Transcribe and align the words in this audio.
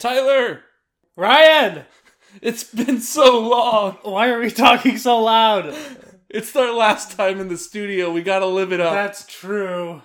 Tyler, 0.00 0.62
Ryan, 1.14 1.84
it's 2.40 2.64
been 2.64 3.02
so 3.02 3.38
long. 3.38 3.98
why 4.02 4.30
are 4.30 4.40
we 4.40 4.50
talking 4.50 4.96
so 4.96 5.20
loud? 5.20 5.76
It's 6.30 6.56
our 6.56 6.72
last 6.72 7.18
time 7.18 7.38
in 7.38 7.48
the 7.48 7.58
studio. 7.58 8.10
We 8.10 8.22
gotta 8.22 8.46
live 8.46 8.72
it 8.72 8.80
up. 8.80 8.94
That's 8.94 9.26
true. 9.26 10.00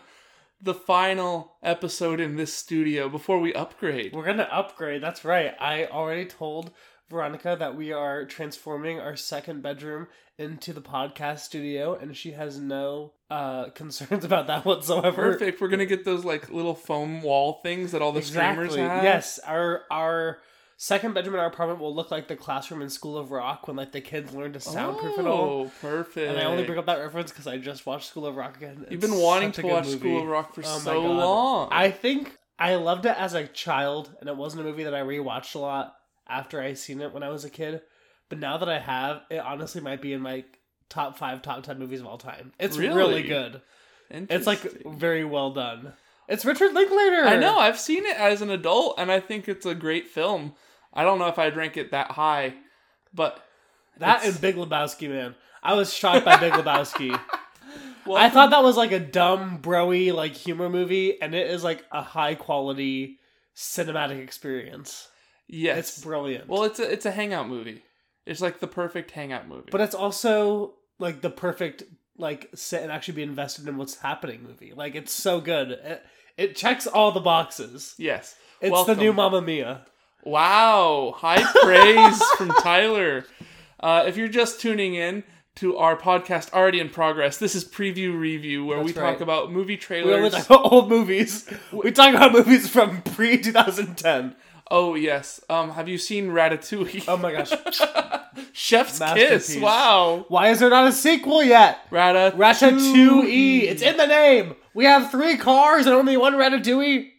the 0.62 0.74
final 0.74 1.54
episode 1.64 2.20
in 2.20 2.36
this 2.36 2.54
studio 2.54 3.08
before 3.08 3.40
we 3.40 3.54
upgrade. 3.54 4.12
We're 4.12 4.26
gonna 4.26 4.50
upgrade. 4.52 5.02
That's 5.02 5.24
right. 5.24 5.54
I 5.62 5.86
already 5.86 6.26
told 6.26 6.72
Veronica 7.10 7.56
that 7.60 7.76
we 7.76 7.92
are 7.92 8.26
transforming 8.26 9.00
our 9.00 9.16
second 9.16 9.62
bedroom 9.62 10.08
into 10.38 10.74
the 10.74 10.82
podcast 10.82 11.40
studio, 11.40 11.96
and 11.96 12.16
she 12.16 12.32
has 12.32 12.60
no 12.60 13.14
uh, 13.30 13.70
concerns 13.76 14.26
about 14.26 14.48
that 14.48 14.66
whatsoever. 14.66 15.34
Perfect. 15.34 15.62
We're 15.62 15.68
gonna 15.68 15.86
get 15.86 16.06
those 16.06 16.26
like 16.26 16.52
little 16.52 16.76
foam 16.76 17.22
wall 17.22 17.60
things 17.64 17.92
that 17.92 18.02
all 18.02 18.12
the 18.12 18.22
streamers 18.22 18.76
have. 18.76 19.04
Yes, 19.04 19.40
our 19.40 19.84
our 19.92 20.40
second 20.78 21.14
bedroom 21.14 21.36
in 21.36 21.40
our 21.40 21.48
apartment 21.48 21.80
will 21.80 21.96
look 21.96 22.12
like 22.12 22.28
the 22.28 22.36
classroom 22.36 22.82
in 22.82 22.90
School 22.90 23.18
of 23.18 23.32
Rock 23.32 23.68
when 23.68 23.78
like 23.78 23.92
the 23.92 24.02
kids 24.02 24.34
learn 24.34 24.54
to 24.54 24.60
soundproof 24.60 25.18
it 25.20 25.26
all. 25.26 25.50
Oh, 25.50 25.72
perfect. 25.82 26.30
And 26.30 26.38
I 26.38 26.46
only 26.46 26.64
bring 26.64 26.78
up 26.78 26.86
that 26.88 27.00
reference 27.00 27.32
because 27.32 27.48
I 27.48 27.58
just 27.58 27.86
watched 27.86 28.10
School 28.10 28.26
of 28.26 28.36
Rock 28.36 28.58
again. 28.58 28.86
You've 28.90 29.02
been 29.02 29.16
wanting 29.18 29.52
to 29.54 29.62
watch 29.66 29.86
movie. 29.86 30.00
School 30.00 30.22
of 30.22 30.28
Rock 30.28 30.54
for 30.54 30.62
Oh 30.66 30.80
so 30.80 31.02
long. 31.02 31.70
I 31.72 31.92
think 31.92 32.38
I 32.60 32.76
loved 32.76 33.06
it 33.06 33.16
as 33.18 33.34
a 33.34 33.48
child, 33.48 34.12
and 34.20 34.30
it 34.30 34.36
wasn't 34.36 34.62
a 34.62 34.66
movie 34.66 34.84
that 34.84 34.94
I 34.94 35.02
rewatched 35.02 35.56
a 35.56 35.60
lot 35.60 35.95
after 36.28 36.62
I 36.62 36.74
seen 36.74 37.02
it 37.02 37.14
when 37.14 37.24
I 37.24 37.30
was 37.30 37.46
a 37.46 37.50
kid. 37.50 37.82
But 38.30 38.40
now 38.40 38.58
that 38.58 38.70
I 38.70 38.80
have, 38.80 39.22
it 39.30 39.38
honestly 39.40 39.82
might 39.82 40.02
be 40.02 40.14
in 40.14 40.22
my 40.22 40.44
top 40.90 41.18
five, 41.18 41.42
top 41.42 41.64
ten 41.64 41.80
movies 41.80 42.00
of 42.00 42.08
all 42.08 42.18
time. 42.18 42.54
It's 42.60 42.78
really, 42.78 42.96
Really? 42.96 43.24
good. 43.24 43.62
It's 44.10 44.48
like 44.48 44.62
very 44.86 45.24
well 45.26 45.52
done. 45.52 45.94
It's 46.28 46.46
Richard 46.46 46.74
Linklater. 46.74 47.24
I 47.26 47.36
know. 47.38 47.58
I've 47.60 47.80
seen 47.80 48.06
it 48.06 48.18
as 48.18 48.42
an 48.42 48.50
adult, 48.50 48.96
and 48.98 49.12
I 49.12 49.20
think 49.20 49.48
it's 49.48 49.66
a 49.66 49.76
great 49.76 50.08
film. 50.08 50.54
I 50.94 51.04
don't 51.04 51.20
know 51.20 51.28
if 51.28 51.38
I'd 51.38 51.56
rank 51.56 51.78
it 51.78 51.92
that 51.92 52.12
high, 52.12 52.54
but 53.14 53.44
that 53.98 54.18
it's- 54.20 54.34
and 54.34 54.42
Big 54.42 54.56
Lebowski, 54.56 55.10
man. 55.10 55.36
I 55.62 55.74
was 55.74 55.94
shocked 55.94 56.26
by 56.26 56.38
Big 56.38 56.54
Lebowski. 56.54 57.20
well, 58.06 58.18
I 58.18 58.30
thought 58.30 58.52
that 58.52 58.64
was 58.64 58.78
like 58.78 58.92
a 58.92 59.00
dumb, 59.00 59.60
broy, 59.62 60.14
like 60.14 60.34
humor 60.34 60.70
movie, 60.70 61.20
and 61.22 61.34
it 61.36 61.50
is 61.50 61.64
like 61.64 61.84
a 61.92 62.02
high 62.02 62.36
quality 62.36 63.18
cinematic 63.56 64.22
experience. 64.24 65.10
Yes. 65.48 65.78
It's 65.78 66.02
brilliant. 66.04 66.48
well, 66.48 66.64
it's 66.64 66.80
a 66.80 66.92
it's 66.92 67.06
a 67.06 67.12
hangout 67.12 67.48
movie. 67.50 67.84
It's 68.26 68.42
like 68.42 68.60
the 68.60 68.68
perfect 68.68 69.12
hangout 69.12 69.48
movie. 69.48 69.70
but 69.72 69.82
it's 69.82 69.96
also 69.96 70.74
like 71.00 71.22
the 71.22 71.30
perfect 71.30 71.84
like 72.18 72.50
sit 72.56 72.82
and 72.82 72.92
actually 72.92 73.16
be 73.16 73.24
invested 73.24 73.68
in 73.68 73.78
what's 73.78 73.98
happening 73.98 74.42
movie. 74.44 74.74
Like 74.76 74.96
it's 74.96 75.12
so 75.12 75.40
good. 75.42 75.72
It, 75.72 76.04
it 76.38 76.56
checks 76.56 76.88
all 76.88 77.12
the 77.12 77.20
boxes. 77.20 77.94
yes, 77.98 78.36
It's 78.62 78.72
Welcome. 78.72 78.96
the 78.98 79.02
new 79.04 79.14
Mamma 79.14 79.42
Mia. 79.42 79.86
Wow, 80.24 81.14
high 81.18 81.44
praise 81.62 82.22
from 82.38 82.50
Tyler. 82.62 83.26
Uh, 83.80 84.06
if 84.08 84.18
you're 84.18 84.28
just 84.28 84.60
tuning 84.60 84.96
in 84.96 85.24
to 85.56 85.78
our 85.78 85.96
podcast 85.96 86.52
already 86.52 86.80
in 86.80 86.90
progress, 86.90 87.38
this 87.38 87.54
is 87.56 87.64
preview 87.64 88.18
review 88.20 88.66
where 88.66 88.80
we 88.80 88.86
That's 88.92 88.96
talk 88.98 89.14
right. 89.14 89.22
about 89.22 89.52
movie 89.52 89.80
We 89.90 89.96
only 90.14 90.30
trailers. 90.30 90.34
talk 90.34 90.46
about 90.50 90.72
old 90.72 90.90
movies. 90.90 91.48
We 91.72 91.92
talk 91.92 92.14
about 92.16 92.32
movies 92.34 92.68
from 92.68 93.02
pre 93.04 93.38
2010. 93.38 94.36
Oh 94.72 94.96
yes, 94.96 95.42
um, 95.50 95.72
have 95.72 95.88
you 95.88 95.98
seen 95.98 96.30
Ratatouille? 96.30 97.06
Oh 97.08 97.18
my 97.18 97.32
gosh. 97.32 97.52
Chef's 98.54 99.00
kiss. 99.00 99.56
Wow, 99.58 100.26
Why 100.28 100.50
is 100.50 100.60
there 100.60 100.70
not 100.70 100.88
a 100.88 100.92
sequel 100.92 101.44
yet? 101.44 101.90
Ratatouille. 101.90 102.34
Ratatouille. 102.34 103.64
It's 103.64 103.82
in 103.82 103.98
the 103.98 104.08
name. 104.08 104.56
We 104.74 104.86
have 104.86 105.12
three 105.12 105.38
cars 105.38 105.86
and 105.86 105.96
only 105.96 106.18
one 106.18 106.34
Ratatouille. 106.34 107.12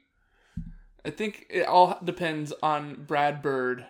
I 1.05 1.11
think 1.11 1.47
it 1.49 1.67
all 1.67 1.99
depends 2.03 2.53
on 2.63 3.05
Brad 3.07 3.41
Bird. 3.41 3.87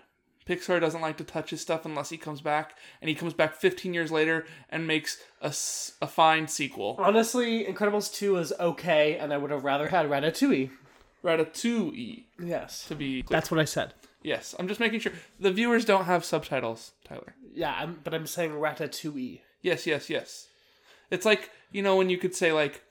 Pixar 0.47 0.81
doesn't 0.81 1.01
like 1.01 1.17
to 1.17 1.25
touch 1.25 1.51
his 1.51 1.61
stuff 1.61 1.85
unless 1.85 2.11
he 2.11 2.17
comes 2.17 2.41
back, 2.41 2.77
and 3.01 3.09
he 3.09 3.17
comes 3.17 3.35
back 3.35 3.57
15 3.57 3.93
years 3.93 4.13
later 4.13 4.47
and 4.69 4.87
makes 4.87 5.19
a, 5.41 5.49
a 6.01 6.07
fine 6.07 6.47
sequel. 6.47 6.95
Honestly, 7.01 7.65
Incredibles 7.65 8.13
2 8.15 8.37
is 8.37 8.53
okay, 8.61 9.17
and 9.19 9.33
I 9.33 9.39
would 9.39 9.51
have 9.51 9.65
rather 9.65 9.89
had 9.89 10.07
Ratatouille. 10.07 10.71
Ratatouille, 11.27 12.25
Yes. 12.43 12.87
to 12.89 12.95
be 12.95 13.23
clear. 13.23 13.37
That's 13.37 13.51
what 13.51 13.61
I 13.61 13.65
said. 13.65 13.95
Yes, 14.23 14.55
I'm 14.59 14.69
just 14.69 14.81
making 14.81 15.01
sure. 15.01 15.13
The 15.41 15.51
viewers 15.53 15.85
don't 15.85 16.05
have 16.05 16.25
subtitles, 16.25 16.93
Tyler. 17.05 17.35
Yeah, 17.55 17.75
I'm, 17.79 18.01
but 18.03 18.15
I'm 18.15 18.27
saying 18.27 18.53
Ratatouille. 18.53 19.41
Yes, 19.63 19.87
yes, 19.87 20.09
yes. 20.11 20.49
It's 21.11 21.25
like, 21.25 21.51
you 21.73 21.83
know, 21.83 21.97
when 21.97 22.11
you 22.11 22.19
could 22.19 22.35
say, 22.35 22.53
like, 22.53 22.83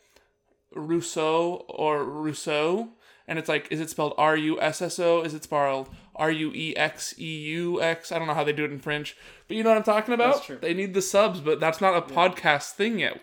Rousseau 0.74 1.66
or 1.69 2.03
Rousseau, 2.03 2.90
and 3.28 3.40
it's 3.40 3.50
like, 3.50 3.68
is 3.72 3.79
it 3.79 3.90
spelled 3.90 4.13
R 4.18 4.35
U 4.38 4.59
S 4.62 4.81
S 4.81 5.00
O? 5.00 5.22
Is 5.22 5.34
it 5.34 5.44
spelled 5.44 5.90
R 6.16 6.31
U 6.31 6.51
E 6.53 6.75
X 6.75 7.16
E 7.19 7.38
U 7.50 7.81
X? 7.81 8.12
I 8.12 8.18
don't 8.19 8.28
know 8.28 8.34
how 8.34 8.44
they 8.44 8.53
do 8.53 8.66
it 8.66 8.72
in 8.72 8.79
French, 8.79 9.16
but 9.47 9.57
you 9.57 9.63
know 9.63 9.69
what 9.69 9.78
I'm 9.78 9.84
talking 9.84 10.13
about? 10.13 10.35
That's 10.35 10.45
true. 10.45 10.57
They 10.62 10.74
need 10.74 10.94
the 10.94 11.01
subs, 11.01 11.40
but 11.40 11.59
that's 11.59 11.81
not 11.81 11.95
a 11.97 12.01
podcast 12.13 12.72
thing 12.72 13.00
yet. 13.00 13.19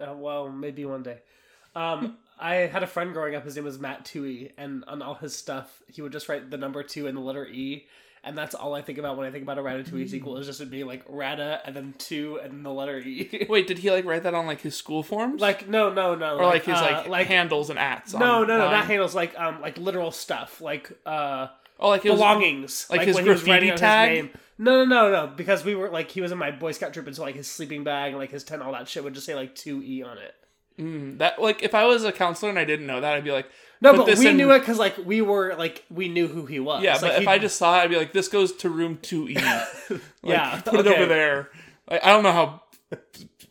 Uh, 0.00 0.12
well, 0.14 0.48
maybe 0.50 0.84
one 0.84 1.02
day. 1.02 1.18
Um, 1.74 2.18
I 2.42 2.54
had 2.66 2.82
a 2.82 2.86
friend 2.88 3.12
growing 3.12 3.34
up. 3.36 3.44
His 3.44 3.54
name 3.56 3.64
was 3.64 3.78
Matt 3.78 4.04
Tui, 4.04 4.52
and 4.58 4.84
on 4.88 5.00
all 5.00 5.14
his 5.14 5.34
stuff, 5.34 5.80
he 5.86 6.02
would 6.02 6.12
just 6.12 6.28
write 6.28 6.50
the 6.50 6.56
number 6.58 6.82
two 6.82 7.06
and 7.06 7.16
the 7.16 7.20
letter 7.20 7.46
E, 7.46 7.86
and 8.24 8.36
that's 8.36 8.54
all 8.54 8.74
I 8.74 8.82
think 8.82 8.98
about 8.98 9.16
when 9.16 9.26
I 9.26 9.30
think 9.30 9.44
about 9.44 9.58
a 9.58 9.62
Ratatouille 9.62 10.08
sequel. 10.10 10.36
Is 10.38 10.46
just 10.46 10.60
it 10.60 10.70
being 10.70 10.86
like 10.86 11.04
Rata 11.08 11.60
and 11.64 11.74
then 11.74 11.94
two 11.98 12.40
and 12.42 12.52
then 12.52 12.62
the 12.64 12.72
letter 12.72 12.98
E. 12.98 13.46
Wait, 13.48 13.66
did 13.68 13.78
he, 13.78 13.90
like, 13.92 14.04
write 14.04 14.24
that 14.24 14.34
on, 14.34 14.46
like, 14.46 14.60
his 14.60 14.76
school 14.76 15.02
forms? 15.04 15.40
like 15.40 15.68
no, 15.68 15.92
no, 15.92 16.14
no, 16.16 16.36
or, 16.36 16.44
like, 16.46 16.64
his, 16.64 16.74
uh, 16.74 17.04
like, 17.08 17.28
handles 17.28 17.70
and 17.70 17.78
ats? 17.78 18.12
no, 18.12 18.42
on 18.42 18.48
no, 18.48 18.58
no, 18.58 18.70
not 18.70 18.86
handles. 18.86 19.14
Like 19.14 19.38
um, 19.38 19.60
like 19.60 19.78
literal 19.78 20.10
stuff, 20.10 20.60
like 20.60 20.90
uh, 21.06 21.46
Oh, 21.78 21.88
like, 21.90 22.04
was, 22.04 22.12
belongings, 22.14 22.86
like 22.90 23.02
his 23.02 23.18
he 23.18 23.22
was 23.28 23.42
graffiti 23.42 23.70
his 23.70 23.80
tag? 23.80 24.10
name. 24.12 24.30
No, 24.58 24.84
no, 24.84 25.10
no, 25.10 25.10
no, 25.10 25.26
because 25.26 25.64
we 25.64 25.74
were 25.74 25.90
like 25.90 26.10
he 26.10 26.20
was 26.20 26.30
in 26.30 26.38
my 26.38 26.50
Boy 26.52 26.72
Scout 26.72 26.92
troop, 26.92 27.06
and 27.08 27.16
so 27.16 27.22
like 27.22 27.34
his 27.34 27.48
sleeping 27.48 27.82
bag 27.82 28.10
and 28.10 28.18
like 28.18 28.30
his 28.30 28.44
tent, 28.44 28.62
all 28.62 28.72
that 28.72 28.88
shit 28.88 29.02
would 29.02 29.14
just 29.14 29.26
say 29.26 29.34
like 29.34 29.54
two 29.54 29.82
E 29.82 30.02
on 30.02 30.18
it. 30.18 30.34
Mm, 30.78 31.18
that, 31.18 31.40
like, 31.40 31.62
if 31.62 31.74
I 31.74 31.84
was 31.84 32.04
a 32.04 32.12
counselor 32.12 32.50
and 32.50 32.58
I 32.58 32.64
didn't 32.64 32.86
know 32.86 33.00
that, 33.00 33.14
I'd 33.14 33.24
be 33.24 33.30
like, 33.32 33.46
No, 33.80 33.94
but 33.96 34.18
we 34.18 34.28
in- 34.28 34.36
knew 34.36 34.50
it 34.52 34.60
because 34.60 34.78
like 34.78 34.96
we 35.04 35.20
were 35.22 35.54
like 35.56 35.84
we 35.90 36.08
knew 36.08 36.28
who 36.28 36.46
he 36.46 36.60
was. 36.60 36.82
Yeah, 36.82 36.92
Like, 36.92 37.00
but 37.02 37.14
if 37.16 37.20
he- 37.22 37.26
I 37.28 37.38
just 37.38 37.56
saw 37.56 37.78
it, 37.78 37.82
I'd 37.82 37.90
be 37.90 37.96
like, 37.96 38.12
"This 38.12 38.28
goes 38.28 38.52
to 38.56 38.70
room 38.70 38.98
two 39.02 39.28
E." 39.28 39.36
yeah, 40.22 40.60
put 40.64 40.80
it 40.80 40.86
over 40.86 41.06
there. 41.06 41.50
Like, 41.90 42.04
I 42.04 42.12
don't 42.12 42.22
know 42.22 42.32
how, 42.32 42.62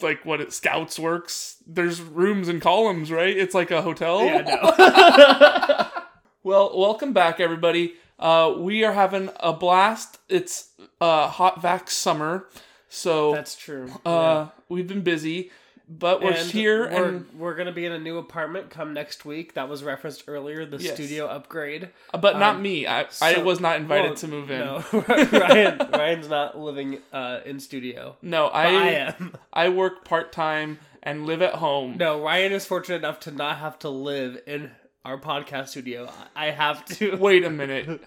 like, 0.01 0.25
what 0.25 0.41
it 0.41 0.51
Scouts 0.53 0.97
works. 0.97 1.57
There's 1.67 2.01
rooms 2.01 2.47
and 2.47 2.61
columns, 2.61 3.11
right? 3.11 3.35
It's 3.35 3.53
like 3.53 3.71
a 3.71 3.81
hotel. 3.81 4.23
Yeah, 4.25 4.41
no. 4.41 5.87
Well, 6.43 6.71
welcome 6.75 7.13
back, 7.13 7.39
everybody. 7.39 7.93
Uh, 8.17 8.55
we 8.57 8.83
are 8.83 8.93
having 8.93 9.29
a 9.39 9.53
blast. 9.53 10.17
It's 10.27 10.69
uh, 10.99 11.27
hot 11.27 11.61
vac 11.61 11.89
summer, 11.91 12.47
so 12.89 13.33
That's 13.33 13.55
true. 13.55 13.91
uh, 14.05 14.47
we've 14.67 14.87
been 14.87 15.01
busy, 15.03 15.51
but 15.99 16.23
we're 16.23 16.31
And 16.31 16.49
here 16.49 16.81
We're, 16.89 17.05
and 17.05 17.25
we're 17.37 17.55
gonna 17.55 17.71
be 17.73 17.85
in 17.85 17.91
a 17.91 17.99
new 17.99 18.17
apartment 18.17 18.69
come 18.69 18.93
next 18.93 19.25
week. 19.25 19.55
That 19.55 19.67
was 19.67 19.83
referenced 19.83 20.23
earlier. 20.27 20.65
The 20.65 20.77
Yes. 20.77 20.93
studio 20.93 21.25
upgrade. 21.27 21.89
but 22.19 22.39
not 22.39 22.55
um, 22.55 22.61
me. 22.61 22.87
I, 22.87 23.07
I 23.21 23.39
was 23.39 23.59
not 23.59 23.77
invited 23.77 24.07
Well, 24.11 24.15
to 24.15 24.27
move 24.27 24.49
in. 24.51 24.59
No, 24.59 24.83
Ryan. 25.31 25.89
Ryan's 25.91 26.29
not 26.29 26.57
living 26.57 26.99
uh, 27.11 27.41
in 27.45 27.59
studio. 27.59 28.15
No, 28.21 28.47
I 28.47 28.65
I 28.67 28.87
am. 28.91 29.33
I 29.53 29.69
work 29.69 30.05
part 30.05 30.31
time 30.31 30.79
and 31.03 31.25
live 31.25 31.41
at 31.41 31.55
home. 31.55 31.97
No, 31.97 32.21
Ryan 32.21 32.53
is 32.53 32.65
fortunate 32.65 32.97
enough 32.97 33.19
to 33.21 33.31
not 33.31 33.57
have 33.57 33.77
to 33.79 33.89
live 33.89 34.39
in 34.47 34.71
our 35.03 35.17
podcast 35.19 35.69
studio. 35.69 36.09
I 36.35 36.51
have 36.51 36.85
to. 36.97 37.17
Wait 37.17 37.43
a 37.43 37.49
minute. 37.49 38.01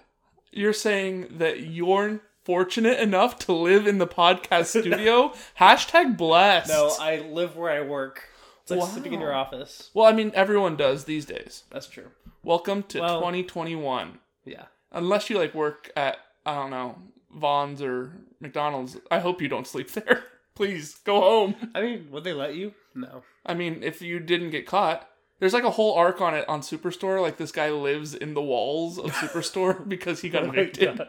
You're 0.51 0.73
saying 0.73 1.37
that 1.39 1.59
you're 1.59 2.21
fortunate 2.45 2.99
enough 2.99 3.37
to 3.39 3.53
live 3.53 3.87
in 3.87 3.97
the 3.97 4.07
podcast 4.07 4.67
studio? 4.67 5.33
Hashtag 5.59 6.15
blessed. 6.17 6.69
No, 6.69 6.93
I 6.99 7.17
live 7.19 7.57
where 7.57 7.71
I 7.71 7.81
work. 7.81 8.29
It's 8.61 8.71
like 8.71 8.79
Wow. 8.79 8.85
sleeping 8.87 9.13
in 9.13 9.19
your 9.19 9.33
office. 9.33 9.89
well, 9.93 10.05
I 10.05 10.13
mean, 10.13 10.31
everyone 10.33 10.75
does 10.75 11.03
these 11.05 11.25
days. 11.25 11.63
That's 11.71 11.87
true. 11.87 12.07
Welcome 12.43 12.83
to 12.83 13.01
Well- 13.01 13.19
2021. 13.19 14.19
Yeah. 14.45 14.65
Unless 14.91 15.29
you 15.29 15.37
like 15.37 15.53
work 15.53 15.91
at 15.95 16.17
I 16.45 16.53
don't 16.55 16.69
know 16.69 16.95
Vons 17.35 17.81
or 17.81 18.13
McDonald's. 18.39 18.97
I 19.11 19.19
hope 19.19 19.41
you 19.41 19.47
don't 19.47 19.67
sleep 19.67 19.91
there. 19.93 20.23
Please 20.55 20.95
go 21.03 21.19
home. 21.19 21.55
I 21.75 21.81
mean, 21.81 22.07
would 22.11 22.23
they 22.23 22.33
let 22.33 22.55
you? 22.55 22.73
No. 22.93 23.23
I 23.45 23.53
mean, 23.55 23.83
if 23.83 24.01
you 24.01 24.19
didn't 24.19 24.51
get 24.51 24.65
caught. 24.65 25.09
There's 25.39 25.53
like 25.53 25.65
a 25.65 25.71
whole 25.71 25.95
arc 25.95 26.21
on 26.21 26.33
it 26.33 26.47
on 26.47 26.61
Superstore. 26.61 27.21
Like 27.21 27.35
this 27.37 27.51
guy 27.51 27.69
lives 27.69 28.13
in 28.15 28.35
the 28.35 28.41
walls 28.41 28.97
of 28.97 29.11
Superstore 29.15 29.87
because 29.87 30.21
he 30.21 30.29
got 30.29 30.43
Oh 30.45 30.49
evicted. 30.51 31.01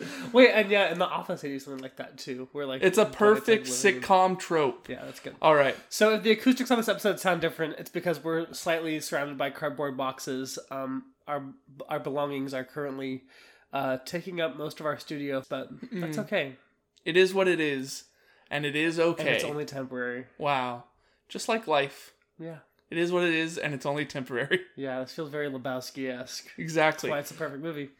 Wait, 0.32 0.50
and 0.50 0.70
yeah, 0.70 0.92
in 0.92 0.98
the 0.98 1.06
office 1.06 1.40
they 1.40 1.48
do 1.48 1.58
something 1.58 1.82
like 1.82 1.96
that 1.96 2.18
too, 2.18 2.48
where 2.52 2.66
like 2.66 2.82
It's 2.82 2.98
a 2.98 3.04
perfect 3.04 3.68
living 3.68 3.96
in- 3.96 4.00
sitcom 4.02 4.38
trope. 4.38 4.88
Yeah, 4.88 5.04
that's 5.04 5.20
good. 5.20 5.34
All 5.42 5.54
right. 5.54 5.76
So 5.88 6.14
if 6.14 6.22
the 6.22 6.30
acoustics 6.30 6.70
on 6.70 6.78
this 6.78 6.88
episode 6.88 7.18
sound 7.20 7.40
different, 7.40 7.76
it's 7.78 7.90
because 7.90 8.22
we're 8.22 8.52
slightly 8.52 9.00
surrounded 9.00 9.36
by 9.38 9.50
cardboard 9.50 9.96
boxes. 9.96 10.58
Um, 10.70 11.04
our 11.26 11.42
our 11.88 11.98
belongings 12.00 12.54
are 12.54 12.64
currently 12.64 13.24
uh, 13.72 13.98
taking 14.04 14.40
up 14.40 14.56
most 14.56 14.80
of 14.80 14.86
our 14.86 14.98
studio, 14.98 15.42
but 15.48 15.68
that's 15.92 16.18
okay. 16.18 16.56
It 17.04 17.16
is 17.16 17.32
what 17.34 17.48
it 17.48 17.60
is, 17.60 18.04
and 18.50 18.64
it 18.66 18.76
is 18.76 18.98
okay. 19.00 19.22
And 19.22 19.28
it's 19.30 19.44
only 19.44 19.64
temporary. 19.64 20.26
wow. 20.38 20.84
Just 21.28 21.48
like 21.48 21.66
life. 21.66 22.12
Yeah, 22.38 22.58
It 22.90 22.96
is 22.98 23.12
what 23.12 23.24
it 23.24 23.34
is, 23.34 23.58
and 23.58 23.74
it's 23.74 23.84
only 23.84 24.06
temporary. 24.06 24.60
yeah. 24.76 25.00
This 25.00 25.12
feels 25.12 25.28
very 25.28 25.50
Lebowski 25.50 26.08
esque. 26.10 26.48
exactly. 26.56 27.10
Why 27.10 27.18
it's 27.18 27.30
a 27.30 27.34
perfect 27.34 27.62
movie. 27.62 27.90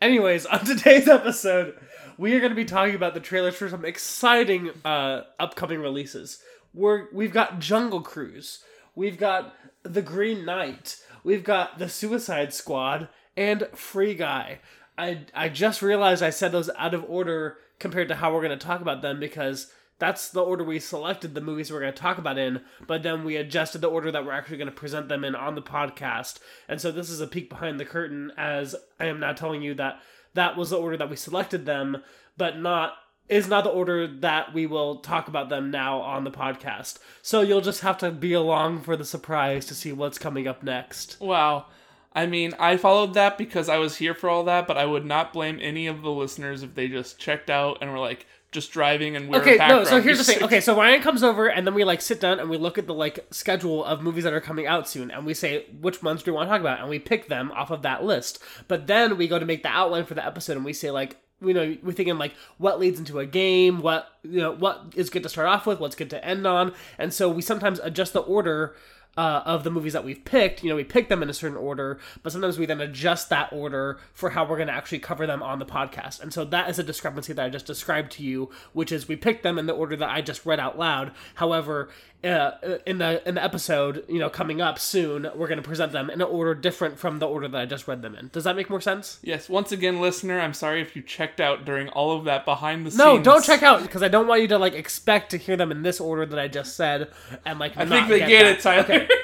Anyways, 0.00 0.46
on 0.46 0.64
today's 0.64 1.08
episode, 1.08 1.74
we 2.18 2.34
are 2.34 2.40
going 2.40 2.50
to 2.50 2.56
be 2.56 2.64
talking 2.64 2.94
about 2.94 3.14
the 3.14 3.20
trailers 3.20 3.56
for 3.56 3.68
some 3.68 3.84
exciting 3.84 4.70
uh, 4.84 5.22
upcoming 5.38 5.80
releases. 5.80 6.42
We're 6.74 7.06
we've 7.12 7.32
got 7.32 7.58
Jungle 7.58 8.00
Cruise, 8.00 8.62
we've 8.94 9.18
got 9.18 9.54
The 9.82 10.02
Green 10.02 10.44
Knight, 10.44 10.96
we've 11.24 11.44
got 11.44 11.78
The 11.78 11.88
Suicide 11.88 12.52
Squad, 12.52 13.08
and 13.36 13.66
Free 13.74 14.14
Guy. 14.14 14.60
I 14.96 15.26
I 15.34 15.48
just 15.48 15.82
realized 15.82 16.22
I 16.22 16.30
said 16.30 16.52
those 16.52 16.70
out 16.76 16.94
of 16.94 17.04
order 17.08 17.56
compared 17.78 18.08
to 18.08 18.16
how 18.16 18.32
we're 18.32 18.42
going 18.42 18.58
to 18.58 18.66
talk 18.66 18.80
about 18.80 19.02
them 19.02 19.18
because 19.18 19.72
that's 20.00 20.30
the 20.30 20.42
order 20.42 20.64
we 20.64 20.80
selected 20.80 21.34
the 21.34 21.40
movies 21.40 21.70
we're 21.70 21.80
going 21.80 21.92
to 21.92 21.98
talk 21.98 22.18
about 22.18 22.38
in, 22.38 22.62
but 22.86 23.02
then 23.02 23.22
we 23.22 23.36
adjusted 23.36 23.82
the 23.82 23.88
order 23.88 24.10
that 24.10 24.24
we're 24.24 24.32
actually 24.32 24.56
going 24.56 24.66
to 24.66 24.72
present 24.72 25.08
them 25.08 25.24
in 25.24 25.36
on 25.36 25.54
the 25.54 25.62
podcast. 25.62 26.40
And 26.68 26.80
so 26.80 26.90
this 26.90 27.10
is 27.10 27.20
a 27.20 27.26
peek 27.26 27.48
behind 27.48 27.78
the 27.78 27.84
curtain 27.84 28.32
as 28.36 28.74
I 28.98 29.06
am 29.06 29.20
now 29.20 29.32
telling 29.32 29.62
you 29.62 29.74
that 29.74 30.00
that 30.34 30.56
was 30.56 30.70
the 30.70 30.78
order 30.78 30.96
that 30.96 31.10
we 31.10 31.16
selected 31.16 31.66
them, 31.66 32.02
but 32.36 32.58
not 32.58 32.94
is 33.28 33.46
not 33.46 33.62
the 33.62 33.70
order 33.70 34.08
that 34.08 34.52
we 34.52 34.66
will 34.66 34.96
talk 34.96 35.28
about 35.28 35.48
them 35.48 35.70
now 35.70 36.00
on 36.00 36.24
the 36.24 36.32
podcast. 36.32 36.98
So 37.22 37.42
you'll 37.42 37.60
just 37.60 37.82
have 37.82 37.96
to 37.98 38.10
be 38.10 38.32
along 38.32 38.80
for 38.80 38.96
the 38.96 39.04
surprise 39.04 39.66
to 39.66 39.74
see 39.74 39.92
what's 39.92 40.18
coming 40.18 40.48
up 40.48 40.64
next. 40.64 41.20
Wow. 41.20 41.66
I 42.12 42.26
mean, 42.26 42.54
I 42.58 42.76
followed 42.76 43.14
that 43.14 43.38
because 43.38 43.68
I 43.68 43.76
was 43.78 43.98
here 43.98 44.14
for 44.14 44.28
all 44.28 44.42
that, 44.44 44.66
but 44.66 44.76
I 44.76 44.84
would 44.84 45.06
not 45.06 45.32
blame 45.32 45.60
any 45.62 45.86
of 45.86 46.02
the 46.02 46.10
listeners 46.10 46.64
if 46.64 46.74
they 46.74 46.88
just 46.88 47.20
checked 47.20 47.50
out 47.50 47.78
and 47.80 47.92
were 47.92 48.00
like 48.00 48.26
just 48.52 48.72
driving 48.72 49.14
and 49.14 49.28
we're 49.28 49.40
Okay, 49.40 49.56
no, 49.56 49.84
so 49.84 50.00
here's 50.00 50.18
the 50.18 50.24
thing. 50.24 50.42
Okay, 50.42 50.60
so 50.60 50.76
Ryan 50.76 51.00
comes 51.00 51.22
over 51.22 51.48
and 51.48 51.66
then 51.66 51.74
we 51.74 51.84
like 51.84 52.00
sit 52.00 52.20
down 52.20 52.40
and 52.40 52.50
we 52.50 52.56
look 52.56 52.78
at 52.78 52.86
the 52.86 52.94
like 52.94 53.26
schedule 53.30 53.84
of 53.84 54.02
movies 54.02 54.24
that 54.24 54.32
are 54.32 54.40
coming 54.40 54.66
out 54.66 54.88
soon 54.88 55.10
and 55.10 55.24
we 55.24 55.34
say 55.34 55.66
which 55.80 56.02
ones 56.02 56.22
do 56.22 56.32
we 56.32 56.36
want 56.36 56.48
to 56.48 56.50
talk 56.50 56.60
about 56.60 56.80
and 56.80 56.88
we 56.88 56.98
pick 56.98 57.28
them 57.28 57.52
off 57.52 57.70
of 57.70 57.82
that 57.82 58.04
list. 58.04 58.40
But 58.66 58.86
then 58.86 59.16
we 59.16 59.28
go 59.28 59.38
to 59.38 59.46
make 59.46 59.62
the 59.62 59.68
outline 59.68 60.04
for 60.04 60.14
the 60.14 60.24
episode 60.24 60.56
and 60.56 60.64
we 60.64 60.72
say 60.72 60.90
like 60.90 61.16
you 61.40 61.54
know 61.54 61.76
we're 61.82 61.92
thinking 61.92 62.18
like 62.18 62.34
what 62.58 62.78
leads 62.78 62.98
into 62.98 63.18
a 63.18 63.24
game 63.24 63.80
what 63.80 64.08
you 64.22 64.40
know 64.40 64.52
what 64.52 64.92
is 64.94 65.08
good 65.08 65.22
to 65.22 65.28
start 65.28 65.48
off 65.48 65.66
with 65.66 65.80
what's 65.80 65.96
good 65.96 66.10
to 66.10 66.22
end 66.22 66.46
on 66.46 66.74
and 66.98 67.14
so 67.14 67.30
we 67.30 67.40
sometimes 67.40 67.78
adjust 67.78 68.12
the 68.12 68.20
order 68.20 68.74
uh, 69.16 69.42
of 69.44 69.64
the 69.64 69.70
movies 69.70 69.92
that 69.92 70.04
we've 70.04 70.24
picked. 70.24 70.62
You 70.62 70.70
know, 70.70 70.76
we 70.76 70.84
pick 70.84 71.08
them 71.08 71.22
in 71.22 71.30
a 71.30 71.34
certain 71.34 71.56
order, 71.56 71.98
but 72.22 72.32
sometimes 72.32 72.58
we 72.58 72.66
then 72.66 72.80
adjust 72.80 73.28
that 73.30 73.52
order 73.52 73.98
for 74.12 74.30
how 74.30 74.44
we're 74.44 74.56
going 74.56 74.68
to 74.68 74.74
actually 74.74 75.00
cover 75.00 75.26
them 75.26 75.42
on 75.42 75.58
the 75.58 75.66
podcast. 75.66 76.20
And 76.20 76.32
so 76.32 76.44
that 76.46 76.70
is 76.70 76.78
a 76.78 76.82
discrepancy 76.82 77.32
that 77.32 77.44
I 77.44 77.48
just 77.48 77.66
described 77.66 78.12
to 78.12 78.22
you, 78.22 78.50
which 78.72 78.92
is 78.92 79.08
we 79.08 79.16
picked 79.16 79.42
them 79.42 79.58
in 79.58 79.66
the 79.66 79.72
order 79.72 79.96
that 79.96 80.08
I 80.08 80.20
just 80.20 80.46
read 80.46 80.60
out 80.60 80.78
loud. 80.78 81.12
However, 81.34 81.90
uh, 82.22 82.50
in 82.86 82.98
the 82.98 83.26
in 83.26 83.34
the 83.34 83.42
episode, 83.42 84.04
you 84.08 84.18
know, 84.18 84.28
coming 84.28 84.60
up 84.60 84.78
soon, 84.78 85.22
we're 85.34 85.48
going 85.48 85.60
to 85.62 85.66
present 85.66 85.92
them 85.92 86.10
in 86.10 86.20
an 86.20 86.26
order 86.28 86.54
different 86.54 86.98
from 86.98 87.18
the 87.18 87.26
order 87.26 87.48
that 87.48 87.60
I 87.60 87.64
just 87.66 87.88
read 87.88 88.02
them 88.02 88.14
in. 88.14 88.28
Does 88.32 88.44
that 88.44 88.56
make 88.56 88.68
more 88.68 88.80
sense? 88.80 89.18
Yes. 89.22 89.48
Once 89.48 89.72
again, 89.72 90.00
listener, 90.00 90.38
I'm 90.38 90.52
sorry 90.52 90.82
if 90.82 90.94
you 90.94 91.02
checked 91.02 91.40
out 91.40 91.64
during 91.64 91.88
all 91.88 92.16
of 92.16 92.24
that 92.24 92.44
behind 92.44 92.84
the 92.86 92.90
scenes. 92.90 92.98
No, 92.98 93.18
don't 93.22 93.44
check 93.44 93.62
out 93.62 93.82
because 93.82 94.02
I 94.02 94.08
don't 94.08 94.26
want 94.26 94.42
you 94.42 94.48
to 94.48 94.58
like 94.58 94.74
expect 94.74 95.30
to 95.30 95.38
hear 95.38 95.56
them 95.56 95.70
in 95.70 95.82
this 95.82 95.98
order 96.00 96.26
that 96.26 96.38
I 96.38 96.48
just 96.48 96.76
said 96.76 97.10
and 97.46 97.58
like. 97.58 97.76
I 97.76 97.86
think 97.86 98.08
they 98.08 98.18
get, 98.20 98.44
it, 98.46 98.60
Tyler. 98.60 98.82
Okay. 98.82 99.08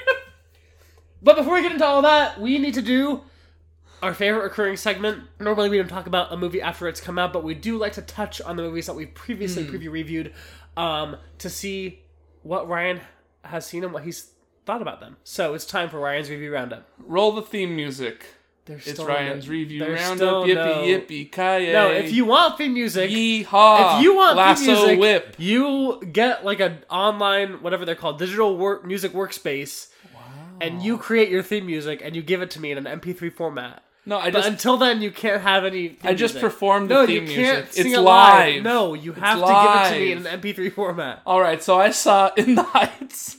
But 1.21 1.35
before 1.35 1.55
we 1.55 1.61
get 1.63 1.71
into 1.71 1.85
all 1.85 2.03
that, 2.03 2.39
we 2.39 2.59
need 2.59 2.75
to 2.75 2.81
do 2.81 3.21
our 4.03 4.13
favorite 4.13 4.43
recurring 4.43 4.77
segment. 4.77 5.23
Normally, 5.39 5.67
we 5.69 5.77
don't 5.77 5.87
talk 5.87 6.05
about 6.05 6.31
a 6.31 6.37
movie 6.37 6.61
after 6.61 6.87
it's 6.87 7.01
come 7.01 7.17
out, 7.17 7.33
but 7.33 7.43
we 7.43 7.55
do 7.55 7.77
like 7.77 7.93
to 7.93 8.03
touch 8.03 8.39
on 8.41 8.55
the 8.55 8.61
movies 8.63 8.85
that 8.85 8.93
we've 8.95 9.13
previously 9.13 9.65
Hmm. 9.65 9.75
preview 9.75 9.91
reviewed 9.91 10.33
um, 10.77 11.17
to 11.39 11.49
see 11.49 12.03
what 12.47 12.67
Ryan 12.67 13.01
has 13.43 13.65
seen 13.65 13.83
and 13.83 13.93
what 13.93 14.03
he's 14.03 14.31
thought 14.65 14.81
about 14.81 14.99
them. 14.99 15.17
So 15.23 15.53
it's 15.53 15.65
time 15.65 15.89
for 15.89 15.99
Ryan's 15.99 16.29
review 16.29 16.53
roundup. 16.53 16.87
Roll 16.99 17.31
the 17.31 17.41
theme 17.41 17.75
music. 17.75 18.25
There's 18.65 18.85
It's 18.85 18.99
Ryan's 18.99 19.45
no, 19.45 19.51
review 19.53 19.85
roundup. 19.85 20.45
Yippee 20.45 20.55
no- 20.55 20.83
yippee 20.83 21.31
ki 21.31 21.71
No, 21.71 21.89
if 21.91 22.11
you 22.11 22.25
want 22.25 22.57
theme 22.57 22.73
music, 22.73 23.09
Yeehaw! 23.09 23.97
if 23.97 24.03
you 24.03 24.15
want 24.15 24.35
lasso 24.35 24.65
theme 24.65 24.75
music, 24.75 24.99
whip. 24.99 25.35
you 25.37 26.01
get 26.11 26.43
like 26.43 26.59
an 26.59 26.79
online 26.89 27.61
whatever 27.63 27.85
they're 27.85 27.95
called 27.95 28.19
digital 28.19 28.57
work 28.57 28.83
music 28.85 29.13
workspace, 29.13 29.87
wow. 30.13 30.19
and 30.59 30.81
you 30.83 30.97
create 30.97 31.29
your 31.29 31.43
theme 31.43 31.65
music 31.65 32.01
and 32.03 32.13
you 32.13 32.21
give 32.21 32.41
it 32.41 32.51
to 32.51 32.59
me 32.59 32.71
in 32.71 32.77
an 32.85 32.99
MP3 32.99 33.31
format. 33.33 33.83
No, 34.07 34.17
I 34.19 34.25
But 34.31 34.33
just 34.39 34.47
until 34.49 34.77
then, 34.77 35.01
you 35.01 35.11
can't 35.11 35.41
have 35.41 35.65
any. 35.65 35.97
I 36.01 36.13
just 36.13 36.35
music. 36.35 36.41
performed 36.41 36.89
the 36.89 36.95
No, 36.95 37.05
theme 37.05 37.23
you 37.27 37.35
can't 37.35 37.57
music. 37.57 37.73
sing 37.73 37.87
It's 37.91 37.97
it 37.97 38.01
live. 38.01 38.63
No, 38.63 38.93
you 38.93 39.11
It's 39.11 39.19
have 39.19 39.39
to 39.39 39.45
give 39.45 39.75
it 39.75 39.93
to 39.93 39.99
me 40.05 40.11
in 40.13 40.25
an 40.25 40.41
MP3 40.41 40.73
format. 40.73 41.21
All 41.25 41.41
right, 41.41 41.61
so 41.61 41.77
I 41.77 41.91
saw 41.91 42.31
In 42.37 42.55
the 42.55 42.63
Heights. 42.63 43.37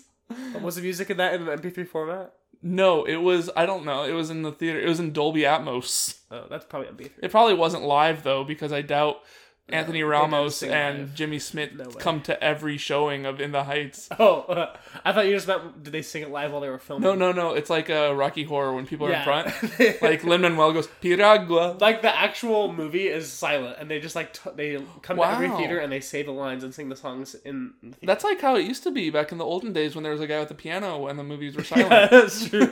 Was 0.60 0.76
the 0.76 0.82
music 0.82 1.08
in 1.08 1.16
that 1.16 1.34
in 1.34 1.48
an 1.48 1.58
MP3 1.58 1.88
format? 1.88 2.34
No, 2.62 3.04
it 3.04 3.16
was 3.16 3.48
I 3.56 3.64
don't 3.64 3.86
know. 3.86 4.02
It 4.04 4.12
was 4.12 4.28
in 4.30 4.42
the 4.42 4.52
theater. 4.52 4.78
It 4.78 4.88
was 4.88 5.00
in 5.00 5.12
Dolby 5.12 5.42
Atmos. 5.42 6.18
Oh, 6.30 6.44
that's 6.50 6.66
probably 6.66 6.88
MP3. 6.88 7.10
It 7.22 7.30
probably 7.30 7.54
wasn't 7.54 7.84
live 7.84 8.22
though 8.22 8.44
because 8.44 8.70
I 8.72 8.82
doubt 8.82 9.22
Anthony 9.70 10.02
Ramos 10.02 10.62
and 10.62 10.98
live. 10.98 11.14
Jimmy 11.14 11.36
Smits 11.38 11.76
No 11.76 11.84
come 11.90 12.20
to 12.22 12.42
every 12.42 12.76
showing 12.78 13.26
of 13.26 13.40
In 13.40 13.52
the 13.52 13.64
Heights. 13.64 14.08
Oh, 14.18 14.40
uh, 14.48 14.76
I 15.04 15.12
thought 15.12 15.26
you 15.26 15.32
just 15.34 15.46
meant 15.46 15.82
did 15.82 15.92
they 15.92 16.02
sing 16.02 16.22
it 16.22 16.30
live 16.30 16.50
while 16.52 16.60
they 16.60 16.68
were 16.68 16.78
filming? 16.78 17.02
No, 17.02 17.14
no, 17.14 17.32
no. 17.32 17.54
It's 17.54 17.70
like 17.70 17.88
a 17.88 18.14
Rocky 18.14 18.44
Horror 18.44 18.74
when 18.74 18.86
people 18.86 19.06
are 19.06 19.12
in 19.12 19.22
front. 19.24 19.48
Like 20.02 20.24
Lin 20.24 20.40
Manuel 20.40 20.72
goes 20.72 20.88
Piragua. 21.02 21.78
like 21.80 22.02
the 22.02 22.14
actual 22.16 22.72
movie 22.72 23.08
is 23.08 23.30
silent, 23.30 23.76
and 23.78 23.90
they 23.90 24.00
just 24.00 24.16
like 24.16 24.32
t- 24.32 24.50
they 24.56 24.82
come 25.02 25.16
to 25.18 25.24
every 25.26 25.48
theater 25.50 25.78
and 25.78 25.92
they 25.92 26.00
say 26.00 26.22
the 26.22 26.32
lines 26.32 26.64
and 26.64 26.74
sing 26.74 26.88
the 26.88 26.96
songs 26.96 27.34
in. 27.44 27.74
The. 27.82 27.94
That's 28.06 28.24
like 28.24 28.40
how 28.40 28.56
it 28.56 28.64
used 28.64 28.82
to 28.84 28.90
be 28.90 29.10
back 29.10 29.32
in 29.32 29.38
the 29.38 29.44
olden 29.44 29.72
days 29.72 29.94
when 29.94 30.02
there 30.02 30.12
was 30.12 30.20
a 30.20 30.26
guy 30.26 30.40
with 30.40 30.50
a 30.50 30.54
piano 30.54 31.06
and 31.06 31.18
the 31.18 31.24
movies 31.24 31.54
were 31.56 31.64
silent. 31.72 31.90
Yeah, 31.90 32.06
that's 32.08 32.48
true. 32.48 32.66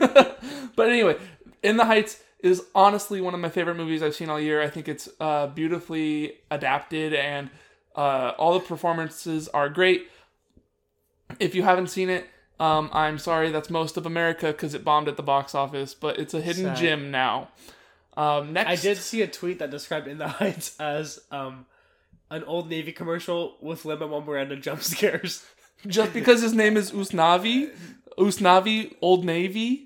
but 0.74 0.88
anyway, 0.88 1.16
In 1.62 1.76
the 1.76 1.84
Heights 1.84 2.20
is 2.46 2.62
honestly 2.74 3.20
one 3.20 3.34
of 3.34 3.40
my 3.40 3.48
favorite 3.48 3.76
movies 3.76 4.02
I've 4.02 4.14
seen 4.14 4.30
all 4.30 4.40
year. 4.40 4.62
I 4.62 4.68
think 4.70 4.88
it's 4.88 5.08
uh, 5.20 5.48
beautifully 5.48 6.34
adapted 6.50 7.12
and 7.12 7.50
uh, 7.94 8.32
all 8.38 8.54
the 8.54 8.60
performances 8.60 9.48
are 9.48 9.68
great. 9.68 10.08
If 11.40 11.54
you 11.54 11.62
haven't 11.64 11.88
seen 11.88 12.08
it, 12.08 12.26
um, 12.58 12.88
I'm 12.92 13.18
sorry, 13.18 13.50
that's 13.50 13.68
most 13.68 13.96
of 13.96 14.06
America 14.06 14.46
because 14.48 14.74
it 14.74 14.84
bombed 14.84 15.08
at 15.08 15.16
the 15.16 15.22
box 15.22 15.54
office, 15.54 15.92
but 15.94 16.18
it's 16.18 16.32
a 16.32 16.40
hidden 16.40 16.64
Sad. 16.66 16.76
gem 16.76 17.10
now. 17.10 17.48
Um, 18.16 18.54
next, 18.54 18.70
I 18.70 18.76
did 18.76 18.96
see 18.96 19.20
a 19.22 19.26
tweet 19.26 19.58
that 19.58 19.70
described 19.70 20.08
In 20.08 20.16
the 20.18 20.28
Heights 20.28 20.74
as 20.80 21.20
um, 21.30 21.66
an 22.30 22.44
old 22.44 22.70
Navy 22.70 22.92
commercial 22.92 23.56
with 23.60 23.84
Lin-Manuel 23.84 24.22
Miranda 24.22 24.56
jump 24.56 24.82
scares. 24.94 25.44
just 25.86 26.14
because 26.14 26.40
his 26.40 26.54
name 26.54 26.76
is 26.78 26.92
Usnavi, 26.92 27.70
Usnavi 28.18 28.94
Old 29.02 29.24
Navy. 29.24 29.85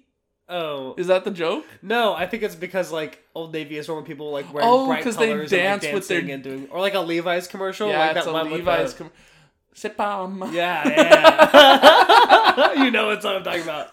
Oh 0.50 0.94
Is 0.98 1.06
that 1.06 1.24
the 1.24 1.30
joke? 1.30 1.64
no, 1.80 2.12
I 2.12 2.26
think 2.26 2.42
it's 2.42 2.56
because 2.56 2.90
like 2.90 3.22
Old 3.34 3.52
Navy 3.52 3.76
is 3.78 3.88
when 3.88 4.02
people 4.04 4.32
like 4.32 4.52
wearing 4.52 4.68
Oh, 4.68 4.86
bright 4.86 5.04
'cause 5.04 5.16
they 5.16 5.28
colors 5.28 5.50
dance 5.50 5.84
and, 5.84 5.92
like, 5.92 5.94
with 6.00 6.08
their- 6.08 6.20
dancing 6.20 6.34
and 6.34 6.42
doing, 6.42 6.68
or 6.70 6.80
like 6.80 6.94
a 6.94 7.00
Levi's 7.00 7.46
commercial. 7.46 7.88
yeah, 7.88 7.98
like 8.00 8.16
it's 8.16 8.24
that 8.26 8.30
a 8.30 8.32
one 8.34 8.50
Levi's. 8.50 8.94
the- 8.94 9.04
Com- 9.04 9.10
Sipam. 9.74 10.52
Yeah, 10.52 10.88
yeah. 12.74 12.82
you 12.84 12.90
know 12.90 13.06
what 13.06 13.24
I'm 13.24 13.42
talking 13.44 13.62
about. 13.62 13.92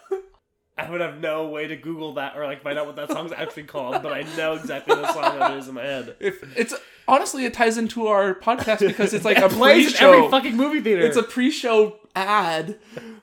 I 0.77 0.89
would 0.89 1.01
have 1.01 1.19
no 1.19 1.47
way 1.47 1.67
to 1.67 1.75
Google 1.75 2.13
that 2.13 2.37
or 2.37 2.45
like 2.45 2.61
find 2.61 2.77
out 2.77 2.85
what 2.85 2.95
that 2.97 3.09
song's 3.11 3.31
actually 3.31 3.63
called, 3.63 4.03
but 4.03 4.13
I 4.13 4.23
know 4.37 4.53
exactly 4.53 4.95
the 4.95 5.11
song 5.11 5.39
that 5.39 5.51
it 5.53 5.57
is 5.57 5.67
in 5.67 5.73
my 5.73 5.83
head. 5.83 6.15
If 6.19 6.43
it's 6.57 6.73
honestly, 7.07 7.45
it 7.45 7.53
ties 7.53 7.77
into 7.77 8.07
our 8.07 8.35
podcast 8.35 8.79
because 8.79 9.13
it's 9.13 9.25
like 9.25 9.37
It 9.39 9.43
a 9.43 9.49
plays 9.49 9.87
pre-show. 9.91 10.13
every 10.13 10.29
fucking 10.29 10.55
movie 10.55 10.81
theater. 10.81 11.01
it's 11.01 11.17
a 11.17 11.23
pre-show 11.23 11.97
ad. 12.15 12.77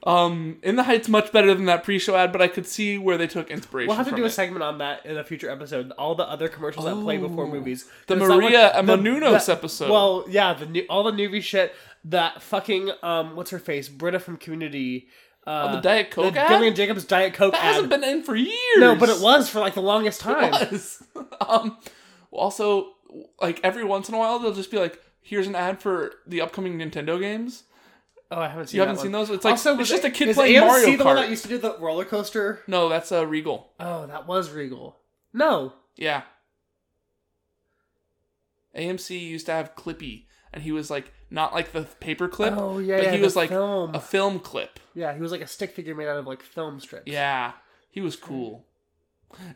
Um, 0.04 0.58
in 0.62 0.76
the 0.76 0.82
Heights 0.82 1.08
much 1.08 1.32
better 1.32 1.54
than 1.54 1.64
that 1.66 1.82
pre-show 1.84 2.14
ad, 2.14 2.30
but 2.32 2.42
I 2.42 2.48
could 2.48 2.66
see 2.66 2.98
where 2.98 3.16
they 3.16 3.26
took 3.26 3.50
inspiration. 3.50 3.88
We'll 3.88 3.96
have 3.96 4.08
to 4.10 4.16
do 4.16 4.24
a 4.24 4.30
segment 4.30 4.62
on 4.62 4.78
that 4.78 5.06
in 5.06 5.16
a 5.16 5.24
future 5.24 5.48
episode. 5.50 5.90
All 5.92 6.14
the 6.14 6.28
other 6.28 6.48
commercials 6.48 6.84
that 6.84 6.94
play 7.02 7.16
before 7.18 7.44
Oh. 7.44 7.50
movies. 7.50 7.88
The 8.06 8.16
Maria 8.16 8.72
the- 8.74 8.82
Menounos 8.96 9.48
episode. 9.48 9.90
Well, 9.90 10.24
yeah, 10.28 10.54
the 10.54 10.66
new, 10.66 10.84
all 10.90 11.04
the 11.04 11.12
Noovie 11.12 11.42
shit. 11.42 11.74
That 12.06 12.42
fucking 12.42 12.90
um, 13.02 13.34
what's 13.34 13.50
her 13.50 13.58
face? 13.58 13.88
Britta 13.88 14.18
from 14.18 14.36
Community. 14.36 15.08
Uh, 15.46 15.68
Oh, 15.68 15.74
the 15.76 15.80
Diet 15.82 16.10
Coke 16.10 16.34
the 16.34 16.40
ad? 16.40 16.48
Gillian 16.48 16.74
Jacobs 16.74 17.04
Diet 17.04 17.34
Coke 17.34 17.52
that 17.52 17.62
ad. 17.64 17.74
hasn't 17.74 17.90
been 17.90 18.02
in 18.04 18.22
for 18.22 18.34
years. 18.34 18.54
no, 18.78 18.94
but 18.96 19.08
it 19.10 19.20
was 19.20 19.48
for 19.48 19.60
like 19.60 19.74
the 19.74 19.82
longest 19.82 20.20
time. 20.20 20.54
It 20.54 20.70
was. 20.72 21.02
um, 21.46 21.76
also, 22.30 22.92
like 23.40 23.60
every 23.62 23.84
once 23.84 24.08
in 24.08 24.14
a 24.14 24.18
while, 24.18 24.38
they'll 24.38 24.54
just 24.54 24.70
be 24.70 24.78
like, 24.78 24.98
"Here's 25.20 25.46
an 25.46 25.54
ad 25.54 25.80
for 25.82 26.14
the 26.26 26.40
upcoming 26.40 26.78
Nintendo 26.78 27.20
games." 27.20 27.64
Oh, 28.30 28.40
I 28.40 28.48
haven't 28.48 28.68
seen. 28.68 28.76
You 28.78 28.80
haven't 28.82 28.96
that 28.96 29.02
seen 29.02 29.12
those? 29.12 29.28
It's 29.30 29.44
like 29.44 29.52
Also, 29.52 29.78
it's 29.78 29.90
just 29.90 30.02
a 30.04 30.10
kid 30.10 30.34
playing 30.34 30.56
AMC 30.62 30.66
Mario 30.66 30.96
the 30.96 31.04
one 31.04 31.16
that 31.16 31.26
Kart. 31.26 31.30
used 31.30 31.42
to 31.42 31.48
do 31.50 31.58
the 31.58 31.76
roller 31.78 32.04
coaster? 32.06 32.60
No, 32.66 32.88
that's 32.88 33.12
uh, 33.12 33.26
Regal. 33.26 33.70
Oh, 33.78 34.06
that 34.06 34.26
was 34.26 34.50
Regal. 34.50 34.96
No. 35.32 35.74
Yeah. 35.94 36.22
AMC 38.76 39.20
used 39.20 39.46
to 39.46 39.52
have 39.52 39.74
Clippy, 39.76 40.24
and 40.52 40.62
he 40.62 40.72
was 40.72 40.90
like 40.90 41.12
not 41.34 41.52
like 41.52 41.72
the 41.72 41.82
paper 42.00 42.28
clip, 42.28 42.54
Oh 42.56 42.78
yeah, 42.78 42.96
but 42.96 43.04
yeah, 43.06 43.12
he 43.16 43.20
was 43.20 43.36
like 43.36 43.50
film. 43.50 43.94
a 43.94 44.00
film 44.00 44.38
clip. 44.38 44.80
yeah, 44.94 45.12
he 45.14 45.20
was 45.20 45.32
like 45.32 45.40
a 45.42 45.46
stick 45.46 45.72
figure 45.72 45.94
made 45.94 46.08
out 46.08 46.16
of 46.16 46.26
like 46.26 46.42
film 46.42 46.80
strips. 46.80 47.10
Yeah, 47.10 47.52
he 47.90 48.00
was 48.00 48.16
cool. 48.16 48.64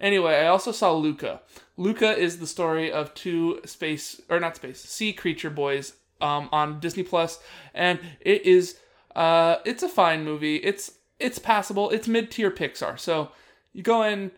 Anyway, 0.00 0.35
I 0.35 0.49
also 0.49 0.73
saw 0.73 0.92
Luca. 0.92 1.40
Luca 1.76 2.16
is 2.16 2.40
the 2.40 2.47
story 2.49 2.90
of 2.90 3.14
two 3.14 3.61
space 3.64 4.20
or 4.28 4.40
not 4.40 4.56
space 4.56 4.80
sea 4.82 5.12
creature 5.12 5.50
boys 5.50 5.94
um, 6.20 6.49
on 6.50 6.80
Disney 6.80 7.04
Plus, 7.04 7.38
and 7.73 8.00
it 8.20 8.42
is 8.44 8.78
uh, 9.14 9.56
it's 9.64 9.82
a 9.85 9.88
fine 9.88 10.25
movie. 10.25 10.56
It's 10.56 10.90
it's 11.20 11.38
passable. 11.38 11.90
It's 11.90 12.08
mid 12.08 12.30
tier 12.30 12.50
Pixar, 12.50 12.99
so 12.99 13.30
you 13.73 13.82
go 13.85 14.02
in 14.02 14.32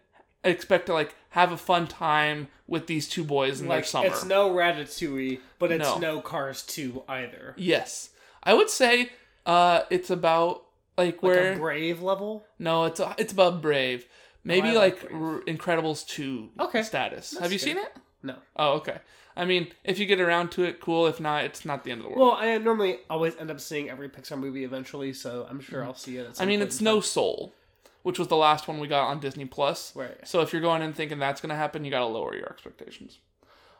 expect 0.45 0.87
to 0.87 0.93
like 0.95 1.15
have 1.31 1.53
a 1.53 1.57
fun 1.57 1.87
time 1.87 2.49
with 2.67 2.87
these 2.87 3.09
two 3.09 3.25
boys 3.25 3.61
in 3.61 3.69
their 3.69 3.79
Like 3.79 3.85
summer. 3.87 4.07
it's 4.09 4.25
no 4.25 4.51
Ratatouille, 4.51 5.41
but 5.59 5.71
it's 5.73 5.85
No. 5.85 5.99
no, 5.99 6.21
Cars 6.21 6.63
2 6.63 7.05
either. 7.09 7.55
yes, 7.57 8.11
I 8.43 8.55
would 8.55 8.71
say 8.71 9.11
uh, 9.47 9.83
it's 9.91 10.11
about 10.11 10.65
like 10.99 11.15
Like 11.15 11.23
where 11.23 11.53
a 11.55 11.57
Brave 11.57 12.03
level. 12.03 12.45
no, 12.59 12.85
it's 12.85 13.01
it's 13.19 13.33
about 13.33 13.63
Brave. 13.63 14.07
Maybe 14.45 14.69
I 14.69 14.73
like, 14.73 15.03
like. 15.05 15.13
R- 15.13 15.41
Incredibles 15.47 16.07
two 16.07 16.51
Okay. 16.59 16.83
status. 16.83 17.31
That's 17.31 17.43
Have 17.43 17.53
you 17.53 17.59
good. 17.59 17.65
seen 17.65 17.77
it? 17.79 17.93
No. 18.23 18.37
Oh, 18.57 18.73
okay. 18.75 18.99
I 19.37 19.45
mean, 19.45 19.69
if 19.85 19.99
you 19.99 20.07
get 20.07 20.21
around 20.21 20.51
to 20.53 20.65
it, 20.65 20.81
cool. 20.81 21.07
If 21.07 21.21
not, 21.21 21.45
it's 21.45 21.65
not 21.65 21.85
the 21.85 21.91
end 21.93 22.01
of 22.01 22.05
the 22.05 22.09
world. 22.17 22.21
Well, 22.21 22.37
I 22.39 22.57
normally 22.59 22.99
always 23.09 23.37
end 23.37 23.51
up 23.51 23.61
seeing 23.61 23.89
every 23.89 24.09
Pixar 24.09 24.39
movie 24.39 24.65
eventually, 24.65 25.13
so 25.13 25.47
I'm 25.49 25.61
sure 25.61 25.85
I'll 25.85 25.95
see 25.95 26.17
it. 26.17 26.37
I 26.41 26.45
mean, 26.47 26.61
it's 26.63 26.81
No 26.81 26.97
time. 26.97 27.03
Soul, 27.03 27.55
which 28.03 28.19
was 28.19 28.29
the 28.29 28.37
last 28.37 28.69
one 28.69 28.79
we 28.79 28.89
got 28.89 29.09
on 29.09 29.21
Disney 29.21 29.45
Plus. 29.45 29.95
Right. 29.95 30.17
So 30.27 30.41
if 30.41 30.53
you're 30.53 30.63
going 30.63 30.83
in 30.83 30.93
thinking 30.93 31.19
that's 31.19 31.41
going 31.41 31.51
to 31.51 31.57
happen, 31.57 31.85
you 31.85 31.91
got 31.91 32.01
to 32.01 32.07
lower 32.07 32.35
your 32.35 32.49
expectations. 32.49 33.19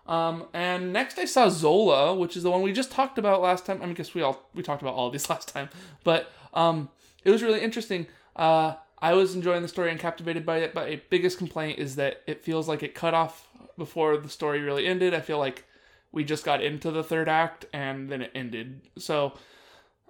Um, 0.07 0.47
and 0.53 0.93
next 0.93 1.19
I 1.19 1.25
saw 1.25 1.49
Zola, 1.49 2.15
which 2.15 2.37
is 2.37 2.43
the 2.43 2.51
one 2.51 2.63
we 2.63 2.73
just 2.73 2.91
talked 2.91 3.19
about 3.19 3.41
last 3.41 3.67
time. 3.67 3.79
I 3.79 3.81
mean, 3.87 3.91
I 3.91 3.95
guess 3.95 4.15
we 4.15 4.23
all 4.23 4.49
we 4.55 4.63
talked 4.63 4.83
about 4.83 4.95
all 4.95 5.07
of 5.07 5.13
these 5.13 5.31
last 5.31 5.49
time, 5.49 5.69
but 6.05 6.33
um, 6.55 6.89
it 7.25 7.31
was 7.31 7.43
really 7.43 7.61
interesting. 7.61 8.07
Uh, 8.35 8.75
I 9.03 9.15
was 9.15 9.35
enjoying 9.35 9.63
the 9.63 9.69
story 9.69 9.91
and 9.91 9.99
captivated 9.99 10.45
by 10.45 10.59
it. 10.59 10.75
But 10.75 10.89
a 10.89 11.03
biggest 11.09 11.39
complaint 11.39 11.79
is 11.79 11.97
that 11.97 12.23
it 12.27 12.43
feels 12.43 12.69
like 12.69 12.83
it 12.83 12.95
cut 12.95 13.15
off 13.15 13.49
before 13.79 14.17
the 14.17 14.29
story 14.29 14.61
really 14.61 14.87
ended. 14.87 15.15
I 15.15 15.21
feel 15.21 15.39
like 15.39 15.65
we 16.13 16.25
just 16.25 16.45
got 16.45 16.63
into 16.63 16.91
the 16.91 17.05
third 17.05 17.29
act 17.29 17.67
and 17.73 18.11
then 18.11 18.23
it 18.23 18.33
ended. 18.35 18.83
So 18.99 19.35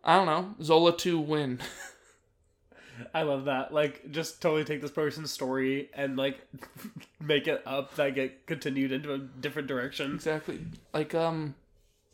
I 0.03 0.17
don't 0.17 0.27
know. 0.27 0.55
Zola 0.63 0.97
two 0.97 1.19
win. 1.19 1.61
I 3.15 3.23
love 3.23 3.45
that. 3.47 3.73
Like, 3.73 4.11
just 4.11 4.41
totally 4.43 4.65
take 4.65 4.81
this 4.81 4.91
person's 4.91 5.31
story 5.31 5.91
and 5.95 6.17
like 6.17 6.39
make 7.21 7.47
it 7.49 7.63
up 7.67 7.95
that 7.97 8.15
get 8.15 8.47
continued 8.47 8.93
into 8.93 9.13
a 9.13 9.19
different 9.19 9.69
direction. 9.69 10.15
Exactly. 10.15 10.61
Like 10.93 11.15
um 11.15 11.55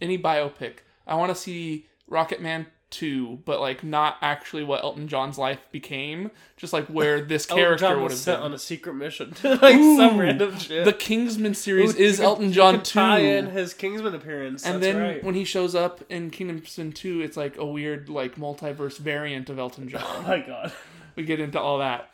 any 0.00 0.18
biopic. 0.18 0.78
I 1.06 1.14
want 1.14 1.30
to 1.30 1.34
see 1.40 1.86
Rocket 2.08 2.40
Man 2.40 2.66
2, 2.90 3.40
but 3.44 3.60
like 3.60 3.82
not 3.82 4.16
actually 4.22 4.62
what 4.62 4.82
Elton 4.84 5.08
John's 5.08 5.38
life 5.38 5.60
became, 5.72 6.30
just 6.56 6.72
like 6.72 6.86
where 6.86 7.20
this 7.20 7.44
character 7.44 7.98
would 7.98 8.12
have 8.12 8.24
been. 8.24 8.40
on 8.40 8.52
a 8.52 8.58
secret 8.58 8.94
mission, 8.94 9.34
like 9.44 9.76
some 9.76 10.18
random 10.18 10.56
shit. 10.58 10.84
The 10.84 10.92
Kingsman 10.92 11.54
series 11.54 11.94
Ooh, 11.94 12.02
is 12.02 12.16
could- 12.16 12.24
Elton 12.24 12.52
John 12.52 12.74
2. 12.76 12.80
Tie 12.82 13.18
in 13.18 13.46
his 13.46 13.74
Kingsman 13.74 14.14
appearance, 14.14 14.64
and 14.64 14.82
then 14.82 14.96
right. 14.98 15.24
when 15.24 15.34
he 15.34 15.44
shows 15.44 15.74
up 15.74 16.02
in 16.08 16.30
Kingsman 16.30 16.92
2, 16.92 17.20
it's 17.20 17.36
like 17.36 17.56
a 17.56 17.66
weird 17.66 18.08
like 18.08 18.36
multiverse 18.36 18.98
variant 18.98 19.50
of 19.50 19.58
Elton 19.58 19.88
John. 19.88 20.02
oh 20.06 20.22
my 20.22 20.38
god. 20.38 20.72
we 21.16 21.24
get 21.24 21.40
into 21.40 21.60
all 21.60 21.78
that. 21.78 22.10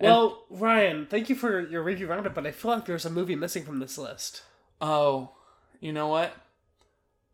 Well, 0.00 0.44
Ryan, 0.48 1.06
thank 1.06 1.28
you 1.28 1.34
for 1.34 1.60
your 1.68 1.82
review 1.82 2.06
roundup, 2.06 2.34
but 2.34 2.46
I 2.46 2.52
feel 2.52 2.70
like 2.70 2.86
there's 2.86 3.04
a 3.04 3.10
movie 3.10 3.34
missing 3.34 3.64
from 3.64 3.80
this 3.80 3.98
list. 3.98 4.42
Oh, 4.80 5.30
you 5.80 5.92
know 5.92 6.06
what? 6.08 6.32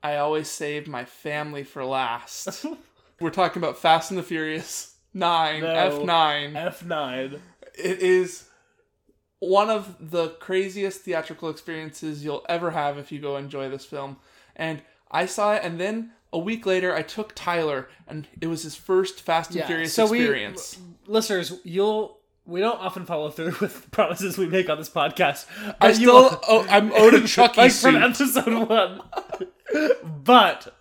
I 0.04 0.16
always 0.18 0.48
save 0.50 0.86
my 0.86 1.04
family 1.06 1.64
for 1.64 1.84
last. 1.84 2.64
We're 3.20 3.30
talking 3.30 3.62
about 3.62 3.78
Fast 3.78 4.10
and 4.10 4.18
the 4.18 4.22
Furious 4.22 4.94
9, 5.14 5.60
No. 5.62 5.66
F9. 5.66 6.52
F9. 6.52 7.40
It 7.76 8.00
is 8.00 8.44
one 9.38 9.70
of 9.70 9.96
the 10.10 10.28
craziest 10.40 11.00
theatrical 11.00 11.48
experiences 11.48 12.22
you'll 12.24 12.44
ever 12.48 12.70
have 12.72 12.98
if 12.98 13.10
you 13.10 13.18
go 13.18 13.36
enjoy 13.38 13.68
this 13.70 13.84
film. 13.86 14.18
And 14.54 14.82
I 15.10 15.24
saw 15.26 15.54
it, 15.54 15.62
and 15.64 15.80
then 15.80 16.10
a 16.32 16.38
week 16.38 16.66
later, 16.66 16.94
I 16.94 17.02
took 17.02 17.32
Tyler, 17.34 17.88
and 18.06 18.26
it 18.40 18.48
was 18.48 18.62
his 18.62 18.76
first 18.76 19.20
Fast 19.22 19.50
and 19.50 19.60
Yeah, 19.60 19.66
Furious 19.66 19.94
so 19.94 20.06
we- 20.06 20.20
experience. 20.20 20.78
Listeners, 21.06 21.60
you'll 21.64 22.18
we 22.46 22.60
don't 22.60 22.78
often 22.78 23.06
follow 23.06 23.30
through 23.30 23.54
with 23.62 23.90
promises 23.90 24.36
we 24.36 24.46
make 24.46 24.68
on 24.68 24.76
this 24.76 24.90
podcast. 24.90 25.46
I 25.66 25.74
but 25.80 25.88
you- 25.98 26.08
still, 26.08 26.40
oh, 26.46 26.66
I'm 26.68 26.92
owed 26.92 27.14
a 27.14 27.26
Chucky 27.26 27.58
like 27.62 27.70
suit. 27.70 27.92
from 27.92 28.02
episode 28.02 28.68
one. 28.68 29.00
But 30.04 30.74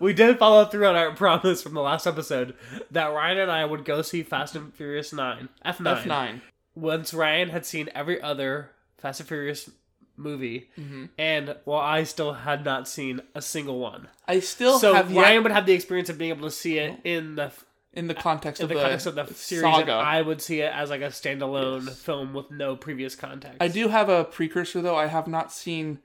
we 0.00 0.12
did 0.12 0.38
follow 0.38 0.64
through 0.64 0.86
on 0.86 0.96
our 0.96 1.12
promise 1.12 1.62
from 1.62 1.74
the 1.74 1.80
last 1.82 2.06
episode 2.06 2.54
that 2.90 3.06
Ryan 3.06 3.38
and 3.38 3.50
I 3.50 3.64
would 3.64 3.84
go 3.84 4.02
see 4.02 4.22
Fast 4.22 4.54
and 4.54 4.72
Furious 4.74 5.12
9, 5.12 5.48
F9. 5.64 6.02
F9. 6.04 6.40
Once 6.74 7.14
Ryan 7.14 7.48
had 7.50 7.66
seen 7.66 7.88
every 7.94 8.20
other 8.20 8.70
Fast 8.98 9.20
and 9.20 9.28
Furious 9.28 9.70
movie, 10.16 10.70
Mm-hmm. 10.78 11.06
and 11.18 11.56
while 11.64 11.80
I 11.80 12.04
still 12.04 12.32
had 12.34 12.64
not 12.64 12.86
seen 12.88 13.20
a 13.34 13.42
single 13.42 13.78
one. 13.80 14.08
I 14.28 14.38
still 14.40 14.78
So 14.78 14.94
have 14.94 15.14
Ryan 15.14 15.34
yet, 15.34 15.42
would 15.42 15.52
have 15.52 15.66
the 15.66 15.72
experience 15.72 16.08
of 16.08 16.18
being 16.18 16.30
able 16.30 16.48
to 16.48 16.54
see 16.54 16.78
it 16.78 17.00
in 17.04 17.34
the 17.34 17.50
in 17.92 18.06
the 18.08 18.14
context 18.14 18.60
in 18.60 18.64
of 18.64 18.68
the 18.70 18.74
the, 18.74 18.80
context 18.80 19.06
of 19.06 19.14
the 19.16 19.26
series, 19.34 19.64
and 19.64 19.74
saga. 19.74 19.92
I 19.92 20.20
would 20.22 20.40
see 20.40 20.60
it 20.60 20.72
as 20.72 20.90
like 20.90 21.00
a 21.00 21.06
standalone 21.08 21.90
film 21.90 22.32
with 22.34 22.50
no 22.50 22.74
previous 22.76 23.14
context. 23.16 23.56
I 23.60 23.68
do 23.68 23.88
have 23.88 24.08
a 24.08 24.24
precursor 24.24 24.80
though. 24.82 24.96
I 24.96 25.06
have 25.06 25.26
not 25.28 25.52
seen 25.52 25.98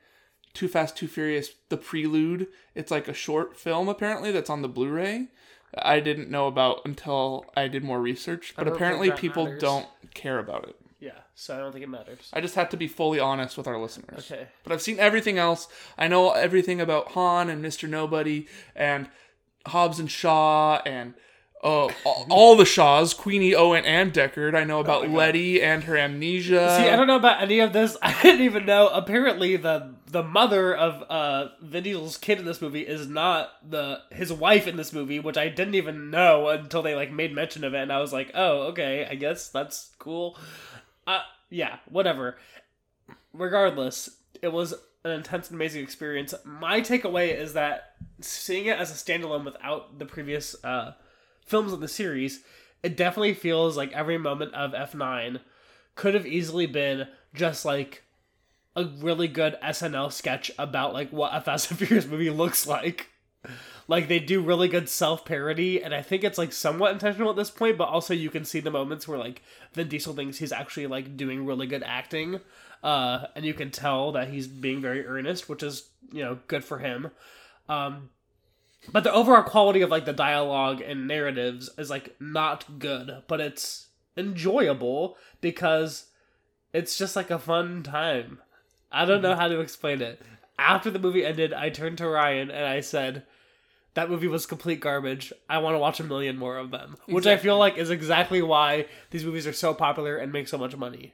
Too 0.59 0.67
Fast, 0.67 0.97
Too 0.97 1.07
Furious: 1.07 1.51
The 1.69 1.77
Prelude. 1.77 2.47
It's 2.75 2.91
like 2.91 3.07
a 3.07 3.13
short 3.13 3.55
film 3.55 3.87
apparently 3.87 4.29
that's 4.29 4.49
on 4.49 4.61
the 4.61 4.67
Blu-ray. 4.67 5.27
I 5.77 6.01
didn't 6.01 6.29
know 6.29 6.47
about 6.47 6.81
until 6.83 7.45
I 7.55 7.69
did 7.69 7.81
more 7.81 8.01
research, 8.01 8.53
but 8.57 8.67
apparently 8.67 9.09
people 9.11 9.45
matters. 9.45 9.61
don't 9.61 9.87
care 10.13 10.37
about 10.37 10.67
it. 10.67 10.75
Yeah, 10.99 11.11
so 11.33 11.55
I 11.55 11.59
don't 11.59 11.71
think 11.71 11.85
it 11.85 11.89
matters. 11.89 12.29
I 12.33 12.41
just 12.41 12.55
have 12.55 12.67
to 12.71 12.77
be 12.77 12.89
fully 12.89 13.21
honest 13.21 13.57
with 13.57 13.67
our 13.67 13.79
listeners. 13.79 14.29
Okay. 14.29 14.49
But 14.65 14.73
I've 14.73 14.81
seen 14.81 14.99
everything 14.99 15.37
else. 15.37 15.69
I 15.97 16.09
know 16.09 16.31
everything 16.31 16.81
about 16.81 17.11
Han 17.11 17.49
and 17.49 17.63
Mr. 17.63 17.87
Nobody 17.87 18.45
and 18.75 19.07
Hobbs 19.67 19.97
and 19.97 20.11
Shaw 20.11 20.81
and 20.85 21.13
uh, 21.61 21.87
all, 22.05 22.27
all 22.29 22.55
the 22.55 22.65
Shaws, 22.65 23.13
Queenie, 23.13 23.53
Owen, 23.53 23.83
and 23.83 24.13
Deckard. 24.13 24.55
I 24.55 24.63
know 24.63 24.79
about 24.79 25.09
Letty 25.09 25.61
and 25.61 25.83
her 25.83 25.97
amnesia. 25.97 26.77
See, 26.77 26.89
I 26.89 26.95
don't 26.95 27.07
know 27.07 27.17
about 27.17 27.41
any 27.41 27.59
of 27.59 27.73
this. 27.73 27.97
I 28.01 28.19
didn't 28.21 28.41
even 28.41 28.65
know. 28.65 28.87
Apparently, 28.87 29.57
the 29.57 29.93
the 30.07 30.23
mother 30.23 30.73
of 30.73 31.03
uh, 31.09 31.49
Vin 31.61 31.83
Diesel's 31.83 32.17
kid 32.17 32.39
in 32.39 32.45
this 32.45 32.61
movie 32.61 32.81
is 32.81 33.07
not 33.07 33.49
the 33.69 33.99
his 34.11 34.31
wife 34.31 34.67
in 34.67 34.77
this 34.77 34.93
movie, 34.93 35.19
which 35.19 35.37
I 35.37 35.49
didn't 35.49 35.75
even 35.75 36.09
know 36.09 36.47
until 36.47 36.81
they 36.81 36.95
like 36.95 37.11
made 37.11 37.35
mention 37.35 37.65
of 37.65 37.73
it, 37.73 37.81
and 37.81 37.91
I 37.91 37.99
was 37.99 38.13
like, 38.13 38.31
oh, 38.35 38.67
okay, 38.67 39.05
I 39.09 39.15
guess 39.15 39.49
that's 39.49 39.91
cool. 39.99 40.37
Uh, 41.05 41.21
yeah, 41.49 41.77
whatever. 41.89 42.37
Regardless, 43.33 44.09
it 44.41 44.53
was 44.53 44.73
an 45.03 45.11
intense 45.11 45.49
and 45.49 45.55
amazing 45.55 45.83
experience. 45.83 46.33
My 46.45 46.79
takeaway 46.79 47.37
is 47.37 47.53
that 47.53 47.95
seeing 48.21 48.67
it 48.67 48.77
as 48.77 48.91
a 48.91 48.93
standalone 48.93 49.43
without 49.43 49.99
the 49.99 50.05
previous 50.05 50.55
uh, 50.63 50.93
films 51.49 51.73
in 51.73 51.79
the 51.79 51.87
series, 51.87 52.43
it 52.83 52.95
definitely 52.95 53.33
feels 53.33 53.75
like 53.75 53.91
every 53.91 54.17
moment 54.17 54.53
of 54.53 54.71
F9 54.71 55.39
could 55.95 56.13
have 56.13 56.27
easily 56.27 56.65
been 56.65 57.07
just 57.33 57.65
like 57.65 58.03
a 58.75 58.85
really 58.85 59.27
good 59.27 59.57
SNL 59.63 60.11
sketch 60.11 60.51
about 60.57 60.93
like 60.93 61.11
what 61.11 61.35
a 61.35 61.41
Fast 61.41 61.71
and 61.71 61.79
Furious 61.87 62.05
movie 62.05 62.29
looks 62.29 62.67
like. 62.67 63.07
Like 63.87 64.07
they 64.07 64.19
do 64.19 64.41
really 64.41 64.67
good 64.67 64.87
self 64.87 65.25
parody, 65.25 65.81
and 65.81 65.95
I 65.95 66.01
think 66.01 66.23
it's 66.23 66.37
like 66.37 66.53
somewhat 66.53 66.91
intentional 66.91 67.31
at 67.31 67.35
this 67.35 67.49
point, 67.49 67.77
but 67.77 67.89
also 67.89 68.13
you 68.13 68.29
can 68.29 68.45
see 68.45 68.59
the 68.59 68.69
moments 68.69 69.07
where 69.07 69.17
like 69.17 69.41
Vin 69.73 69.87
Diesel 69.87 70.13
thinks 70.13 70.37
he's 70.37 70.51
actually 70.51 70.87
like 70.87 71.17
doing 71.17 71.45
really 71.45 71.65
good 71.65 71.83
acting, 71.83 72.39
uh, 72.83 73.25
and 73.35 73.45
you 73.45 73.53
can 73.53 73.71
tell 73.71 74.11
that 74.11 74.29
he's 74.29 74.47
being 74.47 74.81
very 74.81 75.05
earnest, 75.05 75.49
which 75.49 75.63
is 75.63 75.89
you 76.11 76.23
know 76.23 76.37
good 76.47 76.63
for 76.63 76.77
him. 76.77 77.09
Um, 77.67 78.09
but 78.91 79.03
the 79.03 79.13
overall 79.13 79.43
quality 79.43 79.81
of 79.81 79.89
like 79.89 80.05
the 80.05 80.13
dialogue 80.13 80.81
and 80.81 81.07
narratives 81.07 81.69
is 81.77 81.89
like 81.89 82.15
not 82.19 82.79
good, 82.79 83.23
but 83.27 83.41
it's 83.41 83.87
enjoyable 84.17 85.17
because 85.41 86.07
it's 86.73 86.97
just 86.97 87.15
like 87.15 87.29
a 87.31 87.39
fun 87.39 87.83
time. 87.83 88.39
I 88.91 89.05
don't 89.05 89.21
know 89.21 89.35
how 89.35 89.47
to 89.47 89.59
explain 89.59 90.01
it. 90.01 90.21
After 90.57 90.89
the 90.89 90.99
movie 90.99 91.25
ended, 91.25 91.53
I 91.53 91.69
turned 91.69 91.97
to 91.99 92.07
Ryan 92.07 92.49
and 92.51 92.65
I 92.65 92.81
said, 92.81 93.23
"That 93.93 94.09
movie 94.09 94.27
was 94.27 94.45
complete 94.45 94.79
garbage. 94.79 95.31
I 95.49 95.59
want 95.59 95.75
to 95.75 95.79
watch 95.79 95.99
a 95.99 96.03
million 96.03 96.37
more 96.37 96.57
of 96.57 96.71
them." 96.71 96.97
Which 97.05 97.27
I 97.27 97.37
feel 97.37 97.57
like 97.57 97.77
is 97.77 97.89
exactly 97.89 98.41
why 98.41 98.87
these 99.11 99.25
movies 99.25 99.47
are 99.47 99.53
so 99.53 99.73
popular 99.73 100.17
and 100.17 100.33
make 100.33 100.47
so 100.47 100.57
much 100.57 100.75
money. 100.75 101.13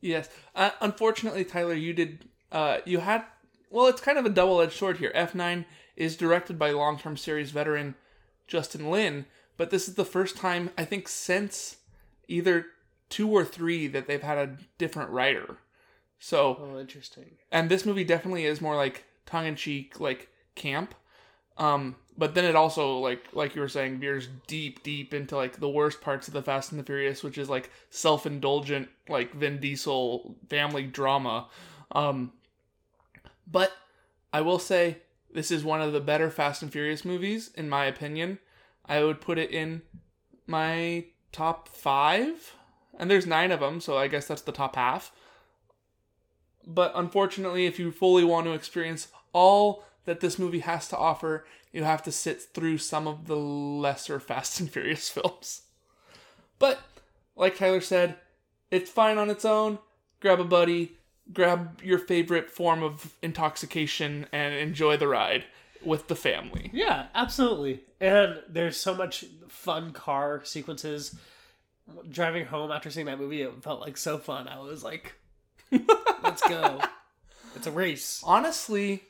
Yes. 0.00 0.28
Uh, 0.54 0.70
unfortunately, 0.80 1.44
Tyler, 1.44 1.74
you 1.74 1.92
did. 1.92 2.28
Uh, 2.52 2.78
you 2.84 2.98
had. 3.00 3.24
Well, 3.70 3.86
it's 3.86 4.00
kind 4.00 4.18
of 4.18 4.26
a 4.26 4.30
double-edged 4.30 4.72
sword 4.72 4.98
here. 4.98 5.10
F 5.14 5.34
nine 5.34 5.66
is 5.96 6.16
directed 6.16 6.58
by 6.58 6.70
long-term 6.70 7.16
series 7.16 7.50
veteran 7.50 7.94
Justin 8.46 8.90
Lin, 8.90 9.26
but 9.56 9.70
this 9.70 9.88
is 9.88 9.94
the 9.94 10.04
first 10.04 10.36
time 10.36 10.70
I 10.76 10.84
think 10.84 11.08
since 11.08 11.78
either 12.28 12.66
two 13.08 13.28
or 13.30 13.44
three 13.44 13.86
that 13.88 14.06
they've 14.06 14.22
had 14.22 14.38
a 14.38 14.56
different 14.78 15.10
writer. 15.10 15.58
So, 16.18 16.56
Oh, 16.60 16.78
interesting. 16.80 17.36
and 17.52 17.68
this 17.70 17.84
movie 17.86 18.04
definitely 18.04 18.44
is 18.46 18.60
more 18.60 18.76
like 18.76 19.04
tongue-in-cheek, 19.26 20.00
like 20.00 20.28
camp. 20.54 20.94
Um, 21.58 21.96
but 22.18 22.34
then 22.34 22.44
it 22.44 22.54
also 22.56 22.98
like 22.98 23.26
like 23.32 23.54
you 23.54 23.60
were 23.62 23.68
saying 23.68 23.98
veers 23.98 24.28
deep 24.46 24.82
deep 24.82 25.14
into 25.14 25.36
like 25.36 25.58
the 25.58 25.68
worst 25.68 26.00
parts 26.00 26.28
of 26.28 26.34
the 26.34 26.42
Fast 26.42 26.70
and 26.70 26.78
the 26.78 26.84
Furious, 26.84 27.22
which 27.22 27.38
is 27.38 27.48
like 27.48 27.70
self-indulgent 27.90 28.88
like 29.08 29.32
Vin 29.34 29.58
Diesel 29.58 30.36
family 30.50 30.82
drama. 30.84 31.48
Um, 31.92 32.32
but 33.46 33.72
I 34.32 34.40
will 34.42 34.58
say 34.58 34.98
this 35.36 35.50
is 35.50 35.62
one 35.62 35.82
of 35.82 35.92
the 35.92 36.00
better 36.00 36.30
Fast 36.30 36.62
and 36.62 36.72
Furious 36.72 37.04
movies 37.04 37.50
in 37.54 37.68
my 37.68 37.84
opinion. 37.84 38.38
I 38.86 39.04
would 39.04 39.20
put 39.20 39.36
it 39.36 39.50
in 39.50 39.82
my 40.46 41.04
top 41.30 41.68
5 41.68 42.54
and 42.98 43.10
there's 43.10 43.26
9 43.26 43.52
of 43.52 43.60
them, 43.60 43.82
so 43.82 43.98
I 43.98 44.08
guess 44.08 44.26
that's 44.26 44.40
the 44.40 44.50
top 44.50 44.76
half. 44.76 45.12
but 46.66 46.90
unfortunately, 46.94 47.66
if 47.66 47.78
you 47.78 47.92
fully 47.92 48.24
want 48.24 48.46
to 48.46 48.54
experience 48.54 49.08
all 49.34 49.84
that 50.06 50.20
this 50.20 50.38
movie 50.38 50.60
has 50.60 50.88
to 50.88 50.96
offer, 50.96 51.44
you 51.70 51.84
have 51.84 52.02
to 52.04 52.10
sit 52.10 52.40
through 52.40 52.78
some 52.78 53.06
of 53.06 53.26
the 53.26 53.36
lesser 53.36 54.18
Fast 54.28 54.58
and 54.58 54.70
Furious 54.70 55.10
films. 55.10 55.64
But, 56.58 56.80
like 57.36 57.58
Tyler 57.58 57.82
said, 57.82 58.16
it's 58.70 58.90
fine 58.90 59.18
on 59.18 59.28
its 59.28 59.44
own. 59.44 59.80
Grab 60.20 60.40
a 60.40 60.44
buddy, 60.44 60.96
grab 61.32 61.80
your 61.82 61.98
favorite 61.98 62.50
form 62.50 62.82
of 62.82 63.14
intoxication, 63.22 64.26
and 64.32 64.54
enjoy 64.54 64.96
the 64.96 65.08
ride 65.08 65.44
with 65.84 66.08
the 66.08 66.16
family. 66.16 66.70
Yeah, 66.72 67.06
absolutely. 67.14 67.82
And 68.00 68.42
there's 68.48 68.76
so 68.76 68.94
much 68.94 69.24
fun 69.48 69.92
car 69.92 70.42
sequences. 70.44 71.16
Driving 72.10 72.46
home 72.46 72.72
after 72.72 72.90
seeing 72.90 73.06
that 73.06 73.20
movie, 73.20 73.42
it 73.42 73.62
felt 73.62 73.80
like 73.80 73.96
so 73.96 74.18
fun. 74.18 74.48
I 74.48 74.58
was 74.58 74.82
like, 74.82 75.14
let's 76.22 76.46
go. 76.48 76.80
It's 77.54 77.66
a 77.66 77.70
race. 77.70 78.22
Honestly, 78.22 79.04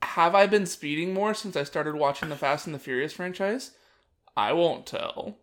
have 0.00 0.34
I 0.34 0.46
been 0.46 0.64
speeding 0.64 1.12
more 1.12 1.34
since 1.34 1.56
I 1.56 1.64
started 1.64 1.94
watching 1.94 2.30
the 2.30 2.34
Fast 2.34 2.64
and 2.64 2.74
the 2.74 2.78
Furious 2.78 3.12
franchise? 3.12 3.72
I 4.34 4.54
won't 4.54 4.86
tell. 4.86 5.36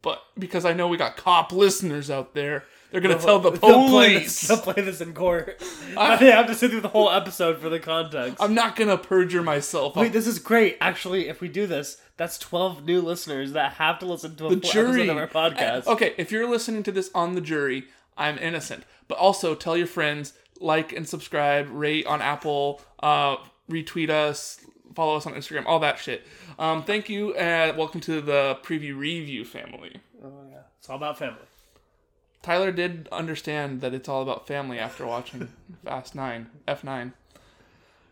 But 0.00 0.22
because 0.38 0.64
I 0.64 0.72
know 0.72 0.88
we 0.88 0.96
got 0.96 1.18
cop 1.18 1.52
listeners 1.52 2.10
out 2.10 2.32
there, 2.32 2.64
they're 2.90 3.00
gonna 3.00 3.18
tell 3.18 3.38
the 3.38 3.50
They'll 3.58 3.88
play, 3.88 4.14
police. 4.14 4.40
this, 4.40 4.48
they'll 4.48 4.58
play 4.58 4.82
this 4.82 5.00
in 5.00 5.12
court. 5.14 5.58
they 5.94 6.30
have 6.30 6.46
to 6.46 6.54
sit 6.54 6.70
through 6.70 6.80
the 6.80 6.88
whole 6.88 7.10
episode 7.10 7.58
for 7.58 7.68
the 7.68 7.80
context. 7.80 8.36
I'm 8.40 8.54
not 8.54 8.76
gonna 8.76 8.98
perjure 8.98 9.42
myself. 9.42 9.96
Wait, 9.96 10.12
this 10.12 10.26
is 10.26 10.38
great. 10.38 10.76
Actually, 10.80 11.28
if 11.28 11.40
we 11.40 11.48
do 11.48 11.66
this, 11.66 12.00
that's 12.16 12.38
12 12.38 12.84
new 12.84 13.00
listeners 13.00 13.52
that 13.52 13.74
have 13.74 13.98
to 14.00 14.06
listen 14.06 14.36
to 14.36 14.46
a 14.46 14.54
the 14.56 14.60
full 14.60 14.70
jury. 14.70 15.02
episode 15.02 15.10
of 15.10 15.16
our 15.18 15.50
podcast. 15.50 15.86
Okay, 15.86 16.14
if 16.16 16.30
you're 16.32 16.48
listening 16.48 16.82
to 16.84 16.92
this 16.92 17.10
on 17.14 17.34
the 17.34 17.40
jury, 17.40 17.84
I'm 18.16 18.38
innocent. 18.38 18.84
But 19.08 19.18
also 19.18 19.54
tell 19.54 19.76
your 19.76 19.86
friends, 19.86 20.32
like 20.60 20.92
and 20.92 21.08
subscribe, 21.08 21.68
rate 21.70 22.06
on 22.06 22.22
Apple, 22.22 22.80
uh, 23.00 23.36
retweet 23.70 24.08
us, 24.10 24.60
follow 24.94 25.16
us 25.16 25.26
on 25.26 25.34
Instagram, 25.34 25.64
all 25.66 25.78
that 25.80 25.98
shit. 25.98 26.26
Um, 26.58 26.82
thank 26.84 27.08
you, 27.10 27.34
and 27.34 27.76
welcome 27.76 28.00
to 28.00 28.20
the 28.20 28.58
preview 28.62 28.96
review 28.96 29.44
family. 29.44 30.00
Oh, 30.24 30.32
yeah. 30.50 30.60
It's 30.78 30.88
all 30.88 30.96
about 30.96 31.18
family. 31.18 31.42
Tyler 32.42 32.70
did 32.72 33.08
understand 33.10 33.80
that 33.80 33.92
it's 33.94 34.08
all 34.08 34.22
about 34.22 34.46
family 34.46 34.78
after 34.78 35.04
watching 35.06 35.48
Fast 35.84 36.14
Nine, 36.14 36.48
F 36.68 36.84
nine. 36.84 37.12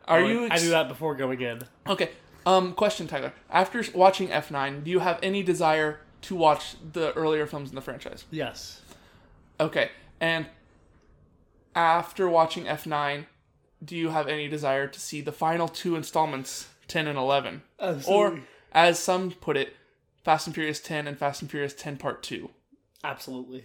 Are 0.06 0.18
I, 0.18 0.28
you? 0.28 0.44
I 0.44 0.48
Ex- 0.48 0.62
knew 0.64 0.70
that 0.70 0.88
before 0.88 1.14
going 1.14 1.40
in. 1.40 1.62
okay? 1.86 2.10
Um, 2.46 2.74
question, 2.74 3.06
Tyler. 3.06 3.32
After 3.48 3.82
watching 3.94 4.30
F 4.30 4.50
nine, 4.50 4.82
do 4.82 4.90
you 4.90 4.98
have 4.98 5.18
any 5.22 5.42
desire 5.42 6.00
to 6.22 6.34
watch 6.34 6.74
the 6.92 7.12
earlier 7.14 7.46
films 7.46 7.70
in 7.70 7.74
the 7.74 7.80
franchise? 7.80 8.24
Yes. 8.30 8.82
Okay, 9.60 9.90
and 10.20 10.46
after 11.74 12.28
watching 12.28 12.68
F 12.68 12.86
nine, 12.86 13.26
do 13.84 13.96
you 13.96 14.10
have 14.10 14.28
any 14.28 14.48
desire 14.48 14.86
to 14.88 15.00
see 15.00 15.20
the 15.20 15.32
final 15.32 15.68
two 15.68 15.96
installments, 15.96 16.68
ten 16.88 17.06
and 17.06 17.18
eleven, 17.18 17.62
or 18.06 18.40
as 18.72 18.98
some 18.98 19.30
put 19.30 19.56
it, 19.56 19.74
Fast 20.24 20.46
and 20.46 20.54
Furious 20.54 20.80
ten 20.80 21.06
and 21.06 21.16
Fast 21.18 21.40
and 21.42 21.50
Furious 21.50 21.74
ten 21.74 21.96
Part 21.96 22.22
two? 22.22 22.50
Absolutely. 23.02 23.64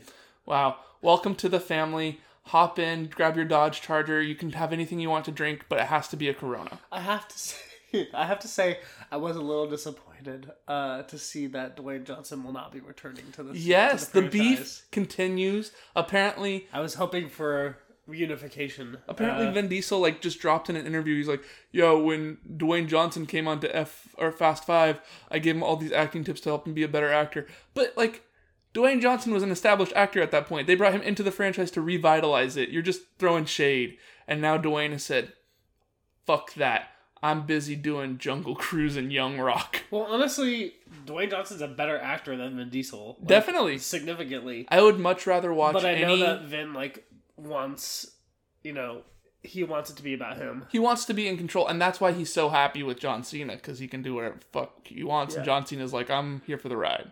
Wow. 0.50 0.78
Welcome 1.04 1.36
to 1.36 1.48
the 1.48 1.60
family. 1.60 2.22
Hop 2.46 2.80
in, 2.80 3.06
grab 3.06 3.36
your 3.36 3.46
Dodge 3.46 3.82
Charger. 3.82 4.20
You 4.20 4.34
can 4.34 4.50
have 4.54 4.74
anything 4.74 5.00
you 5.00 5.08
want 5.08 5.26
to 5.26 5.32
drink, 5.32 5.66
but 5.70 5.78
it 5.78 5.86
has 5.86 6.08
to 6.08 6.18
be 6.18 6.28
a 6.28 6.34
Corona. 6.34 6.80
I 6.92 7.02
have 7.02 7.28
to 7.28 7.38
say, 7.40 8.08
I 8.16 8.26
have 8.26 8.40
to 8.40 8.48
say, 8.48 8.80
I 9.12 9.18
was 9.18 9.36
a 9.36 9.42
little 9.42 9.70
disappointed 9.70 10.52
uh, 10.68 11.04
to 11.04 11.20
see 11.20 11.46
that 11.46 11.78
Dwayne 11.78 12.04
Johnson 12.04 12.44
will 12.44 12.52
not 12.52 12.72
be 12.72 12.80
returning 12.80 13.26
to 13.34 13.44
this. 13.44 13.58
Yes, 13.58 14.08
to 14.08 14.14
the, 14.14 14.22
the, 14.22 14.28
beef 14.28 14.88
continues. 14.92 15.72
Apparently, 15.96 16.68
I 16.74 16.80
was 16.80 16.96
hoping 16.96 17.30
for 17.30 17.78
reunification. 18.10 18.98
apparently 19.08 19.46
Uh, 19.46 19.52
Vin 19.52 19.68
Diesel 19.68 20.00
like 20.00 20.20
just 20.20 20.40
dropped 20.40 20.68
in 20.68 20.76
an 20.76 20.88
interview. 20.88 21.16
He's 21.16 21.28
like, 21.28 21.44
"Yo, 21.72 22.02
when 22.02 22.40
Dwayne 22.58 22.88
Johnson 22.88 23.28
came 23.28 23.48
on 23.48 23.60
to 23.60 23.76
F 23.76 24.16
or 24.18 24.32
Fast 24.32 24.66
Five, 24.66 25.00
I 25.30 25.38
gave 25.38 25.56
him 25.56 25.62
all 25.62 25.76
these 25.76 25.92
acting 25.92 26.24
tips 26.24 26.42
to 26.42 26.50
help 26.50 26.66
him 26.66 26.74
be 26.74 26.82
a 26.82 26.88
better 26.88 27.14
actor." 27.14 27.46
But 27.76 27.96
like, 27.96 28.24
Dwayne 28.74 29.02
Johnson 29.02 29.34
was 29.34 29.44
an 29.44 29.52
established 29.52 29.94
actor 29.96 30.22
at 30.22 30.32
that 30.32 30.46
point. 30.48 30.68
They 30.68 30.76
brought 30.76 30.94
him 30.94 31.02
into 31.02 31.24
the 31.24 31.32
franchise 31.32 31.72
to 31.72 31.82
revitalize 31.82 32.56
it. 32.58 32.70
You're 32.70 32.82
just 32.84 33.02
throwing 33.18 33.46
shade, 33.46 33.98
and 34.28 34.42
now 34.42 34.58
Dwayne 34.58 34.92
has 34.92 35.04
said, 35.04 35.34
"Fuck 36.26 36.54
that." 36.56 36.90
I'm 37.22 37.46
busy 37.46 37.76
doing 37.76 38.18
Jungle 38.18 38.56
Cruise 38.56 38.96
and 38.96 39.12
Young 39.12 39.40
Rock. 39.40 39.82
well, 39.92 40.04
honestly, 40.04 40.76
Dwayne 41.06 41.30
Johnson's 41.30 41.60
a 41.62 41.68
better 41.68 41.98
actor 42.00 42.38
than 42.38 42.56
Vin 42.56 42.70
Diesel. 42.70 43.18
like, 43.20 43.28
Definitely. 43.28 43.78
significantly. 43.80 44.66
I 44.70 44.82
would 44.82 44.98
much 45.00 45.28
rather 45.28 45.54
watch 45.54 45.74
But 45.74 45.86
I 45.86 45.94
any. 45.96 46.04
know 46.04 46.18
that 46.18 46.44
Vin 46.44 46.74
like 46.74 47.04
wants, 47.36 48.10
you 48.64 48.72
know, 48.72 49.02
he 49.44 49.64
wants 49.64 49.90
it 49.90 49.98
to 49.98 50.04
be 50.04 50.14
about 50.14 50.38
him. 50.38 50.66
He 50.70 50.80
wants 50.80 51.04
to 51.06 51.14
be 51.14 51.28
in 51.28 51.36
control, 51.38 51.68
and 51.68 51.82
that's 51.82 52.00
why 52.00 52.14
he's 52.14 52.32
so 52.32 52.48
happy 52.50 52.84
with 52.84 53.00
John 53.00 53.24
Cena 53.24 53.56
because 53.56 53.80
he 53.80 53.88
can 53.90 54.02
do 54.02 54.14
whatever 54.16 54.36
the 54.36 54.46
fuck 54.54 54.88
he 54.88 55.04
wants, 55.04 55.36
and 55.36 55.42
Yeah. 55.42 55.46
John 55.46 55.66
Cena's 55.66 55.92
like, 55.92 56.10
I'm 56.10 56.42
here 56.48 56.58
for 56.58 56.70
the 56.70 56.78
ride. 56.78 57.12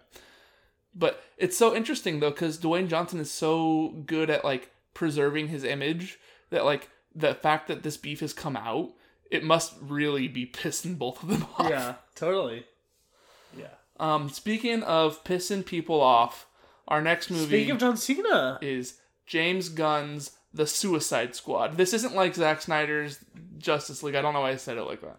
But 0.97 1.21
it's 1.37 1.57
so 1.57 1.75
interesting 1.75 2.19
though 2.19 2.31
because 2.31 2.57
Dwayne 2.57 2.87
Johnson 2.87 3.19
is 3.19 3.31
so 3.31 3.89
good 4.05 4.29
at 4.29 4.43
like 4.43 4.71
preserving 4.93 5.49
his 5.49 5.63
image 5.63 6.19
that 6.49 6.65
like 6.65 6.89
the 7.13 7.33
fact 7.33 7.67
that 7.67 7.83
this 7.83 7.97
beef 7.97 8.19
has 8.21 8.33
come 8.33 8.57
out, 8.57 8.91
it 9.29 9.43
must 9.43 9.75
really 9.81 10.27
be 10.27 10.45
pissing 10.53 10.97
both 10.97 11.21
of 11.21 11.29
them 11.29 11.45
off. 11.57 11.69
Yeah, 11.69 11.95
totally. 12.15 12.65
Yeah. 13.57 13.67
Um, 13.99 14.29
speaking 14.29 14.83
of 14.83 15.23
pissing 15.23 15.65
people 15.65 16.01
off, 16.01 16.47
our 16.87 17.01
next 17.01 17.29
movie 17.29 17.45
Speaking 17.45 17.71
of 17.71 17.79
John 17.79 17.97
Cena, 17.97 18.59
is 18.61 18.99
James 19.25 19.69
Gunn's 19.69 20.31
The 20.57 20.67
Suicide 20.67 21.35
Squad. 21.35 21.77
This 21.77 21.93
isn't 21.93 22.13
like 22.15 22.35
Zack 22.35 22.61
Snyder's 22.61 23.19
Justice 23.57 24.03
League. 24.03 24.15
I 24.15 24.21
don't 24.21 24.33
know 24.33 24.41
why 24.41 24.51
I 24.51 24.55
said 24.57 24.77
it 24.77 24.83
like 24.83 25.01
that. 25.01 25.17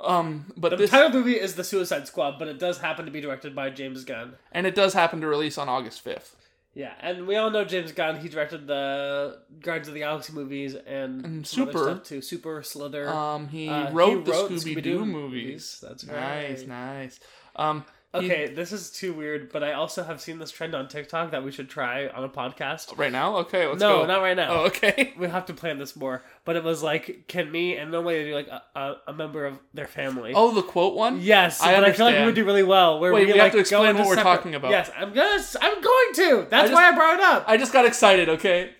Um, 0.00 0.52
but 0.56 0.70
the 0.70 0.76
this 0.76 0.90
title 0.90 1.10
the 1.10 1.18
movie 1.18 1.38
is 1.38 1.54
The 1.56 1.64
Suicide 1.64 2.06
Squad, 2.06 2.38
but 2.38 2.48
it 2.48 2.58
does 2.58 2.78
happen 2.78 3.04
to 3.04 3.10
be 3.10 3.20
directed 3.20 3.54
by 3.54 3.70
James 3.70 4.04
Gunn. 4.04 4.34
and 4.52 4.66
it 4.66 4.74
does 4.74 4.94
happen 4.94 5.20
to 5.20 5.26
release 5.26 5.58
on 5.58 5.68
August 5.68 6.00
fifth. 6.02 6.36
Yeah, 6.72 6.92
and 7.00 7.26
we 7.26 7.34
all 7.36 7.50
know 7.50 7.64
James 7.64 7.90
Gunn. 7.92 8.20
He 8.20 8.28
directed 8.28 8.66
the 8.68 9.40
Guardians 9.60 9.88
of 9.88 9.94
the 9.94 10.00
Galaxy 10.00 10.32
movies 10.32 10.74
and, 10.76 11.24
And 11.24 11.46
Super. 11.46 11.78
stuff 11.78 12.04
too. 12.04 12.22
Super 12.22 12.62
Slither. 12.62 13.08
Um, 13.08 13.48
he 13.48 13.68
Uh, 13.68 13.90
wrote 13.90 14.18
he 14.18 14.22
the 14.24 14.30
wrote 14.30 14.50
Scooby 14.52 14.76
Scooby-Doo 14.76 15.04
movies. 15.04 15.12
movies. 15.12 15.78
That's 15.82 16.06
Nice, 16.06 16.66
nice. 16.66 17.20
Um, 17.56 17.84
he- 18.12 18.18
okay, 18.18 18.48
this 18.52 18.72
is 18.72 18.90
too 18.90 19.12
weird, 19.12 19.52
but 19.52 19.62
I 19.62 19.72
also 19.74 20.02
have 20.02 20.20
seen 20.20 20.38
this 20.38 20.50
trend 20.50 20.74
on 20.74 20.88
TikTok 20.88 21.30
that 21.30 21.44
we 21.44 21.52
should 21.52 21.68
try 21.68 22.08
on 22.08 22.24
a 22.24 22.28
podcast. 22.28 22.98
right 22.98 23.12
now, 23.12 23.36
okay, 23.38 23.66
let's 23.66 23.80
no, 23.80 24.00
go. 24.00 24.06
not 24.06 24.20
right 24.20 24.36
now. 24.36 24.50
Oh, 24.50 24.66
okay. 24.66 25.14
We 25.18 25.28
have 25.28 25.46
to 25.46 25.54
plan 25.54 25.78
this 25.78 25.94
more. 25.94 26.22
But 26.44 26.56
it 26.56 26.64
was 26.64 26.82
like, 26.82 27.24
can 27.28 27.50
me 27.52 27.76
and 27.76 27.90
normally 27.92 28.18
they 28.22 28.30
do 28.30 28.34
like 28.34 28.48
a, 28.48 28.62
a, 28.74 28.96
a 29.08 29.12
member 29.12 29.46
of 29.46 29.58
their 29.74 29.86
family. 29.86 30.32
Oh, 30.34 30.52
the 30.52 30.62
quote 30.62 30.94
one. 30.94 31.20
Yes, 31.20 31.60
I 31.60 31.74
but 31.74 31.84
I 31.84 31.92
feel 31.92 32.06
like 32.06 32.18
we 32.18 32.24
would 32.24 32.34
do 32.34 32.44
really 32.44 32.62
well. 32.64 32.98
Where 32.98 33.12
Wait, 33.12 33.26
we, 33.26 33.32
we 33.34 33.38
have 33.38 33.46
like, 33.46 33.52
to 33.52 33.58
explain 33.58 33.96
what 33.96 34.06
we're 34.06 34.16
separate- 34.16 34.22
talking 34.36 34.54
about. 34.54 34.70
Yes, 34.70 34.90
I'm 34.96 35.12
gonna. 35.12 35.42
I'm 35.60 35.80
going 35.80 36.12
to. 36.14 36.46
That's 36.50 36.70
just- 36.70 36.72
why 36.72 36.88
I 36.88 36.92
brought 36.92 37.14
it 37.14 37.20
up. 37.20 37.44
I 37.46 37.56
just 37.56 37.72
got 37.72 37.84
excited. 37.86 38.28
Okay. 38.28 38.70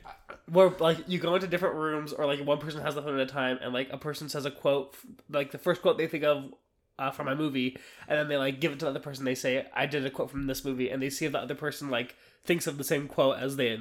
where 0.50 0.70
like 0.80 0.98
you 1.06 1.18
go 1.20 1.34
into 1.36 1.46
different 1.46 1.76
rooms, 1.76 2.12
or 2.12 2.26
like 2.26 2.44
one 2.44 2.58
person 2.58 2.80
has 2.82 2.94
the 2.96 3.02
phone 3.02 3.14
at 3.14 3.20
a 3.20 3.26
time, 3.26 3.58
and 3.62 3.72
like 3.72 3.88
a 3.92 3.98
person 3.98 4.28
says 4.28 4.44
a 4.46 4.50
quote, 4.50 4.96
like 5.28 5.52
the 5.52 5.58
first 5.58 5.82
quote 5.82 5.96
they 5.98 6.08
think 6.08 6.24
of. 6.24 6.52
Uh, 7.00 7.10
from 7.10 7.26
my 7.26 7.34
movie, 7.34 7.76
and 8.08 8.18
then 8.18 8.28
they 8.28 8.36
like 8.36 8.60
give 8.60 8.72
it 8.72 8.78
to 8.80 8.84
the 8.84 8.90
other 8.90 9.00
person. 9.00 9.24
They 9.24 9.34
say, 9.34 9.66
"I 9.74 9.86
did 9.86 10.04
a 10.04 10.10
quote 10.10 10.30
from 10.30 10.46
this 10.46 10.64
movie," 10.64 10.90
and 10.90 11.02
they 11.02 11.08
see 11.10 11.24
if 11.24 11.32
the 11.32 11.38
other 11.40 11.54
person 11.54 11.88
like 11.90 12.14
thinks 12.44 12.66
of 12.66 12.76
the 12.78 12.84
same 12.84 13.08
quote 13.08 13.38
as 13.38 13.56
they 13.56 13.78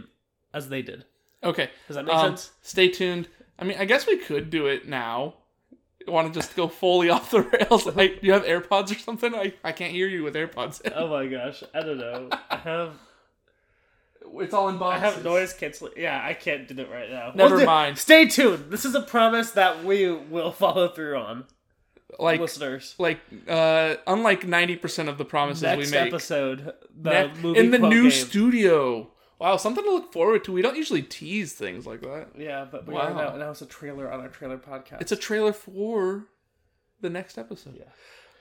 as 0.53 0.69
they 0.69 0.82
did. 0.82 1.05
Okay. 1.43 1.69
Does 1.88 1.95
that 1.97 2.05
make 2.05 2.15
Um, 2.15 2.29
sense? 2.38 2.51
stay 2.62 2.88
tuned. 2.88 3.27
I 3.60 3.65
mean, 3.65 3.77
I 3.77 3.86
guess 3.86 4.08
we 4.08 4.17
could 4.17 4.49
do 4.49 4.67
it 4.67 4.88
now. 4.88 5.36
Want 6.08 6.34
to 6.34 6.39
just 6.39 6.55
go 6.55 6.67
fully 6.69 7.10
off 7.15 7.29
the 7.32 7.41
rails? 7.41 7.86
Like, 7.86 8.23
you 8.23 8.32
have 8.34 8.43
AirPods 8.45 8.89
or 8.91 8.95
something? 8.99 9.36
I, 9.36 9.53
I 9.63 9.73
can't 9.73 9.91
hear 9.91 10.08
you 10.08 10.23
with 10.23 10.34
AirPods. 10.36 10.82
in. 10.82 10.93
Oh 10.95 11.08
my 11.10 11.27
gosh, 11.27 11.62
I 11.73 11.82
don't 11.82 11.97
know. 11.97 12.29
I 12.49 12.55
have 12.55 12.93
It's 14.36 14.53
all 14.53 14.69
in 14.69 14.77
boxes. 14.77 15.01
I 15.01 15.05
boxes. 15.05 15.15
have 15.15 15.23
noise 15.25 15.53
cancel. 15.53 15.89
Yeah, 15.97 16.21
I 16.23 16.34
can't 16.34 16.67
do 16.67 16.82
it 16.82 16.89
right 16.89 17.10
now. 17.12 17.32
Never 17.36 17.55
We'll 17.55 17.60
do- 17.60 17.65
mind. 17.65 17.97
Stay 17.97 18.25
tuned. 18.27 18.71
This 18.71 18.86
is 18.86 18.95
a 18.95 19.01
promise 19.01 19.51
that 19.51 19.84
we 19.84 20.10
will 20.12 20.51
follow 20.51 20.88
through 20.88 21.17
on, 21.17 21.45
Like, 22.17 22.39
listeners. 22.41 22.95
like, 22.98 23.19
uh, 23.48 23.95
unlike 24.08 24.45
ninety 24.48 24.76
percent 24.76 25.10
of 25.10 25.17
the 25.17 25.26
promises 25.26 25.62
Next 25.63 25.91
we 25.91 25.98
make, 25.98 26.08
episode, 26.08 26.74
the 27.00 27.32
ne- 27.41 27.60
in 27.60 27.72
the 27.72 27.78
new 27.80 28.10
game. 28.10 28.12
studio. 28.12 29.12
Wow, 29.38 29.56
something 29.58 29.84
to 29.84 29.89
look 29.89 30.12
forward 30.12 30.43
to. 30.45 30.52
We 30.52 30.62
don't 30.62 30.76
usually 30.76 31.02
tease 31.04 31.54
things 31.54 31.86
like 31.86 32.02
that. 32.02 32.30
Yeah, 32.38 32.65
but 32.69 32.86
we 32.88 32.93
Wow. 32.95 33.02
are 33.02 33.13
now, 33.13 33.36
now 33.38 33.52
it's 33.52 33.62
a 33.62 33.65
trailer 33.65 34.12
on 34.12 34.19
our 34.19 34.28
trailer 34.28 34.58
podcast. 34.58 35.00
It's 35.02 35.12
a 35.13 35.15
trailer 35.15 35.54
for 35.54 36.26
the 37.00 37.10
next 37.10 37.38
episode. 37.38 37.76
Yeah. 37.78 37.86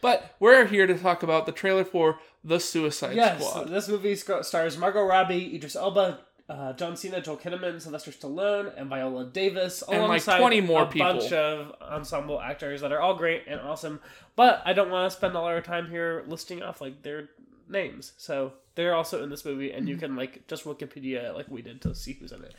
But 0.01 0.35
we're 0.41 0.65
here 0.67 0.87
to 0.87 0.97
talk 0.99 1.23
about 1.23 1.47
the 1.47 1.53
trailer 1.53 1.85
for 1.85 2.19
The 2.43 2.59
Suicide 2.61 3.15
yes. 3.17 3.45
Squad. 3.47 3.69
This 3.69 3.89
movie 3.89 4.15
stars 4.17 4.77
Margot 4.79 5.03
Robbie, 5.05 5.55
Idris 5.55 5.77
Elba, 5.77 6.21
uh, 6.49 6.73
John 6.73 6.97
Cena, 6.97 7.21
Joel 7.21 7.37
Kinnaman, 7.37 7.81
Sylvester 7.81 8.11
Stallone, 8.11 8.73
and 8.77 8.89
Viola 8.89 9.27
Davis, 9.27 9.83
And, 9.83 9.99
like, 9.99 10.07
alongside 10.07 10.39
20 10.39 10.61
more 10.63 10.83
a 10.83 10.87
people. 10.87 11.07
bunch 11.13 11.33
of 11.33 11.75
ensemble 11.83 12.41
actors 12.41 12.81
that 12.81 12.91
are 12.93 13.01
all 13.01 13.15
great 13.15 13.45
and 13.47 13.61
awesome. 13.61 14.01
But 14.35 14.63
I 14.65 14.73
don't 14.73 14.91
want 14.91 15.11
to 15.11 15.17
spend 15.17 15.37
all 15.37 15.45
our 15.45 15.61
time 15.61 15.91
here 15.91 16.25
listing 16.27 16.63
off 16.63 16.81
like 16.81 17.03
their 17.03 17.29
names. 17.69 18.13
So 18.17 18.55
they're 18.77 18.95
also 18.95 19.23
in 19.23 19.29
this 19.29 19.45
movie, 19.45 19.73
and 19.73 19.89
you 19.89 19.97
Mm-hmm. 19.97 20.05
can 20.07 20.17
like 20.17 20.47
just 20.49 20.65
Wikipedia 20.65 21.35
like 21.35 21.49
we 21.51 21.61
did 21.61 21.83
to 21.83 21.95
see 21.95 22.15
who's 22.15 22.33
in 22.33 22.43
it. 22.45 22.55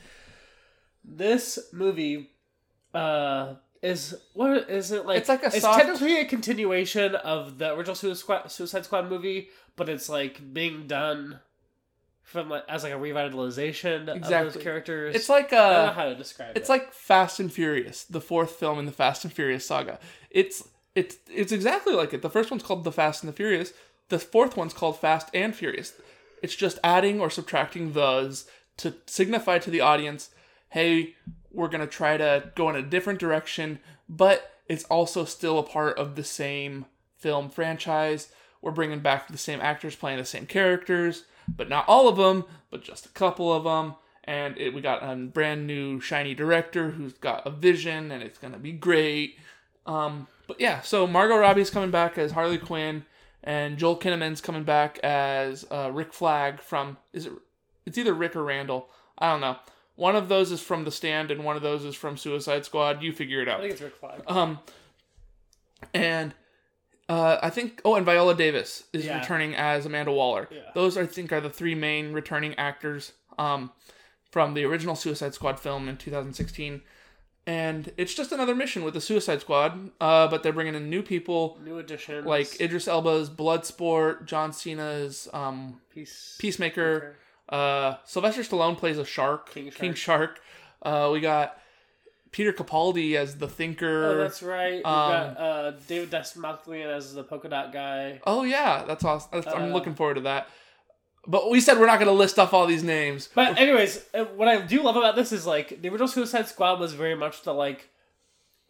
This 1.03 1.57
movie 1.71 2.31
uh 2.93 3.55
is 3.81 4.15
what 4.33 4.69
is 4.69 4.91
it 4.91 5.05
like? 5.05 5.17
It's 5.19 5.29
like 5.29 5.43
a 5.43 5.47
it's 5.47 5.61
soft- 5.61 5.79
technically 5.79 6.19
a 6.19 6.25
continuation 6.25 7.15
of 7.15 7.57
the 7.57 7.73
original 7.73 7.95
Suicide 7.95 8.19
Squad, 8.19 8.51
Suicide 8.51 8.85
Squad 8.85 9.09
movie, 9.09 9.49
but 9.75 9.87
it's 9.89 10.09
like 10.09 10.53
being 10.53 10.85
done 10.87 11.39
from 12.29 12.49
like 12.49 12.63
as 12.69 12.83
like 12.83 12.93
a 12.93 12.97
revitalization 12.97 14.07
of 14.07 14.21
those 14.21 14.55
characters. 14.61 15.15
It's 15.15 15.29
like 15.29 15.51
I 15.51 15.57
don't 15.57 15.71
know 15.73 15.79
uh 15.91 15.93
how 15.93 16.05
to 16.05 16.15
describe 16.15 16.55
it's 16.55 16.69
it. 16.69 16.71
like 16.71 16.93
Fast 16.93 17.39
and 17.39 17.51
Furious, 17.51 18.03
the 18.03 18.21
fourth 18.21 18.51
film 18.51 18.79
in 18.79 18.85
the 18.85 18.91
Fast 18.91 19.23
and 19.23 19.33
Furious 19.33 19.65
saga. 19.65 19.99
It's 20.29 20.67
it's 20.95 21.17
it's 21.33 21.51
exactly 21.51 21.93
like 21.93 22.13
it. 22.13 22.21
The 22.21 22.29
first 22.29 22.51
one's 22.51 22.63
called 22.63 22.83
The 22.83 22.91
Fast 22.91 23.23
and 23.23 23.31
the 23.31 23.35
Furious. 23.35 23.73
The 24.09 24.19
fourth 24.19 24.55
one's 24.55 24.73
called 24.73 24.99
Fast 24.99 25.29
and 25.33 25.55
Furious. 25.55 25.93
It's 26.41 26.55
just 26.55 26.79
adding 26.83 27.19
or 27.19 27.29
subtracting 27.29 27.93
those 27.93 28.45
to 28.77 28.95
signify 29.07 29.59
to 29.59 29.69
the 29.69 29.81
audience, 29.81 30.29
hey, 30.69 31.15
we're 31.51 31.67
gonna 31.67 31.87
try 31.87 32.15
to 32.17 32.51
go 32.55 32.69
in 32.69 32.75
a 32.75 32.81
different 32.81 33.19
direction, 33.19 33.79
but 34.07 34.51
it's 34.67 34.83
also 34.85 35.25
still 35.25 35.57
a 35.59 35.63
part 35.63 35.97
of 35.97 36.15
the 36.15 36.23
same 36.23 36.85
film 37.17 37.49
franchise. 37.49 38.29
We're 38.61 38.71
bringing 38.71 38.99
back 38.99 39.27
the 39.27 39.37
same 39.37 39.59
actors 39.61 39.95
playing 39.95 40.19
the 40.19 40.25
same 40.25 40.45
characters, 40.45 41.25
but 41.55 41.69
not 41.69 41.87
all 41.87 42.07
of 42.07 42.17
them, 42.17 42.45
but 42.69 42.83
just 42.83 43.05
a 43.05 43.09
couple 43.09 43.53
of 43.53 43.63
them. 43.63 43.95
And 44.23 44.57
it, 44.57 44.73
we 44.73 44.81
got 44.81 45.01
a 45.01 45.15
brand 45.15 45.65
new 45.65 45.99
shiny 45.99 46.35
director 46.35 46.91
who's 46.91 47.13
got 47.13 47.47
a 47.47 47.49
vision, 47.49 48.11
and 48.11 48.21
it's 48.21 48.37
gonna 48.37 48.59
be 48.59 48.71
great. 48.71 49.37
Um, 49.85 50.27
but 50.47 50.59
yeah, 50.59 50.81
so 50.81 51.07
Margot 51.07 51.37
Robbie's 51.37 51.69
coming 51.69 51.91
back 51.91 52.17
as 52.17 52.31
Harley 52.31 52.57
Quinn, 52.57 53.05
and 53.43 53.77
Joel 53.77 53.97
Kinnaman's 53.97 54.41
coming 54.41 54.63
back 54.63 54.99
as 54.99 55.65
uh, 55.71 55.89
Rick 55.91 56.13
Flag 56.13 56.61
from 56.61 56.97
is 57.13 57.25
it? 57.25 57.33
It's 57.85 57.97
either 57.97 58.13
Rick 58.13 58.35
or 58.35 58.43
Randall. 58.43 58.89
I 59.17 59.31
don't 59.31 59.41
know. 59.41 59.57
One 59.95 60.15
of 60.15 60.29
those 60.29 60.51
is 60.51 60.61
from 60.61 60.85
The 60.85 60.91
Stand, 60.91 61.31
and 61.31 61.43
one 61.43 61.55
of 61.55 61.61
those 61.61 61.83
is 61.83 61.95
from 61.95 62.15
Suicide 62.15 62.63
Squad. 62.65 63.01
You 63.01 63.11
figure 63.11 63.41
it 63.41 63.49
out. 63.49 63.59
I 63.59 63.61
think 63.63 63.73
it's 63.73 63.81
Rick 63.81 63.95
Flag. 63.95 64.21
Um, 64.27 64.59
and 65.93 66.33
uh, 67.09 67.39
I 67.41 67.49
think 67.49 67.81
oh, 67.83 67.95
and 67.95 68.05
Viola 68.05 68.35
Davis 68.35 68.83
is 68.93 69.05
Yeah. 69.05 69.19
returning 69.19 69.55
as 69.55 69.85
Amanda 69.85 70.11
Waller. 70.11 70.47
Yeah. 70.51 70.61
Those 70.75 70.95
I 70.97 71.05
think 71.05 71.33
are 71.33 71.41
the 71.41 71.49
three 71.49 71.75
main 71.75 72.13
returning 72.13 72.53
actors 72.55 73.13
um, 73.37 73.71
from 74.31 74.53
the 74.53 74.63
original 74.63 74.95
Suicide 74.95 75.33
Squad 75.33 75.59
film 75.59 75.89
in 75.89 75.97
2016. 75.97 76.81
And 77.47 77.91
it's 77.97 78.13
just 78.13 78.31
another 78.31 78.53
mission 78.53 78.83
with 78.83 78.93
the 78.93 79.01
Suicide 79.01 79.41
Squad, 79.41 79.89
uh, 79.99 80.27
but 80.27 80.43
they're 80.43 80.53
bringing 80.53 80.75
in 80.75 80.87
new 80.87 81.01
people 81.01 81.57
New 81.63 81.79
additions 81.79 82.25
like 82.27 82.61
Idris 82.61 82.87
Elba's 82.87 83.27
Bloodsport, 83.27 84.25
John 84.25 84.53
Cena's 84.53 85.27
um, 85.33 85.81
Peace 85.91 86.35
Peacemaker. 86.39 87.15
Uh, 87.47 87.95
Sylvester 88.05 88.43
Stallone 88.43 88.77
plays 88.77 88.99
a 88.99 89.05
shark, 89.05 89.49
King 89.51 89.71
King 89.71 89.95
Shark. 89.95 90.39
Uh, 90.83 91.09
we 91.11 91.21
got 91.21 91.57
Peter 92.31 92.53
Capaldi 92.53 93.15
as 93.15 93.37
the 93.37 93.47
Thinker. 93.47 94.05
Oh, 94.05 94.17
that's 94.17 94.43
right. 94.43 94.75
We've 94.77 94.85
Um, 94.85 95.11
got 95.11 95.37
uh, 95.39 95.71
David 95.87 96.11
Dastmalchian 96.11 96.85
as 96.85 97.13
the 97.13 97.23
polka 97.23 97.49
dot 97.49 97.73
guy. 97.73 98.21
Oh 98.25 98.43
yeah, 98.43 98.83
that's 98.85 99.03
awesome. 99.03 99.29
That's, 99.33 99.47
I'm 99.47 99.71
Uh, 99.71 99.73
looking 99.73 99.95
forward 99.95 100.15
to 100.15 100.21
that. 100.21 100.47
But 101.27 101.49
we 101.51 101.59
said 101.59 101.77
we're 101.79 101.85
not 101.85 101.99
going 101.99 102.07
to 102.07 102.13
list 102.13 102.39
off 102.39 102.53
all 102.53 102.65
these 102.65 102.83
names. 102.83 103.29
But 103.35 103.59
anyways, 103.59 104.03
uh, 104.13 104.23
what 104.25 104.47
I 104.47 104.61
do 104.61 104.81
love 104.81 104.95
about 104.95 105.15
this 105.15 105.31
is 105.31 105.45
like 105.45 105.81
the 105.81 105.89
original 105.89 106.07
Suicide 106.07 106.47
Squad 106.47 106.79
was 106.79 106.93
very 106.93 107.15
much 107.15 107.41
the 107.43 107.53
like, 107.53 107.89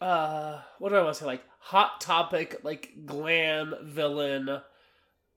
uh, 0.02 0.62
what 0.80 0.90
do 0.90 0.96
I 0.96 1.02
want 1.04 1.14
to 1.16 1.20
say? 1.22 1.26
Like 1.26 1.44
hot 1.60 2.02
topic, 2.02 2.62
like 2.64 2.92
glam 3.06 3.76
villain 3.84 4.62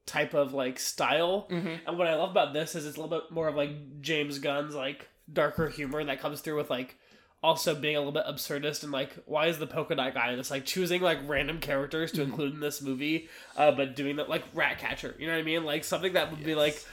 type 0.06 0.34
of 0.34 0.52
like 0.54 0.78
style. 0.78 1.46
Mhm. 1.50 1.80
And 1.86 1.98
what 1.98 2.06
I 2.06 2.14
love 2.14 2.30
about 2.30 2.52
this 2.54 2.74
is 2.74 2.86
it's 2.86 2.96
a 2.96 3.00
little 3.00 3.20
bit 3.20 3.30
more 3.30 3.48
of 3.48 3.54
like 3.56 4.00
James 4.00 4.38
Gunn's 4.38 4.74
like 4.74 5.08
darker 5.32 5.68
humor 5.68 6.02
that 6.04 6.20
comes 6.20 6.40
through 6.40 6.56
with 6.56 6.70
like 6.70 6.96
also 7.42 7.74
being 7.74 7.96
a 7.96 7.98
little 7.98 8.12
bit 8.12 8.24
absurdist 8.26 8.82
and 8.84 8.92
like 8.92 9.14
why 9.26 9.46
is 9.46 9.58
the 9.58 9.66
polka 9.66 9.94
dot 9.94 10.14
guy 10.14 10.34
just 10.36 10.50
like 10.50 10.64
choosing 10.64 11.00
like 11.02 11.18
random 11.26 11.58
characters 11.58 12.12
to 12.12 12.20
mm-hmm. 12.20 12.30
include 12.30 12.54
in 12.54 12.60
this 12.60 12.80
movie 12.80 13.28
uh 13.56 13.72
but 13.72 13.96
doing 13.96 14.16
that 14.16 14.28
like 14.28 14.44
ratcatcher 14.54 15.14
you 15.18 15.26
know 15.26 15.32
what 15.32 15.40
i 15.40 15.42
mean? 15.42 15.64
Like 15.64 15.84
something 15.84 16.12
that 16.12 16.30
would 16.30 16.44
be 16.44 16.54
like 16.54 16.84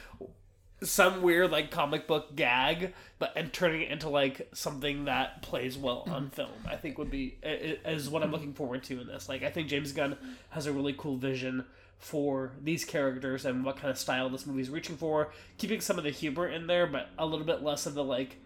some 0.82 1.22
weird 1.22 1.52
like 1.52 1.72
comic 1.72 2.08
book 2.08 2.36
gag 2.36 2.94
but 3.20 3.34
and 3.36 3.52
turning 3.52 3.82
it 3.82 3.92
into 3.92 4.10
like 4.10 4.48
something 4.54 5.06
that 5.06 5.42
plays 5.42 5.78
well 5.78 6.04
on 6.08 6.24
mm-hmm. 6.24 6.30
film 6.30 6.50
i 6.68 6.76
think 6.76 6.98
would 6.98 7.12
be 7.12 7.38
is 7.44 8.10
what 8.10 8.24
i'm 8.24 8.28
mm-hmm. 8.28 8.36
looking 8.36 8.54
forward 8.54 8.82
to 8.84 9.00
in 9.00 9.08
this. 9.08 9.28
Like 9.28 9.44
i 9.44 9.50
think 9.50 9.68
james 9.68 9.92
gunn 9.92 10.18
has 10.52 10.66
a 10.66 10.74
really 10.74 10.96
cool 10.98 11.18
vision 11.18 11.66
for 11.98 12.54
these 12.64 12.86
characters 12.86 13.46
and 13.46 13.66
what 13.66 13.76
kind 13.76 13.90
of 13.90 14.00
style 14.00 14.30
this 14.30 14.48
movie's 14.48 14.70
reaching 14.70 14.96
for 14.96 15.32
keeping 15.58 15.82
some 15.82 15.98
of 15.98 16.06
the 16.06 16.10
humor 16.10 16.48
in 16.48 16.66
there 16.66 16.88
but 16.88 17.10
a 17.18 17.26
little 17.26 17.46
bit 17.46 17.62
less 17.62 17.86
of 17.86 17.94
the 17.94 18.04
like 18.04 18.38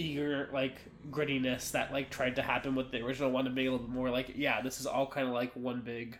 eager 0.00 0.48
like 0.52 0.76
grittiness 1.10 1.70
that 1.72 1.92
like 1.92 2.10
tried 2.10 2.36
to 2.36 2.42
happen 2.42 2.74
with 2.74 2.90
the 2.90 3.00
original 3.04 3.30
one 3.30 3.46
and 3.46 3.54
being 3.54 3.68
a 3.68 3.72
little 3.72 3.88
more 3.88 4.10
like 4.10 4.32
yeah 4.34 4.60
this 4.60 4.80
is 4.80 4.86
all 4.86 5.06
kind 5.06 5.26
of 5.26 5.34
like 5.34 5.54
one 5.54 5.80
big 5.80 6.18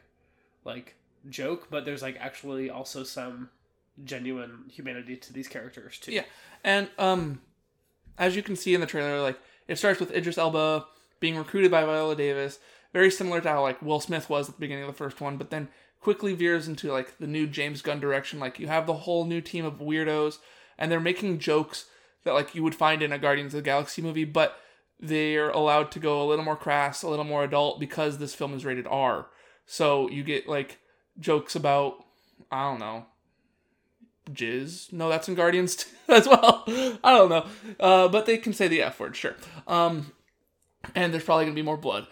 like 0.65 0.95
joke 1.29 1.69
but 1.71 1.85
there's 1.85 2.03
like 2.03 2.17
actually 2.21 2.71
also 2.71 3.03
some 3.03 3.49
genuine 4.05 4.65
humanity 4.71 5.17
to 5.17 5.33
these 5.33 5.49
characters 5.49 5.99
too 5.99 6.13
Yeah. 6.13 6.25
And 6.65 6.89
um, 6.99 7.41
as 8.19 8.37
you 8.37 8.43
can 8.43 8.57
see 8.57 8.75
in 8.75 8.81
the 8.81 8.87
trailer, 8.87 9.21
like 9.21 9.39
it 9.69 9.79
starts 9.79 10.01
with 10.01 10.13
Idris 10.13 10.39
Elba 10.39 10.87
being 11.21 11.37
recruited 11.37 11.71
by 11.71 11.85
Viola 11.85 12.17
Davis, 12.17 12.59
very 12.93 13.11
similar 13.11 13.41
to 13.41 13.49
how 13.49 13.63
like 13.63 13.81
Will 13.83 14.01
Smith 14.01 14.29
was 14.29 14.49
at 14.49 14.57
the 14.57 14.61
beginning 14.61 14.85
of 14.85 14.91
the 14.91 14.97
first 14.97 15.21
one, 15.21 15.37
but 15.37 15.51
then 15.51 15.69
quickly 16.01 16.35
veers 16.35 16.69
into 16.69 16.93
like 16.93 17.19
the 17.19 17.27
new 17.27 17.47
James 17.47 17.83
Gunn 17.83 18.01
direction. 18.01 18.39
Like 18.39 18.59
you 18.59 18.67
have 18.67 18.87
the 18.87 18.95
whole 18.95 19.25
new 19.25 19.41
team 19.41 19.65
of 19.65 19.79
weirdos, 19.79 20.39
and 20.79 20.91
they're 20.91 21.01
making 21.01 21.39
jokes 21.39 21.87
that 22.25 22.35
like 22.35 22.55
you 22.55 22.63
would 22.63 22.75
find 22.75 23.03
in 23.03 23.13
a 23.13 23.19
Guardians 23.19 23.55
of 23.55 23.59
the 23.59 23.65
Galaxy 23.65 24.03
movie, 24.03 24.25
but 24.25 24.59
they're 24.99 25.51
allowed 25.51 25.91
to 25.93 25.99
go 25.99 26.23
a 26.23 26.29
little 26.29 26.45
more 26.45 26.57
crass, 26.57 27.03
a 27.03 27.09
little 27.09 27.25
more 27.25 27.45
adult 27.45 27.81
because 27.81 28.19
this 28.19 28.35
film 28.35 28.55
is 28.55 28.65
rated 28.65 28.87
R. 28.87 29.27
So 29.67 30.09
you 30.11 30.23
get 30.23 30.49
like 30.49 30.79
jokes 31.19 31.55
about 31.55 32.05
I 32.51 32.71
don't 32.71 32.81
know 32.81 33.07
jizz. 34.35 34.93
No, 34.93 35.09
that's 35.09 35.29
in 35.29 35.35
Guardians 35.35 35.87
as 36.09 36.27
well. 36.27 36.65
I 37.05 37.13
don't 37.17 37.31
know, 37.31 37.47
uh, 37.79 38.09
but 38.09 38.27
they 38.27 38.39
can 38.39 38.53
say 38.53 38.69
the 38.69 38.83
F 38.83 39.01
word, 39.01 39.17
sure. 39.17 39.37
Um, 39.67 40.13
and 40.95 41.13
there's 41.13 41.25
probably 41.25 41.45
gonna 41.45 41.55
be 41.55 41.63
more 41.63 41.77
blood. 41.77 42.07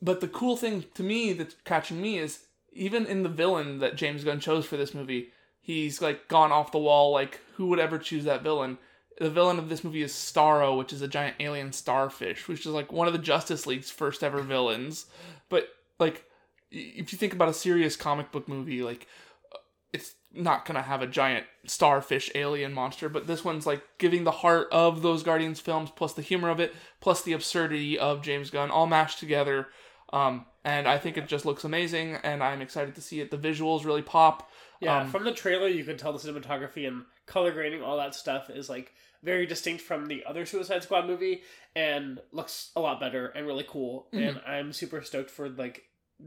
But 0.00 0.20
the 0.20 0.28
cool 0.28 0.56
thing 0.56 0.84
to 0.94 1.02
me 1.02 1.32
that's 1.32 1.56
catching 1.64 2.00
me 2.00 2.18
is 2.18 2.44
even 2.72 3.06
in 3.06 3.22
the 3.22 3.28
villain 3.28 3.78
that 3.80 3.96
James 3.96 4.24
Gunn 4.24 4.40
chose 4.40 4.66
for 4.66 4.76
this 4.76 4.94
movie, 4.94 5.30
he's 5.60 6.00
like 6.00 6.28
gone 6.28 6.52
off 6.52 6.72
the 6.72 6.78
wall. 6.78 7.12
Like 7.12 7.40
who 7.54 7.66
would 7.66 7.78
ever 7.78 7.98
choose 7.98 8.24
that 8.24 8.42
villain? 8.42 8.78
The 9.20 9.30
villain 9.30 9.58
of 9.58 9.68
this 9.68 9.82
movie 9.82 10.02
is 10.02 10.12
Starro, 10.12 10.76
which 10.78 10.92
is 10.92 11.02
a 11.02 11.08
giant 11.08 11.36
alien 11.40 11.72
starfish, 11.72 12.46
which 12.46 12.60
is 12.60 12.66
like 12.72 12.92
one 12.92 13.06
of 13.06 13.12
the 13.12 13.18
Justice 13.18 13.66
League's 13.66 13.90
first 13.90 14.22
ever 14.22 14.42
villains. 14.42 15.06
But 15.48 15.68
like, 15.98 16.24
if 16.70 17.12
you 17.12 17.18
think 17.18 17.32
about 17.32 17.48
a 17.48 17.54
serious 17.54 17.96
comic 17.96 18.30
book 18.30 18.48
movie, 18.48 18.82
like 18.82 19.06
it's 19.92 20.14
not 20.32 20.64
gonna 20.64 20.82
have 20.82 21.02
a 21.02 21.06
giant 21.06 21.46
starfish 21.66 22.30
alien 22.34 22.72
monster, 22.72 23.08
but 23.08 23.26
this 23.26 23.44
one's 23.44 23.66
like 23.66 23.82
giving 23.98 24.24
the 24.24 24.30
heart 24.30 24.68
of 24.70 25.02
those 25.02 25.22
Guardians 25.22 25.60
films, 25.60 25.90
plus 25.94 26.12
the 26.12 26.22
humor 26.22 26.50
of 26.50 26.60
it, 26.60 26.74
plus 27.00 27.22
the 27.22 27.32
absurdity 27.32 27.98
of 27.98 28.22
James 28.22 28.50
Gunn, 28.50 28.70
all 28.70 28.86
mashed 28.86 29.18
together. 29.18 29.68
Um, 30.12 30.46
and 30.64 30.86
I 30.86 30.98
think 30.98 31.16
it 31.16 31.26
just 31.26 31.44
looks 31.46 31.64
amazing, 31.64 32.16
and 32.22 32.42
I'm 32.42 32.60
excited 32.62 32.94
to 32.94 33.00
see 33.00 33.20
it. 33.20 33.30
The 33.30 33.38
visuals 33.38 33.84
really 33.84 34.02
pop. 34.02 34.50
yeah 34.80 35.00
Um, 35.00 35.10
from 35.10 35.24
the 35.24 35.32
trailer 35.32 35.68
you 35.68 35.84
can 35.84 35.96
tell 35.96 36.12
the 36.12 36.18
cinematography 36.18 36.86
and 36.86 37.04
color 37.26 37.50
grading 37.50 37.82
all 37.82 37.96
that 37.96 38.14
stuff 38.14 38.50
is 38.50 38.68
like 38.68 38.92
very 39.22 39.46
distinct 39.46 39.82
from 39.82 40.06
the 40.06 40.24
other 40.26 40.46
suicide 40.46 40.82
squad 40.82 41.06
movie 41.06 41.42
and 41.74 42.20
looks 42.32 42.70
a 42.76 42.80
lot 42.80 43.00
better 43.00 43.28
and 43.28 43.46
really 43.46 43.66
cool 43.68 44.08
and 44.12 44.40
i'm 44.46 44.72
super 44.72 45.02
stoked 45.02 45.30
for 45.30 45.48
like 45.48 45.84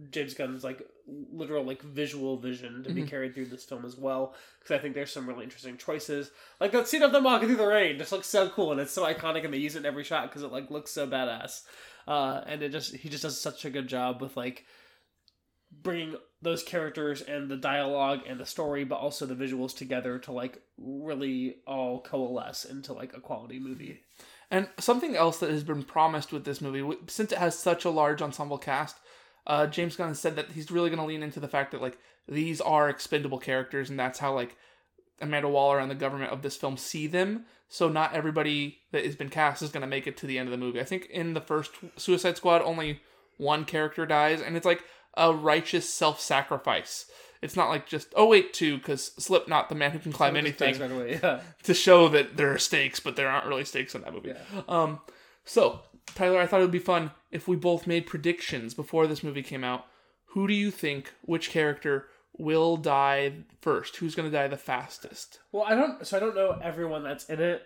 James 0.10 0.34
Gunn's 0.34 0.64
like 0.64 0.88
literal 1.06 1.66
like 1.66 1.82
visual 1.82 2.38
vision 2.38 2.84
to 2.84 2.94
be 2.94 3.04
carried 3.04 3.36
through 3.36 3.48
this 3.48 3.66
film 3.66 3.84
as 3.84 3.98
well 3.98 4.34
because 4.60 4.74
I 4.74 4.82
think 4.82 4.96
there's 4.96 5.12
some 5.12 5.28
really 5.28 5.44
interesting 5.44 5.76
choices. 5.76 6.32
Like 6.62 6.72
that 6.72 6.88
scene 6.88 7.04
of 7.04 7.12
them 7.12 7.26
walking 7.26 7.50
through 7.50 7.58
the 7.58 7.68
rain 7.68 7.98
just 7.98 8.14
looks 8.14 8.28
so 8.28 8.48
cool 8.50 8.72
and 8.72 8.80
it's 8.80 8.94
so 8.94 9.04
iconic 9.04 9.44
and 9.44 9.54
they 9.54 9.58
use 9.58 9.76
it 9.76 9.80
in 9.80 9.86
every 9.86 10.06
shot 10.06 10.30
because 10.30 10.44
it 10.44 10.52
like 10.52 10.72
looks 10.72 10.92
so 10.92 11.06
badass. 11.06 11.64
Uh, 12.08 12.42
and 12.48 12.64
it 12.64 12.72
just 12.72 12.96
he 12.96 13.10
just 13.10 13.24
does 13.24 13.40
such 13.40 13.66
a 13.66 13.70
good 13.70 13.88
job 13.88 14.22
with 14.22 14.38
like 14.38 14.66
bringing 15.72 16.16
those 16.42 16.64
characters 16.64 17.22
and 17.22 17.50
the 17.50 17.58
dialogue 17.58 18.22
and 18.28 18.40
the 18.40 18.46
story, 18.46 18.84
but 18.84 18.96
also 18.96 19.26
the 19.26 19.36
visuals 19.36 19.76
together 19.76 20.18
to 20.20 20.32
like 20.32 20.62
really 20.78 21.58
all 21.68 22.02
coalesce 22.02 22.66
into 22.66 22.94
like 22.94 23.16
a 23.16 23.22
quality 23.22 23.60
movie. 23.60 24.02
And 24.50 24.68
something 24.80 25.16
else 25.16 25.40
that 25.40 25.50
has 25.50 25.64
been 25.64 25.84
promised 25.84 26.34
with 26.34 26.44
this 26.44 26.60
movie, 26.60 26.98
since 27.08 27.32
it 27.32 27.38
has 27.38 27.58
such 27.58 27.86
a 27.86 27.90
large 27.90 28.22
ensemble 28.22 28.58
cast, 28.58 28.98
uh, 29.48 29.68
James 29.68 29.96
Gunn 29.96 30.14
said 30.14 30.36
that 30.36 30.52
he's 30.52 30.72
really 30.72 30.90
going 30.90 31.00
to 31.00 31.06
lean 31.06 31.24
into 31.24 31.40
the 31.40 31.48
fact 31.48 31.72
that 31.72 31.82
like 31.82 31.98
these 32.28 32.60
are 32.60 32.90
expendable 32.90 33.40
characters, 33.40 33.90
and 33.90 34.00
that's 34.00 34.20
how 34.20 34.34
like 34.34 34.58
Amanda 35.22 35.48
Waller 35.48 35.80
and 35.80 35.90
the 35.90 35.96
government 35.96 36.32
of 36.32 36.42
this 36.42 36.58
film 36.58 36.78
see 36.78 37.08
them. 37.08 37.46
So 37.70 37.88
not 37.88 38.14
everybody 38.14 38.80
that 38.92 39.06
has 39.06 39.16
been 39.16 39.30
cast 39.30 39.62
is 39.62 39.70
going 39.70 39.82
to 39.82 39.88
make 39.88 40.06
it 40.06 40.18
to 40.18 40.28
the 40.28 40.38
end 40.38 40.48
of 40.48 40.52
the 40.52 40.58
movie. 40.58 40.82
I 40.82 40.84
think 40.84 41.06
in 41.06 41.34
the 41.34 41.42
first 41.42 41.72
Suicide 41.96 42.36
Squad, 42.36 42.62
only 42.62 43.00
one 43.38 43.64
character 43.64 44.06
dies, 44.06 44.42
and 44.42 44.58
it's 44.58 44.66
like 44.66 44.84
a 45.16 45.34
righteous 45.34 45.88
self-sacrifice. 45.90 47.10
It's 47.42 47.56
not 47.56 47.70
like 47.70 47.88
just 47.88 48.14
oh 48.16 48.28
wait 48.28 48.54
two 48.54 48.78
because 48.78 49.12
Slipknot, 49.18 49.70
the 49.70 49.76
man 49.76 49.92
who 49.92 50.00
can 50.00 50.12
climb 50.12 50.36
anything, 50.36 50.78
right 50.80 50.92
away. 50.92 51.20
Yeah. 51.22 51.42
to 51.64 51.74
show 51.74 52.08
that 52.10 52.38
there 52.38 52.54
are 52.54 52.60
stakes, 52.60 53.00
but 53.00 53.16
there 53.16 53.30
aren't 53.30 53.48
really 53.48 53.66
stakes 53.66 53.96
in 53.96 54.02
that 54.02 54.14
movie. 54.14 54.34
Um, 54.70 55.00
so 55.44 55.82
Tyler, 56.14 56.40
I 56.40 56.46
thought 56.46 56.60
it 56.60 56.64
would 56.64 56.72
be 56.72 56.78
fun 56.80 57.12
if 57.32 57.48
we 57.48 57.56
both 57.56 57.88
made 57.88 58.06
predictions 58.06 58.74
before 58.76 59.08
this 59.08 59.24
movie 59.24 59.42
came 59.44 59.64
out. 59.64 59.86
Who 60.28 60.48
do 60.48 60.54
you 60.54 60.70
think, 60.72 61.12
which 61.24 61.50
character 61.50 62.08
will 62.38 62.78
die 62.78 63.34
first? 63.62 63.96
Who's 63.98 64.14
going 64.16 64.30
to 64.32 64.38
die 64.38 64.48
the 64.48 64.56
fastest? 64.58 65.40
Well, 65.52 65.64
I 65.64 65.74
don't. 65.76 66.06
So 66.06 66.18
I 66.18 66.20
don't 66.20 66.36
know 66.36 66.60
everyone 66.62 67.04
that's 67.04 67.26
in 67.26 67.42
it. 67.42 67.64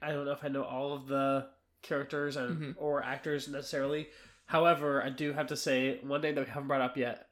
I 0.00 0.12
don't 0.12 0.24
know 0.24 0.32
if 0.32 0.42
I 0.42 0.48
know 0.48 0.62
all 0.64 0.94
of 0.94 1.06
the 1.06 1.48
characters 1.82 2.36
and 2.36 2.56
Mhm. 2.56 2.74
or 2.78 3.04
actors 3.04 3.46
necessarily. 3.46 4.08
However, 4.48 5.02
I 5.02 5.10
do 5.10 5.34
have 5.34 5.46
to 5.48 5.56
say 5.56 6.00
one 6.02 6.22
name 6.22 6.34
that 6.34 6.46
we 6.46 6.50
haven't 6.50 6.68
brought 6.68 6.80
up 6.80 6.96
yet. 6.96 7.26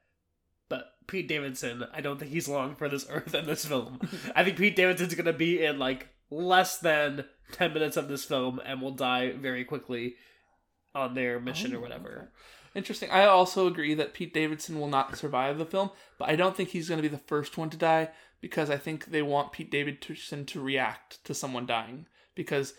But 0.69 0.85
Pete 1.07 1.29
Davidson, 1.29 1.85
I 1.93 2.01
don't 2.03 2.19
think 2.19 2.31
he's 2.31 2.49
long 2.49 2.77
for 2.77 2.89
this 2.89 3.07
earth 3.11 3.35
in 3.35 3.47
this 3.47 3.65
film. 3.65 4.01
I 4.35 4.45
think 4.45 4.57
Pete 4.59 4.77
Davidson's 4.77 5.15
gonna 5.15 5.33
be 5.33 5.65
in 5.65 5.79
like 5.79 6.09
less 6.31 6.79
than 6.79 7.25
ten 7.53 7.73
minutes 7.73 7.97
of 7.97 8.09
this 8.09 8.25
film 8.25 8.61
and 8.65 8.83
will 8.83 8.91
die 8.93 9.33
very 9.33 9.65
quickly 9.65 10.17
on 10.95 11.15
their 11.15 11.41
mission 11.41 11.75
or 11.75 11.79
Oh, 11.79 11.81
whatever. 11.81 12.33
Interesting. 12.75 13.11
I 13.11 13.25
also 13.25 13.67
agree 13.67 13.95
that 13.95 14.13
Pete 14.13 14.35
Davidson 14.35 14.79
will 14.79 14.89
not 14.89 15.17
survive 15.17 15.57
the 15.57 15.65
film, 15.65 15.91
but 16.19 16.29
I 16.29 16.37
don't 16.37 16.55
think 16.55 16.69
he's 16.69 16.89
going 16.91 16.99
to 16.99 17.09
be 17.09 17.15
the 17.15 17.23
first 17.23 17.57
one 17.57 17.71
to 17.71 17.77
die 17.79 18.11
because 18.43 18.69
I 18.69 18.77
think 18.77 19.07
they 19.07 19.23
want 19.23 19.53
Pete 19.53 19.71
Davidson 19.71 20.45
to 20.47 20.61
react 20.61 21.25
to 21.25 21.33
someone 21.33 21.65
dying. 21.65 22.07
Because 22.35 22.75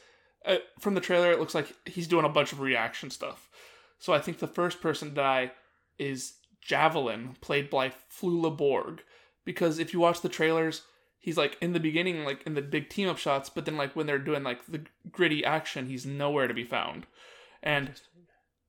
uh, 0.45 0.57
from 0.79 0.93
the 0.93 1.01
trailer, 1.01 1.31
it 1.31 1.39
looks 1.39 1.55
like 1.55 1.73
he's 1.87 2.07
doing 2.07 2.25
a 2.25 2.29
bunch 2.29 2.51
of 2.51 2.59
reaction 2.59 3.09
stuff. 3.09 3.46
So 3.99 4.13
I 4.13 4.19
think 4.19 4.39
the 4.39 4.47
first 4.47 4.81
person 4.81 5.09
to 5.09 5.15
die 5.15 5.51
is 5.97 6.33
Javelin, 6.61 7.35
played 7.41 7.69
by 7.69 7.91
Flula 8.11 8.55
Borg. 8.55 9.01
Because 9.45 9.79
if 9.79 9.93
you 9.93 9.99
watch 9.99 10.21
the 10.21 10.29
trailers, 10.29 10.81
he's 11.19 11.37
like 11.37 11.57
in 11.61 11.73
the 11.73 11.79
beginning, 11.79 12.23
like 12.25 12.43
in 12.45 12.53
the 12.53 12.61
big 12.61 12.89
team 12.89 13.07
up 13.09 13.17
shots, 13.17 13.49
but 13.49 13.65
then 13.65 13.77
like 13.77 13.95
when 13.95 14.05
they're 14.05 14.19
doing 14.19 14.43
like 14.43 14.65
the 14.65 14.81
gritty 15.11 15.43
action, 15.45 15.87
he's 15.87 16.05
nowhere 16.05 16.47
to 16.47 16.53
be 16.53 16.63
found. 16.65 17.07
And 17.63 17.91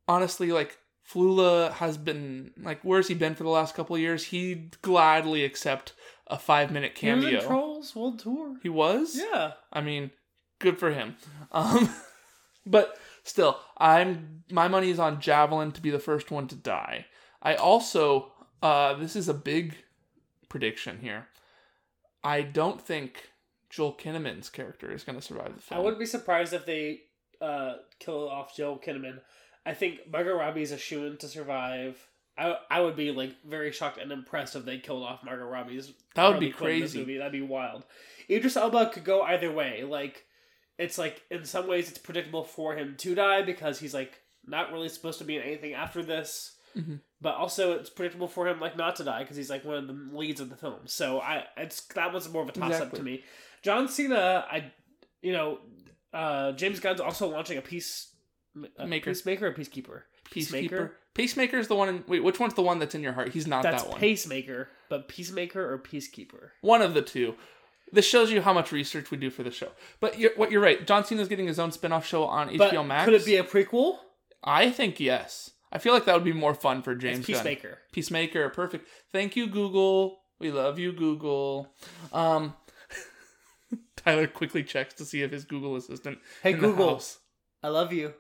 honestly, 0.07 0.53
like 0.53 0.79
Flula 1.11 1.73
has 1.75 1.97
been 1.97 2.53
like, 2.59 2.81
where's 2.83 3.09
he 3.09 3.15
been 3.15 3.35
for 3.35 3.43
the 3.43 3.51
last 3.51 3.75
couple 3.75 3.97
of 3.97 4.03
years? 4.03 4.25
He'd 4.25 4.81
gladly 4.83 5.45
accept 5.45 5.95
a 6.27 6.39
five 6.39 6.71
minute 6.71 6.97
He 6.97 7.11
was 7.11 7.25
cameo. 7.25 7.41
in 7.41 7.47
Trolls 7.47 7.97
World 7.97 8.19
Tour. 8.21 8.57
He 8.63 8.69
was? 8.69 9.17
Yeah. 9.17 9.53
I 9.73 9.81
mean, 9.81 10.11
good 10.59 10.79
for 10.79 10.91
him. 10.93 11.17
Um, 11.51 11.89
but 12.67 12.99
still, 13.23 13.59
I'm 13.77 14.45
my 14.51 14.69
money 14.69 14.91
is 14.91 14.99
on 14.99 15.21
Javelin 15.21 15.73
to 15.73 15.81
be 15.81 15.91
the 15.91 15.99
first 15.99 16.31
one 16.31 16.49
to 16.49 16.55
die. 16.55 17.07
I 17.43 17.55
also, 17.55 18.33
uh, 18.63 18.95
this 18.95 19.15
is 19.15 19.29
a 19.29 19.35
big 19.35 19.77
prediction 20.49 20.99
here. 21.01 21.29
I 22.25 22.43
don't 22.43 22.81
think 22.81 23.31
Joel 23.71 23.95
Kinnaman's 23.95 24.51
character 24.51 24.93
is 24.93 25.05
going 25.05 25.17
to 25.17 25.25
survive 25.25 25.55
the 25.55 25.63
film. 25.63 25.81
I 25.81 25.83
wouldn't 25.83 26.01
be 26.01 26.07
surprised 26.07 26.53
if 26.53 26.67
they 26.67 27.03
uh, 27.41 27.75
kill 27.99 28.29
off 28.29 28.57
Joel 28.57 28.79
Kinnaman. 28.79 29.21
I 29.65 29.75
think 29.75 30.11
Margot 30.11 30.37
Robbie 30.37 30.63
is 30.63 30.73
a 30.73 30.79
shoo 30.79 31.07
in 31.07 31.17
to 31.19 31.29
survive. 31.29 31.99
I, 32.37 32.57
I 32.71 32.81
would 32.81 32.97
be 32.97 33.11
like 33.11 33.35
very 33.45 33.73
shocked 33.73 33.99
and 33.99 34.13
impressed 34.13 34.57
if 34.57 34.65
they 34.65 34.79
killed 34.79 35.03
off 35.03 35.25
Margot 35.25 35.45
Robbie's. 35.45 35.93
That 36.15 36.29
would 36.29 36.41
be 36.41 36.47
in 36.47 36.53
this 36.53 36.59
crazy. 36.59 36.99
Movie. 37.01 37.19
That'd 37.19 37.33
be 37.33 37.43
wild. 37.43 37.85
Idris 38.31 38.57
Elba 38.57 38.91
could 38.91 39.05
go 39.05 39.23
either 39.23 39.53
way. 39.53 39.83
Like 39.85 40.25
it's 40.79 40.97
like 40.99 41.23
in 41.31 41.45
some 41.45 41.67
ways 41.67 41.89
it's 41.91 41.99
predictable 41.99 42.45
for 42.45 42.77
him 42.77 42.95
to 42.99 43.15
die 43.15 43.43
because 43.43 43.79
he's 43.79 43.95
like 43.95 44.21
not 44.47 44.73
really 44.73 44.89
supposed 44.89 45.19
to 45.19 45.25
be 45.25 45.37
in 45.37 45.43
anything 45.43 45.75
after 45.75 46.03
this. 46.03 46.55
Mhm. 46.77 47.01
But 47.21 47.35
also, 47.35 47.73
it's 47.73 47.91
predictable 47.91 48.29
for 48.29 48.47
him 48.47 48.61
like 48.61 48.77
not 48.77 48.97
to 48.97 49.05
die 49.05 49.21
because 49.23 49.37
he's 49.37 49.51
like 49.51 49.65
one 49.65 49.77
of 49.77 49.87
the 49.89 50.17
leads 50.17 50.41
of 50.41 50.51
the 50.51 50.57
film. 50.57 50.81
So 50.87 51.21
I, 51.21 51.45
it's 51.57 51.81
that 51.95 52.13
was 52.13 52.31
more 52.31 52.43
of 52.43 52.49
a 52.49 52.53
toss 52.53 52.81
up 52.81 52.93
to 52.93 53.03
me. 53.03 53.25
John 53.63 53.89
Cena, 53.89 54.47
I, 54.51 54.71
you 55.21 55.33
know, 55.33 55.59
uh, 56.13 56.53
James 56.53 56.79
Gunn's 56.79 57.01
also 57.01 57.29
launching 57.29 57.59
a 57.59 57.63
peace 57.63 58.15
a 58.77 58.87
Maker. 58.87 59.11
peacemaker, 59.11 59.47
or 59.49 59.53
peacekeeper. 59.53 60.03
peacemaker. 60.31 60.95
Peacemaker 61.15 61.59
is 61.59 61.67
the 61.69 61.75
one 61.75 61.89
in. 61.89 62.05
Wait, 62.07 62.23
which 62.23 62.39
one's 62.39 62.55
the 62.55 62.63
one 62.63 62.79
that's 62.79 62.95
in 62.95 63.03
your 63.03 63.13
heart? 63.13 63.31
He's 63.31 63.47
not 63.47 63.63
That's 63.65 63.83
that 63.83 63.91
one. 63.91 63.99
pacemaker, 64.01 64.69
but 64.89 65.09
peacemaker 65.09 65.73
or 65.73 65.79
peacekeeper. 65.79 66.51
one 66.61 66.83
of 66.83 66.95
the 66.95 67.03
two. 67.03 67.35
This 67.93 68.07
shows 68.07 68.31
you 68.31 68.41
how 68.43 68.53
much 68.53 68.73
research 68.73 69.11
we 69.11 69.17
do 69.17 69.31
for 69.31 69.43
the 69.43 69.51
show. 69.51 69.69
But 70.01 70.19
you're, 70.19 70.33
what 70.37 70.51
you're 70.51 70.61
right. 70.63 70.87
John 70.87 71.05
Cena's 71.05 71.29
getting 71.29 71.47
his 71.47 71.59
own 71.59 71.73
spin-off 71.73 72.07
show 72.07 72.25
on 72.25 72.57
But 72.57 72.73
HBO 72.73 72.87
Max. 72.87 73.05
could 73.07 73.15
it 73.15 73.25
be 73.25 73.37
a 73.37 73.45
prequel? 73.45 73.99
I 74.45 74.71
think 74.71 75.01
yes. 75.01 75.51
I 75.73 75.79
feel 75.79 75.93
like 75.93 76.05
that 76.07 76.15
would 76.15 76.25
be 76.25 76.33
more 76.33 76.55
fun 76.55 76.83
for 76.83 76.95
James 76.95 77.19
It's 77.21 77.27
Gunn. 77.29 77.37
peacemaker. 77.37 77.79
Peacemaker, 77.93 78.49
perfect. 78.51 78.89
Thank 79.13 79.37
you, 79.37 79.47
Google. 79.47 80.19
We 80.39 80.51
love 80.51 80.79
you, 80.79 80.93
Google. 80.93 81.75
Um, 82.13 82.55
Tyler 83.97 84.27
quickly 84.27 84.63
checks 84.63 84.95
to 84.95 85.05
see 85.05 85.23
if 85.23 85.33
his 85.33 85.45
Google 85.45 85.77
Assistant. 85.77 86.19
Hey 86.43 86.53
in 86.53 86.59
Google. 86.61 87.03
I 87.63 87.69
love 87.69 87.93
you. 87.93 88.15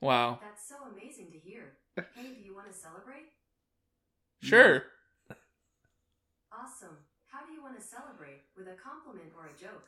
Wow. 0.00 0.38
That's 0.42 0.66
so 0.68 0.76
amazing 0.92 1.30
to 1.32 1.38
hear. 1.38 1.72
Hey, 1.96 2.04
do 2.36 2.44
you 2.44 2.54
want 2.54 2.68
to 2.72 2.76
celebrate? 2.76 3.26
Sure. 4.42 4.84
Awesome. 6.52 6.96
How 7.30 7.44
do 7.46 7.52
you 7.52 7.62
want 7.62 7.78
to 7.78 7.84
celebrate? 7.84 8.40
With 8.58 8.66
a 8.66 8.74
compliment 8.74 9.30
or 9.38 9.46
a 9.46 9.50
joke? 9.56 9.86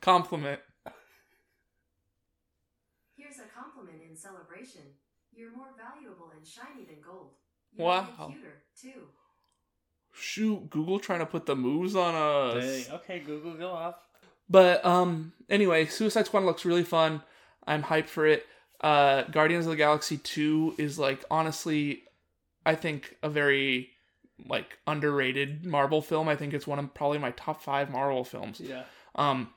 Compliment. 0.00 0.60
Here's 3.16 3.38
a 3.38 3.48
compliment 3.52 4.02
in 4.08 4.16
celebration. 4.16 4.82
You're 5.32 5.50
more 5.50 5.74
valuable 5.76 6.30
and 6.36 6.46
shiny 6.46 6.84
than 6.84 7.00
gold. 7.04 7.32
You're 7.72 7.86
way 7.88 7.92
Wow. 7.92 8.28
cuter, 8.32 8.62
too. 8.80 9.08
Shoot, 10.12 10.70
Google 10.70 11.00
trying 11.00 11.18
to 11.20 11.26
put 11.26 11.46
the 11.46 11.56
moves 11.56 11.96
on 11.96 12.14
us. 12.14 12.86
Dang. 12.86 12.94
Okay, 13.00 13.18
Google, 13.18 13.54
go 13.54 13.70
off. 13.70 13.96
But 14.48 14.84
um 14.84 15.32
anyway, 15.48 15.86
Suicide 15.86 16.26
Squad 16.26 16.44
looks 16.44 16.64
really 16.64 16.84
fun. 16.84 17.20
I'm 17.66 17.82
hyped 17.82 18.06
for 18.06 18.26
it. 18.26 18.46
Uh 18.80 19.22
Guardians 19.24 19.66
of 19.66 19.70
the 19.70 19.76
Galaxy 19.76 20.18
2 20.18 20.76
is 20.78 21.00
like 21.00 21.24
honestly 21.32 22.04
I 22.64 22.76
think 22.76 23.16
a 23.24 23.28
very 23.28 23.90
like 24.48 24.78
underrated 24.86 25.64
Marvel 25.64 26.02
film. 26.02 26.28
I 26.28 26.36
think 26.36 26.52
it's 26.54 26.66
one 26.66 26.78
of 26.78 26.92
probably 26.94 27.18
my 27.18 27.30
top 27.32 27.62
5 27.62 27.90
Marvel 27.90 28.24
films. 28.24 28.60
Yeah. 28.60 28.84
Um 29.14 29.50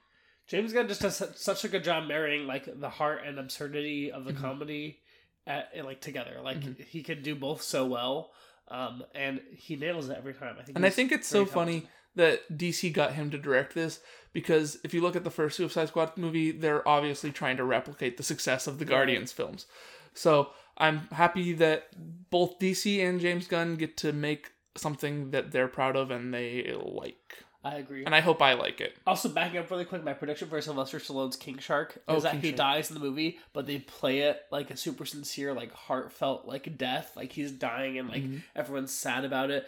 James 0.47 0.71
Gunn 0.71 0.87
just 0.87 1.01
does 1.01 1.21
such 1.35 1.65
a 1.65 1.67
good 1.67 1.83
job 1.83 2.07
marrying 2.07 2.47
like 2.47 2.79
the 2.79 2.89
heart 2.89 3.21
and 3.25 3.37
absurdity 3.37 4.11
of 4.11 4.23
the 4.23 4.31
Mhm. 4.33 4.39
comedy 4.41 4.99
at, 5.45 5.71
like 5.83 5.99
together. 5.99 6.39
Like 6.41 6.61
Mhm. 6.61 6.85
he 6.85 7.03
can 7.03 7.21
do 7.21 7.35
both 7.35 7.61
so 7.61 7.85
well, 7.85 8.31
um, 8.69 9.03
and 9.13 9.41
he 9.57 9.75
nails 9.75 10.07
it 10.09 10.17
every 10.17 10.33
time. 10.33 10.55
I 10.59 10.63
think, 10.63 10.77
and 10.77 10.85
I 10.85 10.89
think 10.89 11.11
it's 11.11 11.27
so 11.27 11.45
funny 11.45 11.87
that 12.15 12.57
DC 12.57 12.89
got 12.93 13.13
him 13.13 13.29
to 13.31 13.37
direct 13.37 13.73
this 13.75 13.99
because 14.33 14.77
if 14.85 14.93
you 14.93 15.01
look 15.01 15.15
at 15.17 15.23
the 15.25 15.29
first 15.31 15.57
Suicide 15.57 15.89
Squad 15.89 16.15
movie, 16.17 16.51
they're 16.51 16.87
obviously 16.87 17.31
trying 17.31 17.57
to 17.57 17.63
replicate 17.65 18.15
the 18.17 18.23
success 18.23 18.67
of 18.67 18.79
the. 18.79 18.85
Guardians 18.85 19.31
films. 19.33 19.65
So 20.13 20.51
I'm 20.77 21.07
happy 21.11 21.53
that 21.53 21.89
both 22.29 22.57
DC 22.59 23.01
and 23.01 23.19
James 23.19 23.47
Gunn 23.47 23.75
get 23.75 23.97
to 23.97 24.11
make 24.13 24.51
something 24.77 25.31
that 25.31 25.51
they're 25.51 25.67
proud 25.67 25.95
of 25.95 26.11
and 26.11 26.33
they 26.33 26.73
like. 26.81 27.39
I 27.63 27.75
agree. 27.75 28.05
And 28.05 28.15
I 28.15 28.21
hope 28.21 28.41
I 28.41 28.53
like 28.53 28.79
it. 28.79 28.95
also, 29.05 29.27
backing 29.27 29.57
up 29.59 29.69
really 29.69 29.83
quick, 29.83 30.03
my 30.03 30.13
prediction 30.13 30.47
for 30.47 30.61
Sylvester 30.61 30.99
Stallone's 30.99 31.35
King 31.35 31.57
Shark 31.57 31.95
is 31.97 32.01
Oh, 32.07 32.19
that 32.21 32.33
King 32.33 32.41
he 32.41 32.47
Shark. 32.49 32.57
dies 32.57 32.89
in 32.89 32.93
the 32.93 32.99
movie, 33.01 33.39
but 33.51 33.65
they 33.67 33.79
play 33.79 34.19
it 34.19 34.41
like 34.51 34.71
a 34.71 34.77
super 34.77 35.05
sincere, 35.05 35.53
like 35.53 35.73
heartfelt, 35.73 36.45
like 36.45 36.77
death, 36.77 37.11
like 37.17 37.33
he's 37.33 37.51
dying 37.51 37.97
and 37.97 38.07
like 38.07 38.23
Mhm. 38.23 38.41
everyone's 38.55 38.93
sad 38.93 39.25
about 39.25 39.49
it. 39.51 39.67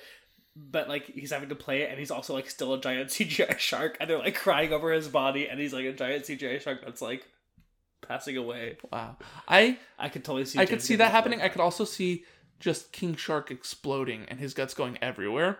But 0.56 0.88
like 0.88 1.06
he's 1.08 1.32
having 1.32 1.50
to 1.50 1.56
play 1.56 1.82
it, 1.82 1.90
and 1.90 2.00
he's 2.00 2.12
also 2.12 2.34
like 2.34 2.50
still 2.50 2.74
a 2.74 2.80
giant 2.80 3.10
CGI 3.12 3.58
shark, 3.58 3.98
and 4.00 4.10
they're 4.10 4.20
like 4.20 4.36
crying 4.36 4.72
over 4.72 4.92
his 4.94 5.08
body, 5.10 5.50
and 5.50 5.60
he's 5.60 5.74
like 5.74 5.86
a 5.86 5.94
giant 5.94 6.26
CGI 6.26 6.62
shark 6.62 6.80
that's 6.86 7.02
like 7.02 7.26
passing 8.02 8.38
away. 8.38 8.78
Wow. 8.92 9.18
I 9.48 9.78
I 9.98 10.10
could 10.10 10.24
totally 10.24 10.46
see. 10.46 10.60
I 10.60 10.66
could 10.66 10.82
see 10.82 10.96
that 10.98 11.12
happening. 11.12 11.42
I 11.42 11.50
could 11.50 11.62
also 11.62 11.84
see 11.86 12.24
just 12.60 12.92
King 12.92 13.16
Shark 13.16 13.52
exploding 13.52 14.26
and 14.28 14.40
his 14.40 14.54
guts 14.54 14.74
going 14.74 14.98
everywhere. 15.02 15.60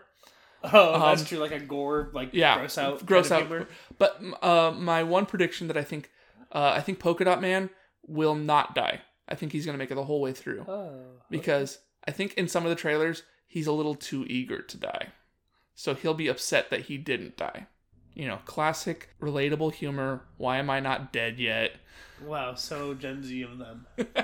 Oh, 0.62 0.98
that's 1.00 1.22
Um, 1.22 1.26
true. 1.26 1.38
Like 1.38 1.52
a 1.52 1.60
gore, 1.60 2.10
like 2.12 2.30
yeah, 2.32 2.58
gross 2.58 2.76
out, 2.76 3.06
gross 3.06 3.30
out. 3.30 3.40
humor. 3.46 3.66
But 3.98 4.20
uh, 4.42 4.72
my 4.72 5.02
one 5.02 5.24
prediction 5.26 5.68
that 5.68 5.76
I 5.78 5.82
think, 5.84 6.10
uh, 6.52 6.72
I 6.76 6.80
think 6.82 6.98
Polka 6.98 7.24
Dot 7.24 7.40
Man 7.40 7.70
will 8.06 8.34
not 8.34 8.74
die. 8.74 9.00
I 9.28 9.34
think 9.36 9.52
he's 9.52 9.64
gonna 9.64 9.78
make 9.78 9.90
it 9.90 9.94
the 9.94 10.04
whole 10.04 10.20
way 10.20 10.32
through 10.32 10.66
Oh, 10.68 10.92
because 11.30 11.78
I 12.06 12.10
think 12.10 12.34
in 12.34 12.46
some 12.48 12.64
of 12.64 12.70
the 12.70 12.76
trailers 12.76 13.22
he's 13.46 13.66
a 13.66 13.72
little 13.72 13.94
too 13.94 14.26
eager 14.28 14.60
to 14.60 14.76
die, 14.76 15.08
so 15.74 15.94
he'll 15.94 16.14
be 16.14 16.28
upset 16.28 16.68
that 16.70 16.82
he 16.82 16.98
didn't 16.98 17.36
die. 17.38 17.66
You 18.12 18.26
know, 18.28 18.40
classic 18.44 19.10
relatable 19.22 19.72
humor. 19.74 20.22
Why 20.36 20.58
am 20.58 20.68
I 20.68 20.80
not 20.80 21.12
dead 21.12 21.38
yet? 21.38 21.76
wow, 22.22 22.54
so 22.54 22.92
Gen 22.92 23.22
Z 23.22 23.40
of 23.42 23.56
them. 23.58 23.86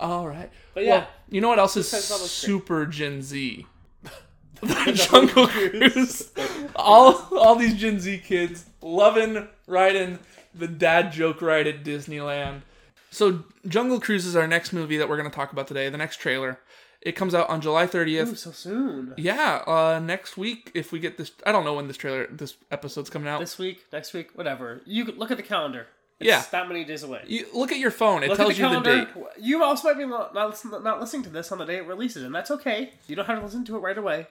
All 0.00 0.26
right. 0.26 0.50
But 0.74 0.84
yeah, 0.84 0.90
Well, 0.90 1.08
you 1.28 1.40
know 1.40 1.48
what 1.48 1.58
else 1.58 1.76
is 1.76 1.88
super 1.88 2.86
Gen 2.86 3.22
Z? 3.22 3.66
the 4.62 4.92
Jungle 4.92 5.46
Cruise. 5.46 6.30
Cruise. 6.34 6.68
all 6.74 7.28
all 7.38 7.54
these 7.56 7.74
Gen 7.74 8.00
Z 8.00 8.18
kids 8.24 8.64
loving 8.82 9.48
riding 9.66 10.18
the 10.54 10.66
dad 10.66 11.12
joke 11.12 11.40
ride 11.42 11.66
at 11.66 11.84
Disneyland. 11.84 12.62
So 13.10 13.44
Jungle 13.66 14.00
Cruise 14.00 14.24
is 14.26 14.36
our 14.36 14.46
next 14.46 14.72
movie 14.72 14.96
that 14.96 15.08
we're 15.08 15.16
going 15.16 15.30
to 15.30 15.34
talk 15.34 15.52
about 15.52 15.66
today. 15.66 15.88
The 15.88 15.98
next 15.98 16.16
trailer. 16.16 16.58
It 17.02 17.12
comes 17.12 17.34
out 17.34 17.48
on 17.48 17.62
July 17.62 17.86
30th. 17.86 18.26
Ooh, 18.32 18.34
so 18.34 18.50
soon. 18.52 19.14
Yeah, 19.16 19.62
uh, 19.66 20.00
next 20.04 20.36
week 20.36 20.70
if 20.74 20.92
we 20.92 20.98
get 20.98 21.16
this. 21.16 21.32
I 21.46 21.52
don't 21.52 21.64
know 21.64 21.72
when 21.72 21.88
this 21.88 21.96
trailer, 21.96 22.26
this 22.26 22.56
episode's 22.70 23.08
coming 23.08 23.26
out. 23.26 23.40
This 23.40 23.58
week, 23.58 23.86
next 23.90 24.12
week, 24.12 24.30
whatever. 24.34 24.82
You 24.84 25.04
look 25.06 25.30
at 25.30 25.38
the 25.38 25.42
calendar. 25.42 25.86
It's 26.20 26.28
Yeah. 26.28 26.44
that 26.52 26.68
many 26.68 26.84
days 26.84 27.02
away. 27.02 27.22
You 27.26 27.46
look 27.54 27.72
at 27.72 27.78
your 27.78 27.90
phone; 27.90 28.22
it 28.22 28.28
Look 28.28 28.36
tells 28.36 28.56
the 28.56 28.62
you 28.62 28.68
the 28.68 28.80
date. 28.80 29.08
You 29.40 29.62
also 29.64 29.88
might 29.88 29.96
be 29.98 30.06
not, 30.06 30.34
not, 30.34 30.84
not 30.84 31.00
listening 31.00 31.22
to 31.24 31.30
this 31.30 31.50
on 31.50 31.58
the 31.58 31.64
day 31.64 31.76
it 31.76 31.86
releases, 31.86 32.22
and 32.24 32.34
that's 32.34 32.50
okay. 32.50 32.92
You 33.06 33.16
don't 33.16 33.24
have 33.26 33.38
to 33.38 33.44
listen 33.44 33.64
to 33.64 33.76
it 33.76 33.80
right 33.80 33.96
away. 33.96 34.26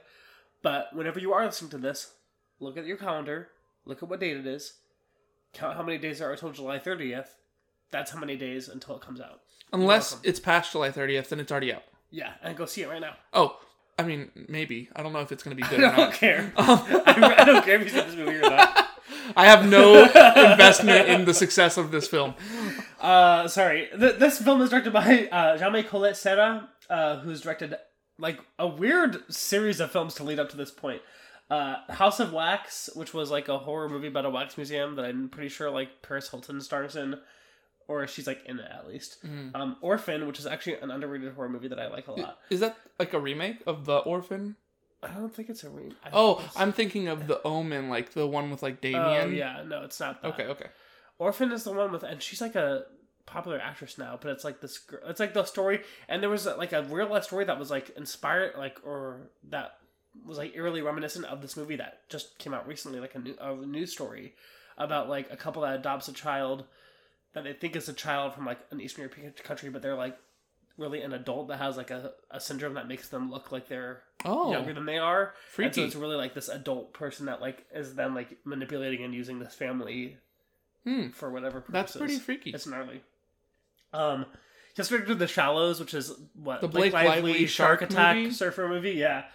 But 0.62 0.96
whenever 0.96 1.20
you 1.20 1.34
are 1.34 1.44
listening 1.46 1.72
to 1.72 1.78
this, 1.78 2.12
look 2.60 2.78
at 2.78 2.86
your 2.86 2.98
calendar, 2.98 3.50
look 3.86 4.04
at 4.04 4.10
what 4.10 4.20
date 4.20 4.38
it 4.38 4.46
is, 4.46 4.74
count 5.54 5.78
how 5.78 5.84
many 5.84 5.98
days 5.98 6.20
there 6.20 6.30
are 6.30 6.34
until 6.34 6.52
July 6.52 6.78
30th. 6.80 7.28
That's 7.92 8.12
how 8.12 8.20
many 8.20 8.36
days 8.36 8.70
until 8.70 8.96
it 8.98 9.02
comes 9.02 9.20
out. 9.20 9.40
Unless 9.74 10.18
it's 10.24 10.40
past 10.40 10.72
July 10.72 10.92
30th, 10.92 11.30
then 11.30 11.40
it's 11.40 11.52
already 11.52 11.74
out. 11.74 11.84
Yeah, 12.12 12.34
and 12.44 12.56
go 12.56 12.66
see 12.66 12.82
it 12.84 12.90
right 12.90 13.02
now. 13.02 13.16
Oh, 13.34 13.58
I 13.98 14.04
mean, 14.04 14.30
maybe. 14.48 14.90
I 14.96 15.02
don't 15.02 15.14
know 15.14 15.20
if 15.22 15.32
it's 15.32 15.42
going 15.44 15.56
to 15.58 15.62
be 15.64 15.68
good 15.76 15.84
I 15.84 15.96
don't 15.96 16.14
care. 16.14 16.54
I, 16.56 16.72
um, 16.72 16.84
I 17.06 17.46
don't 17.46 17.66
care 17.66 17.76
if 17.76 17.84
you 17.84 17.90
see 17.90 17.96
this 18.06 18.16
movie 18.16 18.36
or 18.38 18.42
not. 18.42 18.79
I 19.36 19.46
have 19.46 19.68
no 19.70 20.04
investment 20.52 21.10
in 21.10 21.26
the 21.26 21.34
success 21.34 21.78
of 21.78 21.92
this 21.92 22.08
film. 22.08 22.34
Uh, 23.00 23.48
sorry. 23.48 23.88
Th- 23.98 24.16
this 24.18 24.40
film 24.42 24.62
is 24.62 24.70
directed 24.70 24.94
by 24.94 25.28
uh, 25.32 25.58
Jaime 25.58 25.84
Collet-Serra, 25.84 26.70
uh, 26.90 27.20
who's 27.20 27.42
directed 27.42 27.76
like 28.18 28.40
a 28.58 28.68
weird 28.68 29.24
series 29.34 29.80
of 29.80 29.92
films 29.92 30.14
to 30.16 30.24
lead 30.24 30.40
up 30.40 30.50
to 30.50 30.58
this 30.58 30.72
point. 30.72 31.02
Uh, 31.50 31.78
House 31.90 32.20
of 32.20 32.32
Wax, 32.34 32.90
which 32.96 33.14
was 33.14 33.32
like 33.32 33.48
a 33.48 33.58
horror 33.58 33.90
movie 33.90 34.08
about 34.08 34.26
a 34.26 34.30
wax 34.30 34.56
museum 34.58 34.96
that 34.96 35.06
I'm 35.06 35.30
pretty 35.30 35.50
sure 35.50 35.72
like 35.72 36.02
Paris 36.04 36.30
Hilton 36.30 36.62
stars 36.62 36.96
in, 36.96 37.16
or 37.88 38.06
she's 38.06 38.28
like 38.28 38.42
in 38.46 38.60
it 38.60 38.70
at 38.72 38.88
least. 38.88 39.18
Um, 39.56 39.78
Orphan, 39.82 40.28
which 40.28 40.38
is 40.38 40.46
actually 40.46 40.76
an 40.76 40.92
underrated 40.92 41.34
horror 41.34 41.50
movie 41.50 41.68
that 41.70 41.80
I 41.80 41.88
like 41.88 42.08
a 42.08 42.12
lot. 42.12 42.38
Is 42.52 42.60
that 42.60 42.78
like 43.00 43.14
a 43.14 43.20
remake 43.20 43.64
of 43.66 43.86
The 43.86 43.98
Orphan? 43.98 44.58
I 45.02 45.08
don't 45.10 45.34
think 45.34 45.50
it's 45.50 45.64
a 45.64 45.70
re. 45.70 45.92
I 46.04 46.10
oh, 46.12 46.36
think 46.36 46.50
Oh, 46.56 46.62
I'm 46.62 46.74
thinking 46.74 47.08
of 47.08 47.28
The 47.28 47.42
Omen, 47.44 47.90
like 47.90 48.14
the 48.14 48.28
one 48.28 48.52
with 48.52 48.62
like 48.62 48.82
Damien. 48.82 49.04
Oh 49.04 49.14
Damien. 49.14 49.36
yeah, 49.36 49.64
no, 49.66 49.84
it's 49.84 50.00
not. 50.00 50.22
That. 50.22 50.30
Okay, 50.30 50.46
okay. 50.46 50.68
Orphan 51.18 51.52
is 51.52 51.64
the 51.64 51.72
one 51.72 51.92
with, 51.92 52.04
and 52.04 52.22
she's 52.22 52.42
like 52.42 52.56
a 52.56 52.84
popular 53.26 53.60
actress 53.60 53.98
now, 53.98 54.18
but 54.20 54.32
it's 54.32 54.44
like 54.44 54.62
this. 54.62 54.80
It's 55.08 55.20
like 55.20 55.34
the 55.34 55.46
story, 55.46 55.82
and 56.08 56.22
there 56.22 56.30
was 56.30 56.46
like 56.46 56.74
a 56.74 56.84
real 56.84 57.10
life 57.10 57.26
story 57.26 57.46
that 57.46 57.60
was 57.60 57.72
like 57.72 57.92
inspired, 57.98 58.58
like 58.58 58.80
or 58.86 59.30
that 59.50 59.76
was 60.26 60.38
like 60.38 60.56
eerily 60.56 60.82
reminiscent 60.82 61.26
of 61.26 61.42
this 61.42 61.56
movie 61.56 61.76
that 61.78 62.10
just 62.10 62.38
came 62.38 62.54
out 62.54 62.68
recently, 62.68 63.00
like 63.00 63.16
a 63.16 63.20
new 63.20 63.36
a 63.40 63.56
news 63.56 63.92
story 63.92 64.34
about 64.78 65.10
like 65.10 65.32
a 65.32 65.38
couple 65.38 65.62
that 65.62 65.76
adopts 65.76 66.08
a 66.08 66.14
child 66.14 66.66
that 67.34 67.44
they 67.44 67.54
think 67.54 67.76
is 67.76 67.88
a 67.88 67.94
child 67.94 68.34
from 68.34 68.46
like 68.46 68.60
an 68.72 68.82
Eastern 68.82 69.04
European 69.04 69.32
country, 69.44 69.70
but 69.70 69.82
they're 69.82 69.96
like 69.96 70.18
really 70.80 71.02
an 71.02 71.14
adult 71.14 71.50
that 71.50 71.58
has 71.58 71.78
like 71.78 71.92
a, 71.92 72.14
a 72.32 72.40
syndrome 72.40 72.74
that 72.76 72.88
makes 72.88 73.10
them 73.10 73.30
look 73.30 73.52
like 73.52 73.68
they're 73.68 74.02
Oh, 74.26 74.52
younger 74.52 74.74
than 74.74 74.86
they 74.86 74.98
are. 74.98 75.34
And 75.58 75.74
so 75.74 75.84
it's 75.84 75.96
really 75.96 76.16
like 76.16 76.34
this 76.34 76.50
adult 76.50 76.94
person 76.94 77.28
that 77.28 77.40
like 77.42 77.66
is 77.74 77.96
then 77.96 78.14
like 78.16 78.38
manipulating 78.46 79.04
and 79.04 79.14
using 79.14 79.40
this 79.40 79.54
family 79.54 80.18
Hmm, 80.86 81.10
for 81.10 81.30
whatever 81.30 81.60
purposes. 81.62 81.72
that's 81.72 81.98
pretty 81.98 82.18
freaky. 82.20 82.52
It's 82.52 82.66
gnarly. 82.66 83.02
Um, 83.94 84.26
just 84.76 84.90
directed 84.90 85.20
The 85.20 85.28
Shallows, 85.28 85.80
which 85.80 85.94
is 85.94 86.12
what 86.34 86.62
The 86.62 86.68
Blake 86.68 86.94
Lively 86.94 87.46
shark, 87.48 87.80
shark 87.80 87.92
attack 87.92 88.16
movie? 88.18 88.32
surfer 88.32 88.68
movie, 88.70 88.92
yeah. 88.92 89.26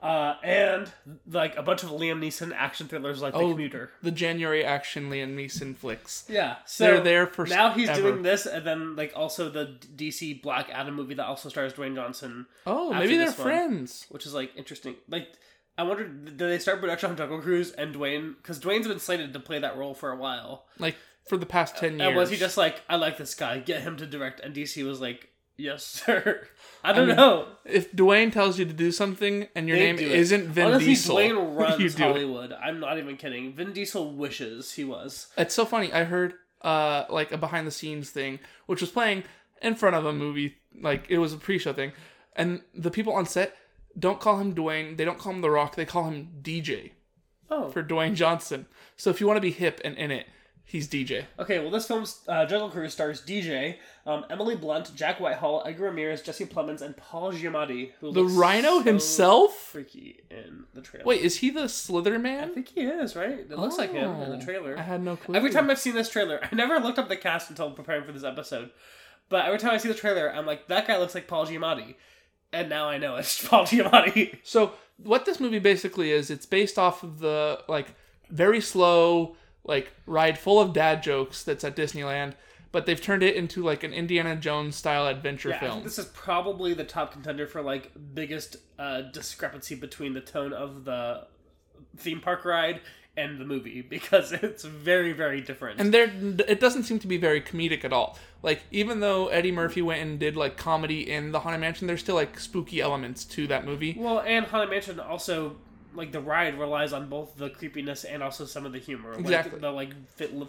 Uh, 0.00 0.36
and 0.44 0.88
like 1.28 1.56
a 1.56 1.62
bunch 1.62 1.82
of 1.82 1.88
Liam 1.90 2.20
Neeson 2.20 2.52
action 2.54 2.86
thrillers 2.86 3.20
like 3.20 3.32
The 3.32 3.40
Oh, 3.40 3.50
Commuter. 3.50 3.90
The 4.02 4.12
January 4.12 4.64
action 4.64 5.10
Liam 5.10 5.34
Neeson 5.34 5.76
flicks. 5.76 6.24
Yeah, 6.28 6.56
so 6.66 6.84
They're 6.84 7.00
there 7.00 7.26
for 7.26 7.46
now 7.46 7.72
he's 7.72 7.88
ever. 7.88 8.02
doing 8.02 8.22
this, 8.22 8.46
and 8.46 8.64
then 8.64 8.94
like 8.94 9.12
also 9.16 9.50
the 9.50 9.76
DC 9.96 10.40
Black 10.40 10.68
Adam 10.72 10.94
movie 10.94 11.14
that 11.14 11.26
also 11.26 11.48
stars 11.48 11.72
Dwayne 11.72 11.96
Johnson, 11.96 12.46
Oh, 12.66 12.92
maybe 12.92 13.16
they're 13.16 13.26
one. 13.26 13.34
friends. 13.34 14.06
which 14.10 14.24
is 14.24 14.32
like 14.34 14.52
interesting. 14.56 14.94
Like, 15.08 15.28
I 15.76 15.82
wonder, 15.82 16.06
did 16.06 16.38
they 16.38 16.58
start 16.60 16.80
production 16.80 17.10
on 17.10 17.16
Jungle 17.16 17.40
Cruise 17.40 17.72
and 17.72 17.94
Dwayne? 17.94 18.36
Because 18.36 18.60
Dwayne's 18.60 18.86
been 18.86 18.98
slated 19.00 19.32
to 19.32 19.40
play 19.40 19.58
that 19.58 19.76
role 19.76 19.94
for 19.94 20.10
a 20.12 20.16
while. 20.16 20.66
Like 20.78 20.96
for 21.28 21.36
the 21.36 21.46
past 21.46 21.76
ten 21.76 21.98
years. 21.98 22.06
And 22.08 22.16
was 22.16 22.30
he 22.30 22.36
just 22.36 22.56
like, 22.56 22.82
I 22.88 22.94
like 22.96 23.18
this 23.18 23.34
guy, 23.34 23.58
get 23.58 23.82
him 23.82 23.96
to 23.96 24.06
direct? 24.06 24.38
And 24.40 24.54
DC 24.54 24.84
was 24.86 25.00
like, 25.00 25.28
Yes, 25.58 25.84
sir. 26.06 26.46
I 26.82 26.92
don't 26.92 27.08
mean, 27.08 27.16
know. 27.16 27.48
If 27.64 27.92
Dwayne 27.92 28.32
tells 28.32 28.58
you 28.58 28.64
to 28.64 28.72
do 28.72 28.92
something 28.92 29.48
and 29.54 29.68
your 29.68 29.76
They 29.76 29.92
name 29.92 29.98
isn't 29.98 30.46
Vin 30.46 30.66
Honestly, 30.68 30.86
Diesel, 30.86 31.16
Dwayne 31.16 31.28
you 31.30 31.40
runs 31.40 31.94
do 31.94 32.02
it. 32.04 32.06
Hollywood. 32.06 32.52
I'm 32.52 32.80
not 32.80 32.98
even 32.98 33.16
kidding. 33.16 33.52
Vin 33.52 33.72
Diesel 33.72 34.12
wishes 34.12 34.72
he 34.72 34.84
was. 34.84 35.26
It's 35.36 35.54
so 35.54 35.64
funny. 35.64 35.92
I 35.92 36.04
heard 36.04 36.34
uh 36.62 37.04
like 37.10 37.32
a 37.32 37.36
behind 37.38 37.66
the 37.66 37.70
scenes 37.72 38.10
thing, 38.10 38.38
which 38.66 38.80
was 38.80 38.90
playing 38.90 39.24
in 39.60 39.74
front 39.74 39.96
of 39.96 40.06
a 40.06 40.12
movie, 40.12 40.54
like 40.80 41.04
it 41.08 41.18
was 41.18 41.32
a 41.32 41.36
pre-show 41.36 41.72
thing, 41.72 41.92
and 42.36 42.62
the 42.74 42.90
people 42.90 43.12
on 43.12 43.26
set 43.26 43.56
don't 43.98 44.20
call 44.20 44.38
him 44.38 44.54
Dwayne. 44.54 44.96
They 44.96 45.04
don't 45.04 45.18
call 45.18 45.32
him 45.32 45.40
The 45.40 45.50
Rock. 45.50 45.74
They 45.74 45.84
call 45.84 46.04
him 46.04 46.28
DJ 46.40 46.92
Oh, 47.50 47.68
for 47.70 47.82
Dwayne 47.82 48.14
Johnson. 48.14 48.66
So 48.96 49.10
if 49.10 49.20
you 49.20 49.26
want 49.26 49.38
to 49.38 49.42
be 49.42 49.50
hip 49.50 49.80
and 49.84 49.96
in 49.96 50.10
it, 50.12 50.26
he's 50.68 50.86
DJ. 50.86 51.24
okay. 51.38 51.58
Well, 51.58 51.70
this 51.70 51.86
film's 51.86 52.20
uh, 52.28 52.46
Jungle 52.46 52.70
Cruise 52.70 52.92
stars 52.92 53.20
DJ, 53.22 53.76
um, 54.06 54.24
Emily 54.30 54.54
Blunt, 54.54 54.94
Jack 54.94 55.18
Whitehall, 55.18 55.62
Edgar 55.66 55.84
Ramirez, 55.84 56.22
Jesse 56.22 56.44
Plemons, 56.46 56.80
and 56.82 56.96
Paul 56.96 57.32
Giamatti, 57.32 57.90
who 58.00 58.12
The 58.12 58.24
Rhino 58.24 58.78
so 58.78 58.82
himself. 58.82 59.54
freaky 59.56 60.20
in 60.30 60.64
the 60.74 60.80
trailer. 60.82 61.04
Wait, 61.06 61.20
is 61.22 61.38
he 61.38 61.50
the 61.50 61.68
Slither 61.68 62.18
Man? 62.18 62.50
I 62.50 62.52
think 62.52 62.68
he 62.68 62.82
is 62.82 63.16
right. 63.16 63.30
It 63.40 63.50
looks 63.58 63.78
like 63.78 63.92
him 63.92 64.10
in 64.10 64.28
Oh, 64.32 64.38
the 64.38 64.44
trailer. 64.44 64.78
I 64.78 64.82
had 64.82 65.02
no 65.02 65.16
clue. 65.16 65.34
Every 65.34 65.50
time 65.50 65.68
I've 65.70 65.78
seen 65.78 65.94
this 65.94 66.08
trailer, 66.10 66.38
I 66.42 66.54
never 66.54 66.78
looked 66.78 66.98
up 66.98 67.08
the 67.08 67.16
cast 67.16 67.50
until 67.50 67.70
preparing 67.72 68.04
for 68.04 68.12
this 68.12 68.24
episode. 68.24 68.70
But 69.30 69.46
every 69.46 69.58
time 69.58 69.72
I 69.72 69.78
see 69.78 69.88
the 69.88 69.94
trailer, 69.94 70.32
I'm 70.32 70.46
like, 70.46 70.68
that 70.68 70.86
guy 70.86 70.96
looks 70.98 71.14
like 71.14 71.26
Paul 71.28 71.46
Giamatti. 71.46 71.96
And 72.52 72.70
now 72.70 72.88
I 72.88 72.96
know 72.96 73.16
it's 73.16 73.42
Paul 73.48 73.64
Giamatti. 73.66 74.38
So 74.42 74.72
what 75.02 75.24
this 75.26 75.38
movie 75.38 75.58
basically 75.58 76.12
is, 76.12 76.30
it's 76.30 76.46
based 76.46 76.78
off 76.78 77.02
of 77.02 77.18
the 77.18 77.60
like 77.68 77.94
very 78.30 78.60
slow 78.60 79.36
like 79.68 79.92
ride 80.06 80.36
full 80.36 80.58
of 80.60 80.72
dad 80.72 81.02
jokes 81.04 81.44
that's 81.44 81.62
at 81.62 81.76
Disneyland, 81.76 82.32
but 82.72 82.86
they've 82.86 83.00
turned 83.00 83.22
it 83.22 83.36
into 83.36 83.62
like 83.62 83.84
an 83.84 83.92
Indiana 83.92 84.34
Jones 84.34 84.74
style 84.74 85.06
adventure 85.06 85.50
Yeah, 85.50 85.60
film. 85.60 85.84
this 85.84 85.98
is 85.98 86.06
probably 86.06 86.74
the 86.74 86.84
top 86.84 87.12
contender 87.12 87.46
for 87.46 87.62
like 87.62 87.92
biggest 88.14 88.56
uh, 88.80 89.02
discrepancy 89.02 89.76
between 89.76 90.14
the 90.14 90.20
tone 90.20 90.52
of 90.52 90.84
the 90.84 91.26
theme 91.96 92.20
park 92.20 92.44
ride 92.44 92.80
and 93.16 93.40
the 93.40 93.44
movie 93.44 93.82
because 93.96 94.32
it's 94.32 94.64
very 94.64 95.12
very 95.12 95.40
different. 95.40 95.80
and 95.80 95.92
there 95.94 96.10
it 96.48 96.60
doesn't 96.60 96.84
seem 96.84 96.98
to 97.00 97.06
be 97.06 97.16
very 97.18 97.40
comedic 97.40 97.84
at 97.84 97.92
all. 97.92 98.18
Like 98.42 98.62
even 98.70 99.00
though 99.00 99.28
Eddie 99.28 99.50
Murphy 99.52 99.82
went 99.82 100.00
and 100.00 100.18
did 100.18 100.36
like 100.36 100.56
comedy 100.56 101.10
in 101.10 101.32
the 101.32 101.40
Haunted 101.40 101.60
Mansion, 101.60 101.86
there's 101.88 102.00
still 102.00 102.14
like 102.14 102.38
spooky 102.38 102.80
elements 102.80 103.24
to 103.24 103.46
that 103.48 103.64
movie. 103.66 103.96
well, 103.98 104.20
and 104.20 104.46
Haunted 104.46 104.70
Mansion 104.70 105.00
also 105.00 105.56
like 105.94 106.12
the 106.12 106.20
ride 106.20 106.58
relies 106.58 106.92
on 106.92 107.08
both 107.08 107.36
the 107.36 107.50
creepiness 107.50 108.04
and 108.04 108.22
also 108.22 108.44
some 108.44 108.66
of 108.66 108.72
the 108.72 108.78
humor. 108.78 109.10
Like, 109.12 109.20
Exactly. 109.20 109.60
the 109.60 109.70
like 109.70 109.92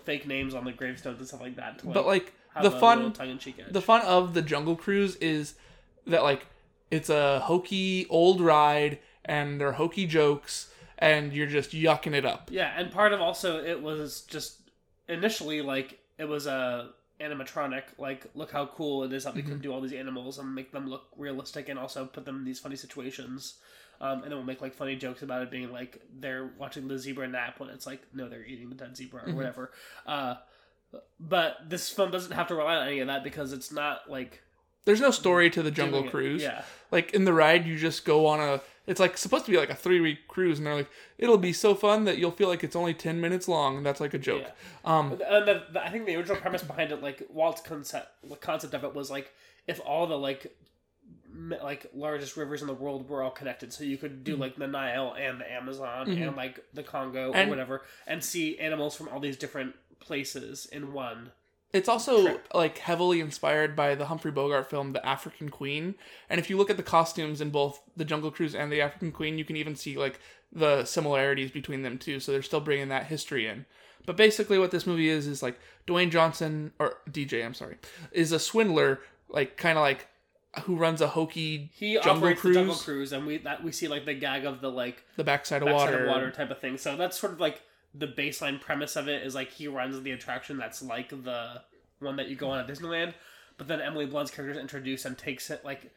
fake 0.06 0.28
names 0.28 0.54
on 0.54 0.66
the 0.66 0.72
gravestones 0.72 1.20
and 1.20 1.28
stuff 1.28 1.42
like 1.42 1.56
that. 1.56 1.80
To, 1.80 1.86
like, 1.88 1.94
But 1.94 2.06
like 2.06 2.34
the 2.62 2.72
fun 2.72 3.14
the 3.72 3.82
fun 3.82 4.02
of 4.02 4.34
the 4.34 4.42
Jungle 4.42 4.76
Cruise 4.76 5.16
is 5.18 5.56
that 6.08 6.24
like 6.24 6.46
it's 6.92 7.10
a 7.10 7.40
hokey 7.42 8.08
old 8.10 8.42
ride 8.42 9.00
and 9.26 9.60
they're 9.62 9.74
hokey 9.74 10.06
jokes 10.08 10.72
and 10.98 11.32
you're 11.34 11.48
just 11.48 11.72
yucking 11.72 12.14
it 12.14 12.26
up. 12.26 12.50
Yeah, 12.52 12.74
and 12.76 12.92
part 12.92 13.14
of 13.14 13.22
also 13.22 13.64
it 13.64 13.82
was 13.82 14.22
just 14.22 14.60
initially 15.08 15.62
like 15.62 16.00
it 16.18 16.26
was 16.26 16.48
a 16.48 16.90
animatronic. 17.22 17.84
Like, 17.98 18.26
look 18.34 18.52
how 18.52 18.66
cool 18.66 19.04
it 19.04 19.14
is 19.14 19.24
that 19.26 19.36
we 19.36 19.42
Mm-hmm. 19.42 19.52
can 19.52 19.60
do 19.62 19.74
all 19.74 19.82
these 19.82 19.94
animals 19.94 20.40
and 20.40 20.54
make 20.56 20.72
them 20.72 20.90
look 20.90 21.08
realistic, 21.18 21.70
and 21.70 21.78
also 21.80 22.06
put 22.06 22.26
them 22.26 22.38
in 22.38 22.44
these 22.46 22.60
funny 22.60 22.76
situations. 22.76 23.56
Um, 24.02 24.22
and 24.24 24.32
then 24.32 24.32
we'll 24.36 24.44
make 24.44 24.62
like 24.62 24.74
funny 24.74 24.96
jokes 24.96 25.22
about 25.24 25.42
it 25.42 25.52
being 25.52 25.72
like 25.72 26.02
they're 26.20 26.52
watching 26.58 26.88
the 26.88 26.98
zebra 26.98 27.28
nap 27.28 27.60
when 27.60 27.70
it's 27.70 27.86
like 27.86 28.02
no, 28.14 28.30
they're 28.30 28.46
eating 28.46 28.70
the 28.70 28.76
dead 28.76 28.96
zebra 28.96 29.24
or 29.24 29.28
Mhm. 29.28 29.36
whatever. 29.36 29.72
Uh, 30.08 30.36
but 31.20 31.58
this 31.68 31.90
film 31.90 32.12
doesn't 32.12 32.32
have 32.32 32.48
to 32.48 32.56
rely 32.56 32.76
on 32.76 32.88
any 32.88 33.00
of 33.00 33.08
that 33.08 33.24
because 33.24 33.54
it's 33.54 33.72
not 33.72 34.10
like 34.10 34.42
There's 34.86 35.02
no 35.02 35.12
story 35.12 35.50
to 35.52 35.62
the 35.62 35.70
Jungle 35.72 36.04
Cruise. 36.04 36.42
Yeah, 36.42 36.64
Like 36.92 37.14
in 37.14 37.26
the 37.26 37.34
ride, 37.34 37.68
you 37.68 37.78
just 37.78 38.06
go 38.06 38.26
on 38.26 38.40
a. 38.40 38.62
It's 38.88 39.00
like 39.00 39.20
supposed 39.20 39.46
to 39.46 39.52
be 39.52 39.58
like 39.58 39.70
a 39.70 39.76
three 39.76 40.00
week 40.02 40.28
cruise, 40.28 40.58
and 40.58 40.66
they're 40.66 40.74
like, 40.74 40.90
it'll 41.20 41.38
be 41.38 41.54
so 41.54 41.76
fun 41.76 42.06
that 42.06 42.18
you'll 42.18 42.32
feel 42.32 42.48
like 42.48 42.64
it's 42.64 42.76
only 42.76 42.96
ten 42.96 43.22
minutes 43.22 43.48
long. 43.48 43.78
And 43.78 43.86
that's 43.86 44.00
like 44.02 44.16
a 44.16 44.18
joke. 44.18 44.42
Yeah. 44.46 44.52
Um, 44.98 45.12
And 45.12 45.48
the, 45.48 45.64
the, 45.74 45.84
I 45.86 45.90
think 45.92 46.08
the 46.08 46.16
original 46.16 46.38
premise 46.38 46.64
behind 46.64 46.92
it, 46.92 47.04
like 47.04 47.22
Walt's 47.30 47.62
concept, 47.62 48.08
the 48.28 48.36
concept 48.36 48.74
of 48.74 48.84
it 48.84 48.96
was 48.96 49.12
like 49.12 49.32
if 49.68 49.80
all 49.82 50.08
the 50.08 50.18
like 50.18 50.56
like 51.62 51.86
largest 51.94 52.38
rivers 52.38 52.62
in 52.62 52.68
the 52.68 52.74
world 52.74 53.08
were 53.10 53.22
all 53.24 53.32
connected, 53.32 53.72
so 53.74 53.84
you 53.84 53.98
could 53.98 54.24
do 54.24 54.36
like 54.36 54.56
the 54.56 54.68
Nile 54.68 55.16
and 55.18 55.40
the 55.40 55.52
Amazon 55.52 56.08
Mhm. 56.08 56.28
and 56.28 56.36
like 56.38 56.60
the 56.74 56.84
Congo 56.84 57.32
And- 57.32 57.48
or 57.48 57.52
whatever, 57.52 57.86
and 58.08 58.24
see 58.24 58.58
animals 58.60 58.96
from 58.96 59.10
all 59.10 59.20
these 59.20 59.38
different 59.38 59.76
places 60.00 60.66
in 60.66 60.94
one. 60.94 61.32
It's 61.72 61.88
also 61.88 62.24
Trip. 62.24 62.48
like 62.54 62.80
heavily 62.80 63.20
inspired 63.20 63.76
by 63.76 63.94
the 63.94 64.06
Humphrey 64.06 64.32
Bogart 64.32 64.70
film 64.72 64.94
The 64.94 65.06
African 65.06 65.50
Queen. 65.50 65.94
And 66.28 66.40
if 66.40 66.50
you 66.50 66.58
look 66.58 66.72
at 66.72 66.78
the 66.78 66.84
costumes 66.84 67.42
in 67.42 67.52
both 67.52 67.82
The 67.96 68.06
Jungle 68.06 68.32
Cruise 68.32 68.56
and 68.56 68.72
The 68.72 68.82
African 68.82 69.12
Queen, 69.12 69.38
you 69.38 69.46
can 69.46 69.56
even 69.56 69.76
see 69.76 69.96
like 69.96 70.20
the 70.52 70.84
similarities 70.86 71.52
between 71.52 71.84
them 71.84 72.00
too. 72.00 72.20
So 72.20 72.32
they're 72.32 72.42
still 72.42 72.60
bringing 72.60 72.90
that 72.90 73.06
history 73.06 73.46
in. 73.46 73.68
But 74.08 74.18
basically 74.18 74.58
what 74.58 74.72
this 74.72 74.88
movie 74.88 75.10
is 75.10 75.28
is 75.28 75.44
like 75.44 75.60
Dwayne 75.86 76.10
Johnson 76.10 76.74
or 76.80 76.98
DJ, 77.12 77.46
I'm 77.46 77.54
sorry, 77.54 77.78
is 78.12 78.32
a 78.32 78.40
swindler 78.40 79.02
like 79.28 79.56
kind 79.58 79.78
of 79.78 79.84
like 79.84 80.08
who 80.64 80.76
runs 80.76 81.02
a 81.02 81.08
hokey 81.08 81.72
He 81.74 81.94
Jungle 81.96 82.12
operates 82.12 82.42
Cruise, 82.42 82.56
the 82.56 82.60
Jungle 82.60 82.76
Cruise, 82.76 83.12
and 83.14 83.26
we 83.26 83.38
that 83.40 83.64
we 83.64 83.72
see 83.72 83.88
like 83.88 84.06
the 84.06 84.14
gag 84.14 84.46
of 84.46 84.62
the 84.62 84.70
like 84.72 85.04
the 85.16 85.24
backside 85.24 85.62
of 85.62 85.68
backside 85.68 85.92
water. 85.92 86.06
of 86.06 86.10
water 86.10 86.32
type 86.32 86.50
of 86.50 86.60
thing. 86.60 86.78
So 86.78 86.96
that's 86.96 87.20
sort 87.20 87.34
of 87.34 87.40
like 87.40 87.62
the 87.94 88.08
baseline 88.08 88.60
premise 88.60 88.96
of 88.96 89.08
it 89.08 89.24
is 89.24 89.36
like 89.36 89.52
he 89.52 89.68
runs 89.68 90.02
the 90.02 90.12
attraction 90.12 90.58
that's 90.58 90.82
like 90.82 91.10
the 91.10 91.62
one 92.00 92.16
that 92.16 92.30
you 92.30 92.36
go 92.36 92.50
on 92.50 92.60
at 92.60 92.68
Disneyland, 92.68 93.14
but 93.58 93.68
then 93.68 93.82
Emily 93.82 94.06
Blunt's 94.06 94.32
character 94.32 94.52
is 94.52 94.58
introduced 94.58 95.06
and 95.06 95.18
takes 95.18 95.50
it 95.50 95.64
like 95.66 95.92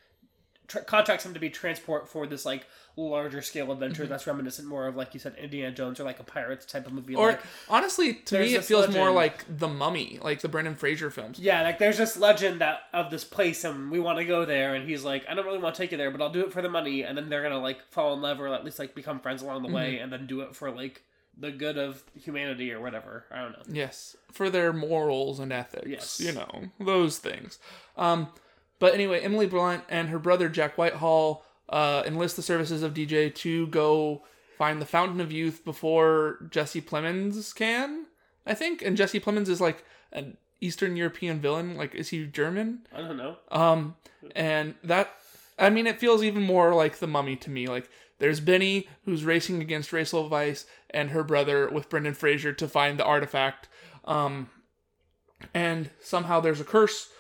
tra- 0.72 0.84
contracts 0.84 1.24
him 1.26 1.34
to 1.34 1.40
be 1.40 1.50
transport 1.50 2.08
for 2.08 2.26
this 2.26 2.44
like 2.44 2.66
larger 2.96 3.40
scale 3.40 3.64
Mm-hmm. 3.64 3.72
adventure 3.72 4.06
that's 4.06 4.26
reminiscent 4.26 4.68
more 4.68 4.86
of 4.86 4.96
like 4.96 5.14
you 5.14 5.20
said 5.20 5.34
Indiana 5.40 5.70
Jones 5.74 5.98
or 6.00 6.04
like 6.04 6.20
a 6.20 6.24
pirates 6.24 6.66
type 6.66 6.86
of 6.86 6.92
movie. 6.92 7.14
Or 7.14 7.28
like, 7.28 7.40
honestly, 7.68 8.14
to 8.14 8.38
me, 8.38 8.54
it 8.54 8.64
feels 8.64 8.88
more 8.94 9.10
like 9.10 9.44
The 9.58 9.68
Mummy, 9.68 10.18
like 10.22 10.40
the 10.40 10.48
Brendan 10.48 10.74
Fraser 10.74 11.10
films. 11.10 11.38
yeah, 11.38 11.62
like 11.62 11.78
there's 11.78 11.98
this 11.98 12.16
legend 12.16 12.60
that 12.60 12.80
of 12.92 13.10
this 13.10 13.24
place 13.24 13.64
and 13.64 13.90
we 13.90 14.00
want 14.00 14.18
to 14.18 14.24
go 14.24 14.44
there 14.44 14.74
and 14.74 14.88
he's 14.88 15.04
like, 15.04 15.24
I 15.28 15.34
don't 15.34 15.46
really 15.46 15.58
want 15.58 15.74
to 15.74 15.82
take 15.82 15.92
you 15.92 15.98
there, 15.98 16.10
but 16.10 16.20
I'll 16.20 16.30
do 16.32 16.40
it 16.44 16.52
for 16.52 16.60
the 16.62 16.68
money 16.68 17.02
and 17.02 17.16
then 17.16 17.28
they're 17.28 17.42
gonna 17.42 17.58
like 17.60 17.80
fall 17.90 18.12
in 18.14 18.20
love 18.20 18.40
or 18.40 18.48
at 18.48 18.64
least 18.64 18.78
like 18.78 18.94
become 18.94 19.20
friends 19.20 19.42
along 19.42 19.62
the 19.62 19.68
way 19.72 19.94
Mm-hmm. 19.94 20.02
and 20.04 20.12
then 20.12 20.26
do 20.26 20.40
it 20.42 20.54
for 20.56 20.70
like 20.70 21.02
the 21.38 21.50
good 21.50 21.78
of 21.78 22.02
humanity 22.14 22.72
or 22.72 22.80
whatever. 22.82 23.24
I 23.30 23.40
don't 23.40 23.52
know. 23.52 23.62
Yes, 23.74 24.16
for 24.32 24.50
their 24.50 24.70
morals 24.74 25.40
and 25.40 25.50
ethics. 25.50 25.86
Yes. 25.88 26.20
You 26.20 26.32
know, 26.32 26.64
those 26.78 27.16
things. 27.18 27.58
Um, 27.96 28.28
but 28.82 28.94
anyway, 28.94 29.20
Emily 29.20 29.46
Blunt 29.46 29.84
and 29.88 30.08
her 30.08 30.18
brother 30.18 30.48
Jack 30.48 30.76
Whitehall 30.76 31.44
uh, 31.68 32.02
enlist 32.04 32.34
the 32.34 32.42
services 32.42 32.82
of 32.82 32.94
DJ 32.94 33.32
to 33.36 33.68
go 33.68 34.24
find 34.58 34.82
the 34.82 34.86
Fountain 34.86 35.20
of 35.20 35.30
Youth 35.30 35.64
before 35.64 36.48
Jesse 36.50 36.82
Plemons 36.82 37.54
can, 37.54 38.06
I 38.44 38.54
think. 38.54 38.82
And 38.82 38.96
Jesse 38.96 39.20
Plemons 39.20 39.48
is 39.48 39.60
like 39.60 39.84
an 40.12 40.36
Eastern 40.60 40.96
European 40.96 41.38
villain. 41.38 41.76
Like, 41.76 41.94
is 41.94 42.08
he 42.08 42.26
German? 42.26 42.80
I 42.92 43.02
don't 43.02 43.16
know. 43.16 43.36
Um, 43.52 43.94
and 44.34 44.74
that, 44.82 45.14
I 45.60 45.70
mean, 45.70 45.86
it 45.86 46.00
feels 46.00 46.24
even 46.24 46.42
more 46.42 46.74
like 46.74 46.98
the 46.98 47.06
mummy 47.06 47.36
to 47.36 47.50
me. 47.50 47.68
Like, 47.68 47.88
there's 48.18 48.40
Benny, 48.40 48.88
who's 49.04 49.24
racing 49.24 49.62
against 49.62 49.92
Rachel 49.92 50.28
Weisz 50.28 50.64
and 50.90 51.10
her 51.10 51.22
brother 51.22 51.70
with 51.70 51.88
Brendan 51.88 52.14
Fraser 52.14 52.52
to 52.54 52.66
find 52.66 52.98
the 52.98 53.04
artifact. 53.04 53.68
Um, 54.06 54.50
and 55.54 55.90
somehow 56.00 56.40
there's 56.40 56.60
a 56.60 56.64
curse 56.64 57.10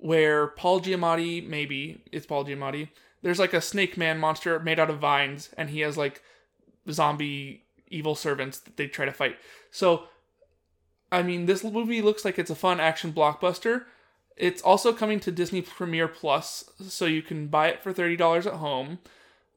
where 0.00 0.48
Paul 0.48 0.80
Giamatti, 0.80 1.46
maybe 1.46 2.02
it's 2.10 2.26
Paul 2.26 2.44
Giamatti, 2.44 2.88
there's 3.22 3.38
like 3.38 3.52
a 3.52 3.60
snake 3.60 3.96
man 3.96 4.18
monster 4.18 4.58
made 4.58 4.80
out 4.80 4.90
of 4.90 4.98
vines, 4.98 5.50
and 5.56 5.70
he 5.70 5.80
has 5.80 5.96
like 5.96 6.22
zombie 6.90 7.64
evil 7.88 8.14
servants 8.14 8.58
that 8.60 8.76
they 8.76 8.86
try 8.86 9.04
to 9.04 9.12
fight. 9.12 9.36
So, 9.70 10.04
I 11.12 11.22
mean, 11.22 11.46
this 11.46 11.62
movie 11.62 12.02
looks 12.02 12.24
like 12.24 12.38
it's 12.38 12.50
a 12.50 12.54
fun 12.54 12.80
action 12.80 13.12
blockbuster. 13.12 13.84
It's 14.36 14.62
also 14.62 14.92
coming 14.92 15.20
to 15.20 15.30
Disney 15.30 15.60
Premiere 15.60 16.08
Plus, 16.08 16.70
so 16.80 17.04
you 17.04 17.20
can 17.20 17.48
buy 17.48 17.68
it 17.68 17.82
for 17.82 17.92
thirty 17.92 18.16
dollars 18.16 18.46
at 18.46 18.54
home. 18.54 19.00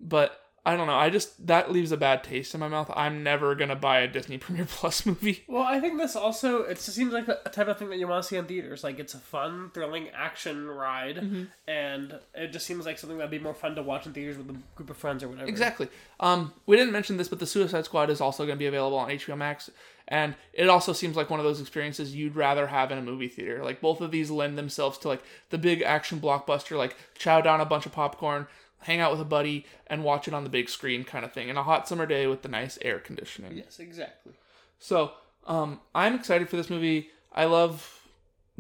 But 0.02 0.43
I 0.66 0.78
don't 0.78 0.88
know. 0.88 0.96
I 0.96 1.10
just 1.10 1.46
that 1.48 1.74
leaves 1.74 1.92
a 1.92 1.98
bad 1.98 2.24
taste 2.24 2.54
in 2.54 2.62
my 2.62 2.70
mouth. 2.70 2.90
I'm 2.96 3.22
never 3.22 3.54
gonna 3.54 3.76
buy 3.76 4.00
a 4.00 4.08
Disney 4.08 4.38
Premiere 4.40 4.64
Plus 4.66 5.06
movie. 5.06 5.44
Well, 5.48 5.64
I 5.64 5.82
think 5.82 5.98
this 5.98 6.16
also 6.16 6.64
it 6.64 6.76
just 6.76 6.94
seems 6.94 7.12
like 7.12 7.28
a 7.28 7.50
type 7.50 7.68
of 7.68 7.78
thing 7.78 7.90
that 7.90 7.98
you 7.98 8.08
want 8.08 8.24
to 8.24 8.30
see 8.30 8.38
in 8.38 8.46
theaters. 8.46 8.82
Like 8.82 8.98
it's 8.98 9.14
a 9.14 9.18
fun, 9.18 9.72
thrilling 9.74 10.08
action 10.16 10.68
ride, 10.70 11.18
Mm-hmm. 11.18 11.44
and 11.68 12.18
it 12.34 12.54
just 12.54 12.66
seems 12.66 12.86
like 12.86 12.98
something 12.98 13.18
that'd 13.18 13.30
be 13.30 13.40
more 13.40 13.54
fun 13.54 13.76
to 13.76 13.84
watch 13.84 14.06
in 14.06 14.14
theaters 14.14 14.38
with 14.38 14.50
a 14.52 14.56
group 14.76 14.90
of 14.90 14.96
friends 14.96 15.22
or 15.22 15.28
whatever. 15.28 15.50
Exactly. 15.50 15.90
Um, 16.22 16.54
we 16.66 16.78
didn't 16.78 16.94
mention 16.94 17.18
this, 17.18 17.28
but 17.28 17.40
the 17.40 17.46
Suicide 17.48 17.84
Squad 17.84 18.10
is 18.10 18.22
also 18.22 18.46
going 18.46 18.56
to 18.56 18.60
be 18.60 18.68
available 18.68 18.98
on 18.98 19.10
HBO 19.10 19.38
Max, 19.38 19.70
and 20.08 20.34
it 20.54 20.70
also 20.70 20.94
seems 20.94 21.18
like 21.18 21.30
one 21.30 21.42
of 21.42 21.46
those 21.46 21.60
experiences 21.60 22.16
you'd 22.16 22.38
rather 22.38 22.68
have 22.68 22.90
in 22.92 22.98
a 22.98 23.02
movie 23.02 23.28
theater. 23.28 23.64
Like 23.66 23.82
both 23.82 24.00
of 24.00 24.12
these 24.12 24.32
lend 24.32 24.58
themselves 24.58 24.98
to 25.00 25.10
like 25.10 25.24
the 25.50 25.58
big 25.58 25.82
action 25.82 26.22
blockbuster, 26.22 26.78
like 26.78 26.96
chow 27.16 27.42
down 27.42 27.60
a 27.60 27.66
bunch 27.66 27.86
of 27.86 27.92
popcorn, 27.92 28.48
hang 28.84 29.00
out 29.00 29.12
with 29.12 29.22
a 29.22 29.26
buddy, 29.26 29.66
and 29.88 30.04
watch 30.04 30.28
it 30.28 30.34
on 30.34 30.44
the 30.44 30.50
big 30.50 30.70
screen 30.70 31.04
kind 31.04 31.26
of 31.26 31.32
thing, 31.34 31.50
in 31.50 31.58
a 31.58 31.64
hot 31.64 31.88
summer 31.88 32.06
day 32.06 32.28
with 32.28 32.42
the 32.42 32.50
nice 32.50 32.78
air 32.82 33.00
conditioning. 33.00 33.58
Yes, 33.58 33.80
exactly. 33.80 34.34
So, 34.80 35.12
um, 35.48 35.80
I'm 35.96 36.16
excited 36.16 36.50
for 36.50 36.56
this 36.58 36.70
movie. 36.70 37.10
I 37.34 37.46
love 37.46 38.02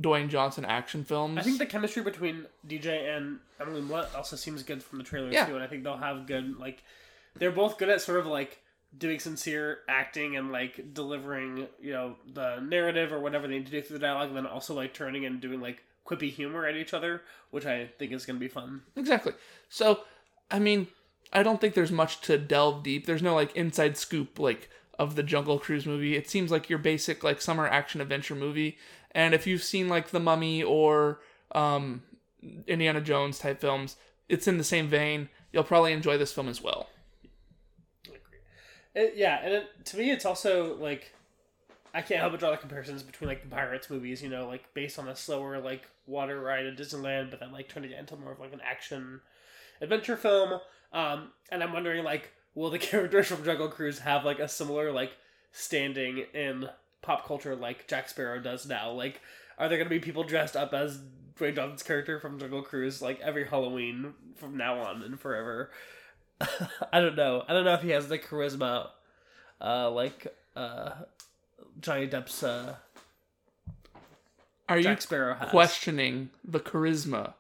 Dwayne 0.01 0.30
Johnson 0.30 0.65
action 0.65 1.03
films. 1.03 1.38
I 1.38 1.41
think 1.43 1.59
the 1.59 1.65
chemistry 1.65 2.01
between 2.01 2.45
DJ 2.67 3.15
and 3.15 3.39
Emily 3.61 3.82
Blunt 3.82 4.07
also 4.15 4.36
seems 4.36 4.63
good 4.63 4.82
from 4.84 4.97
the 4.97 5.03
trailer 5.03 5.30
Yeah. 5.32 5.45
too, 5.45 5.55
and 5.55 5.63
I 5.63 5.67
think 5.67 5.84
they'll 5.84 5.97
have 5.97 6.26
good 6.26 6.57
like 6.59 6.84
they're 7.36 7.51
both 7.51 7.78
good 7.78 7.89
at 7.89 8.01
sort 8.01 8.19
of 8.19 8.26
like 8.26 8.59
doing 8.97 9.19
sincere 9.19 9.80
acting 9.88 10.36
and 10.38 10.51
like 10.51 10.93
delivering 10.93 11.67
you 11.82 11.91
know 11.91 12.15
the 12.34 12.59
narrative 12.59 13.11
or 13.11 13.19
whatever 13.19 13.47
they 13.47 13.55
need 13.55 13.65
to 13.65 13.71
do 13.71 13.82
through 13.82 13.97
the 13.99 14.05
dialogue, 14.05 14.30
and 14.30 14.38
then 14.38 14.47
also 14.47 14.74
like 14.74 14.93
turning 14.93 15.26
and 15.26 15.39
doing 15.41 15.61
like 15.61 15.84
quippy 16.05 16.30
humor 16.32 16.65
at 16.65 16.76
each 16.76 16.93
other, 16.93 17.21
which 17.51 17.65
I 17.65 17.88
think 17.97 18.11
is 18.11 18.26
going 18.26 18.36
to 18.38 18.39
be 18.39 18.49
fun. 18.49 18.82
Exactly. 18.97 19.34
So, 19.69 20.01
I 20.51 20.59
mean, 20.59 20.87
I 21.31 21.43
don't 21.43 21.59
think 21.59 21.73
there's 21.73 21.91
much 21.91 22.21
to 22.21 22.37
delve 22.37 22.83
deep. 22.83 23.05
There's 23.05 23.23
no 23.23 23.33
like 23.35 23.55
inside 23.55 23.97
scoop 23.97 24.39
like 24.39 24.69
of 24.99 25.15
the 25.15 25.23
Jungle 25.23 25.59
Cruise 25.59 25.85
movie. 25.85 26.15
It 26.15 26.29
seems 26.29 26.51
like 26.51 26.69
your 26.69 26.79
basic 26.79 27.23
like 27.23 27.41
summer 27.41 27.67
action 27.67 28.01
adventure 28.01 28.35
movie. 28.35 28.77
And 29.11 29.33
if 29.33 29.47
you've 29.47 29.63
seen 29.63 29.89
like 29.89 30.09
The 30.09 30.19
Mummy 30.19 30.63
or 30.63 31.19
um, 31.53 32.03
Indiana 32.67 33.01
Jones 33.01 33.39
type 33.39 33.59
films, 33.59 33.95
it's 34.29 34.47
in 34.47 34.57
the 34.57 34.63
same 34.63 34.87
vein. 34.87 35.29
You'll 35.51 35.63
probably 35.63 35.93
enjoy 35.93 36.17
this 36.17 36.31
film 36.31 36.47
as 36.47 36.61
well. 36.61 36.87
It, 38.95 39.13
yeah, 39.15 39.39
and 39.43 39.53
it, 39.53 39.85
to 39.85 39.97
me, 39.97 40.11
it's 40.11 40.25
also 40.25 40.75
like 40.77 41.13
I 41.93 42.01
can't 42.01 42.19
help 42.19 42.33
but 42.33 42.39
draw 42.39 42.51
the 42.51 42.57
comparisons 42.57 43.03
between 43.03 43.27
like 43.27 43.43
the 43.43 43.49
Pirates 43.49 43.89
movies, 43.89 44.21
you 44.21 44.29
know, 44.29 44.47
like 44.47 44.71
based 44.73 44.97
on 44.97 45.07
a 45.07 45.15
slower 45.15 45.59
like 45.59 45.89
water 46.07 46.39
ride 46.39 46.65
at 46.65 46.77
Disneyland, 46.77 47.29
but 47.29 47.39
then 47.39 47.51
like 47.51 47.69
trying 47.69 47.83
to 47.83 47.89
get 47.89 47.99
into 47.99 48.15
more 48.15 48.31
of 48.31 48.39
like 48.39 48.53
an 48.53 48.61
action 48.63 49.21
adventure 49.84 50.17
film. 50.17 50.59
Um, 50.91 51.29
and 51.51 51.61
I'm 51.61 51.73
wondering 51.73 52.03
like, 52.03 52.31
will 52.55 52.69
the 52.69 52.79
characters 52.91 53.27
from 53.27 53.43
Jungle 53.43 53.67
Cruise 53.67 53.99
have 53.99 54.25
like 54.25 54.39
a 54.39 54.47
similar 54.47 54.91
like 54.91 55.11
standing 55.51 56.25
in 56.34 56.69
pop 57.01 57.25
culture 57.27 57.55
like 57.55 57.88
Jack 57.88 58.09
Sparrow 58.09 58.39
does 58.39 58.65
now? 58.65 58.91
Like, 58.91 59.21
are 59.57 59.69
there 59.69 59.77
gonna 59.77 59.89
be 59.89 59.99
people 59.99 60.23
dressed 60.23 60.55
up 60.55 60.73
as 60.73 60.99
Dwayne 61.38 61.55
Johnson's 61.55 61.84
character 61.84 62.19
from 62.19 62.39
Jungle 62.39 62.61
Cruise 62.63 63.01
like 63.01 63.19
every 63.19 63.45
Halloween 63.45 64.13
from 64.36 64.57
now 64.57 64.79
on 64.79 65.03
and 65.03 65.19
forever? 65.19 65.69
I 66.91 66.99
don't 66.99 67.15
know. 67.15 67.43
I 67.47 67.53
don't 67.53 67.65
know 67.65 67.73
if 67.73 67.81
he 67.81 67.91
has 67.91 68.07
the 68.07 68.17
charisma, 68.19 68.89
uh, 69.61 69.89
like 69.91 70.27
uh, 70.55 70.91
Johnny 71.79 72.07
Depp's 72.07 72.43
uh, 72.43 72.75
Are 74.67 74.79
you 74.79 74.95
Sparrow 74.99 75.36
has. 75.36 75.49
questioning 75.49 76.29
the 76.43 76.59
charisma 76.59 77.34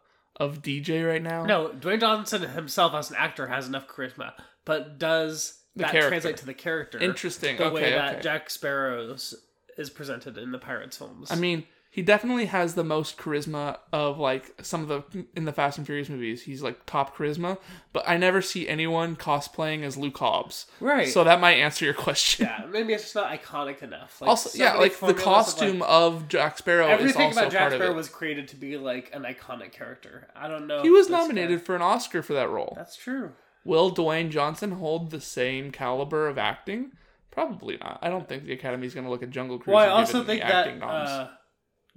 of 0.43 0.61
DJ 0.61 1.07
right 1.07 1.21
now? 1.21 1.45
No, 1.45 1.69
Dwayne 1.69 1.99
Johnson 1.99 2.41
himself 2.43 2.93
as 2.93 3.09
an 3.09 3.15
actor 3.17 3.47
has 3.47 3.67
enough 3.67 3.87
charisma, 3.87 4.33
but 4.65 4.99
does 4.99 5.59
The 5.75 5.83
that 5.83 5.91
character. 5.91 6.09
translate 6.09 6.37
to 6.37 6.45
the 6.45 6.53
character? 6.53 6.99
Interesting. 6.99 7.57
The 7.57 7.65
okay, 7.65 7.73
way 7.73 7.89
that 7.91 8.13
okay. 8.15 8.21
Jack 8.21 8.49
Sparrow's 8.49 9.35
is 9.77 9.89
presented 9.89 10.37
in 10.37 10.51
the 10.51 10.59
Pirates 10.59 10.97
films. 10.97 11.31
I 11.31 11.35
mean, 11.35 11.65
he 11.93 12.01
definitely 12.01 12.47
has 12.47 12.73
the 12.73 12.83
most 12.83 13.19
charisma 13.19 13.77
of 13.91 14.17
like 14.17 14.55
some 14.63 14.81
of 14.81 14.87
the 14.87 15.25
in 15.35 15.45
the 15.45 15.53
Fast 15.53 15.77
and 15.77 15.85
Furious 15.85 16.09
movies. 16.09 16.41
He's 16.41 16.63
like 16.63 16.87
top 16.87 17.15
charisma, 17.15 17.59
but 17.93 18.03
I 18.09 18.17
never 18.17 18.41
see 18.41 18.67
anyone 18.67 19.15
cosplaying 19.15 19.83
as 19.83 19.95
Luke 19.95 20.17
Hobbs. 20.17 20.65
right. 20.79 21.07
So 21.07 21.23
that 21.23 21.39
might 21.39 21.57
answer 21.57 21.85
your 21.85 21.93
question. 21.93 22.47
yeah, 22.47 22.65
maybe 22.67 22.93
it's 22.93 23.03
just 23.03 23.13
not 23.13 23.31
iconic 23.31 23.83
enough. 23.83 24.19
Like, 24.19 24.27
also, 24.27 24.49
so 24.49 24.57
yeah, 24.57 24.73
like 24.73 24.93
the 24.93 24.97
formulas 24.97 25.19
of, 25.19 25.23
costume 25.23 25.79
like, 25.79 25.89
of, 25.91 26.27
Jack 26.27 26.57
Sparrow 26.57 26.87
is 26.87 26.99
everything 26.99 27.27
also 27.27 27.41
about 27.41 27.51
Jack 27.51 27.73
Sparrow 27.73 27.93
was 27.93 28.09
created 28.09 28.47
to 28.47 28.55
be 28.55 28.75
like 28.75 29.11
an 29.13 29.21
iconic 29.21 29.71
character. 29.71 30.27
I 30.35 30.47
don't 30.47 30.65
know. 30.65 30.81
he 30.81 30.89
was 30.89 31.11
nominated 31.11 31.59
guy- 31.59 31.63
for 31.63 31.75
an 31.75 31.83
Oscar 31.83 32.23
for 32.23 32.33
that 32.33 32.49
role. 32.49 32.73
That's 32.75 32.95
true. 32.95 33.33
Will 33.63 33.93
Dwayne 33.93 34.31
Johnson 34.31 34.71
hold 34.71 35.11
the 35.11 35.21
same 35.21 35.69
caliber 35.69 36.27
of 36.27 36.39
acting? 36.39 36.93
Probably 37.29 37.77
not. 37.77 37.99
I 38.01 38.09
don't 38.09 38.27
think 38.27 38.45
the 38.45 38.53
Academy's 38.53 38.95
going 38.95 39.05
to 39.05 39.11
look 39.11 39.21
at 39.21 39.29
Jungle 39.29 39.59
Cruise. 39.59 39.75
Well, 39.75 39.85
I 39.85 39.99
also 39.99 40.21
it 40.21 40.25
think 40.25 40.41
that 40.41 40.81
uh, 40.81 41.29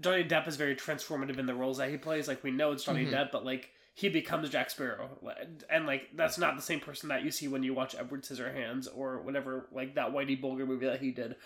Johnny 0.01 0.25
Depp 0.25 0.47
is 0.49 0.57
very 0.57 0.77
transformative 0.77 1.39
in 1.39 1.47
the 1.47 1.55
roles 1.55 1.79
that 1.79 1.91
he 1.91 1.97
plays. 1.97 2.29
Like 2.29 2.43
we 2.45 2.51
know 2.51 2.73
it's 2.73 2.85
Johnny 2.85 3.05
Mm-hmm. 3.07 3.15
Depp, 3.15 3.33
but 3.33 3.45
like 3.45 3.71
he 3.95 4.09
becomes 4.11 4.51
Jack 4.51 4.69
Sparrow, 4.71 5.09
and 5.71 5.87
like 5.87 6.09
that's 6.15 6.37
not 6.39 6.55
the 6.57 6.63
same 6.63 6.81
person 6.81 7.09
that 7.09 7.23
you 7.25 7.31
see 7.31 7.49
when 7.49 7.63
you 7.63 7.73
watch 7.75 7.95
Edward 7.99 8.25
Scissorhands 8.25 8.89
or 8.95 9.23
whatever 9.23 9.69
like 9.73 9.95
that 9.95 10.13
Whitey 10.13 10.39
Bulger 10.41 10.67
movie 10.67 10.87
that 10.87 11.01
he 11.01 11.11
did. 11.13 11.37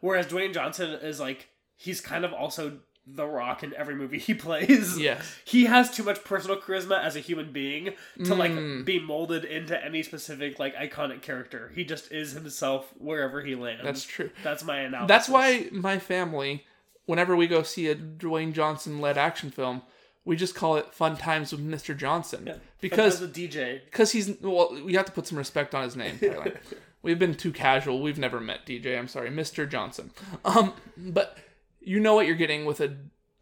Whereas 0.00 0.26
Dwayne 0.26 0.54
Johnson 0.54 0.90
is 0.92 1.20
like 1.20 1.48
he's 1.76 2.00
kind 2.00 2.24
of 2.24 2.32
also 2.32 2.78
the 3.10 3.26
Rock 3.26 3.62
in 3.62 3.72
every 3.74 3.94
movie 3.94 4.18
he 4.18 4.34
plays. 4.46 4.98
yes. 4.98 5.34
He 5.44 5.64
has 5.64 5.90
too 5.90 6.02
much 6.02 6.24
personal 6.24 6.58
charisma 6.58 7.02
as 7.02 7.16
a 7.16 7.20
human 7.20 7.52
being 7.52 7.86
to 8.16 8.22
Mm. 8.34 8.38
like 8.38 8.84
be 8.86 9.00
molded 9.00 9.44
into 9.44 9.82
any 9.82 10.02
specific 10.02 10.58
like 10.58 10.74
iconic 10.76 11.22
character. 11.22 11.70
He 11.74 11.84
just 11.84 12.12
is 12.12 12.32
himself 12.32 12.92
wherever 12.98 13.40
he 13.42 13.54
lands. 13.54 13.82
That's 13.84 14.04
true. 14.04 14.30
That's 14.42 14.62
my 14.64 14.80
analysis. 14.80 15.08
That's 15.08 15.28
why 15.28 15.68
my 15.72 15.98
family, 15.98 16.64
whenever 17.08 17.34
we 17.34 17.46
go 17.46 17.62
see 17.62 17.88
a 17.88 17.96
Dwayne 17.96 18.52
Johnson 18.52 19.00
led 19.00 19.16
action 19.16 19.50
film, 19.50 19.80
we 20.26 20.36
just 20.36 20.54
call 20.54 20.76
it 20.76 20.92
Fun 20.92 21.16
Times 21.16 21.52
with 21.52 21.66
Mr. 21.66 21.96
Johnson. 21.96 22.44
because 22.80 23.18
Because 23.18 23.20
the 23.20 23.48
DJ. 23.48 23.80
because 23.86 24.12
he's 24.12 24.38
well, 24.42 24.78
we 24.84 24.92
have 24.92 25.06
to 25.06 25.12
put 25.12 25.26
some 25.26 25.38
respect 25.38 25.74
on 25.74 25.82
his 25.84 25.96
name. 25.96 26.20
We've 27.02 27.18
been 27.18 27.34
too 27.34 27.52
casual. 27.52 28.02
We've 28.02 28.18
never 28.18 28.40
met 28.40 28.66
DJ. 28.66 28.98
I'm 28.98 29.08
sorry, 29.08 29.30
Mr. 29.30 29.66
Johnson. 29.68 30.10
Um, 30.44 30.74
but 30.96 31.38
you 31.80 31.98
know 31.98 32.14
what 32.14 32.26
you're 32.26 32.36
getting 32.36 32.66
with 32.66 32.80
a 32.80 32.96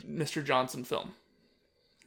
Mr. 0.07 0.45
Johnson 0.45 0.85
film. 0.85 1.15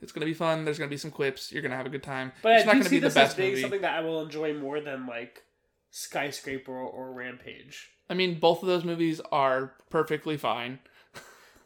It's 0.02 0.14
gonna 0.14 0.26
be 0.28 0.34
fun. 0.34 0.64
There's 0.64 0.78
gonna 0.80 0.90
be 0.90 0.96
some 0.96 1.12
quips. 1.12 1.52
You're 1.52 1.62
gonna 1.62 1.76
have 1.76 1.86
a 1.88 1.90
good 1.90 2.04
time. 2.04 2.32
But 2.42 2.54
it's 2.54 2.64
I 2.64 2.68
not 2.68 2.78
gonna 2.78 2.90
be 2.90 3.00
the 3.00 3.10
best 3.10 3.36
being 3.36 3.50
movie. 3.50 3.62
something 3.62 3.82
that 3.82 3.96
I 3.98 4.02
will 4.02 4.22
enjoy 4.22 4.54
more 4.54 4.80
than 4.80 5.06
like 5.08 5.44
Skyscraper 5.92 6.72
or 6.72 7.12
Rampage. 7.12 7.90
I 8.10 8.14
mean, 8.14 8.40
both 8.40 8.62
of 8.64 8.68
those 8.68 8.84
movies 8.86 9.20
are 9.32 9.74
perfectly 9.90 10.38
fine. 10.38 10.80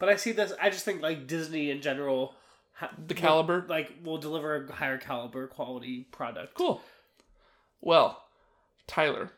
But 0.03 0.11
I 0.11 0.17
see 0.17 0.33
this. 0.33 0.51
I 0.61 0.69
just 0.69 0.83
think 0.83 1.01
like 1.01 1.27
Disney 1.27 1.71
in 1.71 1.81
general, 1.81 2.33
ha- 2.73 2.91
The 3.07 3.13
caliber? 3.13 3.65
like 3.69 3.93
will 4.03 4.17
deliver 4.17 4.65
a 4.65 4.73
higher 4.73 4.97
caliber 4.97 5.47
quality 5.47 6.07
product. 6.11 6.55
Cool. 6.55 6.81
Well, 7.79 8.21
Tyler, 8.85 9.31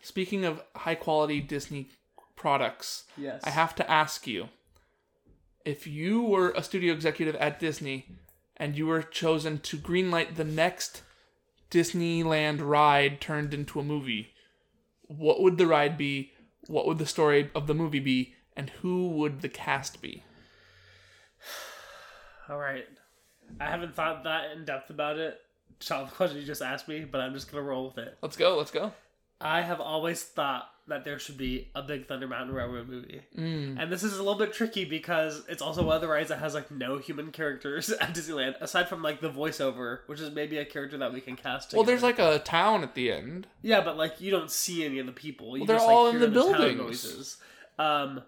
speaking 0.00 0.44
of 0.44 0.60
high 0.74 0.96
quality 0.96 1.40
Disney 1.40 1.88
products, 2.34 3.04
Yes. 3.16 3.42
I 3.44 3.50
have 3.50 3.76
to 3.76 3.88
ask 3.88 4.26
you 4.26 4.48
if 5.64 5.86
you 5.86 6.20
were 6.24 6.50
a 6.50 6.64
studio 6.64 6.92
executive 6.92 7.36
at 7.36 7.60
Disney 7.60 8.08
and 8.56 8.76
you 8.76 8.88
were 8.88 9.02
chosen 9.02 9.60
to 9.60 9.76
greenlight 9.76 10.34
the 10.34 10.42
next 10.42 11.02
Disneyland 11.70 12.58
ride 12.60 13.20
turned 13.20 13.54
into 13.54 13.78
a 13.78 13.84
movie, 13.84 14.32
what 15.02 15.40
would 15.40 15.58
the 15.58 15.66
ride 15.68 15.96
be? 15.96 16.32
What 16.66 16.86
would 16.88 16.98
the 16.98 17.06
story 17.06 17.52
of 17.54 17.68
the 17.68 17.74
movie 17.74 18.00
be? 18.00 18.34
And 18.56 18.70
who 18.70 19.08
would 19.10 19.40
the 19.40 19.48
cast 19.48 20.02
be? 20.02 20.24
All 22.48 22.58
right. 22.58 22.86
I 23.60 23.66
haven't 23.66 23.94
thought 23.94 24.24
that 24.24 24.52
in 24.52 24.64
depth 24.64 24.90
about 24.90 25.18
it. 25.18 25.40
The 25.86 26.04
question 26.14 26.38
you 26.38 26.44
just 26.44 26.62
asked 26.62 26.88
me, 26.88 27.04
but 27.04 27.20
I'm 27.20 27.34
just 27.34 27.50
gonna 27.50 27.62
roll 27.62 27.86
with 27.86 27.98
it. 27.98 28.16
Let's 28.22 28.36
go. 28.36 28.56
Let's 28.56 28.70
go. 28.70 28.92
I 29.40 29.62
have 29.62 29.80
always 29.80 30.22
thought 30.22 30.68
that 30.86 31.04
there 31.04 31.18
should 31.18 31.36
be 31.36 31.68
a 31.74 31.82
Big 31.82 32.06
Thunder 32.06 32.28
Mountain 32.28 32.54
Railroad 32.54 32.88
movie, 32.88 33.22
and 33.36 33.90
this 33.90 34.04
is 34.04 34.14
a 34.14 34.22
little 34.22 34.38
bit 34.38 34.52
tricky 34.52 34.84
because 34.84 35.42
it's 35.48 35.62
also 35.62 35.82
one 35.84 35.96
of 35.96 36.00
the 36.02 36.06
rides 36.06 36.28
that 36.28 36.38
has 36.38 36.54
like 36.54 36.70
no 36.70 36.98
human 36.98 37.32
characters 37.32 37.90
at 38.00 38.14
Disneyland 38.14 38.54
aside 38.60 38.88
from 38.88 39.02
like 39.02 39.20
the 39.20 39.30
voiceover, 39.30 40.00
which 40.06 40.20
is 40.20 40.30
maybe 40.32 40.58
a 40.58 40.64
character 40.64 40.96
that 40.98 41.12
we 41.12 41.20
can 41.20 41.34
cast. 41.34 41.74
Well, 41.74 41.82
there's 41.82 42.04
like 42.04 42.20
a 42.20 42.38
town 42.38 42.84
at 42.84 42.94
the 42.94 43.10
end. 43.10 43.48
yeah, 43.62 43.80
but 43.80 43.96
like 43.96 44.20
you 44.20 44.30
don't 44.30 44.50
see 44.50 44.84
any 44.84 45.00
of 45.00 45.06
the 45.06 45.12
people. 45.12 45.56
You 45.56 45.62
Well, 45.62 45.66
they're 45.66 45.76
just, 45.76 45.88
all 45.88 46.04
like, 46.04 46.14
in 46.14 46.20
the 46.20 46.40
town 46.40 46.76
buildings. 46.76 47.36
Um, 47.78 48.22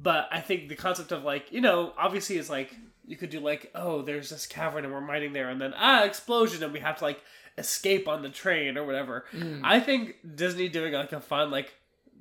but 0.00 0.28
I 0.32 0.40
think 0.40 0.68
the 0.68 0.76
concept 0.76 1.12
of 1.12 1.24
like 1.24 1.50
you 1.52 1.60
know 1.60 1.92
obviously 1.98 2.36
is 2.36 2.50
like 2.50 2.74
you 3.06 3.16
could 3.16 3.30
do 3.30 3.40
like 3.40 3.70
oh 3.74 4.02
there's 4.02 4.30
this 4.30 4.46
cavern 4.46 4.84
and 4.84 4.92
we're 4.92 5.00
mining 5.00 5.32
there 5.32 5.50
and 5.50 5.60
then 5.60 5.74
ah 5.76 6.04
explosion 6.04 6.62
and 6.62 6.72
we 6.72 6.80
have 6.80 6.98
to 6.98 7.04
like 7.04 7.20
escape 7.58 8.08
on 8.08 8.22
the 8.22 8.28
train 8.30 8.76
or 8.76 8.84
whatever. 8.84 9.24
Mm. 9.32 9.60
I 9.62 9.78
think 9.80 10.16
Disney 10.34 10.68
doing 10.68 10.92
like 10.92 11.12
a 11.12 11.20
fun 11.20 11.50
like 11.50 11.74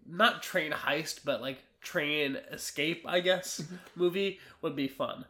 not 0.07 0.43
train 0.43 0.71
heist 0.71 1.21
but 1.25 1.41
like 1.41 1.59
train 1.81 2.37
escape 2.51 3.03
I 3.07 3.19
guess 3.19 3.61
Mm-hmm. 3.61 3.75
movie 3.95 4.39
would 4.61 4.75
be 4.75 4.87
fun. 4.87 5.25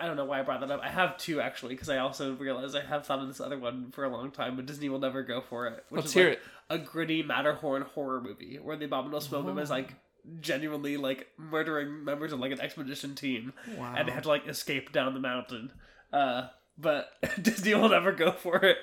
I 0.00 0.06
don't 0.06 0.16
know 0.16 0.24
why 0.24 0.38
I 0.40 0.42
brought 0.42 0.60
that 0.60 0.70
up. 0.70 0.80
I 0.82 0.88
have 0.88 1.18
two 1.18 1.40
actually 1.40 1.74
because 1.74 1.90
I 1.90 1.98
also 1.98 2.34
realized 2.34 2.74
I 2.74 2.80
have 2.82 3.04
thought 3.04 3.18
of 3.18 3.28
this 3.28 3.40
other 3.40 3.58
one 3.58 3.90
for 3.92 4.04
a 4.04 4.08
long 4.08 4.30
time, 4.30 4.56
but 4.56 4.64
Disney 4.64 4.88
will 4.88 4.98
never 4.98 5.22
go 5.22 5.42
for 5.42 5.66
it. 5.66 5.84
Which 5.90 5.98
Let's 6.00 6.08
is 6.08 6.14
hear 6.14 6.28
like 6.30 6.38
it. 6.38 6.42
A 6.70 6.78
gritty 6.78 7.22
Matterhorn 7.22 7.82
horror 7.82 8.20
movie 8.22 8.58
where 8.62 8.76
the 8.76 8.86
Abominable 8.86 9.20
Snowman 9.20 9.58
is 9.58 9.68
like 9.70 9.94
genuinely 10.40 10.96
like 10.96 11.28
murdering 11.36 12.04
members 12.04 12.32
of 12.32 12.40
like 12.40 12.52
an 12.52 12.60
expedition 12.60 13.14
team, 13.14 13.52
Wow. 13.76 13.94
and 13.96 14.08
they 14.08 14.12
have 14.12 14.22
to 14.24 14.28
like 14.28 14.46
escape 14.48 14.92
down 14.92 15.14
the 15.14 15.20
mountain. 15.20 15.72
Uh, 16.12 16.48
but 16.78 17.10
Disney 17.42 17.74
will 17.74 17.88
never 17.88 18.12
go 18.12 18.32
for 18.32 18.56
it. 18.64 18.78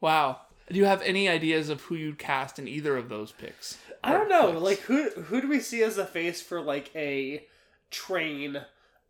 Wow. 0.00 0.40
Do 0.70 0.76
you 0.76 0.84
have 0.84 1.00
any 1.02 1.28
ideas 1.28 1.70
of 1.70 1.80
who 1.82 1.94
you'd 1.94 2.18
cast 2.18 2.58
in 2.58 2.68
either 2.68 2.96
of 2.96 3.08
those 3.08 3.32
picks? 3.32 3.78
I 4.04 4.12
don't 4.12 4.28
know. 4.28 4.50
Like 4.58 4.80
who 4.80 5.08
who 5.10 5.40
do 5.40 5.48
we 5.48 5.60
see 5.60 5.82
as 5.82 5.96
the 5.96 6.04
face 6.04 6.42
for 6.42 6.60
like 6.60 6.90
a 6.94 7.46
train 7.90 8.60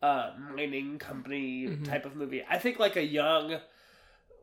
uh 0.00 0.30
mining 0.54 0.98
company 0.98 1.66
Mm-hmm. 1.66 1.82
type 1.84 2.06
of 2.06 2.14
movie? 2.16 2.44
I 2.48 2.58
think 2.58 2.78
like 2.78 2.96
a 2.96 3.02
young 3.04 3.56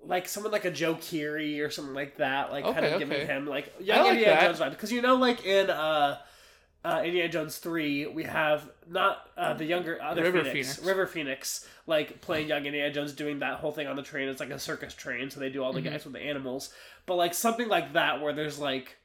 like 0.03 0.27
someone 0.27 0.51
like 0.51 0.65
a 0.65 0.71
Joe 0.71 0.95
Keery 0.95 1.65
or 1.65 1.69
something 1.71 1.95
like 1.95 2.17
that, 2.17 2.51
like 2.51 2.63
kind 2.65 2.77
Okay, 2.79 2.93
of 2.93 2.99
giving 2.99 3.25
him 3.25 3.47
like 3.47 3.73
young 3.79 4.03
like 4.05 4.17
Indiana. 4.17 4.41
Jones 4.41 4.59
vibe. 4.59 4.69
Because 4.71 4.91
you 4.91 5.01
know, 5.01 5.15
like 5.15 5.43
in 5.45 5.69
uh, 5.69 6.17
uh, 6.85 7.01
Indiana 7.03 7.29
Jones 7.29 7.57
three, 7.57 8.05
we 8.05 8.23
have 8.23 8.69
not 8.87 9.27
uh, 9.35 9.53
the 9.55 9.65
younger 9.65 10.01
other 10.01 10.21
River 10.23 10.43
Phoenix, 10.43 10.75
Phoenix. 10.75 10.85
River 10.87 11.07
Phoenix, 11.07 11.67
like 11.87 12.21
playing 12.21 12.47
young 12.47 12.65
Indiana 12.65 12.93
Jones, 12.93 13.13
doing 13.13 13.39
that 13.39 13.59
whole 13.59 13.71
thing 13.71 13.87
on 13.87 13.95
the 13.95 14.03
train. 14.03 14.29
It's 14.29 14.39
like 14.39 14.51
a 14.51 14.59
circus 14.59 14.93
train, 14.93 15.29
so 15.29 15.39
they 15.39 15.49
do 15.49 15.63
all 15.63 15.73
the 15.73 15.79
Mm-hmm. 15.81 15.89
guys 15.89 16.03
with 16.05 16.13
the 16.13 16.19
animals. 16.21 16.71
But 17.07 17.15
like 17.15 17.33
something 17.33 17.67
like 17.67 17.93
that, 17.93 18.21
where 18.21 18.33
there's 18.33 18.59
like 18.59 18.97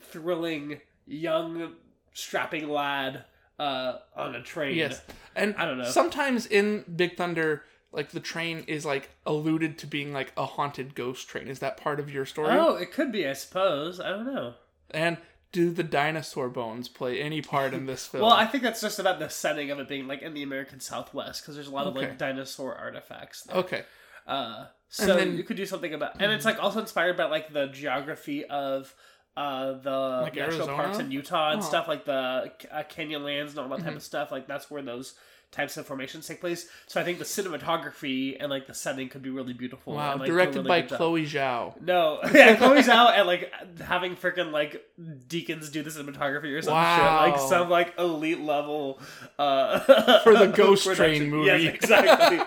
thrilling 0.00 0.80
young 1.06 1.74
strapping 2.14 2.68
lad 2.68 3.24
uh, 3.58 3.98
on 4.16 4.34
a 4.34 4.42
train. 4.42 4.76
Yes. 4.76 5.02
And 5.36 5.54
I 5.56 5.64
don't 5.66 5.78
know. 5.78 5.84
Sometimes 5.84 6.46
in 6.46 6.84
Big 6.96 7.16
Thunder, 7.16 7.64
like 7.92 8.10
the 8.10 8.20
train 8.20 8.64
is 8.66 8.84
like 8.86 9.10
alluded 9.26 9.78
to 9.78 9.86
being 9.86 10.12
like 10.12 10.32
a 10.36 10.46
haunted 10.46 10.94
ghost 10.94 11.28
train. 11.28 11.48
Is 11.48 11.58
that 11.60 11.76
part 11.76 12.00
of 12.00 12.10
your 12.10 12.24
story? 12.24 12.48
Oh, 12.52 12.76
it 12.76 12.92
could 12.92 13.12
be, 13.12 13.26
I 13.26 13.32
suppose. 13.34 14.00
I 14.00 14.10
don't 14.10 14.26
know. 14.26 14.54
And 14.92 15.18
do 15.52 15.70
the 15.70 15.82
dinosaur 15.82 16.48
bones 16.48 16.88
play 16.88 17.20
any 17.20 17.42
part 17.42 17.74
in 17.74 17.86
this 17.86 18.06
film? 18.08 18.22
Well, 18.24 18.32
I 18.32 18.46
think 18.46 18.62
that's 18.62 18.80
just 18.80 18.98
about 18.98 19.18
the 19.18 19.28
setting 19.28 19.70
of 19.70 19.78
it 19.80 19.88
being 19.88 20.06
like 20.06 20.22
in 20.22 20.34
the 20.34 20.42
American 20.42 20.80
Southwest 20.80 21.42
because 21.42 21.54
there's 21.56 21.66
a 21.68 21.72
lot 21.72 21.86
of 21.86 21.94
like 21.96 22.18
dinosaur 22.18 22.74
artifacts. 22.76 23.42
There. 23.42 23.56
okay. 23.56 23.82
Uh, 24.26 24.66
so 24.88 25.16
then- 25.16 25.36
you 25.36 25.44
could 25.44 25.56
do 25.56 25.66
something 25.66 25.92
about, 25.94 26.20
and 26.20 26.30
it's 26.32 26.44
like 26.44 26.62
also 26.62 26.80
inspired 26.80 27.16
by 27.16 27.24
like 27.24 27.52
the 27.52 27.66
geography 27.68 28.44
of 28.44 28.94
uh 29.36 29.72
the 29.74 29.90
Like 30.22 30.34
national 30.34 30.56
Arizona? 30.68 30.72
parks 30.74 30.98
in 30.98 31.10
Utah 31.12 31.52
and 31.52 31.62
Oh. 31.62 31.64
stuff 31.64 31.86
like 31.86 32.04
the 32.04 32.50
uh, 32.70 32.82
canyon 32.88 33.22
lands 33.24 33.52
and 33.52 33.60
all 33.60 33.68
that 33.68 33.78
Mm-hmm. 33.78 33.86
type 33.88 33.96
of 33.96 34.02
stuff. 34.02 34.32
Like 34.32 34.46
that's 34.48 34.70
where 34.70 34.82
those 34.82 35.14
types 35.52 35.76
of 35.76 35.84
formations 35.86 36.26
take 36.28 36.40
place. 36.40 36.68
So 36.86 37.00
I 37.00 37.04
think 37.04 37.18
the 37.18 37.24
cinematography 37.24 38.36
and 38.38 38.50
like 38.50 38.66
the 38.66 38.74
setting 38.74 39.08
could 39.08 39.22
be 39.22 39.30
really 39.30 39.52
beautiful. 39.52 39.94
Wow. 39.94 40.12
and, 40.12 40.20
like, 40.20 40.28
Directed 40.28 40.58
really 40.58 40.68
by 40.68 40.80
job. 40.82 40.96
Chloe 40.98 41.26
Zhao. 41.26 41.80
No, 41.80 42.20
yeah, 42.32 42.56
Chloe 42.56 42.78
out 42.88 43.14
and 43.16 43.26
like 43.26 43.52
having 43.80 44.16
freaking 44.16 44.52
like 44.52 44.84
Deakins 45.28 45.70
do 45.72 45.82
the 45.82 45.90
cinematography 45.90 46.56
or 46.56 46.62
some 46.62 46.74
Wow. 46.74 46.96
shit, 47.26 47.32
like 47.32 47.40
some 47.48 47.68
like 47.68 47.98
elite 47.98 48.40
level 48.40 49.00
uh 49.38 49.78
For 50.24 50.36
the 50.36 50.46
Ghost. 50.54 50.86
Train 50.94 51.28
movie. 51.30 51.46
Yes, 51.46 51.74
exactly. 51.74 52.40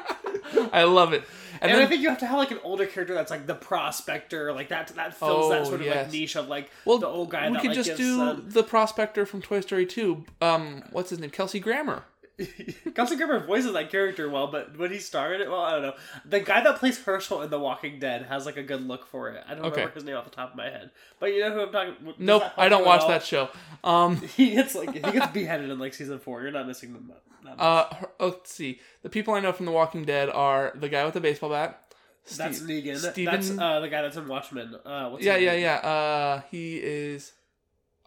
I 0.71 0.83
love 0.83 1.13
it. 1.13 1.23
And, 1.61 1.71
and 1.71 1.79
then, 1.79 1.85
I 1.87 1.89
think 1.89 2.01
you 2.01 2.09
have 2.09 2.17
to 2.19 2.25
have 2.25 2.37
like 2.37 2.51
an 2.51 2.59
older 2.63 2.85
character 2.85 3.13
that's 3.13 3.31
like 3.31 3.47
the 3.47 3.55
prospector, 3.55 4.51
like 4.51 4.67
that 4.69 4.87
that 4.95 5.15
fills 5.15 5.45
Oh, 5.45 5.49
that 5.49 5.65
sort 5.65 5.79
of 5.79 5.85
yes. 5.85 5.95
like 6.05 6.11
niche 6.11 6.35
of 6.35 6.47
like 6.49 6.69
well, 6.83 6.97
the 6.97 7.07
old 7.07 7.29
guy. 7.29 7.47
we 7.47 7.53
that, 7.53 7.61
could 7.61 7.69
like, 7.75 7.85
just 7.85 7.95
do 7.95 8.21
um, 8.21 8.43
the 8.47 8.63
prospector 8.63 9.25
from 9.25 9.41
Toy 9.41 9.61
Story 9.61 9.85
2. 9.85 10.25
Um, 10.41 10.83
what's 10.91 11.09
his 11.09 11.19
name? 11.19 11.29
Kelsey 11.29 11.59
Grammer. 11.61 12.03
Kelsey 12.95 13.15
Grammer 13.15 13.39
voices 13.45 13.73
that 13.73 13.91
character 13.91 14.27
well, 14.29 14.47
but 14.47 14.77
when 14.77 14.91
he 14.91 14.97
starred 14.97 15.39
it, 15.41 15.49
well, 15.49 15.61
I 15.61 15.71
don't 15.73 15.81
know. 15.83 15.93
The 16.25 16.39
guy 16.39 16.61
that 16.63 16.77
plays 16.77 16.99
Herschel 16.99 17.41
in 17.43 17.49
The 17.51 17.59
Walking 17.59 17.99
Dead 17.99 18.23
has 18.23 18.45
like 18.45 18.57
a 18.57 18.63
good 18.63 18.81
look 18.87 19.05
for 19.05 19.29
it. 19.29 19.43
I 19.47 19.53
don't 19.53 19.65
Okay. 19.65 19.81
remember 19.81 19.93
his 19.93 20.03
name 20.03 20.15
off 20.15 20.25
the 20.25 20.31
top 20.31 20.51
of 20.51 20.55
my 20.57 20.65
head, 20.65 20.89
but 21.19 21.27
you 21.33 21.41
know 21.41 21.51
who 21.53 21.61
I'm 21.61 21.71
talking. 21.71 22.13
Nope, 22.17 22.43
I 22.57 22.69
don't 22.69 22.85
watch 22.85 23.07
that 23.07 23.23
show. 23.23 23.49
Um, 23.83 24.17
He 24.35 24.51
gets 24.51 24.73
like 24.73 24.93
he 24.93 24.99
gets 24.99 25.27
beheaded 25.31 25.69
in 25.69 25.77
like 25.77 25.93
season 25.93 26.17
four. 26.19 26.41
You're 26.41 26.51
not 26.51 26.65
missing 26.67 26.93
them. 26.93 27.11
Much. 27.43 27.55
uh, 27.59 27.93
her- 27.95 28.09
let's 28.19 28.51
see. 28.53 28.79
The 29.03 29.09
people 29.09 29.33
I 29.35 29.39
know 29.39 29.51
from 29.51 29.65
The 29.67 29.71
Walking 29.71 30.03
Dead 30.05 30.29
are 30.29 30.71
the 30.75 30.89
guy 30.89 31.05
with 31.05 31.13
the 31.13 31.21
baseball 31.21 31.49
bat. 31.51 31.93
that's 32.37 32.61
Negan. 32.61 32.97
Steven- 32.97 33.31
That's 33.33 33.51
uh, 33.57 33.79
the 33.81 33.89
guy 33.89 34.01
that's 34.01 34.15
in 34.17 34.27
Watchmen. 34.27 34.73
Uh, 34.85 35.09
what's 35.09 35.23
yeah, 35.23 35.33
his 35.35 35.43
yeah, 35.43 35.53
yeah. 35.53 35.75
Uh, 35.75 36.41
he 36.49 36.77
is 36.77 37.33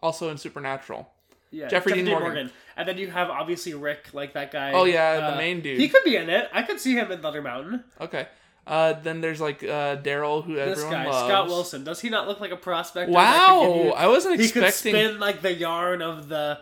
also 0.01 0.29
in 0.31 0.37
Supernatural. 0.37 1.07
Yeah. 1.51 1.67
Jeffrey 1.67 1.93
Dean 1.93 2.05
Morgan. 2.05 2.51
And 2.75 2.87
then 2.87 2.97
you 2.97 3.07
have 3.09 3.29
obviously 3.29 3.73
Rick, 3.73 4.09
like 4.13 4.33
that 4.33 4.51
guy. 4.51 4.71
Oh, 4.73 4.83
yeah, 4.85 5.17
the 5.19 5.33
uh, 5.33 5.37
main 5.37 5.61
dude. 5.61 5.79
He 5.79 5.89
could 5.89 6.03
be 6.03 6.15
in 6.15 6.29
it. 6.29 6.49
I 6.53 6.61
could 6.63 6.79
see 6.79 6.93
him 6.93 7.11
in 7.11 7.21
Thunder 7.21 7.41
Mountain. 7.41 7.83
Okay. 7.99 8.27
Uh, 8.67 8.93
then 8.93 9.21
there's 9.21 9.39
like 9.39 9.63
uh, 9.63 9.95
Daryl, 9.97 10.43
who 10.43 10.55
This 10.55 10.79
everyone 10.79 10.91
guy, 11.05 11.05
loves. 11.09 11.27
Scott 11.27 11.47
Wilson. 11.47 11.83
Does 11.85 12.01
he 12.01 12.09
not 12.09 12.27
look 12.27 12.39
like 12.41 12.51
a 12.51 12.57
prospector? 12.57 13.11
that 13.11 13.47
could 13.47 13.55
give 13.57 13.57
Wow, 13.65 13.83
you- 13.85 13.91
I 13.93 14.07
wasn't 14.07 14.39
he 14.39 14.49
could 14.49 14.63
expecting. 14.63 14.93
spin 14.93 15.19
like 15.19 15.41
the 15.41 15.53
yarn 15.53 16.01
of 16.01 16.27
the 16.29 16.59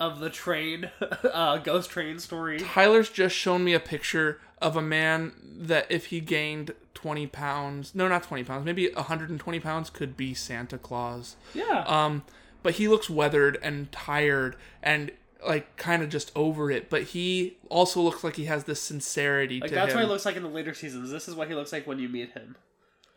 of 0.00 0.20
the 0.20 0.30
train, 0.30 0.90
uh, 1.32 1.58
ghost 1.58 1.90
train 1.90 2.18
story. 2.18 2.58
Tyler's 2.58 3.08
just 3.10 3.34
shown 3.36 3.64
me 3.64 3.72
a 3.74 3.80
picture 3.80 4.40
of 4.60 4.76
a 4.76 4.82
man 4.82 5.32
that 5.44 5.86
if 5.90 6.06
he 6.06 6.20
gained 6.20 6.72
20 6.94 7.26
pounds, 7.28 7.94
no, 7.94 8.06
not 8.08 8.22
20 8.24 8.44
pounds, 8.44 8.64
maybe 8.64 8.90
120 8.90 9.60
pounds, 9.60 9.90
could 9.90 10.16
be 10.16 10.34
Santa 10.34 10.76
Claus. 10.78 11.36
Yeah. 11.54 11.84
Um, 11.86 12.24
but 12.62 12.74
he 12.74 12.88
looks 12.88 13.08
weathered 13.08 13.58
and 13.62 13.90
tired 13.92 14.56
and 14.82 15.10
like 15.46 15.76
kind 15.76 16.02
of 16.02 16.08
just 16.08 16.32
over 16.34 16.70
it. 16.70 16.90
But 16.90 17.02
he 17.04 17.58
also 17.68 18.00
looks 18.00 18.24
like 18.24 18.36
he 18.36 18.46
has 18.46 18.64
this 18.64 18.80
sincerity 18.80 19.60
like 19.60 19.70
that's 19.70 19.92
him. 19.92 19.98
what 19.98 20.04
he 20.04 20.10
looks 20.10 20.24
like 20.26 20.36
in 20.36 20.42
the 20.42 20.48
later 20.48 20.74
seasons. 20.74 21.10
This 21.10 21.28
is 21.28 21.34
what 21.34 21.48
he 21.48 21.54
looks 21.54 21.72
like 21.72 21.86
when 21.86 21.98
you 21.98 22.08
meet 22.08 22.32
him. 22.32 22.56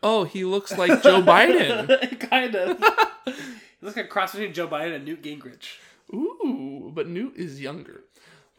oh, 0.02 0.24
he 0.24 0.44
looks 0.44 0.76
like 0.76 1.02
Joe 1.02 1.22
Biden. 1.22 2.20
kind 2.30 2.54
of. 2.54 2.78
he 3.24 3.32
looks 3.80 3.96
like 3.96 4.06
a 4.06 4.08
cross 4.08 4.32
between 4.32 4.52
Joe 4.52 4.68
Biden 4.68 4.94
and 4.96 5.04
Newt 5.04 5.22
Gingrich. 5.22 5.78
Ooh, 6.14 6.90
but 6.94 7.08
Newt 7.08 7.36
is 7.36 7.60
younger. 7.60 8.02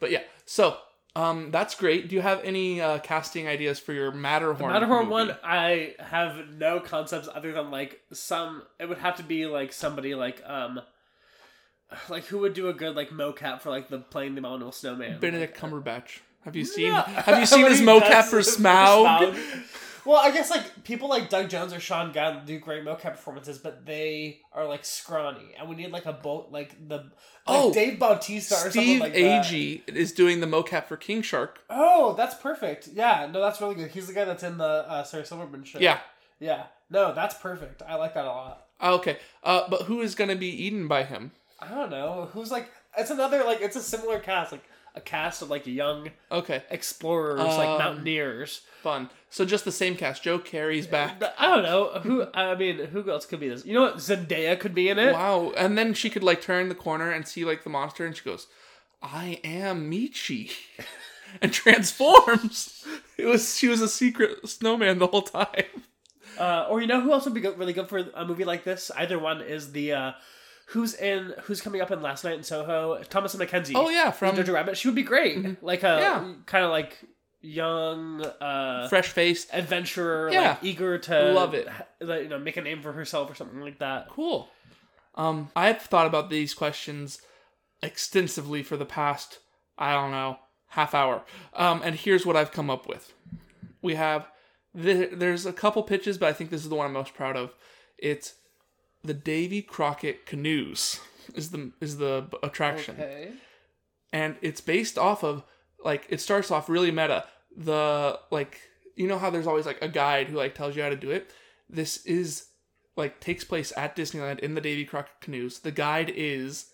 But 0.00 0.10
yeah, 0.10 0.22
so 0.44 0.78
um, 1.16 1.50
that's 1.50 1.74
great. 1.74 2.08
Do 2.08 2.16
you 2.16 2.22
have 2.22 2.42
any 2.42 2.80
uh, 2.80 2.98
casting 2.98 3.46
ideas 3.46 3.78
for 3.78 3.92
your 3.92 4.10
Matterhorn? 4.10 4.72
Matterhorn 4.72 5.04
movie? 5.04 5.12
one, 5.12 5.36
I 5.44 5.94
have 6.00 6.48
no 6.56 6.80
concepts 6.80 7.28
other 7.32 7.52
than 7.52 7.70
like 7.70 8.00
some. 8.12 8.62
It 8.80 8.88
would 8.88 8.98
have 8.98 9.16
to 9.16 9.22
be 9.22 9.46
like 9.46 9.72
somebody 9.72 10.14
like 10.14 10.42
um, 10.44 10.80
like 12.08 12.24
who 12.24 12.38
would 12.38 12.54
do 12.54 12.68
a 12.68 12.72
good 12.72 12.96
like 12.96 13.10
mocap 13.10 13.60
for 13.60 13.70
like 13.70 13.88
the 13.88 13.98
playing 13.98 14.34
the 14.34 14.40
Abominable 14.40 14.72
Snowman. 14.72 15.20
Benedict 15.20 15.56
Cumberbatch. 15.56 16.18
Have 16.44 16.56
you 16.56 16.64
seen? 16.64 16.92
No. 16.92 17.00
Have 17.00 17.38
you 17.38 17.46
seen 17.46 17.66
his 17.70 17.80
mocap 17.80 18.24
for 18.24 18.40
Smaug? 18.40 19.36
Well, 20.06 20.20
I 20.22 20.30
guess 20.30 20.50
like 20.50 20.84
people 20.84 21.08
like 21.08 21.30
Doug 21.30 21.48
Jones 21.48 21.72
or 21.72 21.80
Sean 21.80 22.12
Gunn 22.12 22.44
do 22.44 22.58
great 22.58 22.84
mocap 22.84 23.12
performances, 23.12 23.58
but 23.58 23.86
they 23.86 24.40
are 24.52 24.66
like 24.66 24.84
scrawny, 24.84 25.54
and 25.58 25.68
we 25.68 25.76
need 25.76 25.90
like 25.90 26.06
a 26.06 26.12
boat 26.12 26.48
like 26.50 26.88
the 26.88 26.96
like 26.96 27.10
Oh, 27.46 27.72
Dave 27.72 27.98
Bautista 27.98 28.54
or 28.54 28.58
something 28.58 28.82
Steve 28.82 29.00
like. 29.00 29.14
Agee 29.14 29.88
is 29.88 30.12
doing 30.12 30.40
the 30.40 30.46
mocap 30.46 30.86
for 30.86 30.96
King 30.96 31.22
Shark. 31.22 31.60
Oh, 31.70 32.14
that's 32.16 32.34
perfect. 32.34 32.88
Yeah, 32.92 33.28
no, 33.32 33.40
that's 33.40 33.60
really 33.60 33.74
good. 33.74 33.90
He's 33.90 34.06
the 34.06 34.12
guy 34.12 34.24
that's 34.24 34.42
in 34.42 34.58
the 34.58 34.64
uh, 34.64 35.04
Sarah 35.04 35.24
Silverman 35.24 35.64
show. 35.64 35.78
Yeah. 35.78 36.00
yeah. 36.38 36.64
No, 36.90 37.14
that's 37.14 37.34
perfect. 37.36 37.82
I 37.86 37.94
like 37.96 38.14
that 38.14 38.24
a 38.24 38.28
lot. 38.28 38.66
Okay, 38.82 39.18
uh, 39.42 39.68
but 39.70 39.82
who 39.82 40.00
is 40.02 40.14
going 40.14 40.30
to 40.30 40.36
be 40.36 40.48
eaten 40.48 40.86
by 40.88 41.04
him? 41.04 41.30
I 41.60 41.68
don't 41.68 41.90
know 41.90 42.28
who's 42.32 42.50
like. 42.50 42.68
It's 42.96 43.10
another 43.10 43.42
like 43.44 43.60
it's 43.60 43.76
a 43.76 43.82
similar 43.82 44.18
cast, 44.20 44.52
like 44.52 44.64
a 44.94 45.00
cast 45.00 45.42
of 45.42 45.50
like 45.50 45.66
young 45.66 46.10
Okay, 46.30 46.62
explorers, 46.70 47.40
Um, 47.40 47.46
like 47.48 47.78
mountaineers. 47.78 48.62
fun. 48.82 49.10
So 49.30 49.44
just 49.44 49.64
the 49.64 49.72
same 49.72 49.96
cast. 49.96 50.22
Joe 50.22 50.38
Keery's 50.38 50.86
back. 50.86 51.20
I 51.38 51.48
don't 51.48 51.64
know 51.64 51.98
who. 52.00 52.26
I 52.34 52.54
mean, 52.54 52.78
who 52.78 53.10
else 53.10 53.26
could 53.26 53.40
be 53.40 53.48
this? 53.48 53.66
You 53.66 53.74
know 53.74 53.82
what? 53.82 53.96
Zendaya 53.96 54.58
could 54.58 54.74
be 54.74 54.88
in 54.88 54.98
it. 54.98 55.12
Wow. 55.12 55.52
And 55.56 55.76
then 55.76 55.94
she 55.94 56.10
could 56.10 56.22
like 56.22 56.40
turn 56.40 56.68
the 56.68 56.74
corner 56.74 57.10
and 57.10 57.26
see 57.26 57.44
like 57.44 57.64
the 57.64 57.70
monster 57.70 58.06
and 58.06 58.16
she 58.16 58.22
goes, 58.24 58.46
I 59.02 59.40
am 59.42 59.90
Michi. 59.90 60.52
and 61.42 61.52
transforms. 61.52 62.84
It 63.18 63.26
was 63.26 63.56
she 63.56 63.68
was 63.68 63.80
a 63.80 63.88
secret 63.88 64.48
snowman 64.48 64.98
the 64.98 65.06
whole 65.08 65.22
time. 65.22 65.64
Uh, 66.38 66.66
or 66.68 66.80
you 66.80 66.86
know 66.86 67.00
who 67.00 67.12
else 67.12 67.24
would 67.24 67.34
be 67.34 67.40
good, 67.40 67.58
really 67.58 67.72
good 67.72 67.88
for 67.88 67.98
a 68.14 68.24
movie 68.24 68.44
like 68.44 68.64
this? 68.64 68.90
Either 68.96 69.18
one 69.18 69.40
is 69.40 69.72
the 69.72 69.92
uh, 69.92 70.12
who's 70.68 70.94
in 70.94 71.34
who's 71.44 71.60
coming 71.60 71.80
up 71.80 71.90
in 71.90 72.00
Last 72.02 72.24
Night 72.24 72.34
in 72.36 72.42
Soho. 72.42 72.98
Thomasin 73.04 73.40
McKenzie. 73.46 73.72
Oh 73.74 73.88
yeah, 73.90 74.10
from 74.10 74.36
Jojo 74.36 74.54
Rabbit. 74.54 74.76
She 74.76 74.88
would 74.88 74.94
be 74.94 75.02
great. 75.02 75.62
Like 75.62 75.82
a 75.82 75.98
Yeah. 76.00 76.32
kind 76.46 76.64
of 76.64 76.70
like 76.70 76.96
young 77.40 78.24
uh, 78.24 78.88
Fresh 78.88 79.08
Face. 79.08 79.46
adventurer, 79.52 80.30
Yeah. 80.32 80.50
like 80.50 80.58
eager 80.62 80.98
to 80.98 81.32
Love 81.32 81.52
it. 81.54 81.68
like, 82.00 82.22
you 82.22 82.28
know, 82.28 82.38
make 82.38 82.56
a 82.56 82.62
name 82.62 82.80
for 82.80 82.92
herself 82.92 83.30
or 83.30 83.34
something 83.34 83.60
like 83.60 83.78
that. 83.80 84.08
Cool. 84.08 84.48
Um, 85.14 85.50
I've 85.54 85.82
thought 85.82 86.06
about 86.06 86.30
these 86.30 86.54
questions 86.54 87.20
extensively 87.82 88.62
for 88.62 88.76
the 88.76 88.86
past, 88.86 89.38
I 89.78 89.92
don't 89.92 90.10
know, 90.10 90.38
half 90.68 90.94
hour. 90.94 91.22
Um, 91.54 91.82
and 91.84 91.94
here's 91.94 92.24
what 92.26 92.36
I've 92.36 92.50
come 92.52 92.70
up 92.70 92.88
with. 92.88 93.12
We 93.82 93.94
have 93.94 94.26
the, 94.74 95.10
there's 95.12 95.46
a 95.46 95.52
couple 95.52 95.82
pitches, 95.82 96.18
but 96.18 96.28
I 96.28 96.32
think 96.32 96.50
this 96.50 96.62
is 96.62 96.68
the 96.68 96.74
one 96.74 96.86
I'm 96.86 96.92
most 96.92 97.14
proud 97.14 97.36
of. 97.36 97.52
It's 97.98 98.34
the 99.04 99.14
Davy 99.14 99.62
Crockett 99.62 100.26
canoes 100.26 101.00
is 101.34 101.50
the 101.50 101.72
is 101.80 101.98
the 101.98 102.26
attraction. 102.42 102.96
Okay. 102.98 103.32
and 104.12 104.36
it's 104.40 104.60
based 104.60 104.98
off 104.98 105.22
of 105.22 105.44
like 105.84 106.06
it 106.08 106.20
starts 106.20 106.50
off 106.50 106.68
really 106.68 106.90
meta. 106.90 107.24
The 107.56 108.18
like 108.30 108.60
you 108.96 109.06
know 109.06 109.18
how 109.18 109.30
there's 109.30 109.46
always 109.46 109.66
like 109.66 109.82
a 109.82 109.88
guide 109.88 110.28
who 110.28 110.36
like 110.36 110.54
tells 110.54 110.74
you 110.74 110.82
how 110.82 110.88
to 110.88 110.96
do 110.96 111.10
it? 111.10 111.30
This 111.68 112.04
is 112.06 112.46
like 112.96 113.20
takes 113.20 113.44
place 113.44 113.72
at 113.76 113.96
disneyland 113.96 114.38
in 114.38 114.54
the 114.54 114.60
davy 114.60 114.84
crockett 114.84 115.20
canoes. 115.20 115.60
The 115.60 115.72
guide 115.72 116.10
is 116.14 116.66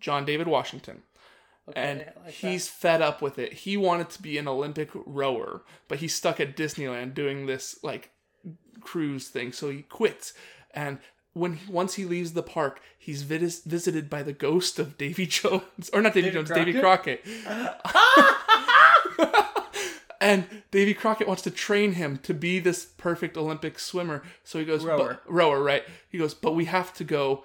john 0.00 0.24
david 0.24 0.48
washington. 0.48 1.02
Okay, 1.68 1.80
and 1.80 2.12
like 2.24 2.32
he's 2.32 2.68
fed 2.68 3.02
up 3.02 3.20
with 3.20 3.38
it. 3.38 3.52
He 3.52 3.76
wanted 3.76 4.08
to 4.10 4.22
be 4.22 4.38
an 4.38 4.48
olympic 4.48 4.88
rower 4.94 5.62
but 5.86 5.98
he's 5.98 6.14
stuck 6.14 6.40
at 6.40 6.56
disneyland 6.56 7.12
doing 7.14 7.46
this 7.46 7.78
like 7.82 8.10
cruise 8.80 9.28
thing. 9.28 9.52
So 9.52 9.70
he 9.70 9.82
quits. 9.82 10.32
And 10.72 10.98
when 11.34 11.58
once 11.68 11.94
he 11.94 12.04
leaves 12.04 12.32
the 12.32 12.42
park 12.42 12.80
he's 12.98 13.22
vis- 13.22 13.62
visited 13.62 14.10
by 14.10 14.22
the 14.22 14.32
ghost 14.32 14.78
of 14.78 14.98
davy 14.98 15.26
jones 15.38 15.90
or 15.92 16.02
not 16.02 16.14
davy 16.14 16.30
Davy 16.30 16.34
jones 16.34 16.50
davy 16.50 16.78
crockett 16.78 17.24
and 20.20 20.46
davy 20.70 20.94
crockett 20.94 21.28
wants 21.28 21.42
to 21.42 21.50
train 21.50 21.92
him 21.92 22.18
to 22.18 22.34
be 22.34 22.58
this 22.58 22.84
perfect 22.84 23.36
olympic 23.36 23.78
swimmer 23.78 24.22
so 24.44 24.58
he 24.58 24.64
goes 24.64 24.84
Rower. 24.84 25.20
rower 25.26 25.62
right 25.62 25.84
he 26.08 26.18
goes 26.18 26.34
but 26.34 26.54
we 26.54 26.66
have 26.66 26.92
to 26.94 27.04
go 27.04 27.44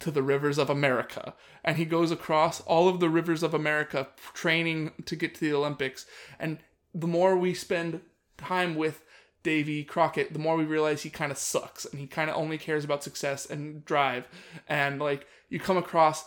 to 0.00 0.10
the 0.10 0.22
rivers 0.22 0.58
of 0.58 0.70
America. 0.70 1.34
And 1.64 1.76
he 1.76 1.84
goes 1.84 2.10
across 2.10 2.60
all 2.62 2.88
of 2.88 3.00
the 3.00 3.08
rivers 3.08 3.42
of 3.42 3.54
America 3.54 4.08
training 4.32 4.92
to 5.06 5.16
get 5.16 5.34
to 5.34 5.40
the 5.40 5.52
Olympics. 5.52 6.06
And 6.38 6.58
the 6.94 7.06
more 7.06 7.36
we 7.36 7.54
spend 7.54 8.00
time 8.36 8.76
with 8.76 9.02
Davy 9.42 9.84
Crockett, 9.84 10.32
the 10.32 10.38
more 10.38 10.56
we 10.56 10.64
realize 10.64 11.02
he 11.02 11.10
kind 11.10 11.30
of 11.32 11.38
sucks 11.38 11.84
and 11.84 12.00
he 12.00 12.06
kind 12.06 12.28
of 12.30 12.36
only 12.36 12.58
cares 12.58 12.84
about 12.84 13.04
success 13.04 13.46
and 13.46 13.84
drive. 13.84 14.26
And 14.68 14.98
like 15.00 15.26
you 15.48 15.60
come 15.60 15.76
across 15.76 16.24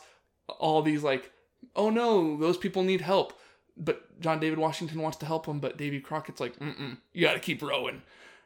all 0.59 0.81
these 0.81 1.03
like, 1.03 1.31
oh 1.75 1.89
no, 1.89 2.37
those 2.37 2.57
people 2.57 2.83
need 2.83 3.01
help. 3.01 3.33
But 3.77 4.19
John 4.19 4.39
David 4.39 4.59
Washington 4.59 5.01
wants 5.01 5.17
to 5.17 5.25
help 5.25 5.45
them, 5.45 5.59
but 5.59 5.77
Davy 5.77 5.99
Crockett's 5.99 6.39
like, 6.39 6.57
mm 6.59 6.77
mm, 6.77 6.97
you 7.13 7.21
got 7.25 7.33
to 7.33 7.39
keep 7.39 7.61
rowing. 7.61 8.01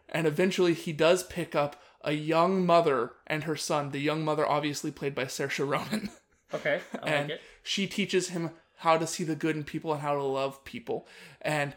And 0.09 0.28
eventually 0.28 0.74
he 0.74 0.93
does 0.93 1.24
pick 1.24 1.55
up 1.55 1.82
a 2.01 2.13
young 2.13 2.66
mother 2.66 3.13
and 3.26 3.43
her 3.45 3.55
son. 3.55 3.89
The 3.91 3.99
young 3.99 4.24
mother, 4.24 4.47
obviously 4.47 4.91
played 4.91 5.16
by 5.16 5.26
Saoirse 5.26 5.68
Ronan, 5.68 6.09
Okay. 6.53 6.80
I 7.01 7.09
and 7.09 7.30
like 7.30 7.38
it. 7.38 7.41
she 7.63 7.88
teaches 7.88 8.30
him 8.30 8.51
how 8.78 8.97
to 8.97 9.07
see 9.07 9.24
the 9.24 9.36
good 9.36 9.55
in 9.55 9.63
people 9.63 9.91
and 9.93 10.01
how 10.01 10.13
to 10.13 10.24
love 10.24 10.63
people. 10.63 11.07
And 11.41 11.74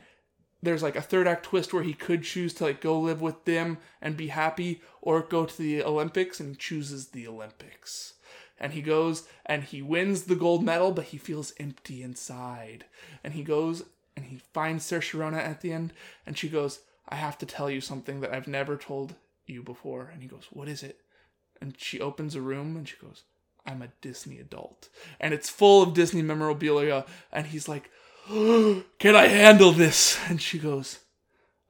there's 0.63 0.83
like 0.83 0.97
a 0.97 1.03
third 1.03 1.29
act 1.29 1.45
twist 1.45 1.73
where 1.73 1.83
he 1.83 1.95
could 1.95 2.23
choose 2.23 2.53
to 2.55 2.65
like 2.65 2.81
go 2.81 2.99
live 2.99 3.21
with 3.21 3.45
them 3.45 3.79
and 4.01 4.17
be 4.17 4.29
happy, 4.29 4.81
or 5.01 5.23
go 5.23 5.47
to 5.47 5.57
the 5.57 5.83
Olympics, 5.83 6.41
and 6.41 6.51
he 6.51 6.57
chooses 6.57 7.09
the 7.09 7.27
Olympics. 7.27 8.15
And 8.61 8.73
he 8.73 8.83
goes 8.83 9.29
and 9.47 9.63
he 9.63 9.83
wins 9.83 10.25
the 10.25 10.35
gold 10.35 10.65
medal, 10.65 10.91
but 10.91 11.07
he 11.07 11.19
feels 11.19 11.53
empty 11.61 12.03
inside. 12.03 12.87
And 13.23 13.35
he 13.35 13.45
goes 13.45 13.85
and 14.17 14.27
he 14.27 14.41
finds 14.53 14.85
Saoirse 14.85 15.17
Ronan 15.17 15.41
at 15.41 15.61
the 15.61 15.73
end, 15.73 15.93
and 16.27 16.37
she 16.37 16.49
goes, 16.49 16.81
"I 17.09 17.15
have 17.17 17.39
to 17.39 17.47
tell 17.47 17.71
you 17.71 17.81
something 17.81 18.21
that 18.21 18.35
I've 18.35 18.49
never 18.49 18.77
told 18.77 19.15
you 19.47 19.63
before." 19.63 20.11
And 20.13 20.23
he 20.23 20.29
goes, 20.29 20.49
"What 20.51 20.69
is 20.69 20.83
it?" 20.83 21.01
And 21.61 21.75
she 21.79 22.01
opens 22.01 22.35
a 22.35 22.41
room 22.41 22.77
and 22.77 22.89
she 22.89 22.97
goes, 22.97 23.23
I'm 23.69 23.83
a 23.83 23.93
Disney 24.01 24.39
adult. 24.39 24.89
And 25.21 25.35
it's 25.35 25.51
full 25.51 25.83
of 25.83 25.93
Disney 25.93 26.23
memorabilia. 26.23 27.05
And 27.31 27.49
he's 27.49 27.69
like, 27.69 27.91
Can 28.29 29.17
I 29.17 29.27
handle 29.27 29.73
this? 29.73 30.19
And 30.29 30.41
she 30.41 30.59
goes, 30.59 30.99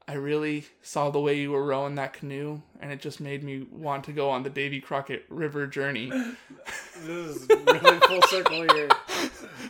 I 0.06 0.14
really 0.14 0.64
saw 0.82 1.10
the 1.10 1.20
way 1.20 1.38
you 1.38 1.52
were 1.52 1.64
rowing 1.64 1.94
that 1.96 2.14
canoe, 2.14 2.62
and 2.80 2.90
it 2.90 3.00
just 3.00 3.20
made 3.20 3.44
me 3.44 3.66
want 3.70 4.04
to 4.04 4.12
go 4.12 4.30
on 4.30 4.42
the 4.42 4.50
Davy 4.50 4.80
Crockett 4.80 5.24
River 5.28 5.66
journey. 5.66 6.12
This 7.04 7.36
is 7.42 7.48
really 7.66 8.00
full 8.00 8.22
circle 8.22 8.62
here. 8.74 8.88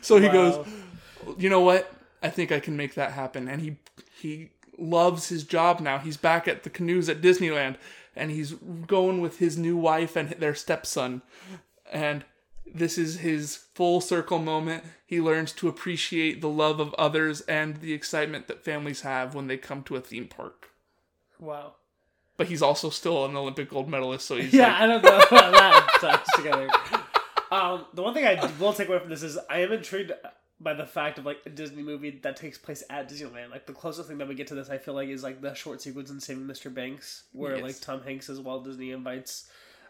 So 0.00 0.16
he 0.16 0.26
Wow. 0.28 0.32
goes, 0.32 0.66
you 1.36 1.50
know 1.50 1.60
what? 1.60 1.92
I 2.22 2.30
think 2.30 2.50
I 2.50 2.58
can 2.58 2.74
make 2.76 2.94
that 2.94 3.12
happen. 3.12 3.48
And 3.48 3.60
he 3.60 3.76
he 4.18 4.48
loves 4.78 5.28
his 5.28 5.44
job 5.44 5.80
now. 5.80 5.98
He's 5.98 6.16
back 6.16 6.48
at 6.48 6.62
the 6.62 6.70
canoes 6.70 7.08
at 7.10 7.20
Disneyland, 7.20 7.76
and 8.16 8.30
he's 8.30 8.52
going 8.86 9.20
with 9.20 9.38
his 9.40 9.58
new 9.58 9.76
wife 9.76 10.16
and 10.16 10.30
their 10.30 10.54
stepson. 10.54 11.20
And 11.92 12.24
this 12.74 12.98
is 12.98 13.18
his 13.20 13.56
full 13.74 14.00
circle 14.00 14.38
moment. 14.38 14.84
He 15.06 15.20
learns 15.20 15.52
to 15.54 15.68
appreciate 15.68 16.40
the 16.40 16.48
love 16.48 16.80
of 16.80 16.94
others 16.94 17.40
and 17.42 17.78
the 17.78 17.92
excitement 17.92 18.48
that 18.48 18.64
families 18.64 19.02
have 19.02 19.34
when 19.34 19.46
they 19.46 19.56
come 19.56 19.82
to 19.84 19.96
a 19.96 20.00
theme 20.00 20.26
park. 20.28 20.70
Wow. 21.38 21.74
But 22.36 22.48
he's 22.48 22.62
also 22.62 22.90
still 22.90 23.24
an 23.24 23.36
Olympic 23.36 23.70
gold 23.70 23.88
medalist, 23.88 24.26
so 24.26 24.36
he's 24.36 24.52
Yeah, 24.52 24.68
like, 24.68 24.80
I 24.82 24.86
don't 24.86 25.02
know 25.04 25.20
how 25.30 25.50
that 25.50 25.88
ties 26.00 26.26
together. 26.36 26.68
Um, 27.50 27.86
the 27.94 28.02
one 28.02 28.14
thing 28.14 28.26
I 28.26 28.50
will 28.60 28.72
take 28.72 28.88
away 28.88 28.98
from 28.98 29.08
this 29.10 29.22
is 29.22 29.38
I 29.48 29.60
am 29.60 29.72
intrigued 29.72 30.12
by 30.60 30.74
the 30.74 30.84
fact 30.86 31.18
of 31.18 31.24
like 31.24 31.38
a 31.46 31.50
Disney 31.50 31.82
movie 31.82 32.10
that 32.22 32.36
takes 32.36 32.58
place 32.58 32.82
at 32.90 33.08
Disneyland. 33.08 33.50
Like 33.50 33.66
the 33.66 33.72
closest 33.72 34.08
thing 34.08 34.18
that 34.18 34.28
we 34.28 34.34
get 34.34 34.48
to 34.48 34.54
this, 34.54 34.68
I 34.70 34.78
feel 34.78 34.94
like, 34.94 35.08
is 35.08 35.22
like 35.22 35.40
the 35.40 35.54
short 35.54 35.80
sequence 35.80 36.10
in 36.10 36.20
Saving 36.20 36.44
Mr. 36.44 36.72
Banks, 36.72 37.24
where 37.32 37.54
Yes. 37.56 37.62
like 37.62 37.80
Tom 37.80 38.02
Hanks 38.02 38.28
as 38.28 38.38
Walt 38.40 38.64
Disney 38.64 38.90
invites 38.90 39.48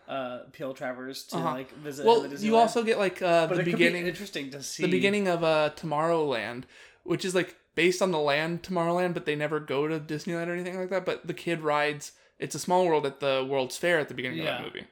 uh, 0.09 0.40
P.L. 0.52 0.72
Travers 0.74 1.24
to 1.24 1.36
Uh-huh. 1.36 1.52
like 1.52 1.70
visit. 1.76 2.04
well, 2.06 2.26
you 2.26 2.56
also 2.56 2.82
get 2.82 2.98
like 2.98 3.20
uh, 3.22 3.46
the 3.46 3.62
beginning. 3.62 4.02
be 4.04 4.09
interesting 4.09 4.50
to 4.50 4.62
see 4.62 4.82
the 4.82 4.90
beginning 4.90 5.28
of 5.28 5.44
uh 5.44 5.70
Tomorrowland, 5.76 6.64
which 7.04 7.24
is 7.24 7.34
like 7.34 7.56
based 7.74 8.00
on 8.02 8.11
the 8.11 8.18
land 8.18 8.62
Tomorrowland, 8.62 9.14
but 9.14 9.24
they 9.26 9.36
never 9.36 9.61
go 9.61 9.86
to 9.86 10.00
Disneyland 10.00 10.48
or 10.48 10.52
anything 10.54 10.78
like 10.78 10.90
that. 10.90 11.04
But 11.04 11.26
the 11.26 11.34
kid 11.34 11.61
rides 11.61 12.12
it's 12.38 12.54
a 12.54 12.59
small 12.59 12.86
world 12.86 13.04
at 13.04 13.20
the 13.20 13.46
World's 13.48 13.76
Fair 13.76 13.98
at 13.98 14.09
the 14.09 14.14
beginning 14.14 14.38
Yeah. 14.38 14.59
of 14.59 14.64
that 14.64 14.74
movie. 14.74 14.86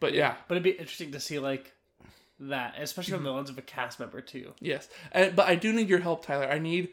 But 0.00 0.14
yeah, 0.14 0.34
But 0.48 0.54
it'd 0.54 0.62
be 0.64 0.70
interesting 0.70 1.12
to 1.12 1.20
see 1.20 1.38
like 1.38 1.72
that, 2.40 2.74
especially 2.78 3.14
from 3.14 3.24
the 3.24 3.30
lens 3.32 3.50
of 3.50 3.58
a 3.58 3.62
cast 3.62 4.00
member 4.00 4.20
too. 4.20 4.52
yes. 4.60 4.88
And, 5.12 5.36
but 5.36 5.46
I 5.48 5.54
do 5.56 5.72
need 5.72 5.88
your 5.88 6.00
help, 6.00 6.24
Tyler. 6.26 6.46
I 6.46 6.58
need 6.58 6.88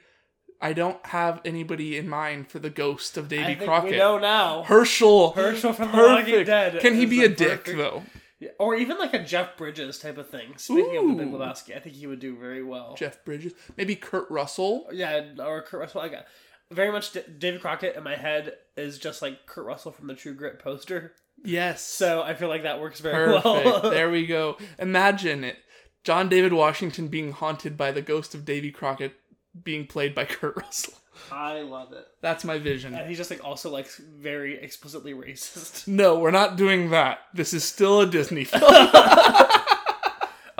I 0.61 0.73
don't 0.73 1.03
have 1.07 1.41
anybody 1.45 1.97
in 1.97 2.09
mind 2.09 2.49
for 2.49 2.59
the 2.59 2.69
ghost 2.69 3.17
of 3.17 3.29
Davy 3.29 3.55
Crockett. 3.55 3.91
we 3.91 3.97
know 3.97 4.17
now. 4.17 4.63
Herschel. 4.63 5.31
Herschel 5.31 5.73
from 5.73 5.91
The 5.91 5.97
Walking 5.97 6.43
Dead 6.43 6.79
Can 6.81 6.95
he 6.95 7.05
be 7.05 7.23
a 7.23 7.29
dick 7.29 7.65
though? 7.65 8.03
Yeah, 8.39 8.49
or 8.57 8.75
even 8.75 8.97
like 8.97 9.13
a 9.13 9.23
Jeff 9.23 9.57
Bridges 9.57 9.99
type 9.99 10.17
of 10.17 10.29
thing. 10.29 10.53
Speaking 10.57 10.97
of 10.97 11.17
the 11.17 11.23
Big 11.25 11.33
Lebowski, 11.33 11.75
I 11.75 11.79
think 11.79 11.95
he 11.95 12.07
would 12.07 12.19
do 12.21 12.37
very 12.37 12.63
well. 12.63 12.95
Jeff 12.97 13.23
Bridges, 13.25 13.53
maybe 13.75 13.95
Kurt 13.95 14.29
Russell. 14.31 14.87
Yeah, 14.93 15.25
or 15.39 15.61
Kurt 15.61 15.81
Russell. 15.81 16.01
I 16.01 16.07
got 16.07 16.25
very 16.71 16.91
much 16.91 17.11
D- 17.11 17.21
David 17.37 17.59
Crockett 17.61 17.97
in 17.97 18.03
my 18.03 18.15
head 18.15 18.53
is 18.77 18.97
just 18.97 19.21
like 19.21 19.45
Kurt 19.45 19.65
Russell 19.65 19.91
from 19.91 20.07
the 20.07 20.13
True 20.15 20.33
Grit 20.33 20.59
poster. 20.59 21.13
Yes. 21.43 21.81
So 21.81 22.21
I 22.21 22.33
feel 22.33 22.47
like 22.49 22.63
that 22.63 22.79
works 22.79 22.99
very 23.01 23.41
Perfect. 23.41 23.65
well. 23.65 23.81
there 23.91 24.09
we 24.09 24.25
go. 24.25 24.57
Imagine 24.77 25.43
it. 25.43 25.57
John 26.03 26.29
David 26.29 26.53
Washington 26.53 27.07
being 27.09 27.33
haunted 27.33 27.75
by 27.75 27.91
the 27.91 28.01
ghost 28.01 28.33
of 28.33 28.45
Davy 28.45 28.71
Crockett 28.71 29.15
being 29.63 29.85
played 29.87 30.13
by 30.15 30.25
Kurt 30.25 30.55
Russell. 30.57 30.93
I 31.31 31.61
love 31.61 31.91
it. 31.93 32.07
That's 32.21 32.43
my 32.43 32.57
vision. 32.59 32.93
And 32.95 33.07
he's 33.07 33.17
just 33.17 33.29
like 33.29 33.43
also 33.43 33.69
like 33.69 33.87
very 33.89 34.57
explicitly 34.61 35.13
racist. 35.13 35.87
No, 35.87 36.17
we're 36.17 36.31
not 36.31 36.55
doing 36.55 36.89
that. 36.91 37.19
This 37.33 37.53
is 37.53 37.63
still 37.63 38.01
a 38.01 38.07
Disney 38.07 38.43
film. 38.45 38.63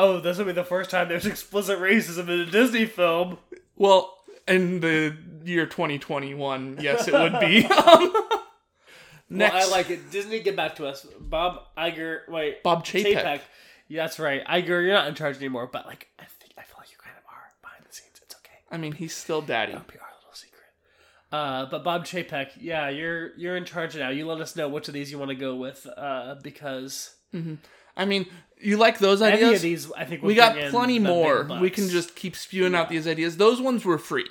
Oh, 0.01 0.21
this 0.21 0.37
will 0.37 0.45
be 0.45 0.53
the 0.53 0.63
first 0.63 0.89
time 0.89 1.09
there's 1.09 1.25
explicit 1.25 1.77
racism 1.77 2.29
in 2.29 2.39
a 2.39 2.45
Disney 2.45 2.85
film. 2.85 3.37
well, 3.75 4.15
in 4.47 4.79
the 4.79 5.13
year 5.43 5.65
2021, 5.65 6.77
yes, 6.79 7.07
it 7.09 7.13
would 7.13 7.37
be. 7.41 7.65
Um, 7.65 8.13
Next, 9.29 9.53
Well, 9.53 9.67
I 9.67 9.69
like 9.69 9.89
it. 9.89 10.09
Disney, 10.09 10.39
get 10.39 10.55
back 10.55 10.77
to 10.77 10.87
us. 10.87 11.05
Bob 11.19 11.63
Iger, 11.77 12.21
wait, 12.29 12.63
Bob 12.63 12.85
Chapek. 12.85 13.41
Yeah, 13.89 14.03
that's 14.03 14.19
right. 14.19 14.41
Iger, 14.45 14.67
you're 14.83 14.93
not 14.93 15.07
in 15.09 15.15
charge 15.15 15.35
anymore, 15.35 15.67
but 15.71 15.85
like 15.85 16.07
I 16.17 16.23
think 16.39 16.53
I 16.57 16.61
feel 16.61 16.77
like 16.79 16.89
you 16.91 16.97
kind 17.03 17.15
of 17.17 17.23
are 17.29 17.51
behind 17.61 17.83
the 17.85 17.93
scenes. 17.93 18.21
It's 18.23 18.35
okay. 18.35 18.58
I 18.71 18.77
mean, 18.77 18.93
he's 18.93 19.15
still 19.15 19.41
daddy. 19.41 19.71
It'll 19.73 19.83
be 19.83 19.97
our 19.99 20.07
little 20.21 20.33
secret. 20.33 20.61
Uh, 21.31 21.65
but 21.69 21.83
Bob 21.83 22.05
Chapek, 22.05 22.49
yeah, 22.59 22.89
you're 22.89 23.35
you're 23.37 23.57
in 23.57 23.65
charge 23.65 23.95
now. 23.95 24.09
You 24.09 24.25
let 24.27 24.39
us 24.41 24.55
know 24.55 24.67
which 24.69 24.87
of 24.87 24.93
these 24.93 25.11
you 25.11 25.17
want 25.19 25.29
to 25.29 25.35
go 25.35 25.55
with, 25.55 25.85
uh, 25.97 26.35
because 26.43 27.15
I 27.97 28.05
mean, 28.05 28.25
you 28.61 28.77
like 28.77 28.97
those 28.99 29.21
any 29.21 29.37
ideas? 29.37 29.55
of 29.55 29.61
these, 29.61 29.91
I 29.97 30.05
think 30.05 30.23
we 30.23 30.33
got 30.35 30.55
plenty 30.71 30.99
more. 30.99 31.43
We 31.61 31.69
can 31.69 31.89
just 31.89 32.15
keep 32.15 32.35
spewing 32.35 32.73
out 32.75 32.89
these 32.89 33.07
ideas. 33.07 33.37
Those 33.37 33.61
ones 33.61 33.83
were 33.85 33.97
free 33.97 34.27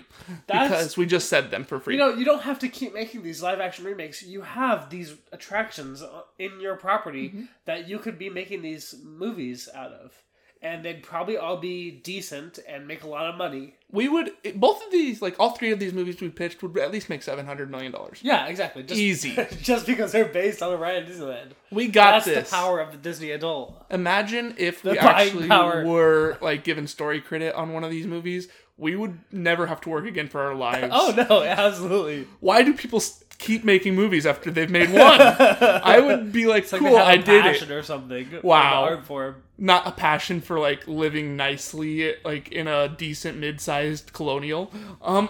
That's- 0.47 0.71
because 0.71 0.97
we 0.97 1.07
just 1.07 1.29
said 1.29 1.51
them 1.51 1.65
for 1.65 1.79
free. 1.79 1.95
You 1.95 2.01
know, 2.01 2.15
you 2.15 2.25
don't 2.25 2.43
have 2.43 2.59
to 2.61 2.69
keep 2.69 2.95
making 2.95 3.23
these 3.23 3.43
live 3.43 3.61
action 3.61 3.85
remakes. 3.85 4.23
You 4.23 4.41
have 4.43 4.89
these 4.91 5.15
attractions 5.33 6.03
in 6.39 6.61
your 6.61 6.77
property 6.77 7.29
Mm-hmm. 7.29 7.43
that 7.67 7.89
you 7.89 7.99
could 7.99 8.19
be 8.19 8.31
making 8.31 8.63
these 8.63 8.95
movies 9.05 9.69
out 9.75 9.93
of. 9.93 10.13
And 10.61 10.85
they'd 10.85 11.05
probably 11.05 11.37
all 11.37 11.57
be 11.57 11.91
decent 11.93 12.59
and 12.69 12.89
make 12.89 13.05
a 13.05 13.09
lot 13.09 13.27
of 13.29 13.37
money. 13.37 13.75
we 13.93 14.09
would 14.09 14.33
both 14.57 14.85
of 14.85 14.91
these, 14.91 15.23
like 15.23 15.37
all 15.39 15.51
three 15.51 15.71
of 15.71 15.79
these 15.79 15.93
movies 15.93 16.21
we 16.21 16.31
pitched, 16.31 16.61
would 16.65 16.77
at 16.79 16.91
least 16.91 17.09
make 17.09 17.23
seven 17.23 17.47
hundred 17.47 17.71
million 17.71 17.93
dollars. 17.93 18.19
Yeah, 18.23 18.47
exactly. 18.47 18.83
Just, 18.83 19.01
Easy. 19.01 19.37
just 19.63 19.87
because 19.87 20.11
they're 20.11 20.25
based 20.25 20.61
on 20.61 20.73
a 20.73 20.77
ride 20.77 20.97
at 21.05 21.09
Disneyland. 21.09 21.51
We 21.71 21.87
got 21.87 22.11
That's 22.13 22.25
this. 22.27 22.51
the 22.51 22.57
power 22.57 22.81
of 22.81 22.91
the 22.91 22.99
Disney 22.99 23.31
adult. 23.31 23.87
Imagine 23.91 24.55
if 24.59 24.83
The 24.83 24.91
we 24.93 24.99
actually 24.99 25.47
power. 25.47 25.85
were 25.87 26.39
like 26.41 26.65
given 26.65 26.89
story 26.89 27.21
credit 27.21 27.55
on 27.55 27.73
one 27.73 27.85
of 27.85 27.91
these 27.91 28.07
movies. 28.07 28.49
We 28.77 28.95
would 28.97 29.19
never 29.33 29.67
have 29.67 29.81
to 29.83 29.89
work 29.91 30.07
again 30.07 30.29
for 30.29 30.41
our 30.41 30.55
lives. 30.67 30.93
Oh 30.93 31.15
no, 31.17 31.43
absolutely. 31.45 32.27
Why 32.41 32.63
do 32.65 32.75
people 32.75 32.99
s- 32.99 33.23
keep 33.39 33.65
making 33.65 33.95
movies 33.95 34.27
after 34.27 34.51
they've 34.51 34.71
made 34.71 34.91
one? 34.91 35.21
I 35.21 36.01
would 36.01 36.33
be 36.33 36.47
like, 36.47 36.71
like 36.73 36.81
cool, 36.81 36.97
I 36.97 37.15
a 37.15 37.19
did 37.19 37.43
passion 37.43 37.71
it. 37.71 37.75
or 37.75 37.83
something. 37.83 38.29
Wow. 38.43 38.85
Art 38.85 39.05
form. 39.07 39.43
Not 39.57 39.87
a 39.87 39.93
passion 39.93 40.41
for 40.41 40.59
like 40.59 40.87
living 40.87 41.37
nicely, 41.37 42.15
like 42.25 42.53
in 42.53 42.69
a 42.69 42.89
decent 42.89 43.39
mid-sized 43.39 44.13
colonial. 44.13 44.73
Um, 45.01 45.29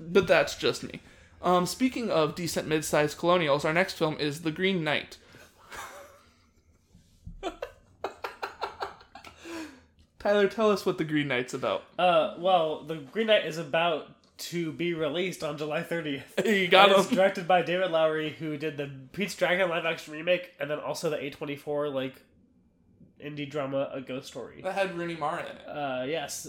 but 0.00 0.26
that's 0.26 0.56
just 0.56 0.82
me. 0.82 1.00
Um, 1.42 1.64
speaking 1.66 2.10
of 2.10 2.34
decent 2.34 2.68
mid-sized 2.68 3.16
colonials, 3.16 3.64
our 3.64 3.72
next 3.72 3.94
film 3.94 4.16
is 4.18 4.42
The 4.42 4.50
Green 4.50 4.84
Knight. 4.84 5.16
Tyler, 10.18 10.48
tell 10.48 10.70
us 10.70 10.84
what 10.84 10.98
The 10.98 11.04
Green 11.04 11.28
Knight's 11.28 11.54
about. 11.54 11.84
Uh, 11.98 12.34
well, 12.38 12.82
the 12.82 12.96
Green 12.96 13.28
Knight 13.28 13.46
is 13.46 13.56
about 13.56 14.10
to 14.40 14.72
be 14.72 14.94
released 14.94 15.42
on 15.44 15.56
July 15.58 15.82
30th. 15.82 16.22
You 16.44 16.68
got 16.68 16.90
It's 16.90 17.08
him. 17.08 17.16
directed 17.16 17.46
by 17.46 17.62
David 17.62 17.90
Lowery, 17.90 18.30
who 18.30 18.56
did 18.56 18.76
the 18.76 18.90
Pete's 19.12 19.34
Dragon 19.34 19.68
live 19.68 19.84
action 19.86 20.12
remake, 20.14 20.52
and 20.58 20.70
then 20.70 20.78
also 20.78 21.10
the 21.10 21.16
A24 21.18 21.92
like 21.92 22.14
indie 23.24 23.48
drama 23.50 23.90
A 23.92 24.00
Ghost 24.00 24.26
Story. 24.28 24.60
That 24.62 24.74
had 24.74 24.96
Rooney 24.96 25.16
Mara 25.16 25.40
in 25.42 25.56
it. 25.56 25.62
Uh, 25.68 26.04
yes. 26.06 26.48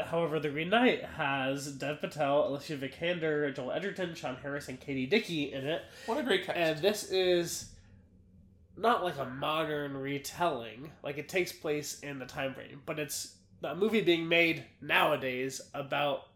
However, 0.00 0.38
the 0.38 0.48
Green 0.48 0.70
Knight 0.70 1.02
has 1.04 1.72
Dev 1.72 2.00
Patel, 2.00 2.46
Alicia 2.48 2.76
Vikander, 2.76 3.52
Joel 3.54 3.72
Edgerton, 3.72 4.14
Sean 4.14 4.36
Harris, 4.36 4.68
and 4.68 4.78
Katie 4.78 5.06
Dickie 5.06 5.52
in 5.52 5.66
it, 5.66 5.82
What 6.06 6.18
a 6.18 6.22
great 6.22 6.44
cast. 6.46 6.56
and 6.56 6.78
this 6.78 7.10
is 7.10 7.70
not 8.76 9.02
like 9.02 9.18
a 9.18 9.24
modern 9.24 9.96
retelling. 9.96 10.92
Like 11.02 11.18
it 11.18 11.28
takes 11.28 11.50
place 11.50 11.98
in 11.98 12.20
the 12.20 12.26
time 12.26 12.54
frame, 12.54 12.80
but 12.86 13.00
it's 13.00 13.34
a 13.64 13.74
movie 13.74 14.00
being 14.02 14.28
made 14.28 14.64
nowadays 14.80 15.60
about 15.74 16.27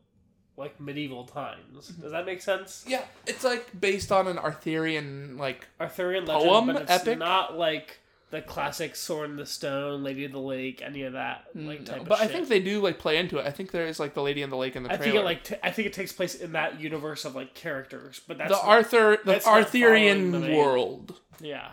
like 0.56 0.80
medieval 0.80 1.24
times. 1.24 1.90
Mm-hmm. 1.90 2.02
Does 2.02 2.12
that 2.12 2.26
make 2.26 2.42
sense? 2.42 2.84
yeah, 2.86 3.02
it's 3.26 3.44
like 3.44 3.68
based 3.78 4.12
on 4.12 4.26
an 4.28 4.38
Arthurian 4.38 5.36
like 5.38 5.66
Arthurian 5.80 6.26
legend, 6.26 6.48
Poem? 6.48 6.66
but 6.66 6.82
it's 6.82 6.90
Epic? 6.90 7.18
not 7.18 7.56
like 7.58 7.98
the 8.30 8.40
classic 8.40 8.96
Sword 8.96 9.28
in 9.30 9.36
the 9.36 9.44
Stone, 9.44 10.02
Lady 10.02 10.24
of 10.24 10.32
the 10.32 10.38
Lake, 10.40 10.80
any 10.82 11.02
of 11.02 11.12
that 11.12 11.54
mm, 11.54 11.66
like 11.66 11.84
type 11.84 11.98
No, 11.98 12.04
but 12.04 12.18
I 12.18 12.22
shit. 12.24 12.32
think 12.32 12.48
they 12.48 12.60
do 12.60 12.80
like 12.80 12.98
play 12.98 13.18
into 13.18 13.36
it. 13.38 13.46
I 13.46 13.50
think 13.50 13.70
there 13.72 13.86
is 13.86 14.00
like 14.00 14.14
the 14.14 14.22
Lady 14.22 14.40
in 14.42 14.48
the 14.50 14.56
Lake 14.56 14.74
in 14.74 14.82
the 14.84 14.92
I 14.92 14.96
trailer. 14.96 15.12
think 15.12 15.20
it 15.20 15.24
like 15.24 15.44
t- 15.44 15.56
I 15.62 15.70
think 15.70 15.86
it 15.86 15.92
takes 15.92 16.12
place 16.12 16.34
in 16.34 16.52
that 16.52 16.80
universe 16.80 17.24
of 17.26 17.34
like 17.34 17.52
characters, 17.54 18.20
but 18.26 18.38
that's 18.38 18.50
the 18.50 18.60
Arthur, 18.60 19.18
the 19.24 19.32
that's 19.32 19.46
Arthurian 19.46 20.30
the 20.32 20.54
world. 20.56 21.14
yeah. 21.40 21.72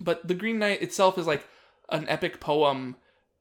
But 0.00 0.26
the 0.28 0.34
Green 0.34 0.58
Knight 0.58 0.80
itself 0.82 1.18
is 1.18 1.26
like 1.26 1.44
an 1.88 2.08
epic 2.08 2.38
poem 2.40 2.96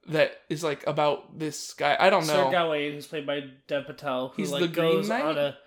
that 0.10 0.32
is 0.50 0.64
like 0.64 0.86
about 0.88 1.38
this 1.40 1.74
guy. 1.74 1.96
I 2.00 2.10
don't 2.10 2.28
know. 2.28 2.46
Sir. 2.46 2.52
Gawain, 2.52 2.94
who's 2.94 3.08
played 3.08 3.26
by 3.26 3.42
Dev 3.68 3.86
Patel, 3.86 4.30
who 4.30 4.42
He's 4.42 4.52
like 4.52 4.62
the 4.62 4.68
Green 4.68 4.92
goes 4.94 5.10
Knight? 5.10 5.24
on 5.24 5.38
a 5.38 5.58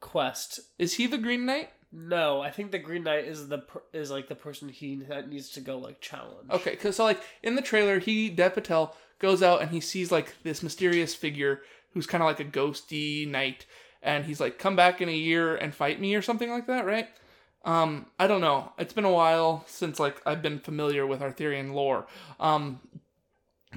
quest. 0.00 0.60
Is 0.78 0.94
he 0.94 1.06
the 1.06 1.18
Green 1.18 1.46
Knight? 1.46 1.70
No, 1.92 2.40
I 2.40 2.50
think 2.50 2.72
the 2.72 2.78
Green 2.78 3.04
Knight 3.04 3.24
is 3.24 3.48
the 3.48 3.58
per- 3.58 3.82
is 3.92 4.10
like 4.10 4.28
the 4.28 4.34
person 4.34 4.68
he 4.68 4.96
that 5.08 5.28
needs 5.28 5.50
to 5.50 5.60
go 5.60 5.78
like 5.78 6.00
challenge. 6.00 6.50
Okay, 6.50 6.70
because 6.72 6.96
so 6.96 7.04
like 7.04 7.20
in 7.42 7.54
the 7.54 7.62
trailer, 7.62 7.98
he 8.00 8.28
Dev 8.30 8.54
Patel 8.54 8.96
goes 9.20 9.42
out 9.42 9.62
and 9.62 9.70
he 9.70 9.80
sees 9.80 10.10
like 10.10 10.34
this 10.42 10.62
mysterious 10.62 11.14
figure 11.14 11.60
who's 11.92 12.06
kind 12.06 12.22
of 12.22 12.26
like 12.26 12.40
a 12.40 12.44
ghosty 12.44 13.28
knight, 13.28 13.64
and 14.02 14.24
he's 14.24 14.40
like, 14.40 14.58
"Come 14.58 14.74
back 14.74 15.00
in 15.00 15.08
a 15.08 15.12
year 15.12 15.54
and 15.54 15.72
fight 15.72 16.00
me" 16.00 16.16
or 16.16 16.22
something 16.22 16.50
like 16.50 16.66
that, 16.66 16.84
right? 16.84 17.08
Um, 17.64 18.06
I 18.18 18.26
don't 18.26 18.40
know. 18.40 18.72
It's 18.76 18.92
been 18.92 19.04
a 19.04 19.12
while 19.12 19.64
since 19.68 20.00
like 20.00 20.20
I've 20.26 20.42
been 20.42 20.58
familiar 20.58 21.06
with 21.06 21.22
Arthurian 21.22 21.74
lore. 21.74 22.06
Um, 22.40 22.80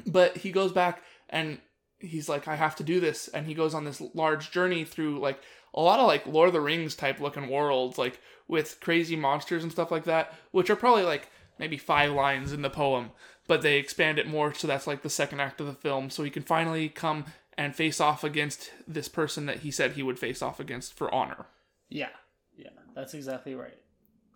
but 0.06 0.38
he 0.38 0.52
goes 0.52 0.72
back 0.72 1.02
and 1.30 1.60
he's 2.00 2.30
like, 2.30 2.48
"I 2.48 2.56
have 2.56 2.76
to 2.78 2.84
do 2.84 3.00
this," 3.00 3.28
and 3.28 3.48
he 3.48 3.54
goes 3.54 3.74
on 3.74 3.86
this 3.86 4.02
large 4.14 4.52
journey 4.52 4.84
through 4.84 5.20
like 5.20 5.40
a 5.74 5.82
lot 5.82 6.00
of 6.00 6.08
like 6.08 6.26
Lord 6.28 6.48
of 6.48 6.54
the 6.54 6.62
Rings 6.62 6.96
type 6.96 7.20
looking 7.20 7.50
worlds, 7.50 7.98
like 7.98 8.20
with 8.48 8.80
crazy 8.80 9.16
monsters 9.16 9.64
and 9.64 9.72
stuff 9.72 9.92
like 9.92 10.06
that, 10.06 10.34
which 10.52 10.70
are 10.70 10.76
probably 10.76 11.04
like 11.04 11.30
maybe 11.60 11.78
five 11.78 12.12
lines 12.12 12.54
in 12.54 12.62
the 12.62 12.70
poem, 12.70 13.12
but 13.48 13.62
they 13.62 13.78
expand 13.78 14.20
it 14.20 14.28
more, 14.28 14.54
so 14.54 14.68
that's 14.68 14.88
like 14.88 15.02
the 15.02 15.10
second 15.10 15.40
act 15.40 15.60
of 15.60 15.68
the 15.68 15.74
film. 15.74 16.10
So 16.10 16.24
he 16.24 16.30
can 16.30 16.44
finally 16.44 16.90
come 16.90 17.26
and 17.58 17.76
face 17.76 18.00
off 18.00 18.24
against 18.24 18.72
this 18.88 19.08
person 19.08 19.48
that 19.48 19.60
he 19.60 19.72
said 19.72 19.94
he 19.94 20.04
would 20.04 20.20
face 20.20 20.42
off 20.42 20.60
against 20.60 20.94
for 20.94 21.14
honor. 21.14 21.48
Yeah, 21.90 22.10
yeah, 22.56 22.70
that's 22.96 23.14
exactly 23.14 23.56
right. 23.56 23.78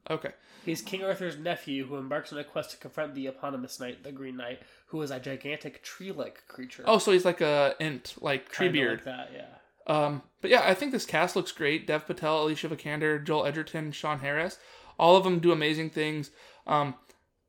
Okay. 0.10 0.32
He's 0.66 0.82
King 0.82 1.04
Arthur's 1.04 1.38
nephew 1.38 1.88
who 1.88 1.98
embarks 1.98 2.32
on 2.32 2.40
a 2.40 2.44
quest 2.44 2.72
to 2.72 2.78
confront 2.78 3.16
the 3.16 3.28
eponymous 3.28 3.80
knight, 3.80 4.04
the 4.04 4.12
Green 4.12 4.38
Knight, 4.38 4.62
who 4.92 5.02
is 5.02 5.10
a 5.10 5.20
gigantic 5.20 5.82
tree-like 5.84 6.46
creature. 6.50 6.84
Oh, 6.86 6.98
so 6.98 7.14
he's 7.14 7.24
like 7.24 7.40
a 7.40 7.76
Ent, 7.80 8.16
like 8.20 8.52
Kinda 8.52 8.78
Treebeard. 8.78 8.92
like 8.92 9.04
that, 9.06 9.32
yeah. 9.34 9.46
Um, 9.88 10.22
but 10.42 10.52
yeah, 10.52 10.64
I 10.66 10.74
think 10.74 10.92
this 10.92 11.06
cast 11.06 11.36
looks 11.36 11.54
great. 11.54 11.88
Dev 11.88 12.06
Patel, 12.06 12.44
Alicia 12.44 12.68
Vikander, 12.68 13.24
Joel 13.24 13.46
Edgerton, 13.46 13.94
Sean 13.94 14.20
Harris, 14.20 14.58
all 15.00 15.16
of 15.16 15.24
them 15.24 15.40
do 15.40 15.54
amazing 15.54 15.90
things. 15.92 16.32
Um, 16.68 16.96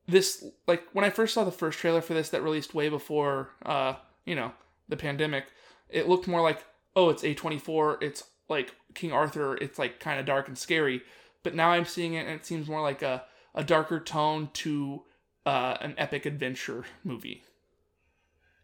this 0.07 0.45
like 0.68 0.84
when 0.93 1.05
I 1.05 1.11
first 1.11 1.34
saw 1.34 1.45
the 1.45 1.51
first 1.51 1.78
trailer 1.78 2.01
for 2.01 2.14
this 2.14 2.28
that 2.30 2.43
released 2.43 2.74
way 2.74 2.88
before 2.88 3.51
uh, 3.66 3.95
you 4.24 4.34
know, 4.34 4.53
the 4.88 4.97
pandemic, 4.97 5.47
it 5.88 6.09
looked 6.09 6.28
more 6.28 6.43
like 6.43 6.64
oh, 6.95 7.09
it's 7.09 7.22
A24, 7.22 8.03
it's 8.03 8.22
like 8.49 8.74
King 8.95 9.12
Arthur, 9.12 9.57
it's 9.57 9.78
like 9.78 9.99
kind 9.99 10.20
of 10.20 10.26
dark 10.26 10.47
and 10.47 10.57
scary. 10.57 11.03
But 11.43 11.57
now 11.57 11.70
I'm 11.70 11.86
seeing 11.86 12.14
it 12.14 12.26
and 12.26 12.36
it 12.36 12.47
seems 12.47 12.68
more 12.68 12.82
like 12.82 13.03
a 13.03 13.24
a 13.55 13.64
darker 13.64 13.99
tone 13.99 14.49
to 14.55 15.03
uh, 15.47 15.76
an 15.80 15.95
epic 15.99 16.26
adventure 16.26 16.84
movie. 17.05 17.43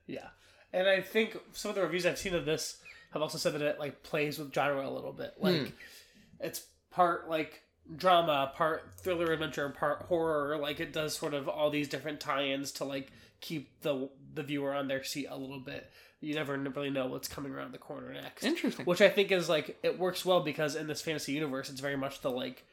Yeah, 0.07 0.29
and 0.73 0.89
I 0.89 1.01
think 1.01 1.37
some 1.53 1.71
of 1.71 1.75
the 1.75 1.83
reviews 1.83 2.07
I've 2.07 2.19
seen 2.19 2.35
of 2.35 2.45
this 2.45 2.79
have 3.13 3.23
also 3.23 3.39
said 3.39 3.55
that 3.55 3.63
it 3.63 3.79
like 3.79 4.03
plays 4.03 4.39
with 4.39 4.53
genre 4.55 4.87
a 4.87 4.91
little 4.91 5.13
bit. 5.13 5.35
Like 5.39 5.73
it's 6.41 6.67
part 6.91 7.29
like 7.29 7.63
drama, 7.97 8.53
part 8.55 8.91
thriller 8.97 9.33
adventure, 9.33 9.69
part 9.71 10.03
horror. 10.03 10.59
Like 10.59 10.81
it 10.81 10.93
does 10.93 11.17
sort 11.17 11.35
of 11.35 11.49
all 11.49 11.71
these 11.71 11.89
different 11.89 12.21
tie-ins 12.21 12.73
to 12.73 12.85
like 12.85 13.13
keep 13.41 13.81
the 13.83 14.09
the 14.35 14.43
viewer 14.43 14.75
on 14.75 14.89
their 14.89 15.05
seat 15.05 15.27
a 15.31 15.37
little 15.37 15.61
bit. 15.61 15.91
You 16.21 16.35
never 16.35 16.57
really 16.57 16.91
know 16.91 17.07
what's 17.07 17.29
coming 17.29 17.53
around 17.53 17.73
the 17.73 17.79
corner 17.79 18.13
next. 18.13 18.43
Interesting. 18.43 18.85
Which 18.87 19.01
I 19.01 19.09
think 19.09 19.31
is 19.31 19.49
like 19.49 19.79
it 19.83 19.99
works 19.99 20.25
well 20.25 20.41
because 20.41 20.75
in 20.75 20.87
this 20.87 21.01
fantasy 21.01 21.33
universe, 21.33 21.71
it's 21.71 21.81
very 21.81 21.97
much 21.97 22.21
the 22.21 22.31
like 22.31 22.65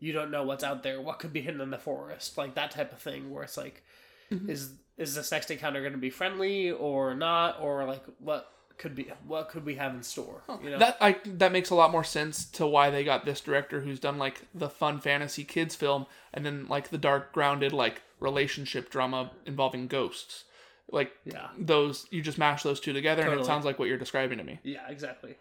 you 0.00 0.12
don't 0.12 0.30
know 0.30 0.42
what's 0.42 0.64
out 0.64 0.82
there, 0.82 1.00
what 1.00 1.18
could 1.18 1.32
be 1.32 1.40
hidden 1.42 1.60
in 1.60 1.70
the 1.70 1.78
forest, 1.78 2.36
like 2.36 2.54
that 2.54 2.70
type 2.72 2.92
of 2.92 2.98
thing. 2.98 3.30
Where 3.30 3.44
it's 3.44 3.56
like, 3.56 3.84
is 4.30 4.72
is 4.98 5.14
this 5.14 5.30
next 5.30 5.50
encounter 5.50 5.80
going 5.80 5.92
to 5.92 5.98
be 5.98 6.10
friendly 6.10 6.70
or 6.70 7.14
not, 7.14 7.60
or 7.60 7.84
like 7.84 8.02
what 8.18 8.50
could 8.78 8.94
be 8.94 9.10
what 9.26 9.50
could 9.50 9.64
we 9.66 9.74
have 9.74 9.94
in 9.94 10.02
store? 10.02 10.42
You 10.64 10.70
know, 10.70 10.78
That 10.78 10.96
I 11.00 11.16
that 11.24 11.52
makes 11.52 11.70
a 11.70 11.74
lot 11.74 11.92
more 11.92 12.04
sense 12.04 12.46
to 12.52 12.66
why 12.66 12.88
they 12.90 13.04
got 13.04 13.24
this 13.26 13.40
director 13.40 13.80
who's 13.80 14.00
done 14.00 14.18
like 14.18 14.42
the 14.54 14.70
fun 14.70 15.00
fantasy 15.00 15.44
kids 15.44 15.74
film 15.74 16.06
and 16.32 16.46
then 16.46 16.66
like 16.68 16.88
the 16.88 16.98
dark 16.98 17.32
grounded 17.32 17.72
like 17.72 18.02
relationship 18.20 18.90
drama 18.90 19.30
involving 19.44 19.86
ghosts. 19.86 20.44
Like 20.90 21.12
yeah, 21.24 21.48
those 21.58 22.06
you 22.10 22.22
just 22.22 22.38
mash 22.38 22.62
those 22.62 22.80
two 22.80 22.92
together 22.94 23.22
and 23.22 23.38
it 23.38 23.46
sounds 23.46 23.64
like 23.66 23.78
what 23.78 23.88
you're 23.88 23.98
describing 23.98 24.38
to 24.38 24.44
me. 24.44 24.58
yeah, 24.64 24.88
exactly. 24.88 25.36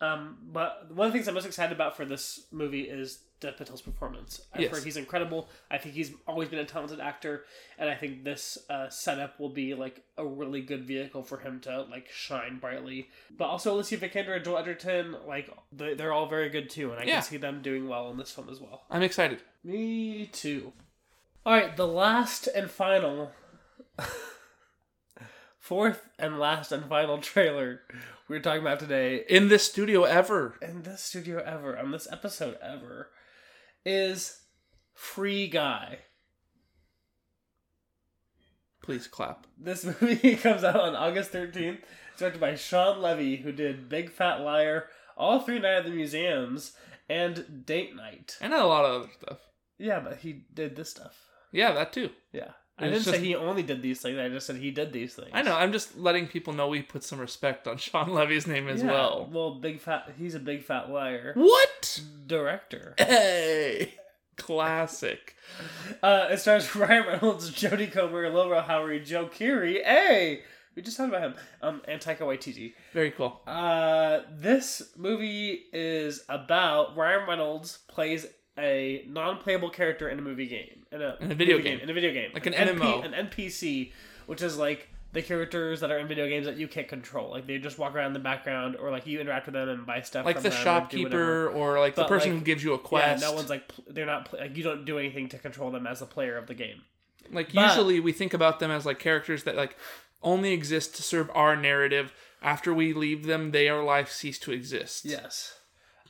Um, 0.00 0.36
but 0.52 0.90
one 0.94 1.06
of 1.06 1.12
the 1.12 1.16
things 1.18 1.28
I'm 1.28 1.34
most 1.34 1.46
excited 1.46 1.72
about 1.74 1.96
for 1.96 2.04
this 2.04 2.46
movie 2.52 2.82
is 2.82 3.20
Dev 3.44 3.56
Patel's 3.58 3.82
performance. 3.82 4.40
I've 4.54 4.60
Yes. 4.62 4.70
heard 4.72 4.84
he's 4.84 4.96
incredible. 4.96 5.48
I 5.70 5.78
think 5.78 5.94
he's 5.94 6.12
always 6.26 6.48
been 6.48 6.58
a 6.58 6.64
talented 6.64 6.98
actor, 6.98 7.44
and 7.78 7.88
I 7.90 7.94
think 7.94 8.24
this 8.24 8.56
uh, 8.70 8.88
setup 8.88 9.38
will 9.38 9.50
be 9.50 9.74
like 9.74 10.02
a 10.16 10.26
really 10.26 10.62
good 10.62 10.84
vehicle 10.86 11.22
for 11.22 11.38
him 11.38 11.60
to 11.60 11.82
like 11.90 12.08
shine 12.10 12.58
brightly. 12.58 13.08
But 13.36 13.44
also 13.46 13.74
Alicia 13.74 13.98
Vikander 13.98 14.34
and 14.36 14.44
Joel 14.44 14.58
Edgerton, 14.58 15.14
like 15.26 15.50
they- 15.72 15.94
they're 15.94 16.12
all 16.12 16.26
very 16.26 16.48
good 16.48 16.70
too, 16.70 16.90
and 16.92 17.00
I 17.00 17.04
Yeah. 17.04 17.14
can 17.14 17.22
see 17.22 17.36
them 17.36 17.60
doing 17.62 17.86
well 17.88 18.10
in 18.10 18.16
this 18.16 18.32
film 18.32 18.48
as 18.48 18.60
well. 18.60 18.86
I'm 18.90 19.02
excited. 19.02 19.42
Me 19.62 20.26
too. 20.26 20.72
All 21.46 21.52
right, 21.52 21.76
the 21.76 21.86
last 21.86 22.46
and 22.46 22.70
final, 22.70 23.32
fourth 25.58 26.08
and 26.18 26.38
last 26.38 26.72
and 26.72 26.86
final 26.88 27.18
trailer 27.18 27.82
we're 28.28 28.40
talking 28.40 28.60
about 28.62 28.80
today 28.80 29.24
In 29.28 29.48
this 29.48 29.64
studio 29.64 30.04
ever. 30.04 30.56
in 30.62 30.82
this 30.82 31.02
studio 31.02 31.42
ever, 31.44 31.78
on 31.78 31.90
this 31.90 32.08
episode 32.10 32.56
ever, 32.62 33.10
is 33.84 34.40
Free 34.94 35.48
Guy. 35.48 35.98
Please 38.82 39.06
clap. 39.06 39.46
This 39.58 39.84
movie 40.00 40.36
comes 40.36 40.62
out 40.64 40.80
on 40.80 40.94
August 40.94 41.32
13th. 41.32 41.78
It's 42.10 42.18
directed 42.20 42.40
by 42.40 42.54
Shawn 42.54 43.00
Levy, 43.00 43.36
who 43.36 43.50
did 43.50 43.88
Big 43.88 44.10
Fat 44.10 44.40
Liar, 44.40 44.88
All 45.16 45.40
Three 45.40 45.58
Night 45.58 45.78
at 45.78 45.84
the 45.84 45.90
Museums, 45.90 46.72
and 47.08 47.64
Date 47.66 47.96
Night. 47.96 48.36
And 48.40 48.52
a 48.52 48.66
lot 48.66 48.84
of 48.84 49.02
other 49.02 49.10
stuff. 49.12 49.38
Yeah, 49.78 50.00
but 50.00 50.18
he 50.18 50.44
did 50.52 50.76
this 50.76 50.90
stuff. 50.90 51.18
Yeah, 51.50 51.72
that 51.72 51.92
too. 51.92 52.10
Yeah. 52.32 52.52
I 52.78 52.88
didn't 52.88 53.02
say 53.04 53.20
he 53.20 53.36
only 53.36 53.62
did 53.62 53.82
these 53.82 54.00
things. 54.00 54.18
I 54.18 54.28
just 54.28 54.46
said 54.46 54.56
he 54.56 54.72
did 54.72 54.92
these 54.92 55.14
things. 55.14 55.30
I 55.32 55.42
know. 55.42 55.54
I'm 55.56 55.70
just 55.72 55.96
letting 55.96 56.26
people 56.26 56.52
know 56.52 56.66
we 56.68 56.82
put 56.82 57.04
some 57.04 57.20
respect 57.20 57.68
on 57.68 57.76
Shawn 57.78 58.12
Levy's 58.12 58.46
name 58.48 58.68
as 58.68 58.82
Yeah, 58.82 58.90
well. 58.90 59.28
Well, 59.30 59.54
big 59.54 59.80
fat. 59.80 60.10
He's 60.18 60.34
a 60.34 60.40
big 60.40 60.64
fat 60.64 60.90
liar. 60.90 61.32
What? 61.36 62.00
Director. 62.26 62.94
Hey, 62.98 63.94
classic. 64.36 65.36
Uh, 66.02 66.28
it 66.30 66.38
stars 66.38 66.74
Ryan 66.76 67.06
Reynolds, 67.06 67.50
Jodie 67.50 67.90
Comer, 67.92 68.28
Lil 68.30 68.50
Rel 68.50 68.62
Howery, 68.62 69.04
Joe 69.04 69.26
Keery. 69.26 69.84
Hey, 69.84 70.40
we 70.74 70.82
just 70.82 70.96
talked 70.96 71.10
about 71.10 71.20
him. 71.22 71.34
Um, 71.62 71.82
and 71.86 72.00
Taika 72.00 72.20
Waititi. 72.20 72.72
Very 72.92 73.10
cool. 73.12 73.40
Uh, 73.46 74.20
this 74.32 74.82
movie 74.96 75.64
is 75.72 76.24
about 76.28 76.96
Ryan 76.96 77.28
Reynolds 77.28 77.78
plays 77.88 78.26
a 78.58 79.04
non-playable 79.08 79.70
character 79.70 80.08
in 80.08 80.18
a 80.18 80.22
movie 80.22 80.46
game 80.46 80.84
in 80.92 81.02
a, 81.02 81.16
In 81.20 81.32
a 81.32 81.34
video 81.34 81.56
movie 81.56 81.68
game. 81.70 81.80
in 81.80 81.90
a 81.90 81.94
video 81.94 82.12
game 82.12 82.30
Like 82.34 82.46
an 82.46 82.52
NP 82.52 82.78
MMO. 82.78 83.04
an 83.04 83.26
NPC, 83.28 83.92
which 84.26 84.42
is 84.42 84.56
like 84.56 84.88
the 85.12 85.22
characters 85.22 85.80
that 85.80 85.90
are 85.92 85.98
in 85.98 86.08
video 86.08 86.28
games 86.28 86.44
that 86.46 86.56
you 86.56 86.66
can't 86.66 86.88
control. 86.88 87.30
Like 87.30 87.46
they 87.46 87.58
just 87.58 87.78
walk 87.78 87.94
around 87.94 88.08
in 88.08 88.12
the 88.14 88.18
background, 88.18 88.76
or 88.76 88.90
like 88.90 89.06
you 89.06 89.20
interact 89.20 89.46
with 89.46 89.54
them 89.54 89.68
and 89.68 89.86
buy 89.86 90.00
stuff. 90.02 90.24
Like 90.24 90.40
the 90.42 90.50
them 90.50 90.52
or 90.52 90.54
do 90.54 90.58
whatever. 90.58 90.80
shopkeeper 90.80 91.48
or 91.50 91.78
like 91.78 91.94
the 91.94 92.04
person 92.04 92.30
like, 92.32 92.38
who 92.40 92.44
gives 92.44 92.64
you 92.64 92.74
a 92.74 92.78
quest. 92.78 93.22
Yeah, 93.22 93.28
no 93.28 93.34
one's 93.34 93.48
like 93.50 93.70
they're 93.88 94.06
not 94.06 94.32
like 94.32 94.56
you 94.56 94.64
don't 94.64 94.84
do 94.84 94.98
anything 94.98 95.28
to 95.28 95.38
control 95.38 95.70
them 95.70 95.86
as 95.86 96.02
a 96.02 96.06
player 96.06 96.36
of 96.36 96.46
the 96.48 96.54
game. 96.54 96.82
like 97.30 97.52
but- 97.52 97.62
usually 97.68 98.00
we 98.00 98.12
think 98.12 98.34
about 98.34 98.58
them 98.60 98.70
as 98.72 98.84
like 98.86 98.98
characters 98.98 99.44
that 99.44 99.54
like 99.56 99.76
only 100.22 100.52
exist 100.52 100.94
to 100.96 101.02
serve 101.02 101.30
our 101.34 101.54
narrative. 101.56 102.12
After 102.42 102.74
we 102.74 102.92
leave 102.92 103.24
them, 103.26 103.52
their 103.52 103.82
life 103.82 104.10
cease 104.10 104.38
to 104.40 104.52
exist. 104.52 105.04
Yes. 105.06 105.58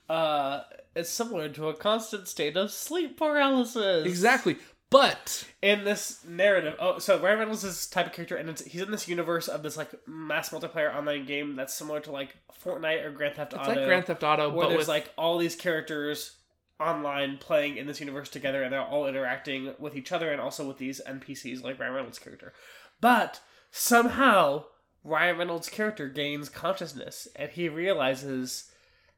Uh, 0.08 0.60
it's 0.94 1.10
similar 1.10 1.48
to 1.48 1.68
a 1.68 1.74
constant 1.74 2.28
state 2.28 2.56
of 2.56 2.70
sleep 2.70 3.16
paralysis. 3.16 4.06
Exactly. 4.06 4.56
But 4.90 5.44
in 5.60 5.82
this 5.82 6.24
narrative. 6.24 6.76
Oh, 6.78 6.98
so 7.00 7.18
Ryan 7.20 7.40
Reynolds 7.40 7.64
is 7.64 7.74
this 7.74 7.86
type 7.88 8.06
of 8.06 8.12
character, 8.12 8.36
and 8.36 8.48
it's, 8.48 8.62
he's 8.62 8.82
in 8.82 8.92
this 8.92 9.08
universe 9.08 9.48
of 9.48 9.62
this 9.64 9.76
like 9.76 9.90
mass 10.06 10.50
multiplayer 10.50 10.94
online 10.94 11.26
game 11.26 11.56
that's 11.56 11.74
similar 11.74 11.98
to 12.00 12.12
like 12.12 12.36
Fortnite 12.64 13.04
or 13.04 13.10
Grand 13.10 13.34
Theft 13.34 13.54
it's 13.54 13.62
Auto. 13.62 13.74
like 13.74 13.86
Grand 13.86 14.04
Theft 14.04 14.22
Auto, 14.22 14.50
where 14.50 14.66
but 14.66 14.68
there's 14.68 14.78
with 14.80 14.88
like 14.88 15.10
all 15.18 15.38
these 15.38 15.56
characters 15.56 16.36
online 16.78 17.38
playing 17.38 17.76
in 17.76 17.88
this 17.88 17.98
universe 17.98 18.28
together, 18.28 18.62
and 18.62 18.72
they're 18.72 18.82
all 18.82 19.08
interacting 19.08 19.74
with 19.80 19.96
each 19.96 20.12
other 20.12 20.30
and 20.30 20.40
also 20.40 20.66
with 20.66 20.78
these 20.78 21.00
NPCs 21.08 21.64
like 21.64 21.80
Ryan 21.80 21.94
Reynolds' 21.94 22.20
character. 22.20 22.52
But 23.00 23.40
somehow 23.72 24.66
Ryan 25.02 25.38
Reynolds' 25.38 25.68
character 25.68 26.08
gains 26.08 26.48
consciousness, 26.48 27.26
and 27.34 27.50
he 27.50 27.68
realizes 27.68 28.70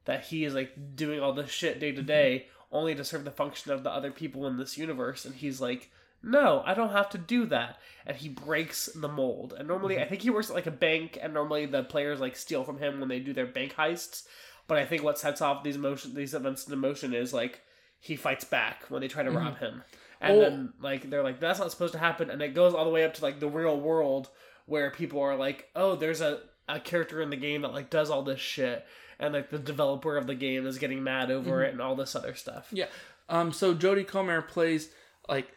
that 0.07 0.25
he 0.25 0.45
is 0.45 0.55
like 0.55 0.97
doing 0.97 1.21
all 1.21 1.33
this 1.33 1.51
shit 1.51 1.79
day 1.79 1.93
to 1.93 1.99
mm-hmm. 1.99 2.07
day 2.07 2.47
only 2.73 2.95
to 2.95 3.05
serve 3.05 3.25
the 3.25 3.31
function 3.31 3.71
of 3.71 3.85
the 3.85 3.91
other 3.91 4.11
people 4.11 4.47
in 4.47 4.57
this 4.57 4.79
universe, 4.79 5.25
and 5.25 5.35
he's 5.35 5.61
like. 5.61 5.91
No, 6.23 6.63
I 6.67 6.75
don't 6.75 6.91
have 6.91 7.11
to 7.11 7.19
do 7.19 7.47
that. 7.47 7.79
And 8.05 8.17
he 8.17 8.29
breaks 8.29 8.87
the 8.87 9.07
mold. 9.07 9.55
And 9.57 9.69
normally, 9.69 9.95
mm-hmm. 9.95 10.05
I 10.05 10.09
think 10.09 10.23
he 10.23 10.31
works 10.31 10.49
at 10.51 10.57
like 10.57 10.67
a 10.67 10.73
bank, 10.73 11.17
and 11.21 11.33
normally 11.33 11.67
the 11.67 11.85
players 11.85 12.19
like 12.19 12.35
steal 12.35 12.65
from 12.65 12.79
him 12.79 12.99
when 12.99 13.09
they 13.09 13.21
do 13.21 13.33
their 13.33 13.47
bank 13.47 13.75
heists. 13.77 14.25
But 14.67 14.79
I 14.79 14.87
think 14.87 15.05
what 15.05 15.19
sets 15.19 15.41
off 15.41 15.63
these 15.63 15.79
motion 15.79 16.15
these 16.15 16.35
events 16.35 16.65
into 16.65 16.77
motion 16.77 17.15
is 17.15 17.33
like 17.33 17.61
he 18.01 18.17
fights 18.17 18.45
back 18.45 18.85
when 18.89 19.01
they 19.01 19.09
try 19.09 19.23
to 19.23 19.31
mm-hmm. 19.31 19.39
rob 19.39 19.59
him. 19.59 19.83
And 20.21 20.37
Oh. 20.37 20.41
then 20.41 20.73
like 20.81 21.11
they're 21.11 21.23
like, 21.23 21.41
that's 21.41 21.59
not 21.59 21.71
supposed 21.71 21.93
to 21.93 21.99
happen, 21.99 22.31
and 22.31 22.43
it 22.43 22.55
goes 22.55 22.75
all 22.75 22.85
the 22.85 22.91
way 22.91 23.05
up 23.05 23.15
to 23.15 23.23
like 23.23 23.39
the 23.41 23.49
real 23.49 23.79
world 23.79 24.29
where 24.67 24.91
people 24.91 25.21
are 25.21 25.37
like, 25.37 25.69
Oh, 25.77 25.95
there's 25.95 26.21
a, 26.21 26.41
a 26.69 26.81
character 26.81 27.21
in 27.21 27.31
the 27.31 27.37
game 27.37 27.63
that 27.63 27.73
like 27.73 27.91
does 27.91 28.11
all 28.11 28.23
this 28.23 28.41
shit 28.41 28.85
and 29.19 29.35
like 29.35 29.51
the 29.51 29.59
developer 29.59 30.17
of 30.17 30.27
the 30.27 30.35
game 30.35 30.67
is 30.67 30.79
getting 30.79 31.03
mad 31.03 31.31
over 31.31 31.63
it 31.65 31.73
and 31.73 31.81
all 31.81 31.97
this 31.97 32.15
other 32.15 32.35
stuff. 32.35 32.69
Yeah. 32.73 32.87
Um. 33.29 33.53
So 33.53 33.75
Jodie 33.75 34.07
Comer 34.07 34.43
plays 34.43 34.91
like 35.29 35.49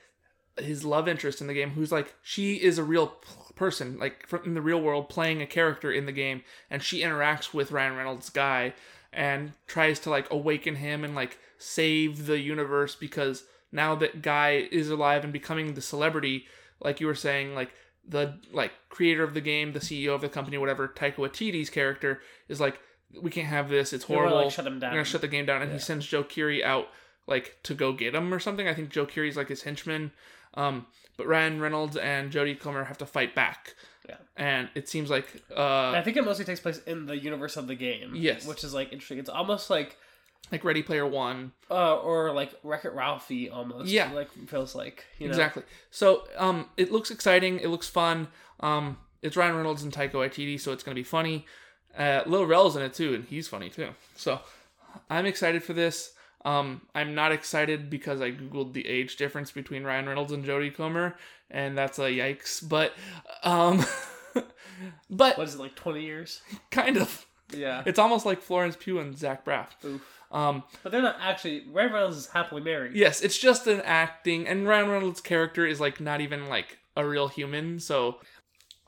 his 0.57 0.83
love 0.83 1.07
interest 1.07 1.41
in 1.41 1.47
the 1.47 1.53
game, 1.53 1.71
who's 1.71 1.91
like 1.91 2.15
she 2.21 2.55
is 2.55 2.77
a 2.77 2.83
real 2.83 3.07
p- 3.07 3.53
person, 3.55 3.97
like 3.99 4.27
from 4.27 4.43
in 4.45 4.53
the 4.53 4.61
real 4.61 4.81
world, 4.81 5.09
playing 5.09 5.41
a 5.41 5.47
character 5.47 5.91
in 5.91 6.05
the 6.05 6.11
game, 6.11 6.43
and 6.69 6.81
she 6.81 7.01
interacts 7.01 7.53
with 7.53 7.71
Ryan 7.71 7.95
Reynolds' 7.95 8.29
guy 8.29 8.73
and 9.11 9.53
tries 9.67 9.99
to 9.99 10.09
like 10.09 10.31
awaken 10.31 10.75
him 10.75 11.03
and 11.03 11.15
like 11.15 11.37
save 11.57 12.25
the 12.25 12.39
universe 12.39 12.95
because 12.95 13.43
now 13.71 13.95
that 13.95 14.21
guy 14.21 14.67
is 14.71 14.89
alive 14.89 15.23
and 15.23 15.33
becoming 15.33 15.73
the 15.73 15.81
celebrity, 15.81 16.45
like 16.79 16.99
you 16.99 17.07
were 17.07 17.15
saying, 17.15 17.53
like 17.53 17.71
the 18.07 18.39
like 18.51 18.71
creator 18.89 19.23
of 19.23 19.33
the 19.33 19.41
game, 19.41 19.73
the 19.73 19.79
CEO 19.79 20.13
of 20.15 20.21
the 20.21 20.29
company, 20.29 20.57
whatever, 20.57 20.87
Taika 20.87 21.15
Waititi's 21.15 21.69
character 21.69 22.21
is 22.47 22.59
like, 22.59 22.79
we 23.21 23.31
can't 23.31 23.47
have 23.47 23.69
this. 23.69 23.93
It's 23.93 24.03
horrible. 24.05 24.37
like, 24.37 24.51
shut 24.51 24.67
him 24.67 24.75
We're 24.75 24.89
gonna 24.89 25.03
shut 25.03 25.21
the 25.21 25.27
game 25.27 25.45
down, 25.45 25.61
and 25.61 25.71
he 25.71 25.79
sends 25.79 26.05
Joe 26.05 26.23
Keery 26.23 26.63
out 26.63 26.87
like 27.27 27.57
to 27.63 27.73
go 27.73 27.93
get 27.93 28.15
him 28.15 28.33
or 28.33 28.39
something. 28.39 28.67
I 28.67 28.73
think 28.73 28.89
Joe 28.89 29.05
Keery's 29.05 29.37
like 29.37 29.47
his 29.47 29.63
henchman. 29.63 30.11
Um, 30.55 30.87
but 31.15 31.27
Ryan 31.27 31.59
Reynolds 31.61 31.95
and 31.95 32.31
Jodie 32.31 32.59
Comer 32.59 32.85
have 32.85 32.97
to 32.99 33.05
fight 33.05 33.35
back. 33.35 33.75
Yeah. 34.07 34.15
And 34.35 34.69
it 34.73 34.89
seems 34.89 35.09
like 35.09 35.43
uh 35.55 35.91
I 35.91 36.01
think 36.01 36.17
it 36.17 36.25
mostly 36.25 36.45
takes 36.45 36.59
place 36.59 36.81
in 36.87 37.05
the 37.05 37.17
universe 37.17 37.57
of 37.57 37.67
the 37.67 37.75
game. 37.75 38.13
Yes. 38.15 38.47
Which 38.47 38.63
is 38.63 38.73
like 38.73 38.91
interesting. 38.91 39.19
It's 39.19 39.29
almost 39.29 39.69
like 39.69 39.97
like 40.51 40.63
Ready 40.63 40.81
Player 40.81 41.05
One. 41.05 41.51
uh 41.69 41.97
or 41.97 42.31
like 42.31 42.53
Wreck 42.63 42.85
It 42.85 42.93
Ralphie 42.93 43.49
almost. 43.49 43.89
Yeah. 43.89 44.11
Like 44.11 44.31
feels 44.47 44.73
like. 44.73 45.05
You 45.19 45.27
know? 45.27 45.31
Exactly. 45.31 45.63
So 45.91 46.23
um 46.37 46.69
it 46.77 46.91
looks 46.91 47.11
exciting, 47.11 47.59
it 47.59 47.67
looks 47.67 47.87
fun. 47.87 48.29
Um 48.61 48.97
it's 49.21 49.37
Ryan 49.37 49.55
Reynolds 49.57 49.83
and 49.83 49.93
Taika 49.93 50.13
Waititi, 50.13 50.59
so 50.59 50.71
it's 50.71 50.81
gonna 50.81 50.95
be 50.95 51.03
funny. 51.03 51.45
Uh 51.99 52.23
Lil 52.25 52.45
Rel's 52.47 52.75
in 52.75 52.81
it 52.81 52.93
too, 52.93 53.13
and 53.13 53.25
he's 53.25 53.47
funny 53.47 53.69
too. 53.69 53.89
So 54.15 54.39
I'm 55.09 55.25
excited 55.27 55.63
for 55.63 55.73
this. 55.73 56.13
Um, 56.45 56.81
I'm 56.95 57.13
not 57.13 57.33
excited 57.33 57.89
because 57.89 58.21
I 58.21 58.31
googled 58.31 58.71
the 58.73 58.87
age 58.87 59.17
difference 59.17 59.51
between 59.51 59.83
Ryan 59.83 60.07
Reynolds 60.07 60.31
and 60.31 60.45
Jodie 60.45 60.73
Comer, 60.73 61.17
and 61.51 61.77
that's 61.77 61.99
a 61.99 62.03
yikes. 62.03 62.67
But, 62.67 62.93
um, 63.43 63.85
but 65.09 65.37
What 65.37 65.47
is 65.47 65.55
it, 65.55 65.59
like 65.59 65.75
twenty 65.75 66.03
years? 66.03 66.41
kind 66.71 66.95
of, 66.97 67.25
Yeah. 67.51 67.83
it's 67.85 67.99
almost 67.99 68.25
like 68.25 68.41
Florence 68.41 68.77
Pugh 68.79 68.99
and 68.99 69.17
Zach 69.17 69.43
Braff. 69.45 69.67
Oof. 69.83 70.01
Um, 70.31 70.63
But 70.81 70.91
they're 70.93 71.01
not 71.01 71.17
actually 71.19 71.65
Ryan 71.71 71.91
Reynolds 71.93 72.17
is 72.17 72.27
happily 72.27 72.61
married. 72.61 72.95
yes, 72.95 73.21
it's 73.21 73.37
just 73.37 73.67
an 73.67 73.81
acting, 73.81 74.47
and 74.47 74.65
Ryan 74.67 74.89
Reynolds' 74.89 75.19
character 75.21 75.65
is 75.65 75.79
like 75.81 75.99
not 75.99 76.21
even 76.21 76.47
like 76.47 76.77
a 76.95 77.05
real 77.05 77.27
human. 77.27 77.79
So, 77.79 78.19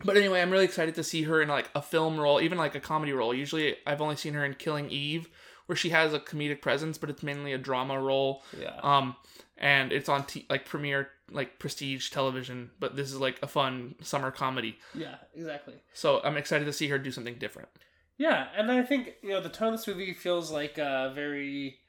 but 0.04 0.18
anyway, 0.18 0.42
I'm 0.42 0.52
really 0.52 0.66
excited 0.66 0.96
to 0.96 1.04
see 1.04 1.24
her 1.24 1.42
in 1.42 1.50
like 1.50 1.70
a 1.76 1.82
film 1.82 2.20
role, 2.20 2.42
even 2.42 2.58
like 2.58 2.76
a 2.76 2.80
comedy 2.80 3.14
role. 3.14 3.34
Usually, 3.34 3.76
I've 3.86 4.02
only 4.02 4.16
seen 4.16 4.34
her 4.34 4.46
in 4.46 4.56
Killing 4.56 4.90
Eve, 4.90 5.30
where 5.66 5.76
she 5.76 5.90
has 5.90 6.14
a 6.14 6.20
comedic 6.20 6.62
presence, 6.62 6.98
but 6.98 7.10
it's 7.10 7.24
mainly 7.24 7.54
a 7.54 7.58
drama 7.58 8.00
role. 8.00 8.44
Yeah. 8.60 8.78
Um, 8.84 9.16
and 9.58 9.92
it's 9.92 10.10
on 10.10 10.26
t- 10.26 10.46
like 10.50 10.66
premiere 10.66 11.10
like 11.30 11.60
prestige 11.60 12.10
television, 12.10 12.72
but 12.80 12.96
this 12.96 13.12
is 13.12 13.20
like 13.20 13.40
a 13.42 13.48
fun 13.48 13.96
summer 14.02 14.32
comedy. 14.32 14.78
Yeah, 14.94 15.16
exactly. 15.36 15.76
So 15.94 16.20
I'm 16.24 16.38
excited 16.38 16.66
to 16.66 16.74
see 16.74 16.88
her 16.90 16.98
do 16.98 17.12
something 17.12 17.36
different. 17.36 17.70
Yeah, 18.18 18.48
and 18.56 18.72
I 18.72 18.84
think 18.84 19.14
you 19.22 19.30
know 19.30 19.42
the 19.42 19.50
tone 19.50 19.74
of 19.74 19.80
this 19.80 19.88
movie 19.88 20.14
feels 20.14 20.52
like 20.52 20.78
a 20.78 21.12
very 21.16 21.80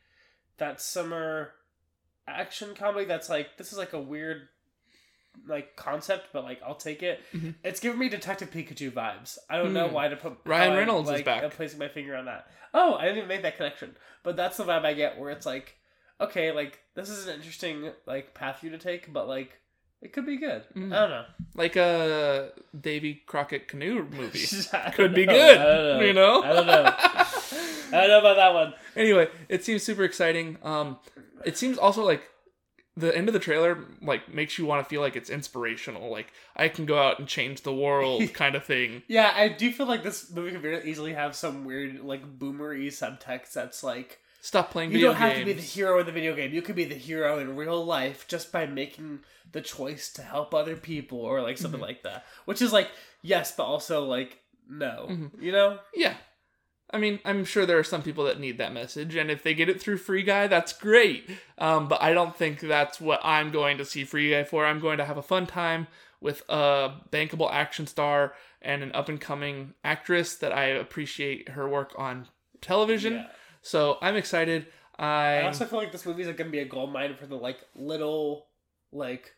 that 0.59 0.81
summer 0.81 1.53
action 2.27 2.75
comedy. 2.75 3.05
That's 3.05 3.29
like 3.29 3.57
this 3.59 3.73
is 3.73 3.79
like 3.79 3.93
a 3.93 4.01
weird 4.01 4.49
like 5.47 5.75
concept, 5.77 6.29
but 6.33 6.45
like 6.45 6.61
I'll 6.65 6.75
take 6.75 7.03
it. 7.03 7.21
Mhm. 7.35 7.55
It's 7.65 7.81
giving 7.81 7.99
me 7.99 8.09
Detective 8.09 8.51
Pikachu 8.51 8.91
vibes. 8.91 9.39
I 9.51 9.57
don't 9.59 9.73
know 9.73 9.89
Hmm. 9.89 9.95
why 9.95 10.09
to 10.09 10.17
put 10.17 10.37
Ryan 10.45 10.71
how 10.71 10.77
I, 10.77 10.79
Reynolds 10.79 11.11
is 11.11 11.23
back. 11.23 11.43
I'm 11.43 11.51
placing 11.51 11.79
my 11.79 11.89
finger 11.89 12.15
on 12.17 12.27
that. 12.27 12.47
Oh, 12.75 12.95
I 12.95 13.03
didn't 13.03 13.19
even 13.19 13.29
make 13.29 13.43
that 13.43 13.57
connection, 13.57 13.97
but 14.23 14.37
that's 14.37 14.57
the 14.57 14.65
vibe 14.65 14.85
I 14.85 14.95
get 14.95 15.19
where 15.19 15.31
it's 15.31 15.45
like, 15.47 15.75
okay, 16.21 16.53
like 16.53 16.81
this 16.95 17.09
is 17.09 17.27
an 17.27 17.35
interesting 17.35 17.91
like 18.07 18.35
path 18.35 18.61
for 18.61 18.67
you 18.67 18.73
to 18.73 18.79
take, 18.79 19.13
but 19.13 19.27
like 19.29 19.59
it 20.01 20.13
could 20.13 20.27
be 20.27 20.37
good. 20.37 20.65
Mhm. 20.75 20.93
I 20.93 21.01
don't 21.01 21.11
know. 21.11 21.25
Like 21.55 21.77
a 21.77 22.51
Davy 22.79 23.23
Crockett 23.27 23.69
canoe 23.69 24.03
movie. 24.11 24.45
Could 24.95 25.15
be 25.15 25.27
know. 25.27 25.33
good, 25.33 25.59
know. 25.59 26.01
you 26.07 26.13
know? 26.13 26.43
I 26.43 26.53
don't 26.55 26.67
know. 26.67 26.95
I 26.97 28.01
don't 28.01 28.09
know 28.09 28.19
about 28.21 28.37
that 28.37 28.53
one. 28.55 28.75
anyway, 28.97 29.29
it 29.49 29.65
seems 29.65 29.83
super 29.85 30.03
exciting. 30.03 30.57
Um, 30.65 30.99
it 31.45 31.57
seems 31.57 31.79
also 31.79 32.05
like 32.05 32.23
the 32.97 33.17
end 33.17 33.29
of 33.29 33.33
the 33.33 33.39
trailer 33.41 33.79
like 34.03 34.33
makes 34.33 34.59
you 34.59 34.67
want 34.67 34.85
to 34.85 34.89
feel 34.89 35.01
like 35.01 35.17
it's 35.17 35.31
inspirational. 35.31 36.11
Like 36.11 36.33
I 36.57 36.69
can 36.69 36.85
go 36.85 36.99
out 36.99 37.19
and 37.19 37.27
change 37.27 37.63
the 37.63 37.73
world, 37.75 38.23
kind 38.35 38.55
of 38.55 38.65
thing. 38.65 39.03
Yeah, 39.09 39.33
I 39.35 39.49
do 39.49 39.73
feel 39.73 39.87
like 39.87 40.03
this 40.03 40.31
movie 40.31 40.51
could 40.53 40.61
very 40.63 40.91
easily 40.91 41.15
have 41.15 41.35
some 41.35 41.65
weird, 41.65 42.01
like, 42.01 42.39
boomery 42.39 42.89
subtext 42.89 43.53
that's 43.55 43.83
like, 43.83 44.19
Stop 44.43 44.71
playing 44.73 44.91
video 44.91 45.09
you 45.09 45.13
don't 45.15 45.21
have 45.21 45.33
games. 45.35 45.41
to 45.41 45.45
be 45.47 45.53
the 45.53 45.63
hero 45.67 46.01
in 46.01 46.07
the 46.07 46.13
video 46.13 46.35
game. 46.35 46.53
You 46.53 46.63
could 46.63 46.75
be 46.75 46.85
the 46.85 46.97
hero 46.97 47.39
in 47.39 47.55
real 47.57 47.85
life 47.85 48.27
just 48.27 48.51
by 48.51 48.67
making 48.67 49.21
the 49.53 49.61
choice 49.61 50.13
to 50.15 50.23
help 50.23 50.53
other 50.53 50.75
people 50.77 51.21
or 51.21 51.41
like 51.41 51.59
something 51.59 51.79
Mm-hmm. 51.79 51.87
like 51.87 52.03
that. 52.03 52.25
Which 52.45 52.61
is 52.61 52.73
like, 52.73 52.89
yes, 53.23 53.53
but 53.57 53.63
also 53.65 54.05
like, 54.05 54.39
no. 54.69 55.07
Mm-hmm. 55.09 55.43
You 55.43 55.53
know? 55.53 55.79
Yeah. 55.95 56.15
I 56.93 56.99
mean, 56.99 57.21
I'm 57.25 57.45
sure 57.45 57.65
there 57.65 57.79
are 57.79 57.85
some 57.85 58.03
people 58.03 58.25
that 58.25 58.39
need 58.39 58.59
that 58.59 58.73
message, 58.73 59.17
and 59.17 59.31
if 59.31 59.43
they 59.43 59.55
get 59.55 59.69
it 59.69 59.81
through 59.81 59.97
Free 59.99 60.23
Guy, 60.23 60.47
that's 60.47 60.73
great. 60.73 61.29
Um, 61.59 61.89
but 61.89 62.03
I 62.03 62.13
don't 62.13 62.37
think 62.37 62.61
that's 62.61 63.01
what 63.01 63.21
I'm 63.25 63.51
going 63.51 63.79
to 63.79 63.85
see 63.85 64.05
Free 64.05 64.31
Guy 64.31 64.45
for. 64.45 64.67
I'm 64.67 64.79
going 64.81 64.99
to 64.99 65.05
have 65.05 65.17
a 65.17 65.23
fun 65.23 65.47
time 65.47 65.87
with 66.21 66.43
a 66.49 66.93
bankable 67.11 67.51
action 67.51 67.87
star 67.87 68.35
and 68.61 68.83
an 68.83 68.93
up 68.95 69.09
and 69.09 69.21
coming 69.21 69.75
actress 69.83 70.37
that 70.37 70.53
I 70.53 70.65
appreciate 70.67 71.49
her 71.51 71.69
work 71.69 71.95
on 71.99 72.29
television. 72.61 73.15
Yeah. 73.15 73.27
So 73.63 73.99
I'm 74.03 74.15
excited. 74.17 74.67
I, 74.99 75.39
I 75.41 75.47
also 75.47 75.65
feel 75.65 75.79
like 75.79 75.91
this 75.93 76.05
movie's 76.07 76.27
like, 76.27 76.37
gonna 76.37 76.51
be 76.51 76.61
a 76.61 76.65
gold 76.65 76.93
mine 76.93 77.17
for 77.19 77.27
the 77.27 77.35
like 77.37 77.59
little 77.75 78.47
like 78.93 79.35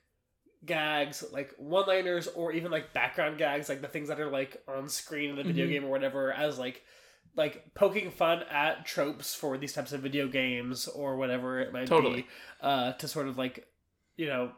gags, 0.67 1.25
like 1.33 1.55
one 1.59 1.87
liners 1.87 2.27
or 2.29 2.53
even 2.53 2.71
like 2.71 2.93
background 2.93 3.39
gags, 3.39 3.69
like 3.69 3.81
the 3.81 3.89
things 3.89 4.09
that 4.09 4.21
are 4.21 4.31
like 4.31 4.63
on 4.69 4.89
screen 4.89 5.31
in 5.31 5.37
the 5.37 5.45
video 5.45 5.67
Mhm. 5.67 5.71
game 5.71 5.85
or 5.85 5.91
whatever, 5.91 6.33
as 6.33 6.59
like 6.59 6.83
like 7.37 7.75
poking 7.75 8.11
fun 8.11 8.43
at 8.51 8.87
tropes 8.87 9.35
for 9.35 9.59
these 9.59 9.73
types 9.73 9.93
of 9.93 10.01
video 10.01 10.29
games 10.29 10.87
or 10.89 11.17
whatever 11.17 11.61
it 11.61 11.73
might 11.73 11.87
Totally. 11.87 12.23
be. 12.23 12.29
Uh 12.61 12.93
to 12.93 13.09
sort 13.09 13.29
of 13.29 13.37
like 13.39 13.67
you 14.17 14.27
know 14.27 14.53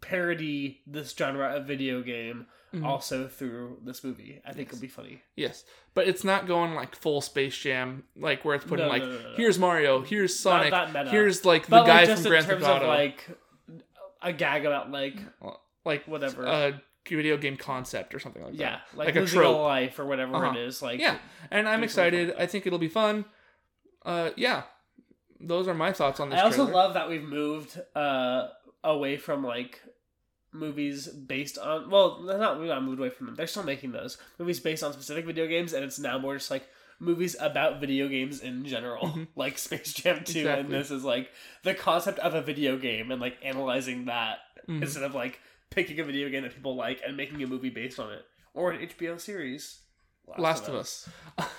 parody 0.00 0.80
this 0.86 1.14
genre 1.16 1.54
of 1.56 1.66
video 1.66 2.02
game 2.02 2.46
Mhm. 2.72 2.84
also 2.84 3.26
through 3.26 3.78
this 3.84 4.04
movie. 4.04 4.40
I 4.46 4.52
think 4.52 4.68
it'll 4.68 4.80
be 4.80 4.86
funny. 4.86 5.22
yes, 5.34 5.64
but 5.92 6.06
it's 6.06 6.22
not 6.22 6.46
going 6.46 6.74
like 6.74 6.94
full 6.94 7.20
Space 7.20 7.56
Jam, 7.56 8.04
like 8.16 8.44
where 8.44 8.54
it's 8.54 8.64
putting 8.64 8.86
No, 8.86 8.90
like, 8.92 9.02
no, 9.02 9.08
no, 9.10 9.32
here's 9.36 9.58
Mario, 9.58 10.02
here's 10.02 10.38
Sonic, 10.38 10.72
here's 11.08 11.44
like 11.44 11.64
the 11.64 11.70
But 11.70 11.86
guy 11.86 12.04
like 12.04 12.08
from 12.10 12.18
in 12.18 12.30
Grand 12.30 12.46
terms 12.46 12.62
Theft 12.64 12.76
of 12.76 12.82
Auto. 12.82 12.86
like 12.88 13.26
a 14.22 14.32
gag 14.32 14.64
about 14.66 14.90
like 14.92 15.16
like 15.84 16.06
whatever. 16.06 16.44
a 16.44 16.80
video 17.08 17.36
game 17.36 17.56
concept 17.56 18.14
or 18.14 18.18
something 18.18 18.42
like 18.42 18.52
that. 18.52 18.60
yeah, 18.60 18.78
like, 18.94 19.14
like 19.14 19.16
a 19.16 19.26
trope. 19.26 19.58
life 19.62 19.98
or 19.98 20.06
whatever 20.06 20.36
Uh-huh. 20.36 20.52
it 20.58 20.58
is. 20.66 20.82
Like 20.82 21.00
yeah, 21.00 21.16
and 21.50 21.68
I'm 21.68 21.82
excited. 21.82 22.34
I 22.38 22.46
think 22.46 22.66
it'll 22.66 22.78
be 22.78 22.88
fun. 22.88 23.24
Uh, 24.04 24.30
yeah, 24.36 24.62
those 25.40 25.68
are 25.68 25.74
my 25.74 25.92
thoughts 25.92 26.20
on 26.20 26.30
this. 26.30 26.38
I 26.38 26.42
also 26.44 26.64
trailer. 26.64 26.72
love 26.72 26.94
that 26.94 27.08
we've 27.08 27.22
moved 27.22 27.80
uh 27.94 28.48
away 28.84 29.16
from 29.16 29.44
like 29.44 29.80
movies 30.52 31.06
based 31.08 31.58
on 31.58 31.90
well, 31.90 32.20
not 32.22 32.58
we've 32.58 32.68
not 32.68 32.82
moved 32.84 32.98
away 32.98 33.10
from 33.10 33.26
them. 33.26 33.34
They're 33.36 33.46
still 33.46 33.62
making 33.62 33.92
those 33.92 34.18
movies 34.38 34.60
based 34.60 34.82
on 34.82 34.92
specific 34.92 35.24
video 35.26 35.46
games, 35.46 35.72
and 35.72 35.84
it's 35.84 35.98
now 35.98 36.18
more 36.18 36.34
just 36.36 36.50
like 36.50 36.66
movies 36.98 37.34
about 37.40 37.80
video 37.80 38.08
games 38.08 38.40
in 38.40 38.64
general, 38.66 39.18
like 39.36 39.58
Space 39.58 39.92
Jam 39.94 40.22
Two, 40.24 40.48
and 40.48 40.64
Mm-hmm. 40.64 40.72
This 40.72 40.90
is 40.90 41.04
like 41.04 41.30
the 41.62 41.74
concept 41.74 42.18
of 42.20 42.34
a 42.34 42.42
video 42.42 42.76
game 42.76 43.10
and 43.10 43.20
like 43.20 43.38
analyzing 43.42 44.06
that 44.06 44.38
Mhm. 44.68 44.82
instead 44.82 45.02
of 45.04 45.14
like 45.14 45.40
picking 45.70 46.00
a 46.00 46.04
video 46.04 46.28
game 46.28 46.42
that 46.42 46.54
people 46.54 46.74
like 46.74 47.00
and 47.06 47.16
making 47.16 47.42
a 47.42 47.46
movie 47.46 47.70
based 47.70 47.98
on 47.98 48.12
it 48.12 48.24
or 48.54 48.72
an 48.72 48.86
HBO 48.86 49.20
series. 49.20 49.80
Last 50.38 50.68
of 50.68 50.74
Us. 50.74 51.08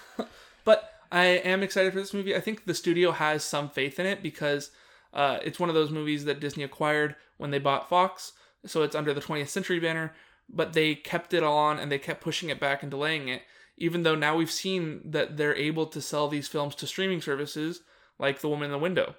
but 0.66 0.93
I 1.12 1.26
am 1.26 1.64
excited 1.64 1.91
for 1.91 1.99
this 1.99 2.14
movie. 2.14 2.36
I 2.36 2.39
think 2.39 2.66
the 2.66 2.74
studio 2.74 3.12
has 3.12 3.43
some 3.43 3.70
faith 3.70 3.99
in 3.99 4.05
it 4.05 4.24
because 4.24 4.72
uh, 5.14 5.39
it's 5.43 5.59
one 5.59 5.70
of 5.70 5.76
those 5.76 5.91
movies 5.91 6.26
that 6.26 6.39
Disney 6.39 6.64
acquired 6.64 7.16
when 7.38 7.51
they 7.51 7.59
bought 7.59 7.89
Fox. 7.89 8.34
So 8.66 8.84
it's 8.84 8.95
under 8.95 9.14
the 9.14 9.22
20th 9.22 9.49
Century 9.49 9.80
banner, 9.80 10.14
but 10.47 10.74
they 10.74 10.95
kept 10.95 11.34
it 11.34 11.43
on 11.43 11.80
and 11.80 11.91
they 11.91 11.99
kept 11.99 12.22
pushing 12.22 12.49
it 12.49 12.59
back 12.59 12.82
and 12.82 12.91
delaying 12.91 13.28
it. 13.28 13.41
Even 13.78 14.03
though 14.03 14.16
now 14.16 14.38
we've 14.38 14.51
seen 14.51 15.01
that 15.05 15.38
they're 15.38 15.55
able 15.55 15.88
to 15.88 16.01
sell 16.01 16.28
these 16.28 16.47
films 16.47 16.76
to 16.76 16.88
streaming 16.88 17.22
services 17.22 17.82
like 18.20 18.39
The 18.39 18.47
Woman 18.49 18.66
in 18.66 18.72
the 18.72 18.78
Window. 18.78 19.16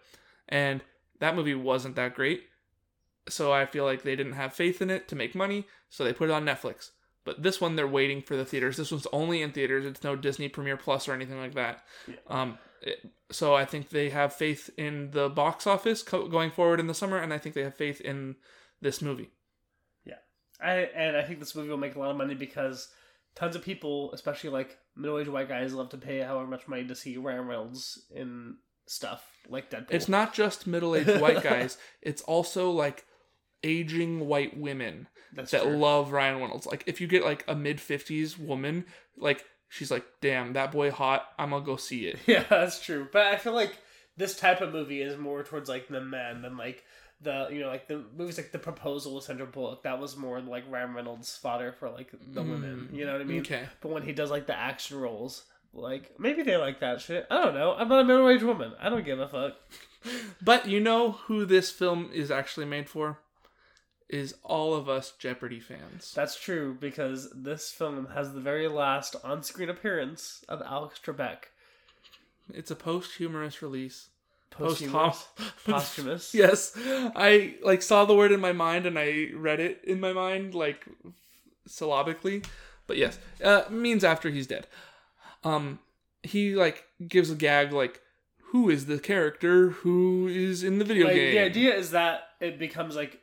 And 0.48 0.82
that 1.18 1.34
movie 1.34 1.54
wasn't 1.54 1.96
that 1.96 2.14
great. 2.14 2.44
So 3.28 3.52
I 3.52 3.66
feel 3.66 3.84
like 3.84 4.02
they 4.02 4.16
didn't 4.16 4.32
have 4.32 4.52
faith 4.52 4.82
in 4.82 4.90
it 4.90 5.06
to 5.08 5.16
make 5.16 5.34
money, 5.34 5.66
so 5.88 6.02
they 6.04 6.12
put 6.12 6.28
it 6.28 6.32
on 6.32 6.44
Netflix. 6.44 6.90
But 7.24 7.42
this 7.42 7.60
one, 7.60 7.76
they're 7.76 7.86
waiting 7.86 8.20
for 8.20 8.36
the 8.36 8.44
theaters. 8.44 8.76
This 8.76 8.90
one's 8.90 9.06
only 9.12 9.42
in 9.42 9.52
theaters. 9.52 9.84
It's 9.84 10.02
no 10.02 10.16
Disney 10.16 10.48
Premiere 10.48 10.76
Plus 10.76 11.06
or 11.06 11.12
anything 11.12 11.38
like 11.38 11.54
that. 11.54 11.84
Um, 12.26 12.58
it- 12.80 12.98
so 13.30 13.54
I 13.54 13.64
think 13.64 13.90
they 13.90 14.10
have 14.10 14.34
faith 14.34 14.70
in 14.76 15.12
the 15.12 15.28
box 15.28 15.66
office 15.66 16.02
co- 16.02 16.26
going 16.28 16.50
forward 16.50 16.80
in 16.80 16.88
the 16.88 16.94
summer, 16.94 17.16
and 17.18 17.32
I 17.32 17.38
think 17.38 17.54
they 17.54 17.62
have 17.62 17.76
faith 17.76 18.00
in 18.00 18.34
this 18.80 19.00
movie. 19.00 19.30
Yeah, 20.04 20.16
I 20.60 20.72
and 20.94 21.16
I 21.16 21.22
think 21.22 21.38
this 21.38 21.54
movie 21.54 21.68
will 21.70 21.76
make 21.76 21.94
a 21.94 21.98
lot 22.00 22.10
of 22.10 22.16
money 22.16 22.34
because 22.34 22.88
tons 23.36 23.54
of 23.56 23.62
people, 23.62 24.12
especially 24.12 24.50
like 24.50 24.76
middle-aged 24.96 25.30
white 25.30 25.48
guys, 25.48 25.72
love 25.72 25.90
to 25.90 25.96
pay 25.96 26.18
however 26.20 26.46
much 26.48 26.66
money 26.68 26.84
to 26.88 26.94
see 26.96 27.16
Ryan 27.16 27.46
Reynolds 27.46 28.04
in 28.14 28.56
stuff 28.86 29.24
like 29.48 29.70
Deadpool. 29.70 29.92
It's 29.92 30.08
not 30.08 30.34
just 30.34 30.66
middle-aged 30.66 31.20
white 31.20 31.42
guys. 31.44 31.78
It's 32.02 32.20
also 32.22 32.70
like 32.72 33.06
aging 33.62 34.26
white 34.26 34.56
women 34.56 35.08
That's 35.32 35.50
that 35.52 35.62
true. 35.62 35.76
love 35.76 36.12
Ryan 36.12 36.40
Reynolds. 36.40 36.66
Like 36.66 36.84
if 36.86 37.00
you 37.00 37.06
get 37.06 37.24
like 37.24 37.44
a 37.48 37.54
mid 37.54 37.80
fifties 37.80 38.38
woman, 38.38 38.84
like 39.16 39.44
she's 39.68 39.90
like, 39.90 40.04
"Damn, 40.20 40.52
that 40.54 40.72
boy 40.72 40.90
hot. 40.90 41.28
I'm 41.38 41.50
gonna 41.50 41.64
go 41.64 41.76
see 41.76 42.06
it." 42.06 42.18
Yeah, 42.26 42.44
that's 42.48 42.82
true. 42.82 43.08
But 43.12 43.26
I 43.26 43.36
feel 43.36 43.54
like 43.54 43.76
this 44.16 44.36
type 44.36 44.60
of 44.60 44.72
movie 44.72 45.00
is 45.02 45.16
more 45.18 45.42
towards 45.42 45.68
like 45.68 45.88
the 45.88 46.00
men 46.00 46.42
than 46.42 46.56
like 46.56 46.84
the 47.20 47.48
you 47.50 47.60
know 47.60 47.68
like 47.68 47.88
the 47.88 48.04
movies 48.16 48.36
like 48.36 48.52
the 48.52 48.58
proposal 48.58 49.14
with 49.14 49.24
Sandra 49.24 49.46
Bullock. 49.46 49.84
That 49.84 50.00
was 50.00 50.16
more 50.16 50.40
like 50.40 50.64
Ryan 50.68 50.94
Reynolds 50.94 51.36
fodder 51.36 51.72
for 51.72 51.88
like 51.90 52.10
the 52.10 52.42
mm, 52.42 52.50
women. 52.50 52.88
You 52.92 53.06
know 53.06 53.12
what 53.12 53.20
I 53.20 53.24
mean? 53.24 53.40
Okay. 53.40 53.64
But 53.80 53.92
when 53.92 54.02
he 54.02 54.12
does 54.12 54.30
like 54.30 54.46
the 54.46 54.58
action 54.58 54.98
roles, 54.98 55.44
like 55.72 56.18
maybe 56.18 56.42
they 56.42 56.56
like 56.56 56.80
that 56.80 57.00
shit. 57.00 57.26
I 57.30 57.44
don't 57.44 57.54
know. 57.54 57.74
I'm 57.74 57.88
not 57.88 58.00
a 58.00 58.04
middle 58.04 58.28
aged 58.28 58.42
woman. 58.42 58.72
I 58.80 58.88
don't 58.88 59.04
give 59.04 59.20
a 59.20 59.28
fuck. 59.28 59.54
But 60.42 60.66
you 60.66 60.80
know 60.80 61.12
who 61.12 61.44
this 61.44 61.70
film 61.70 62.10
is 62.12 62.32
actually 62.32 62.66
made 62.66 62.88
for? 62.90 63.20
Is 64.12 64.34
all 64.44 64.74
of 64.74 64.88
us 64.90 65.14
Jeopardy 65.18 65.58
fans. 65.58 66.12
That's 66.14 66.38
true 66.38 66.76
because 66.78 67.30
this 67.34 67.70
film 67.72 68.08
has 68.14 68.34
the 68.34 68.40
very 68.40 68.68
last 68.68 69.16
on 69.24 69.42
screen 69.42 69.70
appearance 69.70 70.44
of 70.50 70.60
Alex 70.60 71.00
Trebek. 71.02 71.44
It's 72.52 72.70
a 72.70 72.76
posthumous 72.76 73.62
release. 73.62 74.10
Posthumous. 74.50 74.92
Post- 75.34 75.56
Posthumous. 75.64 76.34
yes, 76.34 76.72
I 77.16 77.54
like 77.64 77.80
saw 77.80 78.04
the 78.04 78.14
word 78.14 78.32
in 78.32 78.40
my 78.40 78.52
mind 78.52 78.84
and 78.84 78.98
I 78.98 79.28
read 79.34 79.60
it 79.60 79.80
in 79.82 79.98
my 79.98 80.12
mind 80.12 80.54
like 80.54 80.84
syllabically. 81.66 82.42
But 82.86 82.98
yes, 82.98 83.18
uh, 83.42 83.62
means 83.70 84.04
after 84.04 84.28
he's 84.28 84.46
dead. 84.46 84.66
Um, 85.42 85.78
he 86.22 86.54
like 86.54 86.84
gives 87.08 87.30
a 87.30 87.34
gag 87.34 87.72
like, 87.72 88.02
"Who 88.50 88.68
is 88.68 88.84
the 88.84 88.98
character 88.98 89.70
who 89.70 90.28
is 90.28 90.62
in 90.62 90.78
the 90.78 90.84
video 90.84 91.06
Like, 91.06 91.14
game?" 91.14 91.30
the 91.32 91.38
idea 91.40 91.74
is 91.74 91.92
that 91.92 92.24
it 92.40 92.58
becomes 92.58 92.94
like 92.94 93.21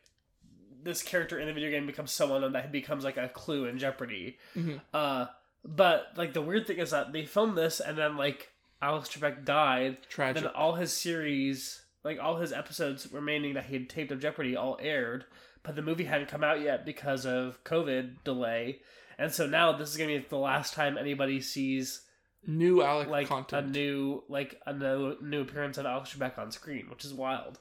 this 0.83 1.03
character 1.03 1.39
in 1.39 1.47
the 1.47 1.53
video 1.53 1.69
game 1.71 1.85
becomes 1.85 2.11
someone 2.11 2.43
and 2.43 2.55
that 2.55 2.71
becomes 2.71 3.03
like 3.03 3.17
a 3.17 3.29
clue 3.29 3.65
in 3.65 3.77
Jeopardy. 3.77 4.37
Mhm. 4.55 4.79
Uh, 4.93 5.25
but 5.65 6.07
like 6.15 6.33
the 6.33 6.41
weird 6.41 6.67
thing 6.67 6.77
is 6.77 6.91
that 6.91 7.11
they 7.11 7.25
filmed 7.25 7.57
this 7.57 7.79
and 7.79 7.97
then 7.97 8.15
like 8.17 8.51
Alex 8.81 9.09
Trebek 9.09 9.43
died. 9.45 9.97
Tragic. 10.09 10.43
Then 10.43 10.51
all 10.53 10.75
his 10.75 10.93
series, 10.93 11.83
like 12.03 12.19
all 12.19 12.37
his 12.37 12.53
episodes 12.53 13.11
remaining 13.11 13.53
that 13.55 13.65
he 13.65 13.73
had 13.73 13.89
taped 13.89 14.11
of 14.11 14.21
Jeopardy, 14.21 14.55
all 14.55 14.77
aired, 14.81 15.25
but 15.63 15.75
the 15.75 15.81
movie 15.81 16.05
hadn't 16.05 16.29
come 16.29 16.43
out 16.43 16.61
yet 16.61 16.85
because 16.85 17.25
of 17.25 17.61
COVID 17.65 18.23
delay. 18.23 18.79
And 19.17 19.33
so 19.33 19.45
now 19.45 19.73
this 19.73 19.89
is 19.89 19.97
gonna 19.97 20.17
be 20.19 20.25
the 20.29 20.37
last 20.37 20.73
time 20.73 20.97
anybody 20.97 21.41
sees 21.41 22.05
New 22.47 22.81
Alex 22.81 23.09
like 23.11 23.27
content. 23.27 23.67
a 23.67 23.69
new 23.69 24.23
like 24.29 24.61
a 24.65 24.71
new, 24.71 25.17
new 25.21 25.41
appearance 25.41 25.77
of 25.77 25.85
Alex 25.85 26.13
Trebek 26.15 26.37
on 26.37 26.51
screen, 26.53 26.89
which 26.89 27.03
is 27.03 27.13
wild. 27.13 27.59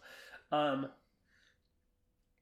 Um, 0.52 0.88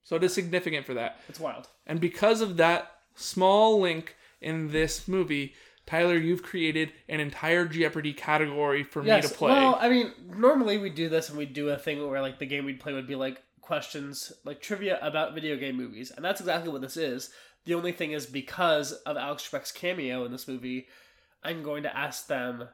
so 0.06 0.14
it 0.14 0.22
is 0.22 0.32
significant 0.32 0.86
for 0.86 0.94
that. 0.94 1.18
it's 1.28 1.40
wild. 1.40 1.66
And 1.84 2.00
because 2.00 2.40
of 2.40 2.56
that 2.58 2.92
small 3.16 3.80
link 3.80 4.14
in 4.40 4.70
this 4.70 5.08
movie, 5.08 5.54
Tyler, 5.84 6.16
you've 6.16 6.44
created 6.44 6.92
an 7.08 7.18
entire 7.18 7.66
Jeopardy 7.66 8.12
category 8.12 8.84
for 8.84 9.02
me 9.02 9.20
to 9.20 9.28
play. 9.28 9.50
Well, 9.50 9.76
I 9.80 9.88
mean, 9.88 10.12
normally 10.24 10.78
we 10.78 10.90
do 10.90 11.08
this 11.08 11.28
and 11.28 11.36
we 11.36 11.44
do 11.44 11.70
a 11.70 11.76
thing 11.76 12.08
where 12.08 12.22
like 12.22 12.38
the 12.38 12.46
game 12.46 12.64
we'd 12.64 12.78
play 12.78 12.92
would 12.92 13.08
be 13.08 13.16
like 13.16 13.42
questions, 13.60 14.32
like 14.44 14.60
trivia 14.62 15.00
about 15.02 15.34
video 15.34 15.56
game 15.56 15.76
movies, 15.76 16.12
and 16.14 16.24
that's 16.24 16.40
exactly 16.40 16.70
what 16.70 16.82
this 16.82 16.96
is. 16.96 17.30
The 17.64 17.74
only 17.74 17.90
thing 17.90 18.12
is 18.12 18.26
because 18.26 18.92
of 18.92 19.16
Alex 19.16 19.48
Trebek's 19.48 19.72
cameo 19.72 20.24
in 20.24 20.30
this 20.30 20.46
movie, 20.46 20.86
I'm 21.42 21.64
going 21.64 21.82
to 21.82 21.96
ask 21.96 22.28
them 22.28 22.68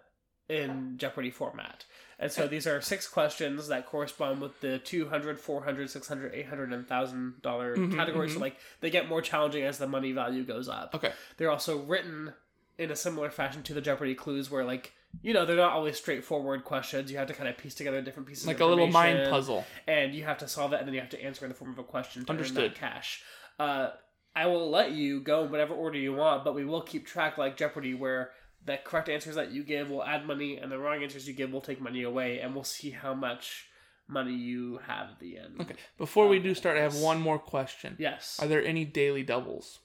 in 0.52 0.98
Jeopardy 0.98 1.30
format. 1.30 1.84
And 2.18 2.30
so 2.30 2.46
these 2.46 2.66
are 2.66 2.80
six 2.80 3.08
questions 3.08 3.68
that 3.68 3.86
correspond 3.86 4.40
with 4.40 4.60
the 4.60 4.78
200, 4.78 5.40
400, 5.40 5.90
600, 5.90 6.34
800, 6.34 6.72
and 6.72 6.86
$1,000 6.86 7.76
Mhm, 7.76 7.96
categories. 7.96 8.30
mhm. 8.30 8.34
So, 8.34 8.40
like, 8.40 8.56
they 8.80 8.90
get 8.90 9.08
more 9.08 9.20
challenging 9.22 9.64
as 9.64 9.78
the 9.78 9.88
money 9.88 10.12
value 10.12 10.44
goes 10.44 10.68
up. 10.68 10.94
okay. 10.94 11.12
They're 11.36 11.50
also 11.50 11.78
written 11.78 12.34
in 12.78 12.90
a 12.90 12.96
similar 12.96 13.30
fashion 13.30 13.62
to 13.64 13.74
the 13.74 13.80
Jeopardy 13.80 14.14
clues, 14.14 14.50
where 14.50 14.64
like 14.64 14.92
you 15.20 15.34
know 15.34 15.44
they're 15.44 15.56
not 15.56 15.72
always 15.72 15.98
straightforward 15.98 16.64
questions. 16.64 17.10
You 17.12 17.18
have 17.18 17.28
to 17.28 17.34
kind 17.34 17.48
of 17.48 17.58
piece 17.58 17.74
together 17.74 18.00
different 18.00 18.26
pieces, 18.28 18.46
Like 18.46 18.56
of 18.56 18.62
a 18.62 18.66
little 18.66 18.86
mind 18.86 19.28
puzzle. 19.28 19.66
and 19.86 20.14
you 20.14 20.24
have 20.24 20.38
to 20.38 20.48
solve 20.48 20.72
it, 20.72 20.78
and 20.78 20.86
then 20.88 20.94
you 20.94 21.00
have 21.00 21.10
to 21.10 21.22
answer 21.22 21.44
in 21.44 21.50
the 21.50 21.54
form 21.54 21.70
of 21.70 21.78
a 21.78 21.84
question. 21.84 22.24
To 22.24 22.30
Understood. 22.30 22.58
Earn 22.58 22.68
that 22.70 22.74
cash. 22.78 23.22
Uh, 23.58 23.90
I 24.34 24.46
will 24.46 24.70
let 24.70 24.92
you 24.92 25.20
go 25.20 25.44
in 25.44 25.50
whatever 25.50 25.74
order 25.74 25.98
you 25.98 26.14
want, 26.14 26.44
but 26.44 26.54
we 26.54 26.64
will 26.64 26.80
keep 26.80 27.06
track 27.06 27.36
like 27.36 27.58
Jeopardy, 27.58 27.92
where 27.92 28.30
the 28.64 28.78
correct 28.84 29.08
answers 29.08 29.34
that 29.34 29.52
you 29.52 29.62
give 29.64 29.90
will 29.90 30.04
add 30.04 30.26
money, 30.26 30.56
and 30.56 30.70
the 30.70 30.78
wrong 30.78 31.02
answers 31.02 31.26
you 31.26 31.34
give 31.34 31.52
will 31.52 31.60
take 31.60 31.80
money 31.80 32.02
away, 32.02 32.40
and 32.40 32.54
we'll 32.54 32.64
see 32.64 32.90
how 32.90 33.14
much 33.14 33.68
money 34.08 34.34
you 34.34 34.80
have 34.86 35.10
at 35.10 35.20
the 35.20 35.38
end. 35.38 35.60
Okay. 35.60 35.74
Before 35.98 36.28
we 36.28 36.38
do 36.38 36.54
start, 36.54 36.76
I 36.76 36.82
have 36.82 36.96
one 36.96 37.20
more 37.20 37.38
question. 37.38 37.96
Yes. 37.98 38.38
Are 38.40 38.48
there 38.48 38.64
any 38.64 38.84
daily 38.84 39.22
doubles? 39.22 39.80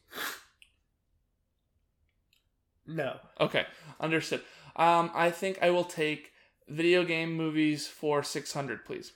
No. 2.89 3.17
Okay, 3.41 3.65
understood. 3.99 4.41
Um, 4.77 5.11
I 5.13 5.29
think 5.29 5.59
I 5.61 5.71
will 5.71 5.83
take 5.83 6.31
video 6.69 7.03
game 7.03 7.33
movies 7.33 7.85
for 7.85 8.23
six 8.23 8.53
hundred, 8.53 8.85
please. 8.85 9.11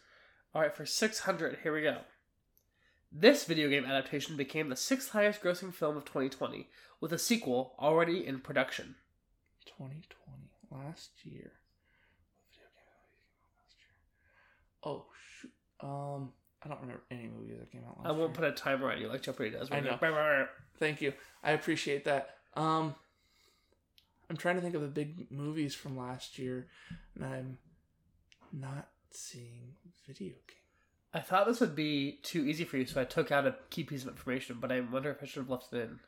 All 0.53 0.61
right, 0.61 0.75
for 0.75 0.85
600, 0.85 1.59
here 1.63 1.73
we 1.73 1.81
go. 1.81 1.99
This 3.09 3.45
video 3.45 3.69
game 3.69 3.85
adaptation 3.85 4.35
became 4.35 4.67
the 4.67 4.75
sixth 4.75 5.11
highest 5.11 5.41
grossing 5.41 5.73
film 5.73 5.95
of 5.95 6.03
2020, 6.03 6.67
with 6.99 7.13
a 7.13 7.17
sequel 7.17 7.73
already 7.79 8.25
in 8.27 8.41
production. 8.41 8.95
Twenty 9.65 10.01
twenty 10.09 10.49
last 10.69 11.11
year. 11.23 11.51
Video 12.51 12.67
game 12.73 12.91
last 13.57 13.75
year. 13.77 13.93
Oh 14.83 15.05
shoot. 15.39 15.51
Um, 15.81 16.31
I 16.63 16.69
don't 16.69 16.81
remember 16.81 17.03
any 17.11 17.27
movies 17.27 17.57
that 17.59 17.71
came 17.71 17.81
out 17.87 17.97
last 17.99 18.07
I 18.07 18.11
won't 18.11 18.31
year. 18.31 18.35
put 18.35 18.43
a 18.45 18.51
timer 18.51 18.91
on 18.91 18.99
you 18.99 19.07
like 19.07 19.21
Jeopardy 19.21 19.51
does. 19.51 19.69
I 19.71 19.79
know. 19.79 19.97
gonna- 19.99 20.47
Thank 20.79 21.01
you. 21.01 21.13
I 21.43 21.51
appreciate 21.51 22.05
that. 22.05 22.37
Um, 22.55 22.95
I'm 24.29 24.37
trying 24.37 24.55
to 24.55 24.61
think 24.61 24.75
of 24.75 24.81
the 24.81 24.87
big 24.87 25.31
movies 25.31 25.75
from 25.75 25.97
last 25.97 26.39
year, 26.39 26.67
and 27.15 27.25
I'm 27.25 27.57
not 28.51 28.89
seeing 29.11 29.75
video 30.07 30.29
game. 30.29 30.57
I 31.13 31.19
thought 31.19 31.45
this 31.47 31.59
would 31.59 31.75
be 31.75 32.19
too 32.23 32.45
easy 32.45 32.63
for 32.63 32.77
you, 32.77 32.85
so 32.85 33.01
I 33.01 33.03
took 33.03 33.31
out 33.31 33.45
a 33.45 33.55
key 33.69 33.83
piece 33.83 34.03
of 34.03 34.07
information, 34.09 34.57
but 34.61 34.71
I 34.71 34.79
wonder 34.79 35.11
if 35.11 35.17
I 35.21 35.25
should 35.25 35.41
have 35.41 35.49
left 35.49 35.73
it 35.73 35.81
in. 35.81 35.99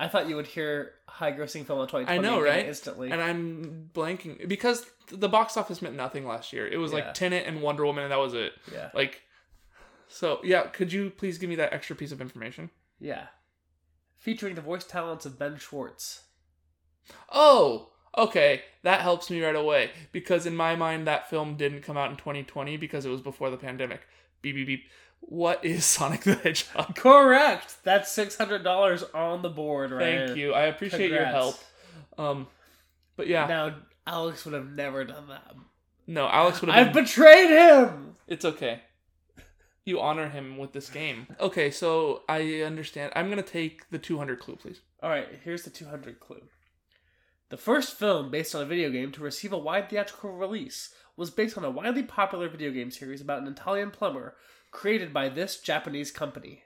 I 0.00 0.06
thought 0.06 0.28
you 0.28 0.36
would 0.36 0.46
hear 0.46 0.92
high 1.08 1.32
grossing 1.32 1.66
film 1.66 1.80
of 1.80 1.88
2020 1.88 2.06
I 2.06 2.18
know, 2.22 2.36
and 2.38 2.44
get 2.46 2.54
it 2.54 2.56
right? 2.58 2.66
instantly. 2.68 3.10
And 3.10 3.20
I'm 3.20 3.90
blanking 3.92 4.46
because 4.48 4.86
the 5.10 5.28
box 5.28 5.56
office 5.56 5.82
meant 5.82 5.96
nothing 5.96 6.24
last 6.26 6.52
year. 6.52 6.68
It 6.68 6.76
was 6.76 6.92
Yeah. 6.92 6.98
like 6.98 7.14
Tenet 7.14 7.46
and 7.46 7.60
Wonder 7.60 7.84
Woman, 7.84 8.04
and 8.04 8.12
that 8.12 8.18
was 8.20 8.32
it. 8.34 8.52
yeah. 8.72 8.90
Like, 8.94 9.22
so 10.06 10.38
yeah. 10.44 10.62
Could 10.68 10.92
you 10.92 11.10
please 11.10 11.36
give 11.38 11.50
me 11.50 11.56
that 11.56 11.72
extra 11.72 11.96
piece 11.96 12.12
of 12.12 12.20
information? 12.20 12.70
Yeah. 13.00 13.26
Featuring 14.16 14.54
the 14.54 14.60
voice 14.60 14.84
talents 14.84 15.26
of 15.26 15.38
Ben 15.38 15.56
Schwartz. 15.58 16.22
Oh, 17.32 17.90
okay. 18.16 18.62
That 18.82 19.00
helps 19.00 19.30
me 19.30 19.42
right 19.44 19.56
away 19.56 19.90
because 20.12 20.46
in 20.46 20.54
my 20.56 20.76
mind 20.76 21.06
that 21.06 21.28
film 21.28 21.56
didn't 21.56 21.82
come 21.82 21.96
out 21.96 22.10
in 22.10 22.16
2020 22.16 22.76
because 22.76 23.04
it 23.04 23.10
was 23.10 23.20
before 23.20 23.50
the 23.50 23.56
pandemic. 23.56 24.02
Beep 24.42 24.54
beep 24.54 24.66
beep. 24.66 24.84
What 25.20 25.64
is 25.64 25.84
Sonic 25.84 26.22
the 26.22 26.34
Hedgehog? 26.34 26.94
Correct! 26.96 27.76
That's 27.84 28.14
$600 28.16 29.14
on 29.14 29.42
the 29.42 29.50
board, 29.50 29.90
right? 29.90 30.26
Thank 30.28 30.38
you. 30.38 30.54
I 30.54 30.62
appreciate 30.64 31.10
your 31.10 31.24
help. 31.26 31.56
Um, 32.16 32.46
but 33.16 33.26
yeah, 33.28 33.46
Now, 33.46 33.76
Alex 34.06 34.44
would 34.44 34.54
have 34.54 34.70
never 34.70 35.04
done 35.04 35.28
that. 35.28 35.54
no, 36.06 36.26
Alex 36.28 36.60
would 36.60 36.70
have. 36.70 36.88
I've 36.88 36.92
betrayed 36.94 37.50
him! 37.50 38.14
It's 38.26 38.44
okay. 38.44 38.80
You 39.84 40.00
honor 40.00 40.28
him 40.28 40.58
with 40.58 40.72
this 40.72 40.90
game. 40.90 41.26
Okay, 41.40 41.70
so 41.70 42.22
I 42.28 42.60
understand. 42.60 43.12
I'm 43.16 43.28
gonna 43.30 43.42
take 43.42 43.88
the 43.90 43.98
200 43.98 44.38
clue, 44.38 44.56
please. 44.56 44.80
Alright, 45.02 45.28
here's 45.44 45.62
the 45.62 45.70
200 45.70 46.20
clue. 46.20 46.42
The 47.50 47.56
first 47.56 47.98
film 47.98 48.30
based 48.30 48.54
on 48.54 48.62
a 48.62 48.66
video 48.66 48.90
game 48.90 49.12
to 49.12 49.22
receive 49.22 49.52
a 49.52 49.58
wide 49.58 49.88
theatrical 49.88 50.32
release 50.32 50.92
was 51.16 51.30
based 51.30 51.56
on 51.56 51.64
a 51.64 51.70
widely 51.70 52.02
popular 52.02 52.48
video 52.50 52.70
game 52.70 52.90
series 52.90 53.20
about 53.22 53.40
an 53.42 53.48
Italian 53.48 53.90
plumber 53.90 54.36
created 54.70 55.12
by 55.12 55.28
this 55.28 55.58
Japanese 55.60 56.10
company. 56.10 56.62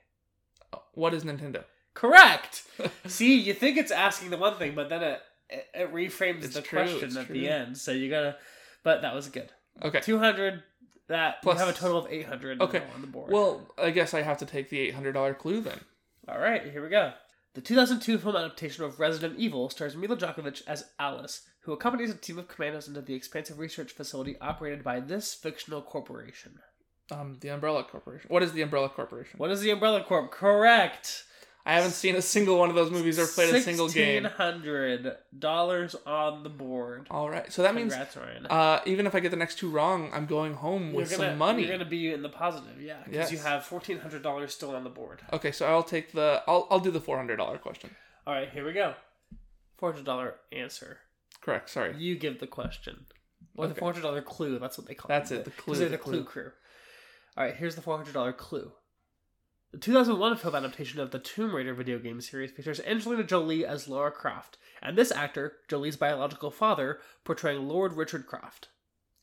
What 0.95 1.15
is 1.15 1.25
Nintendo? 1.25 1.65
Correct! 1.95 2.65
See, 3.07 3.39
you 3.39 3.53
think 3.55 3.77
it's 3.77 3.91
asking 3.91 4.31
the 4.31 4.37
one 4.39 4.57
thing, 4.57 4.75
but 4.75 4.89
then 4.89 5.03
it, 5.03 5.21
it, 5.51 5.67
it 5.75 5.93
reframes 5.95 6.45
It's 6.45 6.55
the 6.55 6.63
true, 6.63 6.83
question 6.83 7.17
at 7.17 7.27
true. 7.27 7.35
the 7.35 7.49
end, 7.49 7.77
so 7.77 7.93
you 7.93 8.09
gotta. 8.11 8.37
But 8.83 9.03
that 9.03 9.15
was 9.15 9.29
good. 9.29 9.51
Okay. 9.83 10.01
200, 10.01 10.63
that. 11.09 11.43
Plus- 11.43 11.59
you 11.59 11.65
have 11.67 11.75
a 11.75 11.79
total 11.79 11.99
of 11.99 12.07
800 12.11 12.61
Okay. 12.63 12.83
on 12.95 13.01
the 13.01 13.07
board. 13.07 13.31
Well, 13.31 13.69
I 13.81 13.91
guess 13.91 14.15
I 14.15 14.23
have 14.23 14.39
to 14.39 14.47
take 14.47 14.71
the 14.71 14.91
$800 14.93 15.39
clue 15.39 15.61
then. 15.61 15.81
Alright, 16.29 16.71
here 16.71 16.83
we 16.83 16.89
go. 16.89 17.13
The 17.55 17.61
2002 17.61 18.19
film 18.19 18.35
adaptation 18.37 18.85
of 18.85 18.99
Resident 18.99 19.39
Evil 19.39 19.69
stars 19.69 19.95
Milla 19.95 20.17
Jovovich 20.17 20.63
as 20.67 20.87
Alice, 20.99 21.43
who 21.61 21.73
accompanies 21.73 22.11
a 22.11 22.15
team 22.15 22.39
of 22.39 22.49
commandos 22.49 22.89
into 22.89 23.03
the 23.03 23.15
expansive 23.15 23.59
research 23.59 23.93
facility 23.93 24.37
operated 24.41 24.83
by 24.83 25.01
this 25.01 25.35
fictional 25.35 25.83
corporation. 25.83 26.61
Um, 27.11 27.37
the 27.41 27.49
Umbrella 27.49 27.85
Corporation. 27.85 28.29
What 28.31 28.43
is 28.43 28.53
the 28.53 28.63
Umbrella 28.63 28.89
Corporation? 28.89 29.39
What 29.39 29.51
is 29.51 29.61
the 29.61 29.71
Umbrella 29.71 30.03
Corp? 30.05 30.31
Correct! 30.31 31.25
I 31.65 31.75
haven't 31.75 31.93
seen 31.93 32.17
a 32.17 32.23
single 32.23 32.59
one 32.59 32.71
of 32.71 32.75
those 32.75 32.91
movies 32.91 33.21
or 33.21 33.27
played 33.27 33.55
a 33.55 33.61
single 33.61 33.89
game. 33.89 34.25
$1,600 34.25 36.07
on 36.07 36.43
the 36.43 36.49
board. 36.49 37.07
All 37.09 37.31
right, 37.31 37.53
so 37.53 37.63
that 37.63 37.77
means 37.77 37.93
Congrats, 37.93 38.17
Ryan. 38.17 38.47
uh, 38.47 38.81
even 38.85 39.07
if 39.07 39.15
I 39.15 39.21
get 39.21 39.31
the 39.31 39.37
next 39.37 39.59
two 39.59 39.71
wrong, 39.71 40.11
I'm 40.13 40.27
going 40.27 40.55
home 40.55 40.93
with 40.93 41.11
you're 41.11 41.19
gonna, 41.19 41.31
some 41.31 41.39
money. 41.39 41.63
You're 41.63 41.79
gonna 41.79 41.89
be 41.89 42.13
in 42.13 42.23
the 42.23 42.29
positive, 42.29 42.81
yeah, 42.81 42.97
because 43.05 43.31
you 43.31 43.39
have 43.39 43.65
fourteen 43.65 43.99
hundred 44.01 44.23
dollars 44.25 44.53
still 44.53 44.75
on 44.75 44.83
the 44.83 44.91
board. 44.91 45.21
Okay, 45.33 45.53
so 45.53 45.67
I'll 45.67 45.85
take 45.85 46.11
the. 46.13 46.43
I'll 46.49 46.67
I'll 46.71 46.81
do 46.81 46.91
the 46.91 47.01
four 47.01 47.17
hundred 47.17 47.37
dollar 47.37 47.59
question. 47.59 47.91
All 48.27 48.35
right, 48.35 48.51
here 48.51 48.65
we 48.67 48.73
go. 48.73 48.95
Four 49.77 49.93
hundred 49.93 50.07
dollar 50.07 50.35
answer. 50.51 50.99
Correct. 51.41 51.71
Sorry. 51.71 51.95
You 51.97 52.17
give 52.17 52.41
the 52.41 52.49
question, 52.49 53.07
or 53.57 53.69
the 53.69 53.75
four 53.77 53.93
hundred 53.93 54.03
dollar 54.03 54.23
clue. 54.23 54.59
That's 54.59 54.79
what 54.79 54.89
they 54.89 54.95
call 54.95 55.09
That's 55.09 55.31
it. 55.31 55.39
it, 55.41 55.45
the 55.45 55.51
clue, 55.53 55.77
the 55.77 55.85
the 55.91 55.99
clue. 55.99 56.25
crew. 56.25 56.51
All 57.37 57.45
right, 57.45 57.57
here's 57.57 57.75
the 57.75 57.83
four 57.83 57.97
hundred 57.97 58.15
dollar 58.15 58.33
clue. 58.33 58.73
The 59.73 59.79
2001 59.79 60.37
film 60.37 60.55
adaptation 60.55 61.01
of 61.01 61.13
the 61.13 61.19
Tomb 61.19 61.55
Raider 61.55 61.73
video 61.73 61.99
game 61.99 62.21
series 62.21 62.51
features 62.51 62.79
Angelina 62.81 63.25
Jolie 63.25 63.65
as 63.65 63.89
Lara 63.89 64.13
Croft, 64.13 64.59
and 64.83 64.99
this 64.99 65.11
actor, 65.11 65.55
Jolie's 65.67 65.97
biological 65.97 66.51
father, 66.51 67.01
portraying 67.25 67.67
Lord 67.67 67.95
Richard 67.95 68.27
Croft. 68.27 68.69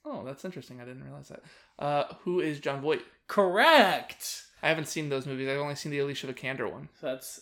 Oh, 0.03 0.23
that's 0.25 0.43
interesting. 0.43 0.81
I 0.81 0.85
didn't 0.85 1.03
realize 1.03 1.27
that. 1.27 1.43
Uh, 1.77 2.15
who 2.23 2.39
is 2.39 2.59
Jon 2.59 2.81
Voight? 2.81 3.03
Correct. 3.27 4.45
I 4.63 4.69
haven't 4.69 4.87
seen 4.87 5.09
those 5.09 5.27
movies. 5.27 5.47
I've 5.47 5.59
only 5.59 5.75
seen 5.75 5.91
the 5.91 5.99
Alicia 5.99 6.25
Vikander 6.25 6.71
one. 6.71 6.89
So 6.99 7.07
that's 7.07 7.41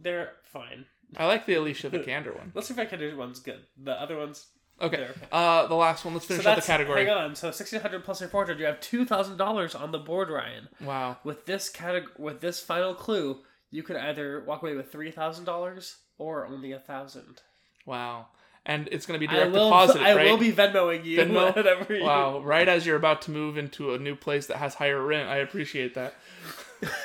they're 0.00 0.32
fine. 0.44 0.86
I 1.18 1.26
like 1.26 1.44
the 1.44 1.54
Alicia 1.54 1.90
Vikander 1.90 2.34
one. 2.34 2.52
Let's 2.54 2.68
see 2.68 2.74
if 2.74 2.80
I 2.80 2.86
can 2.86 3.00
do 3.00 3.16
one's 3.18 3.40
good. 3.40 3.60
The 3.76 4.00
other 4.00 4.16
ones. 4.16 4.46
Okay. 4.80 5.08
Uh, 5.30 5.66
the 5.66 5.74
last 5.74 6.04
one. 6.04 6.14
Let's 6.14 6.26
finish 6.26 6.44
so 6.44 6.50
up 6.50 6.56
the 6.56 6.62
category. 6.62 7.04
hang 7.04 7.14
on. 7.14 7.34
So 7.36 7.50
sixteen 7.50 7.80
hundred 7.80 8.04
plus 8.04 8.20
your 8.20 8.30
four 8.30 8.44
hundred, 8.44 8.60
you 8.60 8.66
have 8.66 8.80
two 8.80 9.04
thousand 9.04 9.36
dollars 9.36 9.74
on 9.74 9.92
the 9.92 9.98
board, 9.98 10.30
Ryan. 10.30 10.68
Wow. 10.82 11.18
With 11.24 11.46
this 11.46 11.68
category, 11.68 12.12
with 12.18 12.40
this 12.40 12.60
final 12.60 12.94
clue, 12.94 13.38
you 13.70 13.82
could 13.82 13.96
either 13.96 14.42
walk 14.46 14.62
away 14.62 14.74
with 14.74 14.90
three 14.90 15.10
thousand 15.10 15.44
dollars 15.44 15.98
or 16.18 16.46
only 16.46 16.72
a 16.72 16.78
thousand. 16.78 17.42
Wow. 17.84 18.26
And 18.66 18.88
it's 18.92 19.06
gonna 19.06 19.18
be 19.18 19.28
I 19.28 19.34
direct 19.34 19.52
will. 19.52 19.68
deposit, 19.68 20.02
I 20.02 20.14
right? 20.14 20.30
will 20.30 20.36
be 20.38 20.52
Venmoing 20.52 21.04
you. 21.04 21.18
Venmo? 21.18 21.54
Whatever 21.56 21.94
you. 21.94 22.04
Wow. 22.04 22.40
Right 22.40 22.68
as 22.68 22.86
you're 22.86 22.96
about 22.96 23.22
to 23.22 23.30
move 23.30 23.56
into 23.58 23.94
a 23.94 23.98
new 23.98 24.14
place 24.14 24.46
that 24.46 24.58
has 24.58 24.74
higher 24.74 25.00
rent, 25.04 25.28
I 25.28 25.36
appreciate 25.38 25.94
that. 25.94 26.14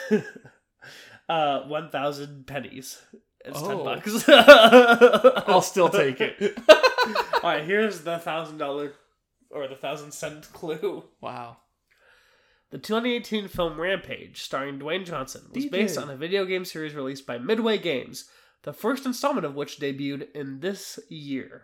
Uh, 1.28 1.62
one 1.64 1.90
thousand 1.90 2.46
pennies. 2.46 3.02
It's 3.44 3.60
ten 3.60 3.78
bucks. 3.84 4.26
I'll 5.48 5.62
still 5.62 5.90
take 5.90 6.22
it. 6.22 6.56
All 7.36 7.42
right, 7.44 7.64
here's 7.64 8.02
the 8.02 8.18
thousand 8.20 8.58
dollar 8.58 8.94
or 9.50 9.68
the 9.68 9.76
thousand 9.76 10.12
cent 10.14 10.52
clue. 10.54 11.04
wow. 11.22 11.58
The 12.72 12.80
2018 12.80 13.48
film 13.48 13.80
Rampage, 13.80 14.42
starring 14.42 14.80
Dwayne 14.80 15.06
Johnson, 15.06 15.44
was 15.54 15.66
DJ. 15.66 15.72
based 15.72 15.98
on 15.98 16.10
a 16.10 16.18
video 16.18 16.46
game 16.46 16.66
series 16.66 16.94
released 16.96 17.26
by 17.26 17.38
Midway 17.38 17.78
Games, 17.78 18.26
the 18.64 18.74
first 18.74 19.06
installment 19.06 19.46
of 19.46 19.56
which 19.56 19.80
debuted 19.80 20.32
in 20.34 20.60
this 20.60 21.00
year. 21.08 21.62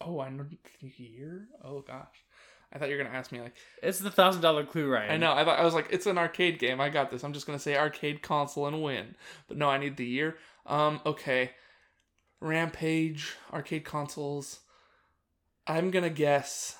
Oh, 0.00 0.20
I 0.20 0.28
know 0.30 0.44
the 0.82 0.92
year. 0.96 1.48
Oh 1.62 1.80
gosh. 1.80 2.24
I 2.72 2.78
thought 2.78 2.88
you 2.90 2.96
were 2.96 3.04
gonna 3.04 3.16
ask 3.16 3.30
me 3.30 3.40
like 3.40 3.54
It's 3.82 4.00
the 4.00 4.10
thousand 4.10 4.42
dollar 4.42 4.64
clue, 4.66 4.88
Ryan. 4.90 5.12
I 5.12 5.16
know. 5.16 5.32
I 5.32 5.44
thought 5.44 5.60
I 5.60 5.64
was 5.64 5.74
like, 5.74 5.88
it's 5.90 6.06
an 6.06 6.18
arcade 6.18 6.58
game. 6.58 6.80
I 6.80 6.90
got 6.90 7.10
this. 7.10 7.22
I'm 7.22 7.32
just 7.32 7.46
gonna 7.46 7.58
say 7.60 7.76
arcade 7.76 8.20
console 8.20 8.66
and 8.66 8.82
win. 8.82 9.14
But 9.46 9.56
no, 9.56 9.70
I 9.70 9.78
need 9.78 9.96
the 9.96 10.04
year. 10.04 10.36
Um, 10.66 11.00
okay. 11.06 11.52
Rampage, 12.40 13.34
arcade 13.52 13.84
consoles. 13.84 14.60
I'm 15.66 15.90
gonna 15.90 16.10
guess. 16.10 16.76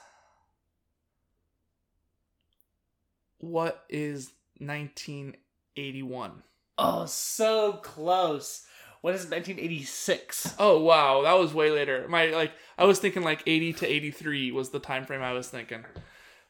What 3.38 3.84
is 3.88 4.32
1981? 4.58 6.42
Oh, 6.78 7.06
so 7.06 7.74
close. 7.74 8.66
What 9.00 9.14
is 9.14 9.22
1986? 9.22 10.54
Oh 10.58 10.80
wow, 10.80 11.22
that 11.22 11.34
was 11.34 11.52
way 11.52 11.70
later. 11.70 12.06
My 12.08 12.26
like, 12.26 12.52
I 12.78 12.84
was 12.84 12.98
thinking 12.98 13.22
like 13.22 13.42
80 13.46 13.74
to 13.74 13.86
83 13.86 14.52
was 14.52 14.70
the 14.70 14.78
time 14.78 15.04
frame 15.04 15.22
I 15.22 15.32
was 15.32 15.48
thinking. 15.48 15.84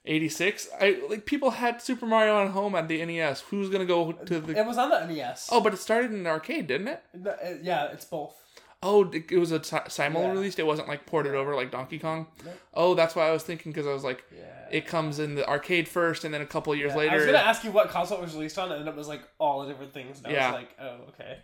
86. 0.07 0.69
I 0.81 1.01
like 1.09 1.27
people 1.27 1.51
had 1.51 1.81
Super 1.81 2.07
Mario 2.07 2.37
on 2.37 2.51
home 2.51 2.75
at 2.75 2.89
the 2.89 3.05
NES. 3.05 3.41
Who's 3.43 3.71
gonna 3.71 3.87
go 3.87 4.13
to 4.13 4.41
the? 4.41 4.59
It 4.59 4.67
was 4.67 4.79
on 4.79 4.91
the 4.91 5.07
NES. 5.07 5.49
Oh, 5.51 5.61
but 5.61 5.73
it 5.73 5.79
started 5.79 6.13
in 6.13 6.19
an 6.19 6.27
arcade, 6.27 6.67
didn't 6.67 6.89
it? 6.89 7.03
No, 7.15 7.31
uh, 7.31 7.55
yeah, 7.63 7.87
it's 7.91 8.05
both. 8.05 8.44
Oh, 8.85 9.05
it 9.11 9.31
it 9.33 9.39
was 9.39 9.51
a 9.51 9.63
si- 9.65 9.77
simul 9.89 10.23
Yeah. 10.23 10.33
released. 10.33 10.59
It 10.59 10.67
wasn't 10.67 10.87
like 10.89 11.07
ported 11.07 11.35
over 11.35 11.55
like 11.57 11.71
Donkey 11.71 11.99
Kong. 11.99 12.27
Nope. 12.45 12.55
Oh, 12.75 12.95
that's 12.95 13.17
why 13.17 13.27
I 13.29 13.31
was 13.33 13.43
thinking 13.43 13.73
because 13.73 13.87
I 13.87 13.93
was 13.93 14.05
like, 14.05 14.23
Yeah. 14.31 14.43
it 14.71 14.87
comes 14.87 15.19
in 15.19 15.35
the 15.35 15.49
arcade 15.49 15.89
first, 15.89 16.25
and 16.25 16.33
then 16.35 16.41
a 16.43 16.47
couple 16.47 16.75
years 16.75 16.93
Yeah, 16.93 16.99
later. 16.99 17.13
I 17.13 17.17
was 17.17 17.27
gonna 17.27 17.39
ask 17.39 17.65
you 17.65 17.71
what 17.73 17.89
console 17.89 18.19
it 18.19 18.23
was 18.23 18.35
released 18.35 18.59
on, 18.59 18.71
and 18.71 18.87
it 18.87 18.95
was 18.95 19.09
like 19.09 19.23
all 19.39 19.63
the 19.63 19.69
different 19.69 19.93
things. 19.95 20.19
And 20.19 20.29
I 20.29 20.31
Yeah. 20.31 20.53
was 20.53 20.61
like, 20.61 20.71
oh, 20.81 20.97
okay. 21.09 21.39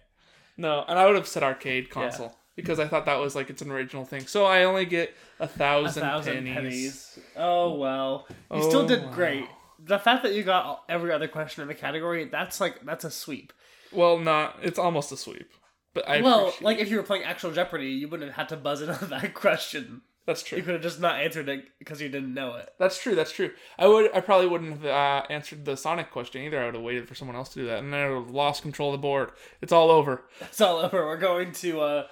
No, 0.56 0.84
and 0.86 0.98
I 0.98 1.06
would 1.06 1.16
have 1.16 1.26
said 1.26 1.42
arcade 1.42 1.88
console 1.90 2.36
because 2.54 2.78
I 2.78 2.86
thought 2.86 3.06
that 3.06 3.18
was 3.18 3.34
like 3.34 3.48
its 3.48 3.62
an 3.62 3.70
original 3.70 4.04
thing. 4.04 4.26
So 4.26 4.44
I 4.44 4.64
only 4.64 4.84
get 4.84 5.14
a 5.38 5.46
thousand, 5.48 6.02
A 6.02 6.06
thousand, 6.06 6.34
thousand 6.34 6.54
pennies. 6.54 7.14
pennies. 7.14 7.18
Oh 7.36 7.74
well, 7.74 8.26
you 8.28 8.34
Oh, 8.50 8.68
still 8.68 8.86
did 8.86 9.00
oh, 9.04 9.06
wow. 9.06 9.12
great. 9.12 9.44
The 9.82 9.98
fact 9.98 10.22
that 10.24 10.34
you 10.34 10.42
got 10.42 10.84
every 10.90 11.10
other 11.10 11.26
question 11.28 11.62
in 11.62 11.68
the 11.68 11.74
category, 11.74 12.26
that's 12.26 12.60
like 12.60 12.84
that's 12.84 13.04
a 13.04 13.10
sweep. 13.10 13.54
Well, 13.92 14.18
not. 14.18 14.58
It's 14.62 14.78
almost 14.78 15.10
a 15.10 15.16
sweep, 15.16 15.50
but 15.94 16.08
I 16.08 16.20
well, 16.20 16.40
appreciate- 16.48 16.62
like 16.64 16.78
if 16.78 16.90
you 16.90 16.96
were 16.96 17.02
playing 17.02 17.24
actual 17.24 17.52
Jeopardy, 17.52 17.86
you 17.88 18.08
wouldn't 18.08 18.30
have 18.30 18.36
had 18.36 18.48
to 18.50 18.56
buzz 18.56 18.82
in 18.82 18.90
on 18.90 18.98
that 19.10 19.34
question. 19.34 20.02
that's 20.26 20.42
true. 20.42 20.58
You 20.58 20.64
could 20.64 20.74
have 20.74 20.82
just 20.82 21.00
not 21.00 21.16
answered 21.20 21.48
it 21.48 21.64
because 21.78 22.00
you 22.00 22.08
didn't 22.08 22.32
know 22.34 22.54
it. 22.56 22.68
That's 22.78 23.00
true. 23.02 23.14
That's 23.14 23.32
true. 23.32 23.50
I 23.78 23.86
would. 23.88 24.10
I 24.14 24.20
probably 24.20 24.46
wouldn't 24.46 24.72
have 24.82 24.84
uh, 24.86 25.26
answered 25.30 25.64
the 25.64 25.76
Sonic 25.76 26.10
question 26.10 26.42
either. 26.42 26.60
I 26.60 26.66
would 26.66 26.74
have 26.74 26.84
waited 26.84 27.08
for 27.08 27.14
someone 27.14 27.36
else 27.36 27.48
to 27.50 27.60
do 27.60 27.66
that, 27.66 27.78
and 27.80 27.92
then 27.92 28.00
I 28.00 28.08
would 28.10 28.24
have 28.26 28.30
lost 28.30 28.62
control 28.62 28.90
of 28.94 29.00
the 29.00 29.02
board. 29.02 29.32
It's 29.62 29.72
all 29.72 29.90
over. 29.90 30.24
It's 30.40 30.60
all 30.60 30.78
over. 30.78 31.04
We're 31.06 31.16
going 31.16 31.50
to 31.52 31.80
uh, 31.80 32.06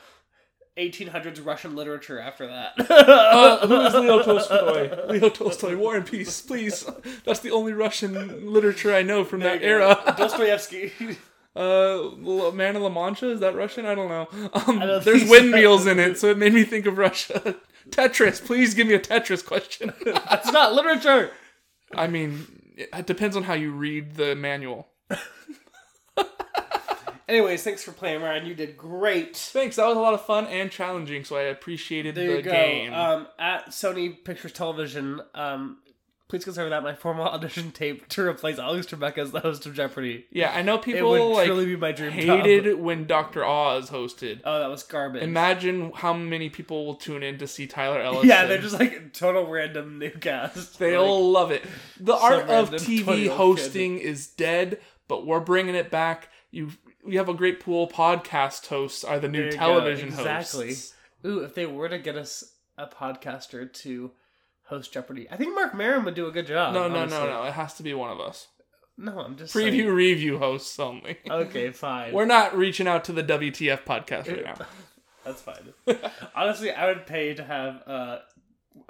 1800s 0.76 1.44
Russian 1.44 1.74
literature 1.76 2.18
after 2.20 2.46
that. 2.46 2.72
Uh, 3.38 3.66
who 3.66 3.80
is 3.80 3.94
Leo 3.94 4.22
Tolstoy? 4.22 5.06
Leo 5.08 5.28
Tolstoy, 5.28 5.76
War 5.76 5.96
and 5.96 6.06
Peace, 6.06 6.40
please. 6.40 6.84
That's 7.24 7.40
the 7.40 7.50
only 7.50 7.72
Russian 7.72 8.52
literature 8.52 8.94
I 8.94 9.02
know 9.02 9.24
from 9.24 9.40
that 9.40 9.60
There 9.60 9.78
you 9.80 9.84
era. 9.86 10.14
Dostoevsky. 10.18 10.92
Uh, 11.58 12.52
Man 12.52 12.76
of 12.76 12.82
La 12.82 12.88
Mancha 12.88 13.30
is 13.30 13.40
that 13.40 13.56
Russian? 13.56 13.84
I 13.84 13.94
don't 13.96 14.08
know. 14.08 14.28
Um, 14.52 14.78
don't 14.78 15.04
there's 15.04 15.18
think 15.22 15.26
so. 15.26 15.30
windmills 15.30 15.86
in 15.86 15.98
it, 15.98 16.16
so 16.18 16.28
it 16.30 16.38
made 16.38 16.54
me 16.54 16.62
think 16.62 16.86
of 16.86 16.98
Russia. 16.98 17.56
Tetris, 17.90 18.44
please 18.44 18.74
give 18.74 18.86
me 18.86 18.94
a 18.94 19.00
Tetris 19.00 19.44
question. 19.44 19.92
That's 20.04 20.52
not 20.52 20.74
literature. 20.74 21.30
I 21.94 22.06
mean, 22.06 22.46
it 22.76 23.06
depends 23.06 23.34
on 23.36 23.42
how 23.42 23.54
you 23.54 23.72
read 23.72 24.14
the 24.14 24.36
manual. 24.36 24.88
Anyways, 27.28 27.62
thanks 27.62 27.82
for 27.82 27.92
playing, 27.92 28.22
Ryan. 28.22 28.46
You 28.46 28.54
did 28.54 28.76
great. 28.78 29.36
Thanks, 29.36 29.76
that 29.76 29.86
was 29.86 29.96
a 29.98 30.00
lot 30.00 30.14
of 30.14 30.24
fun 30.24 30.46
and 30.46 30.70
challenging, 30.70 31.24
so 31.24 31.36
I 31.36 31.42
appreciated 31.42 32.14
There 32.14 32.30
the 32.30 32.36
you 32.38 32.42
go. 32.42 32.50
game. 32.50 32.94
Um, 32.94 33.26
at 33.38 33.66
Sony 33.68 34.24
Pictures 34.24 34.52
Television, 34.52 35.20
um, 35.34 35.76
please 36.28 36.44
consider 36.44 36.68
that 36.68 36.82
my 36.82 36.94
formal 36.94 37.24
audition 37.28 37.70
tape 37.72 38.06
to 38.08 38.22
replace 38.26 38.58
Alex 38.58 38.86
Trebek 38.86 39.16
as 39.18 39.30
the 39.32 39.40
host 39.40 39.64
of 39.66 39.74
Jeopardy. 39.74 40.26
yeah, 40.30 40.52
I 40.54 40.62
know 40.62 40.78
people 40.78 41.14
It 41.14 41.20
would 41.20 41.34
like 41.34 41.46
truly 41.46 41.64
be 41.66 41.76
my 41.76 41.92
dream 41.92 42.12
job. 42.12 42.44
hated 42.44 42.78
when 42.78 43.06
Dr. 43.06 43.44
Oz 43.44 43.90
hosted. 43.90 44.40
Oh, 44.44 44.58
that 44.60 44.68
was 44.70 44.82
garbage. 44.82 45.22
Imagine 45.22 45.90
how 45.94 46.12
many 46.12 46.48
people 46.50 46.84
will 46.86 46.94
tune 46.96 47.22
in 47.22 47.38
to 47.38 47.46
see 47.46 47.66
Tyler 47.66 48.00
Ellis. 48.00 48.26
yeah, 48.26 48.44
they're 48.46 48.60
just 48.60 48.78
like 48.78 49.12
total 49.14 49.46
random 49.46 49.98
new 49.98 50.10
cast. 50.10 50.78
They'll 50.78 51.24
Like, 51.32 51.34
love 51.34 51.50
it. 51.50 51.64
The 51.98 52.14
art 52.14 52.48
of 52.48 52.70
TV 52.70 53.04
20-year-old 53.04 53.38
hosting 53.38 53.98
is 53.98 54.26
dead, 54.26 54.78
but 55.08 55.26
we're 55.26 55.40
bringing 55.40 55.74
it 55.74 55.90
back. 55.90 56.28
You, 56.50 56.70
we 57.04 57.16
have 57.16 57.28
a 57.28 57.34
great 57.34 57.60
pool. 57.60 57.88
Podcast 57.88 58.66
hosts 58.66 59.02
are 59.04 59.18
the 59.18 59.28
new 59.28 59.50
go. 59.50 59.56
television 59.56 60.08
exactly. 60.08 60.66
hosts. 60.68 60.94
Exactly. 61.24 61.30
Ooh, 61.30 61.40
if 61.40 61.54
they 61.54 61.66
were 61.66 61.88
to 61.88 61.98
get 61.98 62.16
us 62.16 62.52
a 62.76 62.86
podcaster 62.86 63.72
to 63.72 64.10
host 64.68 64.92
Jeopardy, 64.92 65.28
I 65.30 65.36
think 65.36 65.54
Marc 65.54 65.74
Maron 65.74 66.04
would 66.04 66.14
do 66.14 66.26
a 66.26 66.30
good 66.32 66.46
job. 66.46 66.74
No, 66.74 66.88
no, 66.88 66.96
honestly. 67.00 67.18
no, 67.18 67.26
no. 67.26 67.42
It 67.44 67.52
has 67.54 67.74
to 67.74 67.82
be 67.82 67.94
one 67.94 68.10
of 68.10 68.20
us. 68.20 68.48
No, 68.96 69.20
I'm 69.20 69.36
just 69.36 69.54
Preview 69.54 69.70
saying. 69.82 69.86
review 69.88 70.38
hosts 70.38 70.78
only. 70.80 71.18
Okay, 71.30 71.70
fine. 71.72 72.12
We're 72.12 72.24
not 72.24 72.56
reaching 72.56 72.88
out 72.88 73.04
to 73.04 73.12
the 73.12 73.22
WTF 73.22 73.84
podcast 73.84 74.26
right 74.28 74.44
now. 74.44 74.66
That's 75.24 75.42
fine. 75.42 75.72
Honestly, 76.34 76.70
I 76.72 76.86
would 76.86 77.06
pay 77.06 77.34
to 77.34 77.44
have 77.44 77.82
uh, 77.86 78.18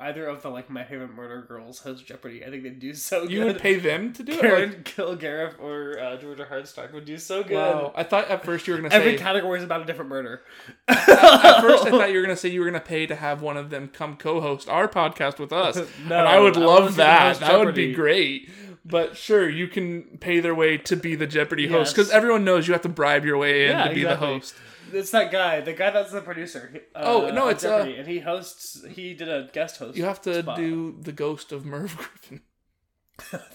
either 0.01 0.27
of 0.27 0.43
the 0.43 0.49
like 0.49 0.71
my 0.71 0.85
favorite 0.85 1.13
murder 1.13 1.43
girls 1.49 1.81
host 1.81 2.07
Jeopardy. 2.07 2.45
I 2.45 2.51
think 2.51 2.63
they'd 2.63 2.79
do 2.79 2.95
so 2.95 3.23
good. 3.23 3.31
You 3.33 3.45
would 3.47 3.59
pay 3.59 3.77
them 3.77 4.13
to 4.13 4.23
do 4.23 4.33
it. 4.33 4.41
Karen 4.41 4.83
Kilgariff 4.85 5.61
or 5.61 5.99
uh, 5.99 6.17
Georgia 6.19 6.47
Hardstark 6.51 6.93
would 6.93 7.05
do 7.05 7.19
so 7.19 7.43
good. 7.43 7.57
Wow. 7.57 7.93
I 7.97 8.05
thought 8.05 8.29
at 8.29 8.45
first 8.45 8.67
you 8.67 8.75
were 8.75 8.81
gonna 8.81 8.95
Every 8.95 9.17
say. 9.17 9.23
category 9.23 9.59
is 9.59 9.65
about 9.65 9.83
a 9.83 9.85
different 9.85 10.09
murder. 10.11 10.43
at 10.89 10.97
first, 11.61 11.87
I 11.87 11.91
thought 11.91 12.11
you 12.13 12.17
were 12.19 12.23
gonna 12.23 12.37
say 12.37 12.49
you 12.49 12.61
were 12.61 12.67
gonna 12.67 12.81
pay 12.81 13.07
to 13.07 13.17
have 13.17 13.43
one 13.43 13.57
of 13.57 13.71
them 13.71 13.89
come 13.89 14.17
co-host 14.17 14.69
our 14.69 14.87
podcast 14.89 15.39
with 15.39 15.53
us, 15.53 15.77
No, 16.09 16.19
and 16.19 16.29
I 16.29 16.39
would 16.39 16.57
I 16.57 16.61
love 16.61 16.79
wanna 16.81 16.91
see 16.93 16.97
them 16.99 17.07
that. 17.07 17.41
That 17.41 17.59
would 17.59 17.75
be 17.75 17.93
great. 17.93 18.49
But 18.85 19.17
sure, 19.19 19.49
you 19.51 19.69
can 19.69 20.17
pay 20.19 20.41
their 20.41 20.55
way 20.55 20.79
to 20.79 20.97
be 20.97 21.15
the 21.15 21.27
Jeopardy 21.27 21.67
host 21.67 21.95
because 21.95 22.11
everyone 22.11 22.45
knows 22.45 22.67
you 22.67 22.73
have 22.73 22.83
to 22.83 22.89
bribe 22.89 23.25
your 23.25 23.37
way 23.37 23.67
in 23.67 23.73
Yeah, 23.73 23.89
to 23.89 23.95
be 23.95 24.01
exactly. 24.03 24.27
the 24.29 24.33
host. 24.35 24.55
It's 24.93 25.11
that 25.11 25.31
guy, 25.31 25.61
the 25.61 25.73
guy 25.73 25.91
that's 25.91 26.13
the 26.13 26.21
producer. 26.21 26.83
uh, 26.95 27.01
Oh, 27.05 27.31
no, 27.31 27.49
it's, 27.49 27.65
uh, 27.65 27.93
and 27.97 28.07
he 28.07 28.19
hosts. 28.21 28.85
He 28.91 29.15
did 29.15 29.29
a 29.29 29.49
guest 29.53 29.79
host. 29.79 29.97
You 29.97 30.05
have 30.05 30.21
to 30.23 30.43
spot. 30.43 30.57
do 30.57 30.97
the 31.01 31.13
ghost 31.13 31.53
of 31.53 31.65
Merv 31.65 31.97
Griffin. 31.97 32.41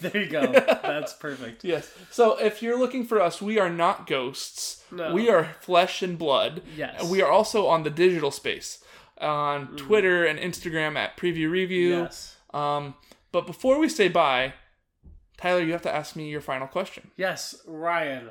there 0.00 0.16
you 0.24 0.28
go. 0.30 0.52
That's 0.52 1.14
perfect. 1.14 1.64
Yes. 1.64 1.90
So 2.10 2.36
if 2.38 2.62
you're 2.62 2.78
looking 2.78 3.04
for 3.06 3.20
us, 3.20 3.40
we 3.40 3.58
are 3.58 3.70
not 3.70 4.06
ghosts. 4.06 4.82
No. 4.92 5.14
We 5.14 5.30
are 5.30 5.56
flesh 5.60 6.02
and 6.02 6.18
blood. 6.18 6.62
Yes. 6.76 7.00
And 7.00 7.10
we 7.10 7.22
are 7.22 7.30
also 7.30 7.66
on 7.66 7.82
the 7.82 7.90
digital 7.90 8.30
space 8.30 8.82
on 9.20 9.76
Twitter 9.76 10.24
and 10.26 10.38
Instagram 10.38 10.96
at 10.96 11.16
Preview 11.16 11.50
Review. 11.50 12.00
Yes. 12.02 12.36
Um, 12.52 12.94
but 13.32 13.46
before 13.46 13.78
we 13.78 13.88
say 13.88 14.08
bye, 14.08 14.52
Tyler, 15.38 15.62
you 15.62 15.72
have 15.72 15.82
to 15.82 15.94
ask 15.94 16.14
me 16.14 16.28
your 16.28 16.40
final 16.42 16.66
question. 16.66 17.10
Yes, 17.16 17.54
Ryan. 17.66 18.30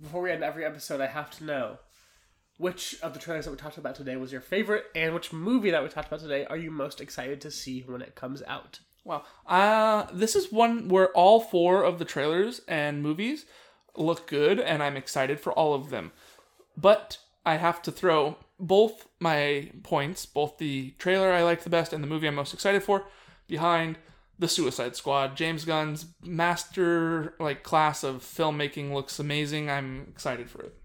Before 0.00 0.22
we 0.22 0.30
end 0.30 0.42
every 0.44 0.64
episode, 0.64 1.00
I 1.00 1.08
have 1.08 1.30
to 1.38 1.44
know 1.44 1.78
which 2.60 3.00
of 3.00 3.14
the 3.14 3.18
trailers 3.18 3.46
that 3.46 3.50
we 3.50 3.56
talked 3.56 3.78
about 3.78 3.94
today 3.94 4.16
was 4.16 4.30
your 4.30 4.42
favorite, 4.42 4.84
and 4.94 5.14
which 5.14 5.32
movie 5.32 5.70
that 5.70 5.82
we 5.82 5.88
talked 5.88 6.08
about 6.08 6.20
today 6.20 6.44
are 6.44 6.58
you 6.58 6.70
most 6.70 7.00
excited 7.00 7.40
to 7.40 7.50
see 7.50 7.80
when 7.80 8.02
it 8.02 8.14
comes 8.14 8.42
out? 8.46 8.80
Wow. 9.02 9.24
Uh, 9.46 10.06
this 10.12 10.36
is 10.36 10.52
one 10.52 10.88
where 10.88 11.08
all 11.12 11.40
four 11.40 11.82
of 11.82 11.98
the 11.98 12.04
trailers 12.04 12.60
and 12.68 13.02
movies 13.02 13.46
look 13.96 14.26
good, 14.26 14.60
and 14.60 14.82
I'm 14.82 14.98
excited 14.98 15.40
for 15.40 15.54
all 15.54 15.72
of 15.72 15.88
them. 15.88 16.12
But 16.76 17.16
I 17.46 17.56
have 17.56 17.80
to 17.82 17.90
throw 17.90 18.36
both 18.58 19.08
my 19.18 19.70
points, 19.82 20.26
both 20.26 20.58
the 20.58 20.90
trailer 20.98 21.32
I 21.32 21.42
like 21.42 21.62
the 21.62 21.70
best 21.70 21.94
and 21.94 22.04
the 22.04 22.08
movie 22.08 22.28
I'm 22.28 22.34
most 22.34 22.52
excited 22.52 22.82
for, 22.82 23.06
behind 23.48 23.96
the 24.38 24.48
Suicide 24.48 24.96
Squad. 24.96 25.34
James 25.34 25.64
Gunn's 25.64 26.06
master 26.22 27.34
like 27.40 27.62
class 27.62 28.04
of 28.04 28.16
filmmaking 28.16 28.92
looks 28.92 29.18
amazing. 29.18 29.70
I'm 29.70 30.08
excited 30.10 30.50
for 30.50 30.60
it. 30.60 30.79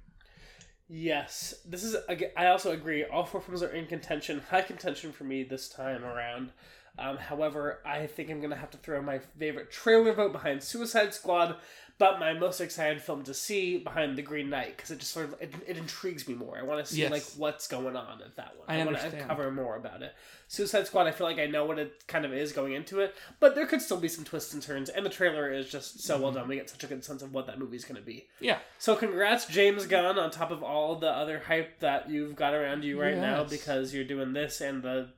Yes, 0.88 1.56
this 1.66 1.84
is. 1.84 1.95
I 2.38 2.48
also 2.48 2.72
agree. 2.72 3.03
All 3.03 3.26
four 3.26 3.41
films 3.41 3.64
are 3.64 3.70
in 3.74 3.88
contention, 3.88 4.40
high 4.52 4.62
contention 4.62 5.12
for 5.12 5.24
me 5.24 5.44
this 5.44 5.68
time 5.68 6.03
around. 6.03 6.52
Um, 6.98 7.18
however, 7.18 7.82
I 7.86 8.06
think 8.07 8.30
I'm 8.30 8.40
gonna 8.40 8.56
have 8.56 8.70
to 8.72 8.78
throw 8.78 9.02
my 9.02 9.20
favorite 9.38 9.72
trailer 9.72 10.14
vote 10.14 10.32
behind 10.32 10.62
Suicide 10.64 11.14
Squad, 11.14 11.57
but 11.97 12.19
my 12.19 12.34
most 12.34 12.59
excited 12.59 13.01
film 13.01 13.23
to 13.23 13.34
see 13.34 13.77
behind 13.77 14.17
The 14.17 14.22
Green 14.22 14.49
Knight 14.49 14.76
because 14.76 14.91
it 14.91 14.99
just 14.99 15.11
sort 15.13 15.26
of 15.27 15.35
it, 15.41 15.53
it 15.65 15.77
intrigues 15.77 16.27
me 16.27 16.34
more. 16.35 16.57
I 16.57 16.63
want 16.63 16.85
to 16.85 16.91
see 16.93 17.01
Yes. 17.01 17.11
like 17.11 17.23
what's 17.38 17.67
going 17.67 17.95
on 17.95 18.22
at 18.22 18.35
that 18.35 18.53
one. 18.57 18.65
I 18.67 18.81
I 18.81 18.85
want 18.85 18.97
to 18.99 19.05
uncover 19.17 19.49
more 19.51 19.76
about 19.77 20.01
it. 20.01 20.13
Suicide 20.47 20.85
Squad, 20.88 21.07
I 21.07 21.11
feel 21.11 21.26
like 21.26 21.39
I 21.39 21.47
know 21.47 21.65
what 21.65 21.80
it 21.80 22.05
kind 22.07 22.26
of 22.26 22.34
is 22.34 22.51
going 22.51 22.73
into 22.73 22.99
it, 22.99 23.15
but 23.39 23.55
there 23.55 23.65
could 23.65 23.81
still 23.81 23.97
be 23.99 24.07
some 24.07 24.23
twists 24.26 24.53
and 24.53 24.61
turns, 24.61 24.89
and 24.89 25.05
the 25.05 25.09
trailer 25.09 25.51
is 25.51 25.69
just 25.69 26.01
so 26.01 26.15
Mm-hmm. 26.15 26.23
well 26.23 26.31
done. 26.34 26.47
We 26.47 26.55
get 26.57 26.69
such 26.69 26.84
a 26.84 26.88
good 26.88 27.03
sense 27.03 27.22
of 27.22 27.34
what 27.34 27.47
that 27.47 27.57
movie's 27.59 27.85
gonna 27.85 28.01
be. 28.01 28.27
Yeah. 28.39 28.59
So 28.77 28.95
congrats, 28.95 29.45
James 29.47 29.85
Gunn, 29.88 30.17
on 30.19 30.31
top 30.31 30.51
of 30.51 30.63
all 30.63 30.95
the 30.97 31.09
other 31.09 31.39
hype 31.47 31.80
that 31.80 32.09
you've 32.09 32.35
got 32.35 32.53
around 32.53 32.84
you 32.84 33.01
right 33.01 33.17
now 33.17 33.43
because 33.45 33.93
you're 33.93 34.03
doing 34.03 34.34
this 34.34 34.59
and 34.61 34.84
the 34.84 35.09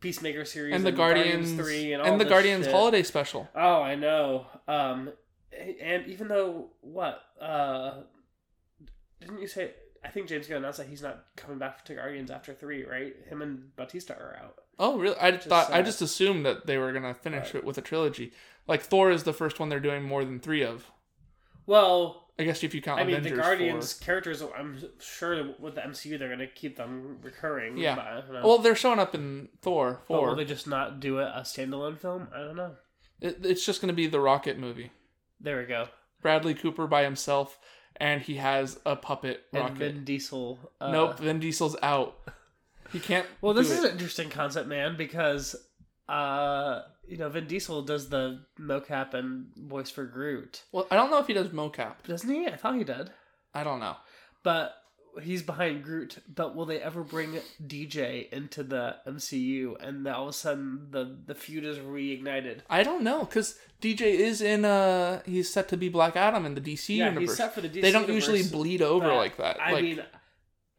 Peacemaker 0.00 0.44
series 0.44 0.74
And 0.74 0.84
the 0.84 0.92
Guardians, 0.92 1.52
three 1.52 1.92
and 1.94 2.02
all 2.02 2.12
and 2.12 2.20
the 2.20 2.24
Guardians 2.26 2.64
shit. 2.66 2.74
holiday 2.74 3.02
special. 3.02 3.48
Oh, 3.54 3.80
I 3.80 3.94
know. 3.94 4.46
Um, 4.68 5.10
and 5.80 6.06
even 6.06 6.28
though 6.28 6.70
what 6.80 7.20
uh, 7.40 8.02
didn't 9.20 9.40
you 9.40 9.46
say? 9.48 9.72
I 10.04 10.08
think 10.08 10.28
James 10.28 10.46
Gunn 10.46 10.58
announced 10.58 10.78
that 10.78 10.88
he's 10.88 11.02
not 11.02 11.24
coming 11.36 11.58
back 11.58 11.84
to 11.86 11.94
Guardians 11.94 12.30
after 12.30 12.52
three, 12.52 12.84
right? 12.84 13.14
Him 13.28 13.40
and 13.40 13.74
Bautista 13.74 14.14
are 14.14 14.36
out. 14.42 14.56
Oh, 14.78 14.98
really? 14.98 15.16
I 15.18 15.36
thought 15.36 15.72
I 15.72 15.80
just 15.82 16.02
assumed 16.02 16.44
that 16.44 16.66
they 16.66 16.76
were 16.78 16.92
gonna 16.92 17.14
finish 17.14 17.46
Right. 17.54 17.56
it 17.56 17.64
with 17.64 17.78
a 17.78 17.82
trilogy. 17.82 18.32
Like 18.68 18.82
Thor 18.82 19.10
is 19.10 19.22
the 19.22 19.32
first 19.32 19.58
one 19.60 19.68
they're 19.68 19.80
doing 19.80 20.02
more 20.02 20.24
than 20.24 20.40
three 20.40 20.62
of. 20.62 20.90
Well, 21.66 22.28
I 22.38 22.42
guess 22.44 22.62
if 22.64 22.74
you 22.74 22.82
count 22.82 23.00
I 23.00 23.04
mean, 23.04 23.14
Avengers 23.14 23.36
the 23.38 23.42
Guardians 23.42 23.92
for- 23.94 24.04
characters. 24.04 24.42
I'm 24.42 24.82
sure 25.00 25.54
with 25.58 25.76
the 25.76 25.80
MCU, 25.82 26.18
they're 26.18 26.28
going 26.28 26.40
to 26.40 26.48
keep 26.48 26.76
them 26.76 27.18
recurring. 27.22 27.76
Yeah. 27.78 27.94
but 27.94 28.04
I 28.04 28.14
don't 28.20 28.32
know. 28.32 28.42
Well, 28.46 28.58
they're 28.58 28.74
showing 28.74 28.98
up 28.98 29.14
in 29.14 29.48
Thor 29.62 30.02
But 30.08 30.20
will 30.20 30.34
they 30.34 30.44
just 30.44 30.66
not 30.66 30.98
do 31.00 31.18
it 31.20 31.28
a 31.32 31.42
standalone 31.42 31.96
film? 31.98 32.28
I 32.34 32.38
don't 32.40 32.56
know. 32.56 32.74
It, 33.20 33.38
it's 33.46 33.64
just 33.64 33.80
gonna 33.80 33.92
be 33.94 34.06
the 34.08 34.20
Rocket 34.20 34.58
movie. 34.58 34.90
There 35.40 35.58
we 35.58 35.64
go. 35.66 35.88
Bradley 36.22 36.54
Cooper 36.54 36.86
by 36.86 37.04
himself, 37.04 37.58
and 37.96 38.22
he 38.22 38.36
has 38.36 38.78
a 38.86 38.96
puppet 38.96 39.42
rocket. 39.52 39.70
And. 39.70 39.78
Vin 39.78 40.04
Diesel. 40.04 40.58
Uh, 40.80 40.90
nope, 40.90 41.18
Vin 41.18 41.38
Diesel's 41.40 41.76
out. 41.82 42.16
He 42.92 43.00
can't. 43.00 43.26
Well, 43.40 43.54
this 43.54 43.70
is 43.70 43.82
it. 43.82 43.86
an 43.86 43.92
interesting 43.92 44.30
concept, 44.30 44.68
man, 44.68 44.96
because 44.96 45.56
uh, 46.08 46.82
you 47.06 47.16
know 47.16 47.28
Vin 47.28 47.46
Diesel 47.46 47.82
does 47.82 48.08
the 48.08 48.40
mocap 48.58 49.14
and 49.14 49.46
voice 49.56 49.90
for 49.90 50.04
Groot, 50.04 50.62
Well, 50.72 50.86
I 50.90 50.96
don't 50.96 51.10
know 51.10 51.18
if 51.18 51.26
he 51.26 51.32
does 51.34 51.48
mocap. 51.48 51.94
doesn't 52.06 52.30
he? 52.30 52.46
I 52.46 52.56
thought 52.56 52.76
he 52.76 52.84
did, 52.84 53.10
I 53.52 53.64
don't 53.64 53.80
know. 53.80 53.96
but 54.42 54.74
he's 55.22 55.42
behind 55.42 55.84
Groot, 55.84 56.18
but 56.34 56.54
will 56.54 56.66
they 56.66 56.80
ever 56.80 57.02
bring 57.02 57.40
DJ 57.64 58.28
into 58.30 58.62
the 58.62 58.96
MCU 59.06 59.80
and 59.82 60.06
all 60.08 60.24
of 60.24 60.28
a 60.30 60.32
sudden 60.32 60.88
the 60.90 61.16
the 61.26 61.34
feud 61.34 61.64
is 61.64 61.78
reignited? 61.78 62.60
I 62.68 62.82
don't 62.82 63.02
know 63.02 63.20
because 63.24 63.58
DJ 63.80 64.02
is 64.02 64.40
in. 64.40 64.64
Uh, 64.64 65.22
he's 65.26 65.52
set 65.52 65.68
to 65.68 65.76
be 65.76 65.88
Black 65.88 66.16
Adam 66.16 66.44
in 66.46 66.54
the 66.54 66.60
DC 66.60 66.96
Yeah, 66.96 67.06
universe. 67.10 67.30
he's 67.30 67.36
set 67.36 67.54
for 67.54 67.60
the 67.60 67.68
DC 67.68 67.82
they 67.82 67.92
don't 67.92 68.08
universe, 68.08 68.28
usually 68.28 68.42
bleed 68.50 68.82
over 68.82 69.12
like 69.14 69.36
that. 69.36 69.60
I 69.60 69.72
like, 69.72 69.82
mean, 69.84 70.02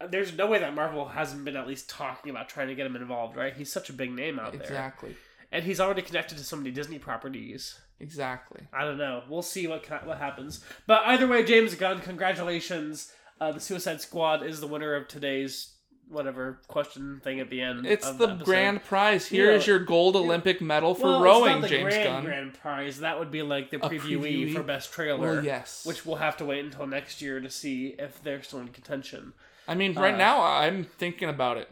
there's 0.09 0.33
no 0.35 0.47
way 0.47 0.59
that 0.59 0.73
Marvel 0.75 1.07
hasn't 1.07 1.45
been 1.45 1.55
at 1.55 1.67
least 1.67 1.89
talking 1.89 2.29
about 2.29 2.49
trying 2.49 2.67
to 2.67 2.75
get 2.75 2.85
him 2.85 2.95
involved, 2.95 3.35
right? 3.35 3.53
He's 3.55 3.71
such 3.71 3.89
a 3.89 3.93
big 3.93 4.11
name 4.11 4.39
out 4.39 4.51
there, 4.53 4.61
exactly, 4.61 5.15
and 5.51 5.63
he's 5.63 5.79
already 5.79 6.01
connected 6.01 6.37
to 6.37 6.43
so 6.43 6.55
many 6.57 6.71
Disney 6.71 6.99
properties. 6.99 7.79
exactly. 7.99 8.61
I 8.73 8.83
don't 8.83 8.97
know. 8.97 9.23
We'll 9.29 9.41
see 9.41 9.67
what 9.67 9.85
what 10.05 10.17
happens. 10.17 10.63
But 10.87 11.03
either 11.05 11.27
way, 11.27 11.43
James 11.45 11.75
Gunn, 11.75 12.01
congratulations. 12.01 13.11
Uh, 13.39 13.51
the 13.51 13.59
Suicide 13.59 14.01
Squad 14.01 14.43
is 14.45 14.59
the 14.61 14.67
winner 14.67 14.95
of 14.95 15.07
today's 15.07 15.71
whatever 16.07 16.59
question 16.67 17.19
thing 17.23 17.39
at 17.39 17.49
the 17.49 17.61
end. 17.61 17.85
It's 17.85 18.07
of 18.07 18.17
the 18.19 18.27
episode. 18.27 18.45
grand 18.45 18.83
prize. 18.83 19.25
Here 19.25 19.51
is 19.51 19.65
Yeah. 19.65 19.73
your 19.73 19.79
gold 19.79 20.15
Olympic 20.15 20.61
medal 20.61 20.93
for 20.93 21.07
Well, 21.07 21.21
rowing, 21.21 21.61
the 21.61 21.67
James 21.67 21.93
grand, 21.95 22.03
Gunn. 22.03 22.23
Grand 22.25 22.53
prize. 22.53 22.99
That 22.99 23.17
would 23.19 23.31
be 23.31 23.41
like 23.41 23.71
the 23.71 23.77
previewee 23.77 24.19
previewee? 24.49 24.53
for 24.53 24.61
best 24.63 24.93
trailer. 24.93 25.35
Well, 25.37 25.43
yes. 25.43 25.83
Which 25.85 26.05
we'll 26.05 26.17
have 26.17 26.37
to 26.37 26.45
wait 26.45 26.63
until 26.63 26.85
next 26.85 27.21
year 27.21 27.39
to 27.39 27.49
see 27.49 27.95
if 27.97 28.21
they're 28.23 28.43
still 28.43 28.59
in 28.59 28.67
contention. 28.69 29.33
I 29.67 29.73
mean, 29.73 29.95
right 29.95 30.13
uh, 30.13 30.17
now 30.17 30.41
I'm 30.43 30.83
thinking 30.83 31.27
about 31.27 31.57
it. 31.57 31.69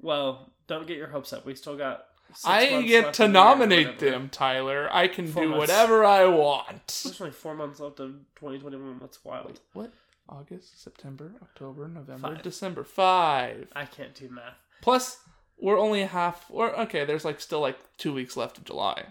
Well, 0.00 0.50
don't 0.68 0.86
get 0.86 0.96
your 0.96 1.08
hopes 1.08 1.32
up. 1.32 1.44
We 1.44 1.54
still 1.56 1.76
got. 1.76 2.06
I 2.44 2.82
get 2.82 3.14
to 3.14 3.24
in 3.24 3.32
the 3.32 3.38
year 3.38 3.46
or 3.48 3.54
nominate 3.56 3.98
them, 3.98 4.28
Tyler. 4.28 4.88
I 4.92 5.08
can 5.08 5.26
Four 5.26 5.42
do 5.42 5.48
months. 5.50 5.58
whatever 5.60 6.04
I 6.04 6.26
want. 6.26 6.86
There's 7.04 7.20
only 7.20 7.32
four 7.32 7.54
months 7.56 7.80
left 7.80 7.98
of 7.98 8.12
2021. 8.36 8.98
That's 9.00 9.24
wild. 9.24 9.58
What? 9.72 9.90
August, 10.30 10.82
September, 10.82 11.32
October, 11.42 11.88
November, 11.88 12.28
Five. 12.36 12.42
December. 12.42 12.84
Five. 12.84 13.68
I 13.74 13.84
can't 13.84 14.14
do 14.14 14.28
math. 14.30 14.54
Plus, 14.80 15.18
we're 15.58 15.78
only 15.78 16.02
half. 16.02 16.46
Or 16.48 16.74
okay, 16.80 17.04
there's 17.04 17.24
like 17.24 17.40
still 17.40 17.60
like 17.60 17.78
two 17.98 18.12
weeks 18.14 18.36
left 18.36 18.56
of 18.58 18.64
July. 18.64 19.06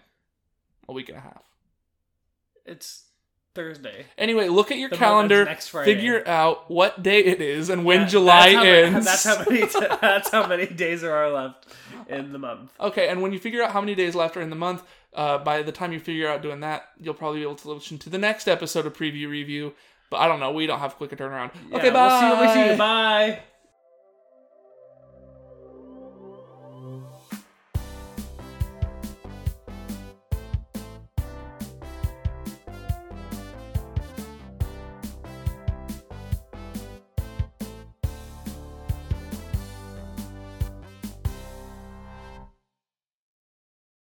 A 0.88 0.94
week 0.94 1.10
and 1.10 1.18
a 1.18 1.22
half. 1.22 1.44
It's 2.66 3.04
Thursday. 3.54 4.06
Anyway, 4.18 4.48
look 4.48 4.72
at 4.72 4.78
your 4.78 4.90
The 4.90 4.96
month 4.96 5.00
calendar. 5.00 5.40
ends 5.40 5.50
next 5.50 5.68
Friday. 5.70 5.94
Figure 5.94 6.28
out 6.28 6.70
what 6.72 7.04
day 7.04 7.20
it 7.20 7.42
is 7.42 7.70
and 7.70 7.84
when 7.84 8.08
July 8.08 8.54
that's 8.54 8.56
how 8.56 8.64
ends. 8.64 9.06
That's 9.06 9.24
how 9.26 9.44
many. 9.44 9.66
that's 10.02 10.30
how 10.30 10.48
many 10.48 10.66
days 10.68 11.02
there 11.02 11.16
are 11.16 11.32
left 11.32 11.68
in 12.08 12.32
the 12.32 12.40
month. 12.40 12.72
Okay, 12.80 13.10
and 13.10 13.22
when 13.22 13.34
you 13.34 13.40
figure 13.40 13.62
out 13.62 13.72
how 13.72 13.82
many 13.82 13.96
days 13.96 14.16
left 14.16 14.38
are 14.38 14.42
in 14.42 14.50
the 14.50 14.56
month, 14.56 14.84
uh, 15.14 15.38
by 15.40 15.62
the 15.62 15.72
time 15.72 15.92
you 15.92 16.00
figure 16.00 16.28
out 16.30 16.42
doing 16.42 16.62
that, 16.62 16.90
you'll 17.00 17.14
probably 17.14 17.40
be 17.40 17.44
able 17.44 17.56
to 17.56 17.72
listen 17.72 17.98
to 18.00 18.10
the 18.10 18.18
next 18.18 18.48
episode 18.48 18.86
of 18.86 18.96
Preview 18.96 19.30
Review. 19.30 19.74
But 20.10 20.18
I 20.18 20.28
don't 20.28 20.40
know. 20.40 20.52
We 20.52 20.66
don't 20.68 20.80
have 20.80 20.96
quick 20.96 21.12
a 21.12 21.16
turnaround. 21.16 21.52
Yeah, 21.70 21.78
okay, 21.78 21.90
bye. 21.92 22.08
We'll 22.08 22.20
see 22.20 22.28
you. 22.28 22.42
We'll 22.42 22.54
see 22.54 22.72
you. 22.72 22.78
Bye. 22.78 23.40